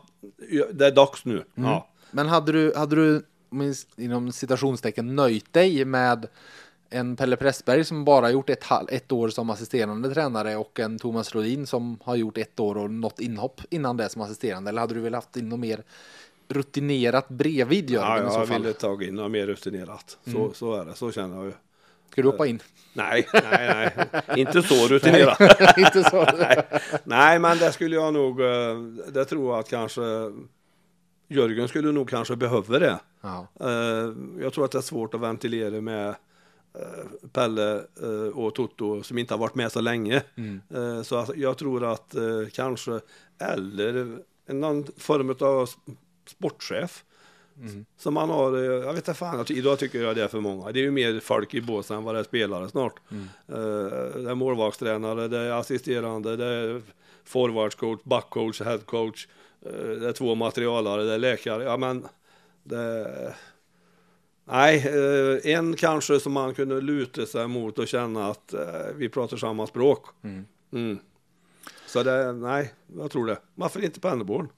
det 0.74 0.86
är 0.88 0.92
dags 0.92 1.26
nu. 1.26 1.44
Ja. 1.56 1.88
Men 2.12 2.28
hade 2.28 2.52
du, 2.52 2.74
hade 2.76 2.96
du 2.96 3.22
minst, 3.50 4.00
inom 4.00 4.32
citationstecken 4.32 5.16
nöjt 5.16 5.54
dig 5.54 5.86
med 5.86 6.28
en 6.90 7.16
Pelle 7.16 7.36
Pressberg 7.36 7.84
som 7.84 8.06
bara 8.06 8.32
gjort 8.32 8.50
ett, 8.50 8.64
ett 8.90 9.12
år 9.12 9.30
som 9.30 9.50
assisterande 9.50 10.14
tränare 10.14 10.56
och 10.56 10.80
en 10.80 11.00
Thomas 11.00 11.36
Rodin 11.36 11.68
som 11.68 12.00
har 12.04 12.16
gjort 12.16 12.38
ett 12.38 12.60
år 12.60 12.78
och 12.78 12.92
något 12.92 13.20
inhopp 13.20 13.62
innan 13.70 13.98
det 13.98 14.10
som 14.10 14.22
assisterande? 14.22 14.70
Eller 14.70 14.82
hade 14.82 14.94
du 14.94 15.00
väl 15.00 15.14
haft 15.14 15.38
in 15.38 15.50
något 15.50 15.60
mer 15.60 15.84
rutinerat 16.48 17.30
bredvid 17.30 17.90
Jörgen 17.90 18.24
Ja, 18.24 18.30
i 18.30 18.34
så 18.34 18.40
jag 18.40 18.48
fall? 18.48 18.62
ville 18.62 18.74
ta 18.74 19.04
in 19.04 19.16
något 19.16 19.32
mer 19.32 19.46
rutinerat. 19.48 20.18
Så, 20.34 20.52
så 20.54 20.76
är 20.76 20.86
det, 20.86 20.94
så 20.94 21.12
känner 21.12 21.36
jag 21.36 21.46
ju. 21.46 21.54
Ska 22.12 22.22
du 22.22 22.28
hoppa 22.28 22.48
in? 22.48 22.60
Nej, 22.94 23.28
nej, 23.34 23.44
nej. 23.52 24.24
Inte 24.42 24.62
så 24.62 24.88
rutinerat. 24.88 25.40
Inte 25.78 26.04
så. 26.04 26.28
nej. 26.38 26.68
nej, 27.04 27.40
men 27.40 27.58
det 27.58 27.72
skulle 27.72 27.96
jag 27.96 28.14
nog, 28.14 28.42
eh, 28.42 28.78
det 29.14 29.26
tror 29.26 29.52
jag 29.52 29.60
att 29.60 29.70
kanske 29.70 30.02
Jörgen 31.28 31.68
skulle 31.68 31.92
nog 31.92 32.10
kanske 32.10 32.36
behöva 32.36 32.80
det. 32.80 33.00
Ja. 33.22 33.48
Eh, 33.60 34.14
Jag 34.42 34.54
tror 34.54 34.66
att 34.66 34.72
det 34.72 34.78
är 34.78 34.82
svårt 34.82 35.14
att 35.14 35.22
ventilera 35.22 35.82
med 35.82 36.08
eh, 36.74 37.28
Pelle 37.34 37.76
eh, 38.04 38.38
och 38.38 38.56
Toto 38.56 39.04
som 39.04 39.18
inte 39.18 39.34
har 39.34 39.40
varit 39.40 39.56
med 39.56 39.72
så 39.72 39.82
länge. 39.82 40.24
Eh, 40.74 41.02
Så 41.02 41.26
jag 41.36 41.58
tror 41.58 41.84
att 41.94 42.16
kanske, 42.54 43.00
eller 43.40 44.18
en 44.46 44.60
någon 44.60 44.86
form 44.98 45.36
av 45.40 45.70
sportchef. 46.28 47.04
Som 47.98 48.14
man 48.14 48.30
har, 48.30 48.58
jag 48.58 48.94
vet 48.94 48.96
inte 48.98 49.14
fan, 49.14 49.46
idag 49.50 49.80
tycker 49.80 50.02
jag 50.04 50.16
det 50.16 50.24
är 50.24 50.28
för 50.28 50.40
många. 50.40 50.72
Det 50.72 50.80
är 50.80 50.84
ju 50.84 50.92
mer 50.92 51.20
folk 51.20 51.54
i 51.54 51.62
båsen 51.62 51.98
än 51.98 52.04
vad 52.04 52.16
det 52.16 52.20
är 52.20 52.24
spelare 52.24 52.70
snart. 52.70 52.94
Eh, 53.12 53.56
Det 54.24 54.30
är 54.32 54.36
målvaktstränare, 54.36 55.28
det 55.28 55.38
är 55.38 55.52
assisterande, 55.52 56.36
det 56.36 56.46
är 56.46 56.82
forwardscoach, 57.24 58.00
backcoach, 58.04 58.62
headcoach. 58.62 59.28
Eh, 59.68 60.00
Det 60.00 60.08
är 60.08 60.14
två 60.14 60.36
materialare, 60.36 61.04
det 61.04 61.14
är 61.14 61.18
läkare. 61.18 61.64
Ja 61.64 61.78
men, 61.78 62.08
det, 62.64 63.36
Nej, 64.50 64.88
eh, 64.88 65.56
en 65.56 65.76
kanske 65.76 66.20
som 66.20 66.34
man 66.34 66.54
kunde 66.54 66.82
luta 66.82 67.26
sig 67.26 67.48
mot 67.48 67.80
och 67.80 67.88
känna 67.88 68.28
att 68.28 68.54
eh, 68.54 68.62
vi 68.96 69.10
pratar 69.10 69.38
samma 69.38 69.68
språk. 69.68 70.06
Mm. 70.72 71.00
Så 71.88 72.04
det, 72.04 72.34
nej, 72.34 72.74
jag 72.98 73.12
tror 73.12 73.28
det. 73.28 73.38
Varför 73.56 73.84
inte 73.84 74.00
Penneborn? 74.00 74.50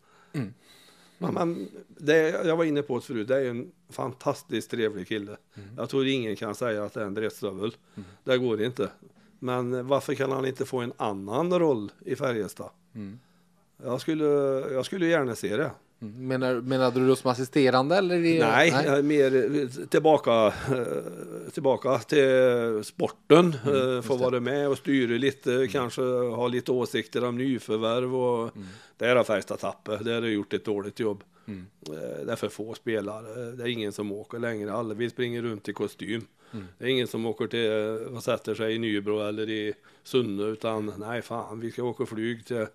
Men, 1.18 1.34
men 1.34 1.70
det, 1.88 2.30
jag 2.30 2.58
var 2.58 2.66
inne 2.66 2.82
på 2.82 2.96
det 2.96 3.02
förut, 3.02 3.28
det 3.28 3.38
är 3.38 3.50
en 3.50 3.72
fantastiskt 3.90 4.72
trevlig 4.72 5.08
kille. 5.08 5.38
Jag 5.78 5.90
tror 5.90 6.08
ingen 6.08 6.36
kan 6.36 6.56
säga 6.56 6.84
att 6.84 6.94
det 6.94 7.02
är 7.02 7.06
en 7.06 7.14
dretstövel. 7.14 7.76
Det 8.24 8.38
går 8.38 8.62
inte. 8.62 8.90
Men 9.40 9.88
varför 9.88 10.14
kan 10.14 10.32
han 10.32 10.46
inte 10.46 10.66
få 10.66 10.80
en 10.80 10.94
annan 10.98 11.60
roll 11.60 11.92
i 12.06 12.16
Färjestad? 12.16 12.70
Jag, 13.84 14.02
skulle, 14.02 14.26
jag 14.74 14.86
skulle 14.86 15.08
gärna 15.08 15.36
se 15.36 15.58
det. 15.58 15.72
Menar, 16.02 16.56
menade 16.56 17.00
du 17.00 17.08
då 17.08 17.16
som 17.16 17.32
assisterande 17.32 17.96
eller? 17.96 18.16
I, 18.16 18.40
Nej, 18.40 18.70
är 18.72 19.02
mer 19.02 19.86
tillbaka, 19.88 20.32
eh, 20.48 21.52
tillbaka 21.54 21.98
till 22.00 22.84
sporten. 22.84 23.56
Mm, 23.66 24.04
få 24.04 24.16
vara 24.16 24.40
med 24.40 24.70
och 24.70 24.78
styra 24.78 25.18
lite, 25.18 25.68
kanske 25.72 26.02
ha 26.02 26.48
lite 26.48 26.72
åsikter 26.72 27.24
om 27.24 27.38
nyförvärv. 27.38 28.16
Och 28.16 28.52
Där 28.98 29.16
har 29.16 29.24
Färjestad 29.24 29.60
tappat, 29.60 30.06
där 30.06 30.14
har 30.14 30.22
de 30.22 30.32
gjort 30.32 30.54
ett 30.54 30.66
dåligt 30.66 31.00
jobb. 31.00 31.24
Eh, 31.48 32.26
Det 32.26 32.32
är 32.32 32.36
för 32.36 32.50
få 32.50 32.74
spelare, 32.74 33.52
det 33.52 33.64
är 33.64 33.68
ingen 33.68 33.92
som 33.92 34.12
åker 34.12 34.40
längre. 34.40 34.74
Alla 34.74 34.94
vill 34.94 35.10
springa 35.12 35.42
runt 35.42 35.70
i 35.70 35.74
kostym. 35.74 36.22
Det 36.78 36.86
är 36.86 36.90
ingen 36.90 37.08
som 37.08 37.26
åker 37.26 37.48
till 37.48 37.72
eh, 37.72 38.16
och 38.18 38.24
sätter 38.24 38.56
sig 38.56 38.76
i 38.76 38.80
Nybro 38.80 39.20
eller 39.28 39.50
i 39.50 39.74
Sunne 40.04 40.44
utan 40.44 40.94
nej 40.98 41.22
fan, 41.22 41.60
vi 41.60 41.72
ska 41.72 41.84
åka 41.84 42.06
flyg 42.06 42.46
till 42.46 42.66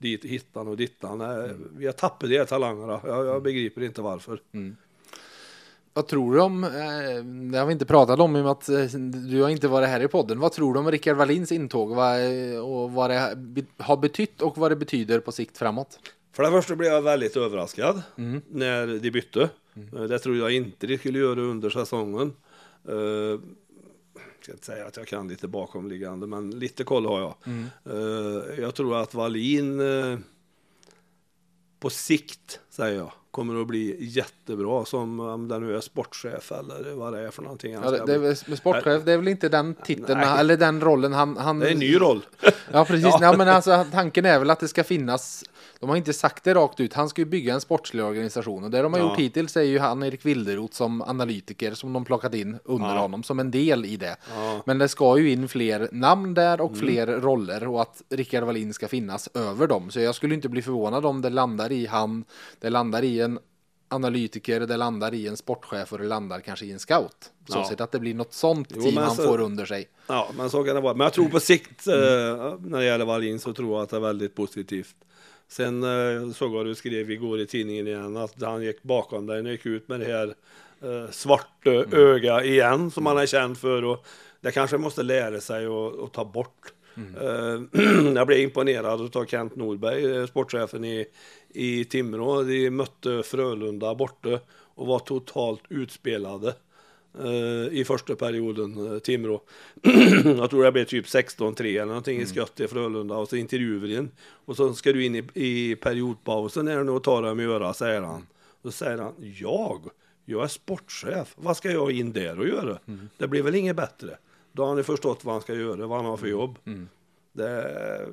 dit, 0.00 0.24
hittan 0.24 0.68
och 0.68 0.76
dittan. 0.76 1.18
Nej, 1.18 1.50
Vi 1.76 1.86
har 1.86 1.92
tappat 1.92 2.28
de 2.30 2.38
här 2.38 2.44
talangerna. 2.44 3.00
Jag, 3.04 3.26
jag 3.26 3.42
begriper 3.42 3.82
inte 3.82 4.02
varför. 4.02 4.40
Vad 5.92 6.06
tror 6.06 6.34
du 6.34 6.40
om, 6.40 6.64
eh, 6.64 6.70
det 7.52 7.58
har 7.58 7.66
vi 7.66 7.72
inte 7.72 7.86
pratat 7.86 8.20
om 8.20 8.36
i 8.36 8.40
och 8.40 8.42
med 8.44 8.52
att 8.52 8.68
eh, 8.68 8.84
du 9.30 9.42
har 9.42 9.48
inte 9.48 9.68
varit 9.68 9.88
här 9.88 10.02
i 10.02 10.08
podden. 10.08 10.38
Vad 10.40 10.52
tror 10.52 10.74
du 10.74 10.80
om 10.80 10.90
Rickard 10.90 11.16
Wallins 11.16 11.52
intåg 11.52 11.90
eh, 11.92 12.60
och 12.64 12.92
vad 12.92 13.10
det 13.10 13.36
har 13.78 13.96
betytt 13.96 14.42
och 14.42 14.58
vad 14.58 14.70
det 14.70 14.76
betyder 14.76 15.20
på 15.20 15.32
sikt 15.32 15.58
framåt? 15.58 15.98
För 16.32 16.42
det 16.42 16.50
första 16.50 16.76
blev 16.76 16.92
jag 16.92 17.02
väldigt 17.02 17.36
överraskad 17.36 18.02
när 18.48 18.98
de 18.98 19.10
bytte. 19.10 19.48
Eh, 19.96 20.02
Det 20.02 20.18
tror 20.18 20.36
jag 20.36 20.52
inte 20.52 20.86
de 20.86 20.98
skulle 20.98 21.18
göra 21.18 21.40
under 21.40 21.70
säsongen. 21.70 22.32
Ska 24.42 24.52
inte 24.52 24.66
säga 24.66 24.86
att 24.86 24.96
jag 24.96 25.06
kan 25.06 25.28
lite 25.28 25.48
bakomliggande, 25.48 26.26
men 26.26 26.50
lite 26.50 26.84
koll 26.84 27.06
har 27.06 27.20
jag. 27.20 27.34
Eh, 27.84 28.60
Jag 28.60 28.74
tror 28.74 28.96
att 28.96 29.14
Wallin 29.14 29.80
eh, 29.80 30.18
på 31.80 31.90
sikt, 31.90 32.60
säger 32.70 32.98
jag, 32.98 33.12
kommer 33.30 33.60
att 33.60 33.66
bli 33.66 33.96
jättebra 34.00 34.84
som 34.84 35.20
om 35.20 35.48
det 35.48 35.58
nu 35.58 35.76
är 35.76 35.80
sportchef 35.80 36.52
eller 36.52 36.94
vad 36.94 37.12
det 37.12 37.20
är 37.20 37.30
för 37.30 37.42
någonting. 37.42 37.72
Ja, 37.72 37.90
det, 37.90 38.18
det 38.18 38.28
är 38.28 38.56
sportchef, 38.56 39.04
det 39.04 39.12
är 39.12 39.16
väl 39.16 39.28
inte 39.28 39.48
den 39.48 39.74
titeln, 39.74 40.18
Nej. 40.20 40.40
eller 40.40 40.56
den 40.56 40.80
rollen 40.80 41.12
han... 41.12 41.36
han 41.36 41.58
Det 41.58 41.68
är 41.68 41.72
en 41.72 41.78
ny 41.78 42.00
roll. 42.00 42.26
Ja, 42.72 42.84
precis. 42.84 43.04
Ja. 43.10 43.18
Ja. 43.20 43.36
men 43.36 43.48
alltså, 43.48 43.86
tanken 43.92 44.24
är 44.24 44.38
väl 44.38 44.50
att 44.50 44.60
det 44.60 44.68
ska 44.68 44.84
finnas, 44.84 45.44
de 45.80 45.88
har 45.88 45.96
inte 45.96 46.12
sagt 46.12 46.44
det 46.44 46.54
rakt 46.54 46.80
ut, 46.80 46.92
han 46.94 47.08
ska 47.08 47.20
ju 47.20 47.26
bygga 47.26 47.54
en 47.54 47.60
sportslig 47.60 48.04
organisation 48.04 48.64
och 48.64 48.70
det 48.70 48.82
de 48.82 48.92
har 48.92 49.00
Ja. 49.00 49.08
gjort 49.08 49.18
hittills 49.18 49.56
är 49.56 49.62
ju 49.62 49.78
han 49.78 50.02
Erik 50.02 50.26
Wilderoth 50.26 50.74
som 50.74 51.02
analytiker 51.02 51.74
som 51.74 51.92
de 51.92 52.04
plockat 52.04 52.34
in 52.34 52.58
under 52.64 52.94
Ja. 52.94 52.98
honom 53.00 53.22
som 53.22 53.40
en 53.40 53.50
del 53.50 53.84
i 53.84 53.96
det. 53.96 54.16
Ja. 54.36 54.50
Mm. 54.50 54.62
Men 54.66 54.78
det 54.78 54.88
ska 54.88 55.18
ju 55.18 55.30
in 55.30 55.48
fler 55.48 55.88
namn 55.92 56.34
där 56.34 56.60
och 56.60 56.76
fler 56.76 57.06
roller 57.06 57.68
och 57.68 57.82
att 57.82 58.02
Rickard 58.10 58.44
Wallin 58.44 58.74
ska 58.74 58.88
finnas 58.88 59.28
över 59.34 59.66
dem. 59.66 59.90
Så 59.90 60.00
jag 60.00 60.14
skulle 60.14 60.34
inte 60.34 60.48
bli 60.48 60.62
förvånad 60.62 61.06
om 61.06 61.20
det 61.22 61.30
landar 61.30 61.72
i 61.72 61.86
han, 61.86 62.24
det 62.58 62.70
landar 62.70 63.02
i 63.04 63.20
en 63.20 63.38
analytiker, 63.88 64.60
det 64.60 64.76
landar 64.76 65.14
i 65.14 65.26
en 65.28 65.36
sportchef 65.36 65.92
och 65.92 65.98
det 65.98 66.04
landar 66.06 66.40
kanske 66.40 66.66
i 66.66 66.72
en 66.72 66.78
scout. 66.78 67.30
Så 67.48 67.58
Ja. 67.78 67.84
att 67.84 67.92
det 67.92 67.98
blir 67.98 68.14
något 68.14 68.32
sånt 68.32 68.68
Jo, 68.76 68.82
team 68.82 68.96
han 68.96 69.16
så- 69.16 69.22
får 69.22 69.40
under 69.40 69.64
sig. 69.66 69.88
Ja, 70.06 70.28
men 70.36 70.50
så 70.50 70.64
kan 70.64 70.74
det 70.74 70.80
vara. 70.80 70.94
Men 70.94 71.04
jag 71.04 71.12
tror 71.12 71.28
på 71.28 71.40
sikt 71.40 71.86
eh, 71.86 71.94
när 72.60 72.78
det 72.78 72.84
gäller 72.84 73.04
Wallin 73.04 73.38
så 73.38 73.52
tror 73.52 73.74
jag 73.74 73.82
att 73.82 73.88
det 73.88 73.96
är 73.96 74.00
väldigt 74.00 74.34
positivt. 74.34 74.94
Sen 75.50 75.82
eh, 75.82 76.32
såg 76.32 76.54
jag 76.54 76.66
du 76.66 76.74
skrev 76.74 77.10
igår 77.10 77.40
i 77.40 77.46
tidningen 77.46 77.86
igen 77.86 78.16
att 78.16 78.42
han 78.42 78.62
gick 78.62 78.82
bakom 78.82 79.26
dig 79.26 79.40
och 79.40 79.48
gick 79.48 79.66
ut 79.66 79.88
med 79.88 80.00
det 80.00 80.06
här 80.06 80.34
eh, 80.82 81.10
svarta 81.10 81.70
öga 81.92 82.44
igen 82.44 82.90
som 82.90 83.06
han 83.06 83.18
är 83.18 83.26
känd 83.26 83.58
för. 83.58 83.84
Och 83.84 84.06
det 84.40 84.50
kanske 84.50 84.78
måste 84.78 85.02
lära 85.02 85.40
sig 85.40 85.66
att, 85.66 86.12
ta 86.12 86.24
bort. 86.24 86.72
Eh, 86.96 87.80
jag 88.14 88.26
blev 88.26 88.38
imponerad 88.38 89.16
av 89.16 89.26
Kent 89.26 89.56
Norberg, 89.56 90.16
eh, 90.16 90.26
sportchefen 90.26 90.84
i, 90.84 91.06
i 91.48 91.84
Timrå. 91.84 92.42
De 92.42 92.70
mötte 92.70 93.22
Frölunda 93.22 93.94
borta 93.94 94.40
och 94.74 94.86
var 94.86 94.98
totalt 94.98 95.62
utspelade 95.68 96.54
i 97.70 97.84
första 97.86 98.16
perioden, 98.16 98.92
eh, 98.92 98.98
Timrå. 98.98 99.42
jag 100.24 100.50
tror 100.50 100.64
det 100.64 100.72
blev 100.72 100.84
typ 100.84 101.06
16-3 101.06 101.62
eller 101.62 101.86
någonting 101.86 102.20
i 102.20 102.26
skott 102.26 102.60
i 102.60 102.68
Frölunda 102.68 103.16
och 103.16 103.28
så 103.28 103.36
intervjuar 103.36 103.90
in. 103.98 104.10
Och 104.44 104.56
så 104.56 104.74
ska 104.74 104.92
du 104.92 105.04
in 105.04 105.14
i, 105.14 105.24
i 105.34 105.76
periodpausen 105.76 106.68
är 106.68 106.76
det 106.76 106.84
nog 106.84 106.96
att 106.96 107.04
ta 107.04 107.20
dem 107.20 107.40
i 107.40 107.44
öra, 107.44 107.72
säger 107.74 108.00
han. 108.00 108.26
Då 108.62 108.70
säger 108.70 108.98
han, 108.98 109.12
jag? 109.40 109.80
Jag 110.24 110.44
är 110.44 110.48
sportchef. 110.48 111.34
Vad 111.36 111.56
ska 111.56 111.70
jag 111.70 111.92
in 111.92 112.12
där 112.12 112.38
och 112.38 112.48
göra? 112.48 112.78
Det 113.16 113.28
blir 113.28 113.42
väl 113.42 113.54
inget 113.54 113.76
bättre. 113.76 114.18
Då 114.52 114.64
har 114.64 114.76
ju 114.76 114.82
förstått 114.82 115.24
vad 115.24 115.34
han 115.34 115.42
ska 115.42 115.54
göra, 115.54 115.86
vad 115.86 115.98
han 115.98 116.06
har 116.06 116.16
för 116.16 116.26
jobb. 116.26 116.58
Det, 117.32 118.08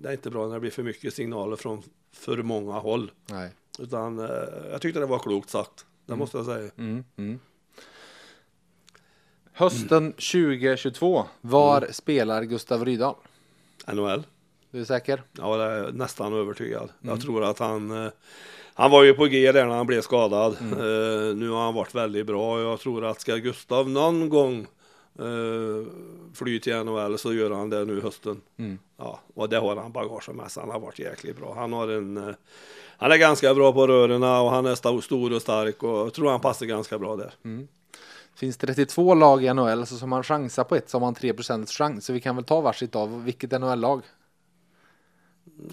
det 0.00 0.08
är 0.08 0.12
inte 0.12 0.30
bra 0.30 0.46
när 0.46 0.54
det 0.54 0.60
blir 0.60 0.70
för 0.70 0.82
mycket 0.82 1.14
signaler 1.14 1.56
från 1.56 1.82
för 2.12 2.42
många 2.42 2.72
håll. 2.72 3.10
Nej. 3.26 3.50
Utan 3.78 4.18
eh, 4.18 4.26
jag 4.70 4.80
tyckte 4.80 5.00
det 5.00 5.06
var 5.06 5.18
klokt 5.18 5.50
sagt. 5.50 5.86
Det 6.06 6.16
måste 6.16 6.36
jag 6.36 6.46
säga. 6.46 6.70
Mm, 9.60 9.72
mm. 9.72 9.82
Hösten 9.82 10.12
2022, 10.12 11.24
var 11.40 11.86
spelar 11.92 12.42
Gustav 12.44 12.84
Rydahl? 12.84 13.14
NHL. 13.92 14.22
Du 14.70 14.80
är 14.80 14.84
säker? 14.84 15.22
Ja, 15.38 15.56
det 15.56 15.64
är 15.64 15.76
jag 15.84 15.94
nästan 15.94 16.32
övertygad. 16.34 16.90
Jag 17.00 17.20
tror 17.20 17.44
att 17.44 17.58
han 17.58 18.04
eh, 18.04 18.10
han 18.74 18.90
var 18.90 19.02
ju 19.04 19.14
på 19.14 19.26
G 19.26 19.52
där 19.52 19.66
när 19.66 19.74
han 19.76 19.86
blev 19.86 20.00
skadad. 20.00 20.52
Eh, 20.60 21.36
nu 21.36 21.48
har 21.50 21.64
han 21.64 21.74
varit 21.74 21.94
väldigt 21.94 22.26
bra 22.26 22.54
och 22.54 22.60
jag 22.60 22.80
tror 22.80 23.04
att 23.04 23.20
ska 23.20 23.36
Gustav 23.36 23.90
någon 23.90 24.28
gång 24.28 24.66
eh, 25.18 25.86
fly 26.34 26.60
till 26.60 26.76
NHL 26.84 27.18
så 27.18 27.32
gör 27.34 27.50
han 27.50 27.70
det 27.70 27.84
nu 27.84 28.00
hösten. 28.00 28.40
Ja, 28.96 29.20
och 29.34 29.48
det 29.48 29.56
har 29.58 29.76
han 29.76 29.92
bagage 29.92 30.30
med 30.34 30.50
sig. 30.50 30.60
Han 30.60 30.70
har 30.70 30.80
varit 30.80 30.98
jäkligt 30.98 31.36
bra. 31.38 31.54
Han 31.58 31.72
har 31.72 31.88
en 31.88 32.16
eh, 32.16 32.34
han 32.98 33.12
är 33.12 33.16
ganska 33.16 33.54
bra 33.54 33.72
på 33.72 33.86
rörerna 33.86 34.40
och 34.40 34.50
han 34.50 34.66
är 34.66 34.74
sta- 34.74 35.00
stor 35.00 35.32
och 35.34 35.42
stark 35.42 35.82
och 35.82 35.98
jag 35.98 36.12
tror 36.14 36.30
han 36.30 36.40
passar 36.40 36.66
ganska 36.66 36.98
bra 36.98 37.16
där. 37.16 37.32
Finns 38.40 38.56
32 38.56 39.14
lag 39.14 39.44
i 39.44 39.54
NHL 39.54 39.86
så 39.86 39.96
som 39.96 40.10
man 40.10 40.22
chansar 40.22 40.64
på 40.64 40.76
ett 40.76 40.90
så 40.90 40.96
har 40.96 41.00
man 41.00 41.14
3% 41.14 41.66
chans. 41.66 42.04
Så 42.04 42.12
vi 42.12 42.20
kan 42.20 42.36
väl 42.36 42.44
ta 42.44 42.60
varsitt 42.60 42.96
av 42.96 43.24
vilket 43.24 43.50
NHL-lag. 43.50 44.02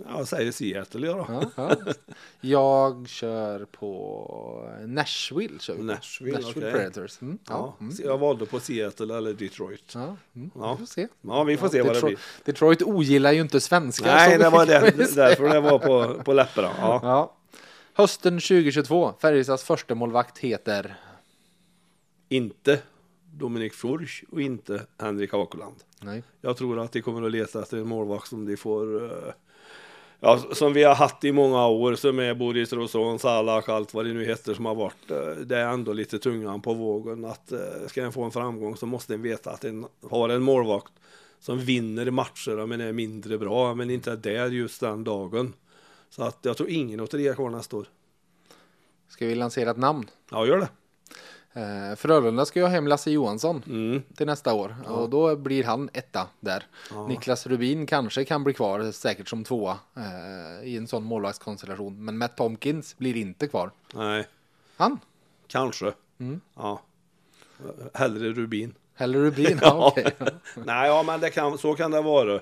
Ja, 0.08 0.26
säger 0.26 0.52
Seattle 0.52 1.08
ja 1.08 1.14
då. 1.14 1.28
Ja, 1.30 1.44
ja. 1.56 1.94
Jag 2.42 3.10
kör 3.10 3.66
på 3.66 4.70
Nashville. 4.86 5.60
Kör 5.60 5.74
vi 5.74 5.80
på. 5.80 5.86
Nashville, 5.86 6.40
okej. 6.40 6.72
Predators. 6.72 7.22
Mm, 7.22 7.38
ja. 7.50 7.76
Mm. 7.80 7.94
jag 8.04 8.18
valde 8.18 8.46
på 8.46 8.60
Seattle 8.60 9.18
eller 9.18 9.34
Detroit. 9.34 9.92
Ja, 9.94 10.16
mm. 10.36 10.52
Ja. 10.56 10.74
Vi 10.74 10.86
får 10.86 10.94
se. 10.94 11.08
Ja, 11.22 11.44
vi 11.44 11.58
får 11.58 11.70
se 11.70 11.82
vad 11.82 11.90
det 11.90 11.94
Detroit, 11.94 12.20
blir. 12.44 12.54
Detroit 12.54 12.82
ogillar 12.82 13.32
ju 13.32 13.42
inte 13.42 13.62
svenskar. 13.62 14.16
Nej, 14.16 14.38
det 14.38 14.50
var 14.50 14.66
säga. 14.66 14.82
därför 15.16 15.50
det 15.50 15.60
var 15.60 15.80
på, 15.80 16.24
på 16.24 16.34
läpparna. 16.34 17.28
Hösten 17.94 18.34
2022. 18.34 19.14
Färjestads 19.22 19.64
första 19.64 19.96
målvakt 19.96 20.38
heter 20.38 20.98
Inte 22.30 22.82
Dominik 23.34 23.74
Furch 23.74 24.24
och 24.32 24.42
inte 24.42 24.82
Henrik 25.00 25.32
Hakoland. 25.32 25.76
Nej. 26.02 26.24
Jag 26.42 26.58
tror 26.58 26.80
att 26.80 26.92
de 26.92 27.02
kommer 27.02 27.26
att 27.26 27.32
leta 27.32 27.62
efter 27.62 27.78
en 27.78 27.88
målvakt 27.88 28.28
som 28.28 28.46
de 28.46 28.58
får 28.58 29.04
eh, 29.06 29.34
Ja, 30.20 30.38
som 30.54 30.74
vi 30.74 30.84
har 30.84 30.96
haft 30.96 31.24
i 31.24 31.32
många 31.32 31.68
år 31.68 31.96
som 31.96 32.20
är 32.20 32.34
Boris 32.34 32.74
Roson, 32.74 33.20
Salak, 33.20 33.70
allt 33.70 33.94
vad 33.94 34.06
det 34.06 34.14
nu 34.14 34.26
heter 34.26 34.54
som 34.54 34.66
har 34.66 34.76
varit. 34.76 35.12
eh, 35.12 35.28
Det 35.46 35.58
är 35.58 35.68
ändå 35.74 35.94
lite 35.94 36.20
tungan 36.20 36.62
på 36.62 36.74
vågen 36.74 37.26
att 37.26 37.52
eh, 37.52 37.60
ska 37.88 38.04
en 38.04 38.12
få 38.12 38.24
en 38.24 38.32
framgång 38.32 38.76
så 38.78 38.86
måste 38.86 39.14
en 39.14 39.22
veta 39.22 39.52
att 39.52 39.64
en 39.66 39.86
har 40.10 40.30
en 40.30 40.42
målvakt 40.44 40.94
som 41.40 41.60
vinner 41.60 42.12
matcher 42.12 42.66
men 42.66 42.82
är 42.82 42.92
mindre 42.94 43.38
bra 43.38 43.76
men 43.76 43.90
inte 43.90 44.12
är 44.12 44.16
där 44.18 44.50
just 44.50 44.82
den 44.82 45.04
dagen. 45.04 45.54
Så 46.10 46.24
att 46.24 46.38
jag 46.42 46.58
tror 46.58 46.70
ingen 46.70 47.00
de 47.12 47.28
är 47.30 47.34
kvar 47.34 47.50
nästa 47.50 47.78
år. 47.78 47.88
Ska 49.10 49.26
vi 49.28 49.36
lansera 49.36 49.72
ett 49.72 49.78
namn? 49.78 50.10
Ja, 50.32 50.46
gör 50.46 50.58
det. 50.60 50.70
Eh, 51.58 51.96
Frölunda 51.96 52.46
ska 52.46 52.60
ju 52.60 52.66
ha 52.66 52.70
hem 52.72 52.88
Lasse 52.88 53.12
Johansson 53.12 53.64
Mm. 53.68 54.02
till 54.16 54.26
nästa 54.26 54.54
år 54.54 54.76
och 54.86 55.10
då 55.10 55.36
blir 55.36 55.64
han 55.64 55.90
etta 55.94 56.28
där. 56.40 56.64
Niklas 57.08 57.48
Rubin 57.48 57.86
kanske 57.86 58.26
kan 58.26 58.44
bli 58.44 58.54
kvar 58.54 58.92
säkert 58.92 59.28
som 59.30 59.44
tvåa 59.44 59.78
eh, 59.98 60.68
i 60.68 60.78
en 60.78 60.88
sån 60.88 61.04
målvaktskonstellation. 61.04 62.06
Men 62.06 62.18
Matt 62.18 62.38
Tomkins 62.38 62.98
blir 62.98 63.16
inte 63.18 63.48
kvar. 63.48 63.72
Nej, 63.94 64.28
Han? 64.78 65.00
kanske. 65.48 65.94
Mm. 66.20 66.42
Ja. 66.56 66.82
Hellre 67.94 68.30
Rubin. 68.34 68.74
Eller 68.98 69.20
Rubin? 69.20 69.60
ja. 69.62 69.88
okej. 69.92 70.16
Nej, 70.66 70.88
ja, 70.88 71.04
men 71.04 71.20
det 71.20 71.30
kan, 71.30 71.58
så 71.58 71.74
kan 71.76 71.92
det 71.92 72.02
vara. 72.02 72.36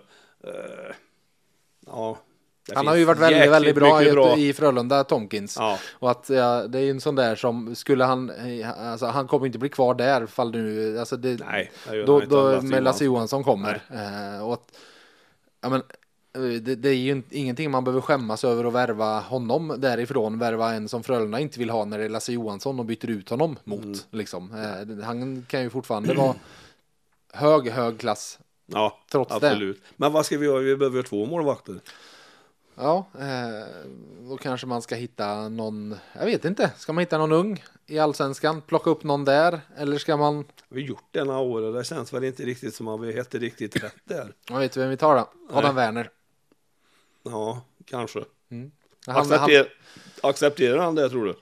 Eh, 0.43 0.95
ja. 1.85 2.17
Det 2.67 2.75
Han 2.75 2.87
har 2.87 2.95
ju 2.95 3.05
varit 3.05 3.19
väldigt, 3.19 3.51
väldigt 3.51 3.75
bra, 3.75 4.01
bra. 4.11 4.37
i 4.37 4.53
Frölunda, 4.53 5.03
Tomkins. 5.03 5.55
Ja. 5.59 5.79
Och 5.91 6.11
att 6.11 6.29
ja, 6.29 6.67
det 6.67 6.79
är 6.79 6.83
ju 6.83 6.91
en 6.91 7.01
sån 7.01 7.15
där 7.15 7.35
som 7.35 7.75
skulle 7.75 8.03
han, 8.03 8.31
alltså 8.77 9.05
han 9.05 9.27
kommer 9.27 9.45
inte 9.45 9.57
bli 9.57 9.69
kvar 9.69 9.93
där 9.93 10.25
fall 10.25 10.51
det 10.51 10.57
nu, 10.57 10.99
alltså 10.99 11.17
det, 11.17 11.39
Nej, 11.45 11.71
det 11.89 12.03
då, 12.03 12.19
då 12.19 12.51
Lasse 12.51 12.67
med 12.67 12.83
Lasse 12.83 13.05
Johansson. 13.05 13.43
Kommer. 13.43 13.81
Eh, 13.93 14.47
och 14.47 14.53
att, 14.53 14.77
ja 15.61 15.69
men, 15.69 15.83
eh, 16.35 16.61
det, 16.61 16.75
det 16.75 16.89
är 16.89 16.93
ju 16.93 17.23
ingenting 17.29 17.71
man 17.71 17.83
behöver 17.83 18.01
skämmas 18.01 18.43
över 18.43 18.65
att 18.65 18.73
värva 18.73 19.19
honom 19.19 19.75
därifrån, 19.77 20.39
värva 20.39 20.73
en 20.73 20.89
som 20.89 21.03
Frölunda 21.03 21.39
inte 21.39 21.59
vill 21.59 21.69
ha 21.69 21.85
när 21.85 21.97
det 21.97 22.05
är 22.05 22.09
Lasse 22.09 22.33
Johansson 22.33 22.79
och 22.79 22.85
byter 22.85 23.09
ut 23.09 23.29
honom 23.29 23.55
mot. 23.63 23.83
Mm. 23.83 23.99
Liksom. 24.11 24.51
Eh, 24.51 25.05
han 25.05 25.45
kan 25.49 25.61
ju 25.61 25.69
fortfarande 25.69 26.13
vara 26.13 26.35
hög, 27.33 27.69
hög 27.69 27.99
klass. 27.99 28.39
Ja, 28.65 28.99
Trots 29.11 29.39
det. 29.39 29.49
absolut. 29.49 29.81
Men 29.95 30.13
vad 30.13 30.25
ska 30.25 30.37
vi 30.37 30.45
göra? 30.45 30.59
Vi 30.59 30.75
behöver 30.75 31.03
två 31.03 31.25
målvakter. 31.25 31.79
Ja, 32.75 33.05
eh, 33.19 33.67
då 34.29 34.37
kanske 34.37 34.67
man 34.67 34.81
ska 34.81 34.95
hitta 34.95 35.49
någon, 35.49 35.95
jag 36.13 36.25
vet 36.25 36.45
inte, 36.45 36.71
ska 36.77 36.93
man 36.93 37.01
hitta 37.01 37.17
någon 37.17 37.31
ung 37.31 37.63
i 37.85 37.99
allsvenskan, 37.99 38.61
plocka 38.61 38.89
upp 38.89 39.03
någon 39.03 39.25
där, 39.25 39.61
eller 39.77 39.97
ska 39.97 40.17
man, 40.17 40.45
Vi 40.69 40.81
har 40.81 40.87
gjort 40.87 41.07
det 41.11 41.23
några 41.23 41.39
år 41.39 41.61
och 41.61 41.73
det 41.73 41.83
känns 41.83 42.13
väl 42.13 42.23
inte 42.23 42.43
riktigt 42.43 42.75
som 42.75 42.87
att 42.87 43.01
vi 43.01 43.13
heter 43.13 43.39
riktigt 43.39 43.83
rätt 43.83 43.95
där. 44.03 44.33
jag 44.49 44.59
vet 44.59 44.77
vem 44.77 44.89
vi 44.89 44.97
tar 44.97 45.15
då? 45.15 45.29
Adam 45.51 45.75
Werner. 45.75 46.09
Ja, 47.23 47.61
kanske. 47.85 48.19
Han, 48.49 48.71
han, 49.07 49.17
Accepter, 49.17 49.73
Accepterar 50.23 50.77
han 50.77 50.95
det 50.95 51.09
tror 51.09 51.25
du? 51.25 51.35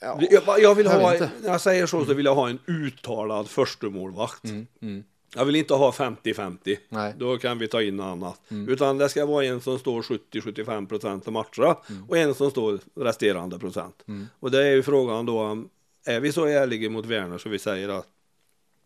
ja, 0.00 0.18
Jag, 0.30 0.60
jag 0.60 0.74
vill 0.74 0.86
jag 0.86 1.00
ha, 1.00 1.10
när 1.12 1.30
jag 1.42 1.60
säger 1.60 1.86
så 1.86 2.04
så 2.04 2.14
vill 2.14 2.26
jag 2.26 2.34
ha 2.34 2.48
en 2.48 2.58
uttalad 2.66 3.48
förstemålvakt. 3.48 4.44
mm. 4.44 5.04
Jag 5.36 5.44
vill 5.44 5.56
inte 5.56 5.74
ha 5.74 5.90
50-50. 5.90 6.78
Nej. 6.88 7.14
Då 7.18 7.38
kan 7.38 7.58
vi 7.58 7.68
ta 7.68 7.82
in 7.82 7.96
något 7.96 8.04
annat. 8.04 8.40
Mm. 8.50 8.68
Utan 8.68 8.98
det 8.98 9.08
ska 9.08 9.26
vara 9.26 9.44
en 9.44 9.60
som 9.60 9.78
står 9.78 10.02
70-75 10.02 10.86
procent 10.86 11.26
av 11.26 11.32
matcherna 11.32 11.76
Mm. 11.90 12.04
och 12.08 12.18
en 12.18 12.34
som 12.34 12.50
står 12.50 12.78
resterande 12.94 13.58
procent. 13.58 14.04
Och 14.40 14.50
det 14.50 14.66
är 14.66 14.70
ju 14.72 14.82
frågan 14.82 15.26
då, 15.26 15.64
är 16.06 16.20
vi 16.20 16.32
så 16.32 16.44
ärliga 16.46 16.90
mot 16.90 17.06
Werner 17.06 17.38
så 17.38 17.48
vi 17.48 17.58
säger 17.58 17.88
att 17.88 18.06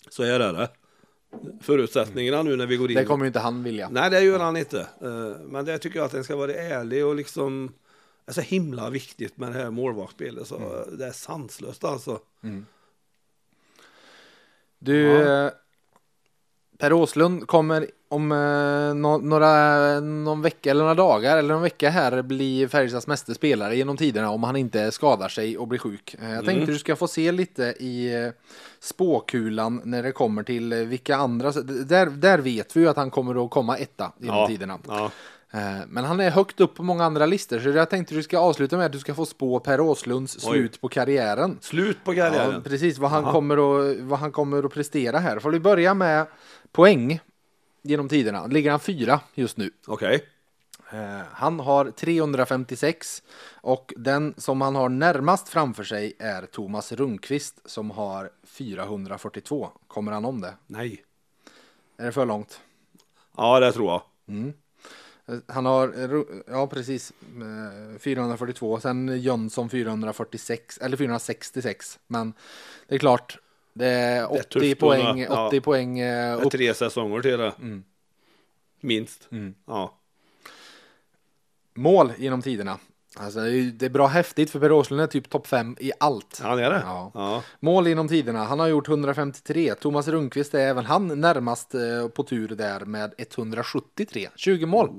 så 0.09 0.24
här 0.24 0.40
är 0.40 0.53
det. 0.53 0.68
Förutsättningarna 1.62 2.42
nu 2.42 2.57
när 2.57 2.66
vi 2.66 2.76
går 2.76 2.90
in. 2.90 2.97
det 2.97 3.05
kommer 3.05 3.24
ju 3.24 3.26
inte 3.26 3.40
han 3.40 3.62
vilja. 3.64 3.88
Nej, 3.88 4.11
det 4.11 4.20
gör 4.20 4.38
han 4.38 4.57
inte. 4.57 4.80
Eh, 4.80 5.40
Men 5.45 5.64
det 5.64 5.78
tycker 5.78 5.97
jag 5.99 6.07
att 6.07 6.12
den 6.12 6.24
ska 6.24 6.36
vara 6.36 6.55
ärlig 6.55 7.07
och 7.07 7.14
liksom 7.14 7.72
det 8.24 8.30
är 8.30 8.34
så 8.34 8.40
himla 8.40 8.90
viktigt 8.90 9.36
med 9.36 9.53
det 9.53 9.59
här 9.59 9.70
målvaktsspelet 9.70 10.47
så 10.47 10.57
Mm. 10.57 10.99
det 10.99 11.07
är 11.07 11.12
sanslöst 11.12 11.84
alltså. 11.84 12.20
Du, 14.78 15.03
Ja. 15.03 15.51
Per 16.85 16.93
Åslund 16.93 17.47
kommer 17.47 17.87
om 18.09 18.32
eh, 18.32 18.95
nå- 18.95 19.18
några, 19.18 20.01
någon 20.01 20.43
vecka 20.43 20.70
eller 20.70 20.80
några 20.80 20.95
dagar 20.95 21.39
eller 21.39 21.55
någon 21.55 21.62
vecka 21.62 21.91
här 21.91 22.22
bli 22.22 22.68
Färjestads 22.68 23.07
meste 23.07 23.35
spelare 23.35 23.76
genom 23.76 23.97
tiderna 23.97 24.30
om 24.30 24.43
han 24.43 24.57
inte 24.57 24.91
skadar 24.91 25.28
sig 25.28 25.59
och 25.59 25.68
blir 25.68 25.78
sjuk. 25.78 26.16
Eh, 26.22 26.32
Jag 26.32 26.45
tänkte 26.45 26.72
du 26.72 26.78
ska 26.78 26.97
få 26.97 27.09
se 27.09 27.32
lite 27.32 27.62
i 27.62 28.14
eh, 28.24 28.30
spåkulan 28.80 29.80
när 29.85 30.03
det 30.03 30.12
kommer 30.12 30.43
till 30.43 30.72
eh, 30.72 30.78
vilka 30.78 31.16
andra, 31.16 31.51
där, 31.53 32.07
där 32.07 32.39
vet 32.39 32.76
vi 32.76 32.80
ju 32.80 32.89
att 32.89 32.97
han 32.97 33.11
kommer 33.11 33.45
att 33.45 33.51
komma 33.51 33.76
etta 33.76 34.12
genom 34.18 34.37
Ja, 34.39 34.47
tiderna. 34.47 34.78
ja. 34.89 35.11
Eh, 35.53 35.61
Men 35.89 36.05
han 36.05 36.20
är 36.20 36.30
högt 36.30 36.61
upp 36.61 36.74
på 36.74 36.82
många 36.82 37.05
andra 37.05 37.26
listor 37.26 37.59
så 37.59 37.68
jag 37.68 37.91
tänkte 37.91 38.14
du 38.14 38.22
ska 38.22 38.39
avsluta 38.39 38.76
med 38.76 38.87
att 38.87 38.93
du 38.93 38.99
ska 38.99 39.14
få 39.14 39.26
spå 39.26 39.61
Per 39.61 39.80
Åslunds 39.80 40.41
slut 40.41 40.80
på 40.80 40.89
karriären. 40.89 41.59
Slut 41.61 42.05
på 42.05 42.14
Ja, 42.14 42.24
karriären. 42.30 42.62
precis 42.62 42.99
vad 42.99 43.11
han, 43.11 43.24
kommer 43.32 43.57
att, 43.91 43.97
vad 44.01 44.18
han 44.18 44.32
kommer 44.32 44.62
att 44.66 44.72
prestera 44.74 45.18
här. 45.18 45.39
Får 45.39 45.51
vi 45.51 45.61
börja 45.61 45.95
med 45.95 46.26
poäng 46.75 47.20
genom 47.83 48.09
tiderna. 48.09 48.47
Ligger 48.47 48.70
han 48.70 48.81
fyra 48.81 49.20
just 49.35 49.57
nu. 49.57 49.70
Okej. 49.87 50.25
Eh, 50.93 51.20
han 51.33 51.61
har 51.61 51.91
356 51.91 53.22
och 53.61 53.95
den 53.97 54.35
som 54.37 54.61
han 54.61 54.75
har 54.75 54.89
närmast 54.89 55.49
framför 55.49 55.85
sig 55.85 56.16
är 56.18 56.47
Thomas 56.47 56.93
Rundqvist 56.93 57.61
som 57.64 57.91
har 57.91 58.31
442. 58.45 59.68
Kommer 59.87 60.12
han 60.12 60.25
om 60.25 60.41
det? 60.41 60.55
Nej. 60.66 61.05
Är 61.97 62.07
det 62.07 62.12
för 62.12 62.27
långt? 62.27 62.61
Ja, 63.37 63.61
det 63.61 63.72
tror 63.72 63.91
jag. 63.91 64.03
Eh, 65.27 65.35
Han 65.47 65.66
har, 65.66 66.14
eh, 66.14 66.22
ja 66.47 66.66
precis, 66.66 67.12
eh, 67.20 67.99
442. 67.99 68.81
Sen 68.81 69.20
Jönsson 69.20 69.70
446, 69.70 70.79
eller 70.79 70.97
466. 70.97 71.99
Men 72.07 72.33
det 72.89 72.95
är 72.95 72.99
klart, 72.99 73.39
det 73.75 73.87
är 73.87 74.33
80 74.33 74.43
tufft 74.43 74.81
då, 74.81 74.87
poäng, 74.87 75.18
ja. 75.18 75.47
80 75.47 75.61
poäng 75.61 75.99
eh, 75.99 76.37
Det 76.37 76.43
är 76.43 76.47
upp. 76.47 76.53
tre 76.53 76.75
säsonger 76.75 77.20
till 77.22 77.39
det. 77.39 77.53
Mm. 77.61 77.85
Minst. 78.81 79.29
Ja. 79.66 79.99
mål 81.75 82.12
genom 82.18 82.43
tiderna. 82.43 82.79
Alltså 83.16 83.41
det 83.41 83.51
är, 83.51 83.62
det 83.62 83.87
är 83.87 83.91
bra 83.91 84.07
häftigt 84.07 84.51
för 84.51 84.61
Per 84.61 84.72
Åslund 84.72 85.03
är 85.03 85.07
typ 85.07 85.31
topp 85.31 85.47
5 85.47 85.77
i 85.81 85.93
allt. 86.01 86.41
Han 86.43 86.59
är 86.59 86.70
det? 86.70 86.83
Ja. 86.85 87.11
ja. 87.14 87.43
Mål 87.61 87.87
genom 87.89 88.09
tiderna. 88.09 88.45
Han 88.45 88.61
har 88.61 88.66
gjort 88.68 88.89
153. 88.89 89.75
Thomas 89.75 90.09
Rundqvist 90.09 90.55
är 90.55 90.59
även 90.59 90.85
han 90.85 91.20
närmast 91.20 91.75
eh, 91.75 92.09
på 92.09 92.22
tur 92.22 92.49
där 92.49 92.81
med 92.81 93.14
173. 93.18 94.29
20 94.37 94.66
mål. 94.66 94.91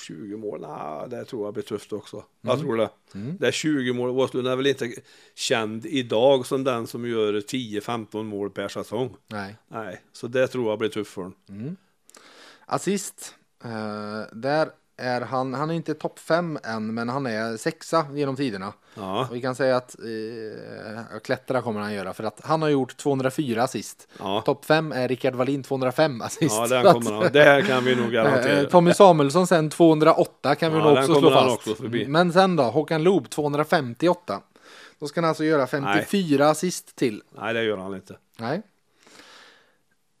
20 0.00 0.36
mål, 0.36 0.60
nej, 0.60 1.08
det 1.08 1.24
tror 1.24 1.46
jag 1.46 1.54
blir 1.54 1.64
tufft 1.64 1.92
också. 1.92 2.24
Jag 2.40 2.58
tror 2.60 2.76
det. 2.76 2.90
Det 3.38 3.46
är 3.46 3.52
20 3.52 3.92
mål. 3.92 4.10
Åslund 4.10 4.48
är 4.48 4.56
väl 4.56 4.66
inte 4.66 4.92
känd 5.34 5.86
idag 5.86 6.46
som 6.46 6.64
den 6.64 6.86
som 6.86 7.08
gör 7.08 7.32
10-15 7.32 8.22
mål 8.22 8.50
per 8.50 8.68
säsong. 8.68 9.16
Nej. 9.28 9.56
Nej, 9.68 10.02
så 10.12 10.26
det 10.26 10.48
tror 10.48 10.70
jag 10.70 10.78
blir 10.78 10.88
tufft 10.88 11.10
för 11.12 11.22
honom. 11.22 11.36
Assist. 12.66 13.34
Eh, 13.64 14.22
där 14.32 14.70
är 15.00 15.20
han, 15.20 15.54
han 15.54 15.70
är 15.70 15.74
inte 15.74 15.94
topp 15.94 16.18
5 16.18 16.58
än, 16.64 16.94
men 16.94 17.08
han 17.08 17.26
är 17.26 17.56
sexa 17.56 18.06
genom 18.14 18.36
tiderna. 18.36 18.72
Ja, 18.94 19.26
Och 19.30 19.36
vi 19.36 19.40
kan 19.40 19.54
säga 19.54 19.76
att 19.76 19.96
eh, 19.98 21.18
klättra 21.24 21.62
kommer 21.62 21.80
han 21.80 21.94
göra 21.94 22.12
för 22.12 22.24
att 22.24 22.40
han 22.44 22.62
har 22.62 22.68
gjort 22.68 22.96
204 22.96 23.62
assist. 23.62 24.08
Ja. 24.18 24.40
Topp 24.46 24.64
5 24.64 24.92
är 24.92 25.08
Rickard 25.08 25.34
Wallin 25.34 25.62
205 25.62 26.22
assist. 26.22 26.56
ja 26.56 26.66
den 26.66 26.92
kommer 26.92 27.12
han. 27.12 27.32
Det 27.32 27.66
kan 27.66 27.84
vi 27.84 27.96
nog 27.96 28.04
Eh, 28.06 28.10
garantera. 28.10 28.68
Tommy 28.70 28.92
Samuelsson 28.94 29.46
sen 29.46 29.70
208 29.70 30.54
kan 30.54 30.72
vi 30.72 30.78
Ja, 30.78 30.84
nog 30.84 30.98
också 30.98 31.14
slå 31.14 31.30
fast. 31.30 31.68
också. 31.68 31.84
Men 32.06 32.32
sen 32.32 32.56
då, 32.56 32.62
Håkan 32.62 33.02
Loob 33.02 33.30
258. 33.30 34.40
Då 34.98 35.06
ska 35.06 35.20
han 35.20 35.28
alltså 35.28 35.44
göra 35.44 35.66
54 35.66 36.48
assist 36.48 36.96
till. 36.96 37.22
Nej, 37.40 37.54
det 37.54 37.62
gör 37.62 37.76
han 37.76 37.94
inte. 37.94 38.16
Nej. 38.38 38.62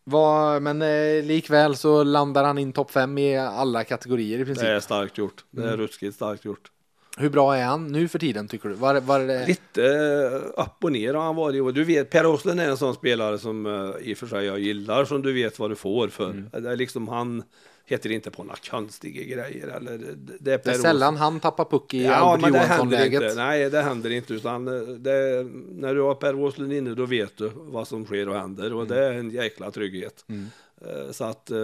Vad, 0.04 0.62
men 0.62 0.82
eh, 0.82 1.24
likväl 1.24 1.76
så 1.76 2.02
landar 2.04 2.44
han 2.44 2.58
in 2.58 2.72
topp 2.72 2.90
5 2.90 3.18
i 3.18 3.38
alla 3.38 3.84
kategorier 3.84 4.38
i 4.38 4.44
princip. 4.44 4.64
Det 4.64 4.70
är 4.70 4.80
starkt 4.80 5.18
gjort. 5.18 5.44
Det 5.50 5.60
Mm. 5.62 5.72
är 5.72 5.76
ruskigt 5.76 6.14
starkt 6.14 6.44
gjort. 6.44 6.70
Hur 7.18 7.30
bra 7.30 7.56
är 7.56 7.64
han 7.64 7.86
nu 7.86 8.08
för 8.08 8.18
tiden 8.18 8.48
tycker 8.48 8.68
du? 8.68 8.74
Var, 8.74 9.00
var 9.00 9.20
det... 9.20 9.46
Lite 9.46 9.84
eh, 9.84 10.62
upp 10.64 10.84
och 10.84 10.92
ner 10.92 11.14
har 11.14 11.22
han 11.22 11.36
varit. 11.36 11.74
Du 11.74 11.84
vet, 11.84 12.10
Per 12.10 12.26
Åslund 12.26 12.60
är 12.60 12.68
en 12.70 12.76
sån 12.76 12.94
spelare 12.94 13.38
som 13.38 13.66
eh, 13.66 14.08
i 14.08 14.14
och 14.14 14.18
för 14.18 14.26
sig 14.26 14.44
jag 14.46 14.58
gillar, 14.60 15.04
som 15.04 15.22
du 15.22 15.32
vet 15.32 15.58
vad 15.58 15.70
du 15.70 15.76
får 15.76 16.08
för. 16.08 16.30
Mm. 16.30 16.48
Det 16.52 16.70
är 16.70 16.76
liksom 16.76 17.08
han 17.08 17.42
heter 17.90 18.10
inte 18.12 18.30
på 18.30 18.44
några 18.44 18.56
konstiga 18.70 19.22
grejer. 19.36 19.68
Eller, 19.68 19.98
det, 19.98 20.14
det 20.40 20.52
är 20.52 20.60
Det 20.64 20.70
är 20.70 20.74
sällan 20.74 21.16
han 21.16 21.40
tappar 21.40 21.64
puck 21.64 21.94
i 21.94 22.04
Ja, 22.04 22.14
Albert 22.14 22.52
det 22.52 22.58
Johansson-läget. 22.58 23.36
Nej, 23.36 23.70
det 23.70 23.82
händer 23.82 24.10
inte. 24.10 24.34
Utan 24.34 24.68
eh, 24.68 24.74
det, 24.82 25.46
när 25.68 25.94
du 25.94 26.00
har 26.00 26.14
Per 26.14 26.34
Åslund 26.34 26.72
inne, 26.72 26.94
då 26.94 27.06
vet 27.06 27.36
du 27.36 27.50
vad 27.54 27.88
som 27.88 28.04
sker 28.04 28.28
och 28.28 28.34
händer. 28.34 28.74
Och 28.74 28.86
det 28.86 29.04
är 29.06 29.12
en 29.12 29.30
jäkla 29.30 29.70
trygghet. 29.70 30.24
Eh, 30.80 31.10
Så 31.10 31.24
att, 31.24 31.50
eh, 31.50 31.58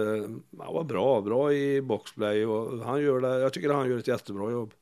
han 0.59 0.73
var 0.73 0.83
bra, 0.83 1.21
bra 1.21 1.53
i 1.53 1.81
boxplay 1.81 2.45
och 2.45 2.85
han 2.85 3.01
gör 3.01 3.19
det, 3.19 3.39
jag 3.39 3.53
tycker 3.53 3.69
han 3.69 3.89
gör 3.89 3.97
ett 3.97 4.07
jättebra 4.07 4.51
jobb. 4.51 4.73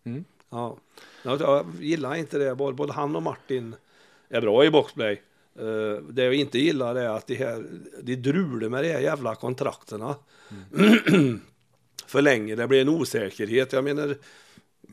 Ja. 0.50 0.78
Jag, 1.24 1.66
gillar 1.80 2.16
inte 2.16 2.38
det, 2.38 2.56
både 2.56 2.94
han 2.94 3.16
och 3.16 3.24
Martin 3.24 3.76
är 4.30 4.42
bra 4.42 4.66
i 4.66 4.70
boxplay. 4.72 5.22
Eh, 5.60 6.04
det 6.10 6.24
jag 6.24 6.34
inte 6.34 6.60
gillar 6.60 6.96
är 6.96 7.10
att 7.10 7.28
de 7.28 7.36
här, 7.36 7.66
de 8.02 8.16
drular 8.16 8.70
med 8.70 8.84
de 8.84 8.92
här 8.92 9.00
jävla 9.00 9.36
kontrakterna. 9.36 10.16
För 12.08 12.22
länge, 12.22 12.56
det 12.56 12.68
blir 12.68 12.82
en 12.82 12.90
osäkerhet. 12.90 13.74
Jag 13.74 13.84
menar, 13.84 14.18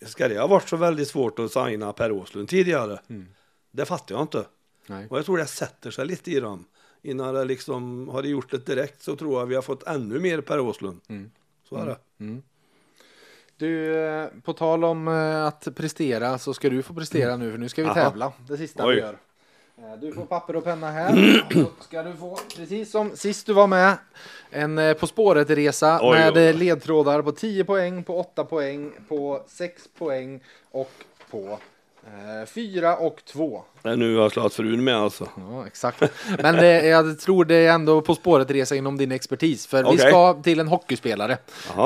ska 0.06 0.28
det 0.28 0.38
ha 0.40 0.46
varit 0.46 0.68
så 0.68 0.76
väldigt 0.76 1.08
svårt 1.08 1.38
att 1.38 1.52
signa 1.52 1.92
Per 1.92 2.12
Åslund 2.12 2.48
tidigare? 2.48 3.00
Det 3.70 3.84
fattar 3.84 4.14
jag 4.14 4.22
inte. 4.22 4.44
Nej. 4.86 5.06
Och 5.10 5.18
jag 5.18 5.24
tror 5.24 5.38
det 5.38 5.46
sätter 5.46 5.90
sig 5.90 6.06
lite 6.06 6.30
i 6.30 6.40
dem. 6.40 6.64
Innan 7.02 7.34
det 7.34 7.44
liksom, 7.44 8.08
har 8.08 8.22
det 8.22 8.28
gjort 8.28 8.50
det 8.50 8.66
direkt 8.66 9.02
så 9.02 9.16
tror 9.16 9.40
jag 9.40 9.46
vi 9.46 9.54
har 9.54 9.62
fått 9.62 9.82
ännu 9.82 10.20
mer 10.20 10.40
Per 10.40 10.60
Åslund. 10.60 11.00
Så 11.68 11.76
är 11.76 11.86
det. 11.86 11.96
Du, 13.56 13.96
eh, 13.96 14.28
på 14.42 14.52
tal 14.52 14.84
om 14.84 15.08
eh, 15.08 15.44
att 15.44 15.68
prestera 15.76 16.38
så 16.38 16.54
ska 16.54 16.70
du 16.70 16.82
få 16.82 16.94
prestera 16.94 17.36
nu 17.36 17.50
för 17.50 17.58
nu 17.58 17.68
ska 17.68 17.82
vi 17.82 17.88
Aha. 17.88 17.94
tävla. 17.94 18.32
Det 18.48 18.56
sista 18.56 18.86
Oj. 18.86 18.94
vi 18.94 19.00
gör. 19.00 19.18
Eh, 19.82 19.98
Du 20.00 20.12
får 20.12 20.24
papper 20.24 20.56
och 20.56 20.64
penna 20.64 20.90
här. 20.90 21.12
Så 21.52 21.70
ska 21.84 22.02
du 22.02 22.12
få, 22.12 22.38
precis 22.56 22.90
som 22.90 23.16
sist 23.16 23.46
du 23.46 23.52
var 23.52 23.66
med, 23.66 23.96
en 24.50 24.78
eh, 24.78 24.94
På 24.94 25.06
spåret-resa 25.06 25.92
med 26.02 26.30
oj, 26.34 26.40
oj. 26.42 26.48
eh, 26.48 26.54
ledtrådar 26.56 27.22
på 27.22 27.32
10 27.32 27.64
poäng, 27.64 28.04
på 28.04 28.18
8 28.20 28.44
poäng, 28.44 28.92
på 29.08 29.42
6 29.48 29.82
poäng 29.98 30.40
och 30.70 30.90
på 31.30 31.58
eh, 32.06 32.46
4 32.46 32.96
och 32.96 33.22
2. 33.32 33.62
Det 33.82 33.88
är 33.88 33.96
nu 33.96 34.12
jag 34.14 34.22
har 34.22 34.30
slagit 34.30 34.54
frun 34.54 34.84
med 34.84 34.96
alltså. 34.96 35.28
Ja, 35.36 35.66
exakt. 35.66 36.02
Men 36.42 36.56
det, 36.56 36.86
jag 36.86 37.20
tror 37.20 37.44
det 37.44 37.54
är 37.54 37.72
ändå 37.72 38.00
På 38.00 38.14
spåret-resa 38.14 38.74
inom 38.74 38.98
din 38.98 39.12
expertis. 39.12 39.66
För 39.66 39.82
vi 39.82 39.88
Okej. 39.88 39.98
ska 39.98 40.42
till 40.42 40.60
en 40.60 40.68
hockeyspelare. 40.68 41.38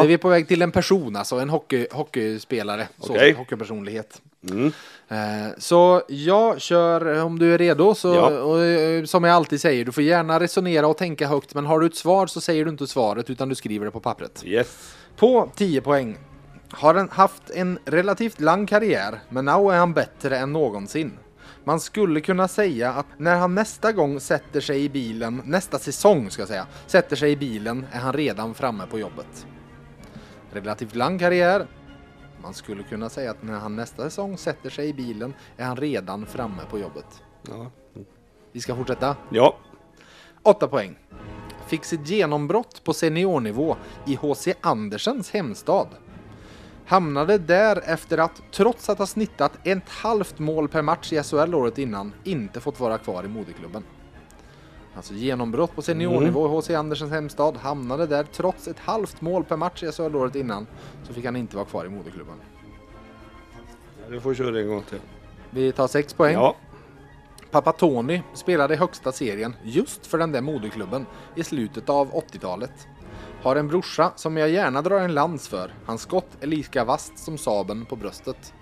Vi 0.07 0.13
är 0.15 0.19
på 0.19 0.29
väg 0.29 0.49
till 0.49 0.63
en 0.63 0.73
person, 0.73 1.17
alltså 1.17 1.37
en 1.37 1.51
hockey, 1.51 1.87
hockeyspelare. 1.93 2.89
Så, 3.01 3.13
Okej. 3.13 3.33
hockeypersonlighet. 3.33 4.23
Mm. 4.51 4.73
Eh, 5.09 5.49
så 5.59 6.03
jag 6.09 6.61
kör, 6.61 7.23
om 7.23 7.39
du 7.39 7.55
är 7.55 7.59
redo, 7.59 7.95
så, 7.95 8.15
Ja. 8.15 8.29
och, 8.29 8.65
eh, 8.65 9.05
som 9.05 9.25
jag 9.25 9.35
alltid 9.35 9.61
säger, 9.61 9.85
du 9.85 9.93
får 9.93 10.03
gärna 10.03 10.41
resonera 10.41 10.87
och 10.87 10.97
tänka 10.97 11.27
högt, 11.27 11.55
men 11.55 11.67
har 11.67 11.81
du 11.81 11.87
ett 11.87 11.97
svar 11.97 12.27
så 12.27 12.41
säger 12.41 12.65
du 12.65 12.71
inte 12.71 12.87
svaret 12.87 13.31
utan 13.31 13.49
du 13.49 13.55
skriver 13.55 13.85
det 13.85 13.91
på 13.91 14.01
pappret. 14.01 14.43
Yes. 14.47 14.95
På 15.17 15.51
10 15.57 15.81
poäng. 15.81 16.19
Har 16.71 16.95
han 16.95 17.09
haft 17.09 17.51
en 17.51 17.79
relativt 17.85 18.41
lång 18.41 18.67
karriär, 18.67 19.21
men 19.29 19.45
nu 19.45 19.51
är 19.51 19.79
han 19.79 19.93
bättre 19.93 20.39
än 20.39 20.53
någonsin. 20.53 21.19
Man 21.65 21.81
skulle 21.81 22.21
kunna 22.21 22.49
säga 22.49 22.93
att 22.93 23.07
när 23.17 23.37
han 23.37 23.55
nästa 23.55 23.93
gång 23.93 24.21
sätter 24.21 24.61
sig 24.61 24.85
i 24.85 24.89
bilen, 24.89 25.43
nästa 25.45 25.79
säsong 25.79 26.31
ska 26.31 26.43
jag 26.43 26.49
säga, 26.49 26.67
sätter 26.87 27.17
sig 27.17 27.33
i 27.33 27.37
bilen 27.37 27.87
är 27.93 27.99
han 27.99 28.13
redan 28.13 28.55
framme 28.55 28.87
på 28.91 28.99
jobbet. 28.99 29.47
Relativt 30.53 30.95
lång 30.95 31.19
karriär. 31.19 31.67
Man 32.43 32.55
skulle 32.55 32.83
kunna 32.83 33.09
säga 33.09 33.31
att 33.31 33.43
när 33.43 33.59
han 33.59 33.77
nästa 33.77 34.03
säsong 34.03 34.39
sätter 34.39 34.71
sig 34.71 34.89
i 34.89 34.93
bilen 34.95 35.35
är 35.57 35.65
han 35.65 35.77
redan 35.77 36.27
framme 36.27 36.63
på 36.71 36.79
jobbet. 36.79 37.23
Ja. 37.49 37.71
Vi 38.53 38.61
ska 38.61 38.77
fortsätta. 38.77 39.17
ja. 39.31 39.57
8 40.43 40.69
poäng. 40.69 40.99
Fick 41.67 41.85
sitt 41.85 42.09
genombrott 42.09 42.85
på 42.85 42.93
seniornivå 42.93 43.77
i 44.07 44.15
H.C. 44.15 44.55
Andersens 44.61 45.31
hemstad. 45.31 45.89
Hamnade 46.87 47.39
där 47.39 47.83
efter 47.85 48.19
att, 48.19 48.43
trots 48.53 48.89
att 48.89 48.99
ha 48.99 49.07
snittat 49.07 49.53
ett 49.65 49.89
halvt 49.89 50.39
mål 50.39 50.69
per 50.69 50.83
match 50.83 51.13
i 51.13 51.23
SHL 51.23 51.55
året 51.55 51.79
innan, 51.79 52.13
inte 52.25 52.61
fått 52.61 52.81
vara 52.81 52.99
kvar 52.99 53.25
i 53.25 53.29
moderklubben. 53.29 53.85
Alltså 54.97 55.15
genombrott 55.15 55.75
på 55.75 55.83
seniornivå 55.83 56.47
i 56.47 56.49
H.C. 56.49 56.75
Andersens 56.75 57.13
hemstad. 57.13 57.57
Hamnade 57.57 58.07
där 58.07 58.25
trots 58.33 58.69
ett 58.69 58.79
halvt 58.79 59.21
mål 59.21 59.45
per 59.45 59.57
match 59.57 59.83
i 59.83 59.93
SHL 59.93 60.17
året 60.17 60.35
innan, 60.35 60.67
så 61.03 61.13
fick 61.13 61.25
han 61.25 61.37
inte 61.37 61.57
vara 61.57 61.67
kvar 61.67 61.85
i 61.85 61.89
moderklubben. 61.89 62.35
Du 64.11 64.21
får 64.21 64.35
köra 64.35 64.61
en 64.61 64.69
gång 64.69 64.83
till. 64.83 65.01
Vi 65.51 65.73
tar 65.73 65.87
6 65.87 66.15
poäng. 66.15 66.35
Ja. 66.35 66.57
Pappa 67.51 67.73
Tony 67.73 68.23
spelade 68.35 68.75
i 68.75 68.77
högsta 68.77 69.13
serien 69.13 69.57
just 69.63 70.07
för 70.07 70.19
den 70.19 70.33
där 70.33 70.41
moderklubben 70.41 71.07
i 71.35 71.45
slutet 71.45 71.89
av 71.89 72.13
80-talet. 72.13 72.87
Har 73.47 73.57
en 73.57 73.69
brorsa 73.69 74.13
som 74.17 74.37
jag 74.37 74.51
gärna 74.51 74.83
drar 74.83 75.01
en 75.01 75.15
lans 75.15 75.49
för. 75.49 75.71
Hans 75.85 76.03
skott 76.03 76.27
är 76.41 76.47
lika 76.47 76.85
vasst 76.85 77.19
som 77.19 77.39
sabeln 77.39 77.85
på 77.87 77.97
bröstet. 77.97 78.55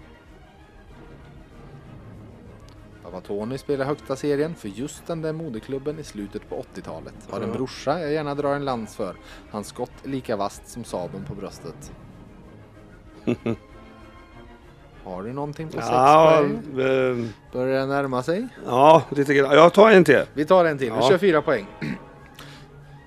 Pappa 3.05 3.21
Tony 3.21 3.59
spelar 3.59 3.85
högsta 3.85 4.17
serien 4.17 4.55
för 4.55 4.69
just 4.69 5.07
den 5.07 5.23
där 5.23 5.33
moderklubben 5.33 5.99
i 5.99 6.05
slutet 6.05 6.49
på 6.49 6.65
80-talet. 6.75 7.15
Har 7.31 7.41
en 7.41 7.53
brorsa 7.53 8.01
jag 8.01 8.13
gärna 8.13 8.35
drar 8.35 8.55
en 8.55 8.65
lans 8.65 8.97
för. 8.97 9.17
Hans 9.51 9.67
skott 9.67 9.93
är 10.05 10.09
lika 10.09 10.37
vasst 10.37 10.69
som 10.69 10.85
sabeln 10.85 11.25
på 11.25 11.35
bröstet. 11.35 11.93
Har 15.05 15.23
du 15.23 15.33
någonting 15.33 15.67
på 15.69 15.73
6 15.73 15.87
Ja, 15.91 16.37
poäng? 16.39 16.81
eh, 16.81 17.17
Börjar 17.53 17.81
det 17.81 17.87
närma 17.87 18.23
sig? 18.23 18.49
ja, 18.67 19.03
lite 19.11 19.35
grann. 19.35 19.53
Jag 19.53 19.73
tar 19.73 19.91
en 19.91 20.05
till. 20.05 20.23
Vi 20.35 20.45
tar 20.45 20.65
en 20.65 20.79
till, 20.79 20.91
vi 20.93 20.97
Ja. 20.99 21.09
kör 21.09 21.19
fyra 21.19 21.43
poäng. 21.43 21.67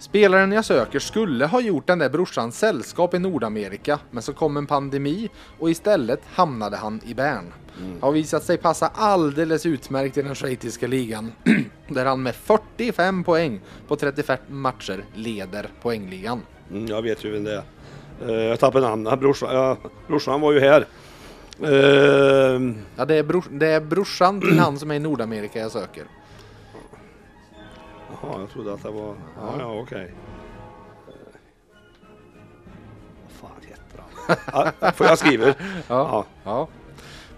Spelaren 0.09 0.51
jag 0.51 0.65
söker 0.65 0.99
skulle 0.99 1.45
ha 1.45 1.61
gjort 1.61 1.87
den 1.87 1.99
där 1.99 2.09
brorsan 2.09 2.51
sällskap 2.51 3.13
i 3.13 3.19
Nordamerika, 3.19 3.99
men 4.11 4.23
så 4.23 4.33
kom 4.33 4.57
en 4.57 4.67
pandemi 4.67 5.29
och 5.59 5.69
istället 5.69 6.21
hamnade 6.33 6.77
han 6.77 7.01
i 7.05 7.13
Bern. 7.13 7.53
Har 8.01 8.11
visat 8.11 8.43
sig 8.43 8.57
passa 8.57 8.87
alldeles 8.87 9.65
utmärkt 9.65 10.17
i 10.17 10.21
den 10.21 10.35
schweiziska 10.35 10.87
ligan, 10.87 11.31
där 11.87 12.05
han 12.05 12.23
med 12.23 12.35
45 12.35 13.23
poäng 13.23 13.61
på 13.87 13.95
35 13.95 14.37
matcher 14.47 15.03
leder 15.15 15.69
poängligan. 15.81 16.41
Mm, 16.71 16.85
jag 16.85 17.01
vet 17.01 17.25
ju 17.25 17.31
vem 17.31 17.43
det 17.43 17.53
är. 17.53 17.63
Eh, 18.29 18.43
jag 18.43 18.59
tappade 18.59 18.87
namnet. 18.87 19.19
Brorsan, 19.19 19.55
ja, 19.55 19.77
brorsan 20.07 20.41
var 20.41 20.51
ju 20.51 20.59
här. 20.59 20.85
Eh, 21.63 22.61
Ja, 22.95 23.05
det 23.05 23.15
är, 23.15 23.23
bror, 23.23 23.45
det 23.51 23.67
är 23.67 23.81
brorsan 23.81 24.41
till 24.41 24.59
han 24.59 24.79
som 24.79 24.91
är 24.91 24.95
i 24.95 24.99
Nordamerika 24.99 25.59
jag 25.59 25.71
söker. 25.71 26.03
Jaha, 28.21 28.39
jag 28.39 28.49
trodde 28.49 28.73
att 28.73 28.83
det 28.83 28.91
var... 28.91 29.15
Ja, 29.41 29.55
ja 29.59 29.79
okej. 29.81 30.13
Eh, 31.07 31.13
Vad 33.23 33.31
fan 33.31 33.61
heter 33.61 34.03
han? 34.51 34.71
Ja, 34.81 34.91
får 34.91 35.05
jag 35.07 35.17
skriver? 35.19 35.55
Ja. 35.87 36.25
ja. 36.43 36.67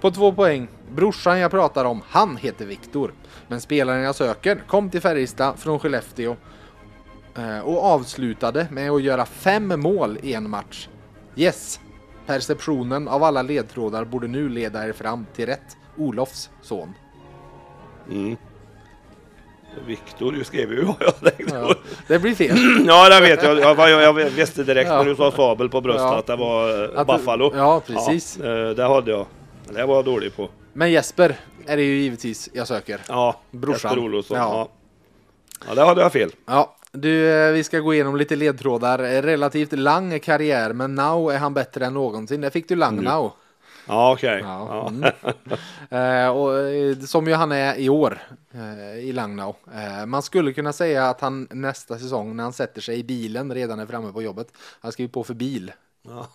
På 0.02 0.12
två 0.12 0.32
poäng. 0.34 0.68
Brorsan 0.92 1.40
jag 1.40 1.52
pratar 1.52 1.86
om, 1.86 2.02
han 2.10 2.38
heter 2.38 2.66
Viktor. 2.66 3.14
Men 3.48 3.62
spelaren 3.62 4.02
jag 4.02 4.16
söker 4.16 4.64
kom 4.68 4.90
till 4.90 5.02
Färjestad 5.02 5.60
från 5.60 5.80
Skellefteå 5.80 6.36
eh, 7.38 7.60
och 7.60 7.84
avslutade 7.86 8.68
med 8.72 8.92
att 8.92 9.02
göra 9.04 9.26
fem 9.26 9.82
mål 9.82 10.18
i 10.24 10.34
en 10.34 10.50
match. 10.50 10.90
Yes! 11.36 11.80
Perceptionen 12.26 13.08
av 13.08 13.24
alla 13.24 13.42
ledtrådar 13.42 14.06
borde 14.06 14.28
nu 14.28 14.50
leda 14.50 14.88
er 14.88 14.94
fram 14.94 15.26
till 15.36 15.46
rätt. 15.46 15.78
Olofs 15.98 16.50
son. 16.62 16.94
Mm. 18.12 18.38
Viktor, 19.88 20.32
du 20.32 20.43
skrev 20.43 20.72
ju 20.74 20.82
vad 20.84 20.95
jag 20.99 21.20
tänkte. 21.20 21.55
Ja, 21.55 21.76
det 22.07 22.20
blir 22.20 22.36
fel. 22.36 22.57
Ja, 22.88 23.09
det 23.09 23.22
vet 23.22 23.43
jag. 23.43 23.59
Jag, 23.59 23.89
jag, 23.89 24.01
jag 24.01 24.13
visste 24.30 24.63
direkt 24.63 24.89
när 24.89 25.05
du 25.05 25.15
sa 25.15 25.32
sabel 25.32 25.70
på 25.70 25.82
bröstet 25.82 26.01
Ja. 26.01 26.17
att 26.20 26.28
det 26.28 26.36
var 26.36 26.84
eh, 26.84 26.99
Att- 26.99 27.07
Buffalo. 27.07 27.51
ja, 27.55 27.82
precis. 27.88 28.39
Ja, 28.43 28.45
eh, 28.70 28.70
det 28.70 28.84
hade 28.88 29.11
jag. 29.11 29.26
Det 29.74 29.86
var 29.86 29.96
jag 29.96 30.05
dålig 30.05 30.36
på. 30.36 30.50
Men 30.74 30.91
Jesper 30.91 31.36
är 31.66 31.78
det 31.78 31.83
ju 31.83 31.96
givetvis 32.01 32.50
jag 32.54 32.67
söker. 32.67 33.00
Ja, 33.08 33.41
Brorsan. 33.51 33.91
Jesper 33.91 34.05
Olofsson. 34.05 34.37
Ja. 34.37 34.70
Ja. 35.67 35.75
det 35.75 35.82
hade 35.86 36.01
jag 36.01 36.12
fel. 36.13 36.32
Ja, 36.46 36.75
du, 36.91 37.29
eh, 37.32 37.51
vi 37.51 37.63
ska 37.63 37.79
gå 37.79 37.93
igenom 37.93 38.16
lite 38.17 38.36
ledtrådar. 38.36 38.97
Relativt 39.21 39.71
lång 39.71 40.20
karriär, 40.20 40.74
men 40.74 40.96
now 40.96 41.32
är 41.32 41.37
han 41.37 41.54
bättre 41.54 41.86
än 41.86 41.93
någonsin. 41.93 42.41
Där 42.41 42.50
fick 42.50 42.67
du 42.70 42.75
lång 42.75 43.04
now. 43.04 43.32
Ja, 43.89 44.13
okej. 44.13 44.39
Ja, 44.43 44.67
Ja. 44.70 44.87
mm. 44.87 45.03
Eh, 45.89 46.29
och, 46.29 46.59
eh, 46.59 46.97
som 46.99 47.28
ju 47.28 47.33
han 47.33 47.51
är 47.51 47.75
i 47.75 47.89
år 47.89 48.21
eh, 48.51 48.99
i 48.99 49.11
Langnau. 49.11 49.55
Eh, 49.74 50.05
man 50.05 50.21
skulle 50.21 50.53
kunna 50.53 50.74
säga 50.74 51.09
att 51.09 51.21
han 51.21 51.47
nästa 51.51 51.99
säsong 51.99 52.36
när 52.36 52.43
han 52.43 52.53
sätter 52.53 52.82
sig 52.82 52.99
i 52.99 53.03
bilen 53.03 53.53
redan 53.53 53.79
är 53.79 53.86
framme 53.86 54.11
på 54.11 54.21
jobbet. 54.21 54.47
Han 54.82 54.91
skriver 54.91 55.11
på 55.11 55.24
för 55.24 55.33
bil. 55.33 55.71
Ja. 56.07 56.28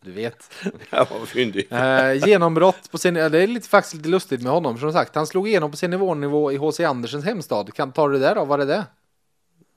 Du 0.00 0.12
vet. 0.12 0.50
Var 0.90 1.26
fyndigt. 1.26 1.72
Eh, 1.72 2.28
genombrott 2.28 2.90
på 2.90 2.98
sin, 2.98 3.16
ja, 3.16 3.28
det 3.28 3.42
är 3.42 3.46
lite, 3.46 3.68
faktiskt 3.68 3.94
lite 3.94 4.08
lustigt 4.08 4.42
med 4.42 4.52
honom. 4.52 4.78
Som 4.78 4.92
sagt, 4.92 5.14
han 5.14 5.26
slog 5.26 5.48
igenom 5.48 5.70
på 5.70 5.76
sin 5.76 5.90
nivånivå 5.90 6.52
i 6.52 6.56
HC 6.56 6.80
Andersens 6.80 7.24
hemstad. 7.24 7.74
Kan, 7.74 7.92
du 7.94 8.12
det 8.12 8.18
där 8.18 8.34
då? 8.34 8.44
Var 8.44 8.58
är 8.58 8.66
det 8.66 8.72
det? 8.72 8.84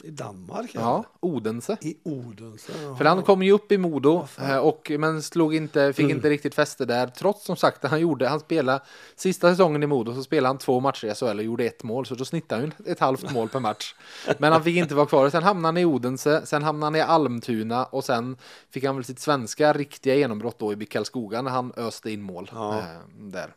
I 0.04 0.10
Danmark? 0.10 0.72
Ja, 0.74 1.04
Odense. 1.20 1.78
I 1.82 1.98
Odense? 2.04 2.74
För 2.98 3.06
han 3.06 3.24
kom 3.24 3.44
ju 3.44 3.52
upp 3.52 3.72
i 3.72 3.78
Modo 3.78 4.28
eh, 4.42 4.58
och, 4.58 4.92
men 5.00 5.22
slog 5.22 5.56
inte, 5.56 5.94
fick 5.94 6.10
inte 6.10 6.30
riktigt 6.30 6.56
fäste 6.56 6.86
där. 6.86 7.08
Trots 7.08 7.46
som 7.46 7.56
sagt 7.56 7.86
att 7.86 7.92
han 7.92 8.00
gjorde, 8.00 8.28
han 8.28 8.40
spelade 8.40 8.80
sista 9.16 9.50
säsongen 9.52 9.84
i 9.84 9.88
Modo 9.88 10.16
så 10.16 10.24
spelade 10.24 10.50
han 10.50 10.58
två 10.58 10.80
matcher 10.80 11.08
i 11.08 11.16
SHL 11.16 11.38
och 11.38 11.44
gjorde 11.44 11.66
ett 11.66 11.84
mål. 11.84 12.06
Så 12.06 12.16
då 12.16 12.26
snittade 12.26 12.62
han 12.62 12.74
ett 12.92 13.00
halvt 13.00 13.32
mål 13.34 13.50
per 13.50 13.60
match. 13.60 13.96
Men 14.38 14.52
han 14.52 14.64
fick 14.64 14.78
inte 14.78 14.96
vara 14.96 15.06
kvar. 15.06 15.30
Sen 15.30 15.44
hamnade 15.44 15.68
han 15.68 15.78
i 15.78 15.86
Odense, 15.86 16.46
sen 16.46 16.64
hamnade 16.64 16.86
han 16.86 16.96
i 16.96 17.02
Almtuna 17.02 17.86
och 17.86 18.04
sen 18.04 18.38
fick 18.70 18.84
han 18.84 18.96
väl 18.96 19.06
sitt 19.06 19.20
svenska 19.20 19.74
riktiga 19.74 20.16
genombrott 20.16 20.60
då 20.60 20.74
i 20.74 20.76
BIK 20.76 20.92
Karlskoga 20.92 21.42
när 21.42 21.52
han 21.52 21.74
öste 21.78 22.12
in 22.12 22.22
mål. 22.22 22.50
Ja. 22.54 22.78
Eh, 22.78 22.84
där. 23.20 23.54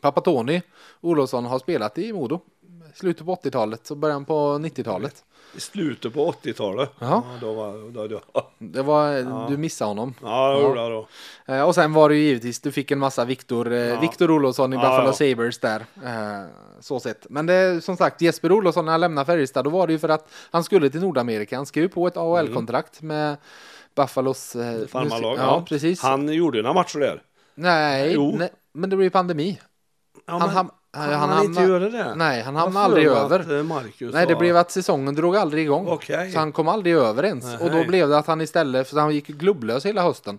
Pappa 0.00 0.20
Tony 0.20 0.62
Olofsson 1.00 1.44
har 1.44 1.58
spelat 1.58 1.98
i 1.98 2.12
Modo. 2.12 2.40
Slutet 2.94 3.26
på 3.26 3.34
80-talet 3.34 3.90
och 3.90 3.96
början 3.96 4.24
på 4.24 4.34
90-talet. 4.58 5.24
I 5.56 5.60
slutet 5.60 6.14
på 6.14 6.32
80-talet? 6.32 6.90
Ja. 6.98 7.22
då 7.40 7.52
var, 7.54 7.90
då, 7.92 8.06
då. 8.08 8.20
Det 8.58 8.82
var, 8.82 9.48
du 9.50 9.56
missade 9.56 9.88
honom. 9.90 10.14
Ja, 10.22 10.54
det 10.54 10.62
gjorde 10.62 10.80
jag 10.80 10.90
då. 10.92 11.06
Eh, 11.54 11.62
Och 11.62 11.74
sen 11.74 11.92
var 11.92 12.08
det 12.08 12.14
ju 12.16 12.22
givetvis, 12.22 12.60
du 12.60 12.72
fick 12.72 12.90
en 12.90 12.98
massa 12.98 13.24
Viktor, 13.24 13.72
eh, 13.72 14.00
Viktor 14.00 14.30
Olofsson 14.30 14.72
i 14.72 14.76
Ja, 14.76 14.82
Buffalo 14.82 15.06
ja. 15.08 15.12
Sabres 15.12 15.58
där. 15.58 15.80
Eh, 16.04 16.46
så 16.80 17.00
sett. 17.00 17.26
Men 17.30 17.46
det 17.46 17.84
som 17.84 17.96
sagt 17.96 18.20
Jesper 18.20 18.52
Olofsson 18.52 18.84
när 18.84 18.92
han 18.92 19.00
lämnade 19.00 19.26
Färjestad, 19.26 19.64
då 19.64 19.70
var 19.70 19.86
det 19.86 19.92
ju 19.92 19.98
för 19.98 20.08
att 20.08 20.28
han 20.50 20.64
skulle 20.64 20.90
till 20.90 21.00
Nordamerika. 21.00 21.56
Han 21.56 21.66
skrev 21.66 21.88
på 21.88 22.06
ett 22.06 22.16
AHL-kontrakt 22.16 23.02
med 23.02 23.36
Buffalos 23.96 24.52
Farmarlag. 24.88 25.38
Ja, 25.38 25.64
precis. 25.68 26.02
Han 26.02 26.28
gjorde 26.32 26.62
några 26.62 26.74
matcher 26.74 26.98
där. 26.98 27.22
Nej, 27.54 28.12
Jo. 28.14 28.34
nej, 28.38 28.50
men 28.72 28.90
det 28.90 28.96
blev 28.96 29.04
ju 29.06 29.10
pandemi. 29.10 29.60
Ja, 30.26 30.32
Han 30.32 30.40
men 30.54 30.70
han, 30.94 31.12
han 31.12 31.30
han 31.30 31.44
inte 31.44 31.60
hamna- 31.60 31.72
göra 31.74 31.88
det? 31.90 32.14
Nej, 32.14 32.42
han 32.42 32.56
hamnade 32.56 32.84
aldrig 32.84 33.06
över. 33.06 33.58
eh, 33.58 33.62
Marcus 33.64 34.14
Nej, 34.14 34.26
det 34.26 34.32
sa- 34.32 34.38
blev 34.38 34.56
att 34.56 34.70
säsongen 34.70 35.14
drog 35.14 35.36
aldrig 35.36 35.64
igång. 35.64 35.86
Okej. 35.88 36.30
Så 36.30 36.38
han 36.38 36.52
kom 36.52 36.68
aldrig 36.68 36.94
över 36.94 37.22
ens. 37.24 37.44
Och 37.60 37.70
då 37.70 37.76
Nej. 37.76 37.86
blev 37.86 38.08
det 38.08 38.18
att 38.18 38.26
han 38.26 38.40
istället, 38.40 38.88
för 38.88 39.00
han 39.00 39.14
gick 39.14 39.38
klubblös 39.38 39.86
hela 39.86 40.02
hösten. 40.02 40.38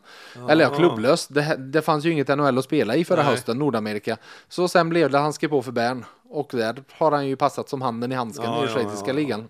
Eller 0.50 0.64
ja, 0.64 0.70
Aha. 0.70 0.78
klubblös. 0.78 1.28
Det, 1.28 1.56
det 1.58 1.82
fanns 1.82 2.06
ju 2.06 2.12
inget 2.12 2.28
NHL 2.28 2.58
att 2.58 2.64
spela 2.66 2.96
i 2.96 3.06
förra 3.06 3.22
Nej. 3.24 3.32
hösten, 3.32 3.58
Nordamerika. 3.60 4.18
Så 4.50 4.68
sen 4.68 4.90
blev 4.90 5.10
det 5.12 5.18
att 5.18 5.24
han 5.24 5.34
skrev 5.34 5.50
på 5.50 5.62
för 5.62 5.72
Bern. 5.72 6.06
Och 6.30 6.50
där 6.52 6.84
har 6.98 7.12
han 7.12 7.28
ju 7.28 7.36
passat 7.36 7.70
som 7.70 7.82
handen 7.82 8.12
i 8.12 8.16
handsken 8.16 8.46
Ja, 8.46 8.60
i 8.64 8.66
ja, 8.66 8.68
schweiziska 8.74 9.08
ja. 9.08 9.14
ligan. 9.14 9.48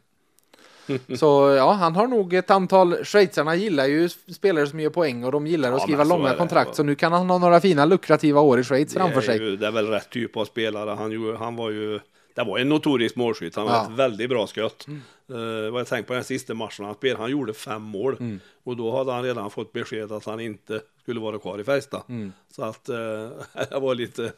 Så 1.20 1.53
ja, 1.57 1.72
han 1.72 1.95
har 1.95 2.07
nog 2.07 2.34
ett 2.34 2.52
antal, 2.52 3.03
schweizarna 3.03 3.56
gillar 3.56 3.86
ju 3.86 4.10
spelare 4.10 4.68
som 4.68 4.80
gör 4.80 4.90
poäng 4.90 5.24
och 5.24 5.32
de 5.32 5.48
gillar 5.48 5.72
att 5.72 5.80
Ja, 5.80 5.84
skriva 5.84 6.03
så 6.03 6.10
långa 6.10 6.30
det. 6.32 6.38
kontrakt. 6.38 6.76
Så 6.76 6.84
nu 6.84 6.95
kan 6.95 7.12
han 7.14 7.30
ha 7.30 7.38
några 7.38 7.62
fina 7.62 7.86
lukrativa 7.86 8.41
år 8.41 8.60
i 8.60 8.64
Schweiz 8.64 8.94
framför 8.94 9.22
det, 9.22 9.28
är 9.28 9.38
sig. 9.38 9.38
ju, 9.49 9.56
det 9.57 9.68
är 9.68 9.72
väl 9.72 9.88
rätt 9.88 10.10
typ 10.10 10.38
av 10.38 10.45
spelare. 10.45 10.90
Han, 10.90 11.12
ju, 11.12 11.36
han 11.36 11.56
var 11.56 11.70
ju 11.70 11.99
det 12.36 12.44
var 12.44 12.60
en 12.60 12.70
notorisk 12.70 13.16
målskytt. 13.16 13.56
Han 13.56 13.66
var 13.66 13.72
Ja. 13.74 13.80
Mm. 13.80 13.91
ett 13.94 13.99
väldigt 13.99 14.30
bra 14.30 14.48
skott. 14.48 14.86
Uh, 15.32 15.72
vad 15.72 15.80
jag 15.80 15.88
tänkte 15.88 16.07
på 16.07 16.14
den 16.14 16.24
sista 16.24 16.53
matchen 16.53 16.86
han 16.86 16.94
spelade. 16.95 17.22
Han 17.22 17.32
gjorde 17.32 17.53
fem 17.53 17.82
mål. 17.82 18.18
Mm. 18.20 18.40
Och 18.64 18.78
då 18.78 18.98
hade 18.98 19.12
han 19.12 19.24
redan 19.24 19.52
fått 19.52 19.74
besked 19.74 20.12
att 20.12 20.26
han 20.26 20.40
inte 20.40 20.82
skulle 21.02 21.20
vara 21.20 21.38
kvar 21.40 21.60
i 21.60 21.64
Färjestad. 21.64 22.02
Mm. 22.10 22.34
Så 22.56 22.64
att 22.64 22.90
uh, 22.90 22.95
det 23.70 23.80
var 23.80 23.95
lite 23.95 24.32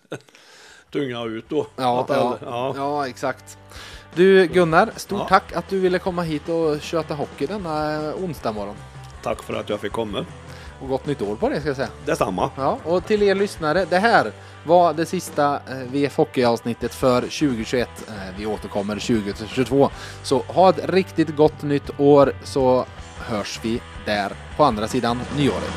tunga 0.91 1.23
ut 1.23 1.45
då. 1.49 1.67
Ja, 1.75 2.05
ja, 2.09 2.37
ja. 2.45 2.73
ja. 2.75 3.07
exakt. 3.07 3.57
Du 4.15 4.47
Gunnar, 4.47 4.89
stort 4.95 5.19
Ja. 5.19 5.27
tack 5.29 5.53
att 5.53 5.69
du 5.69 5.79
ville 5.79 5.99
komma 5.99 6.21
hit 6.21 6.49
och 6.49 6.81
köta 6.81 7.13
hockey 7.13 7.45
denna 7.45 7.99
onsdag 8.15 8.51
morgon. 8.51 8.75
Tack 9.23 9.43
för 9.43 9.53
att 9.53 9.69
jag 9.69 9.79
fick 9.79 9.91
komma. 9.91 10.25
Och 10.81 10.87
gott 10.87 11.05
nytt 11.05 11.21
år 11.21 11.35
på 11.35 11.49
det 11.49 11.59
ska 11.59 11.69
jag 11.69 11.75
säga. 11.75 11.89
Detsamma. 12.05 12.49
Ja, 12.57 12.77
och 12.83 13.05
till 13.05 13.23
er 13.23 13.35
lyssnare, 13.35 13.85
det 13.89 13.97
här 13.97 14.31
var 14.65 14.93
det 14.93 15.05
sista 15.05 15.59
eh, 15.69 15.77
VF 15.91 16.17
Hockey-avsnittet 16.17 16.93
för 16.93 17.21
2021. 17.21 17.89
Eh, 18.07 18.13
vi 18.37 18.45
återkommer 18.45 18.95
2022. 18.95 19.89
Så 20.23 20.39
ha 20.47 20.69
ett 20.69 20.89
riktigt 20.89 21.35
gott 21.35 21.61
nytt 21.61 21.99
år 21.99 22.33
så 22.43 22.85
hörs 23.19 23.59
vi 23.63 23.81
där 24.05 24.31
på 24.57 24.63
andra 24.63 24.87
sidan 24.87 25.19
nyåret. 25.37 25.73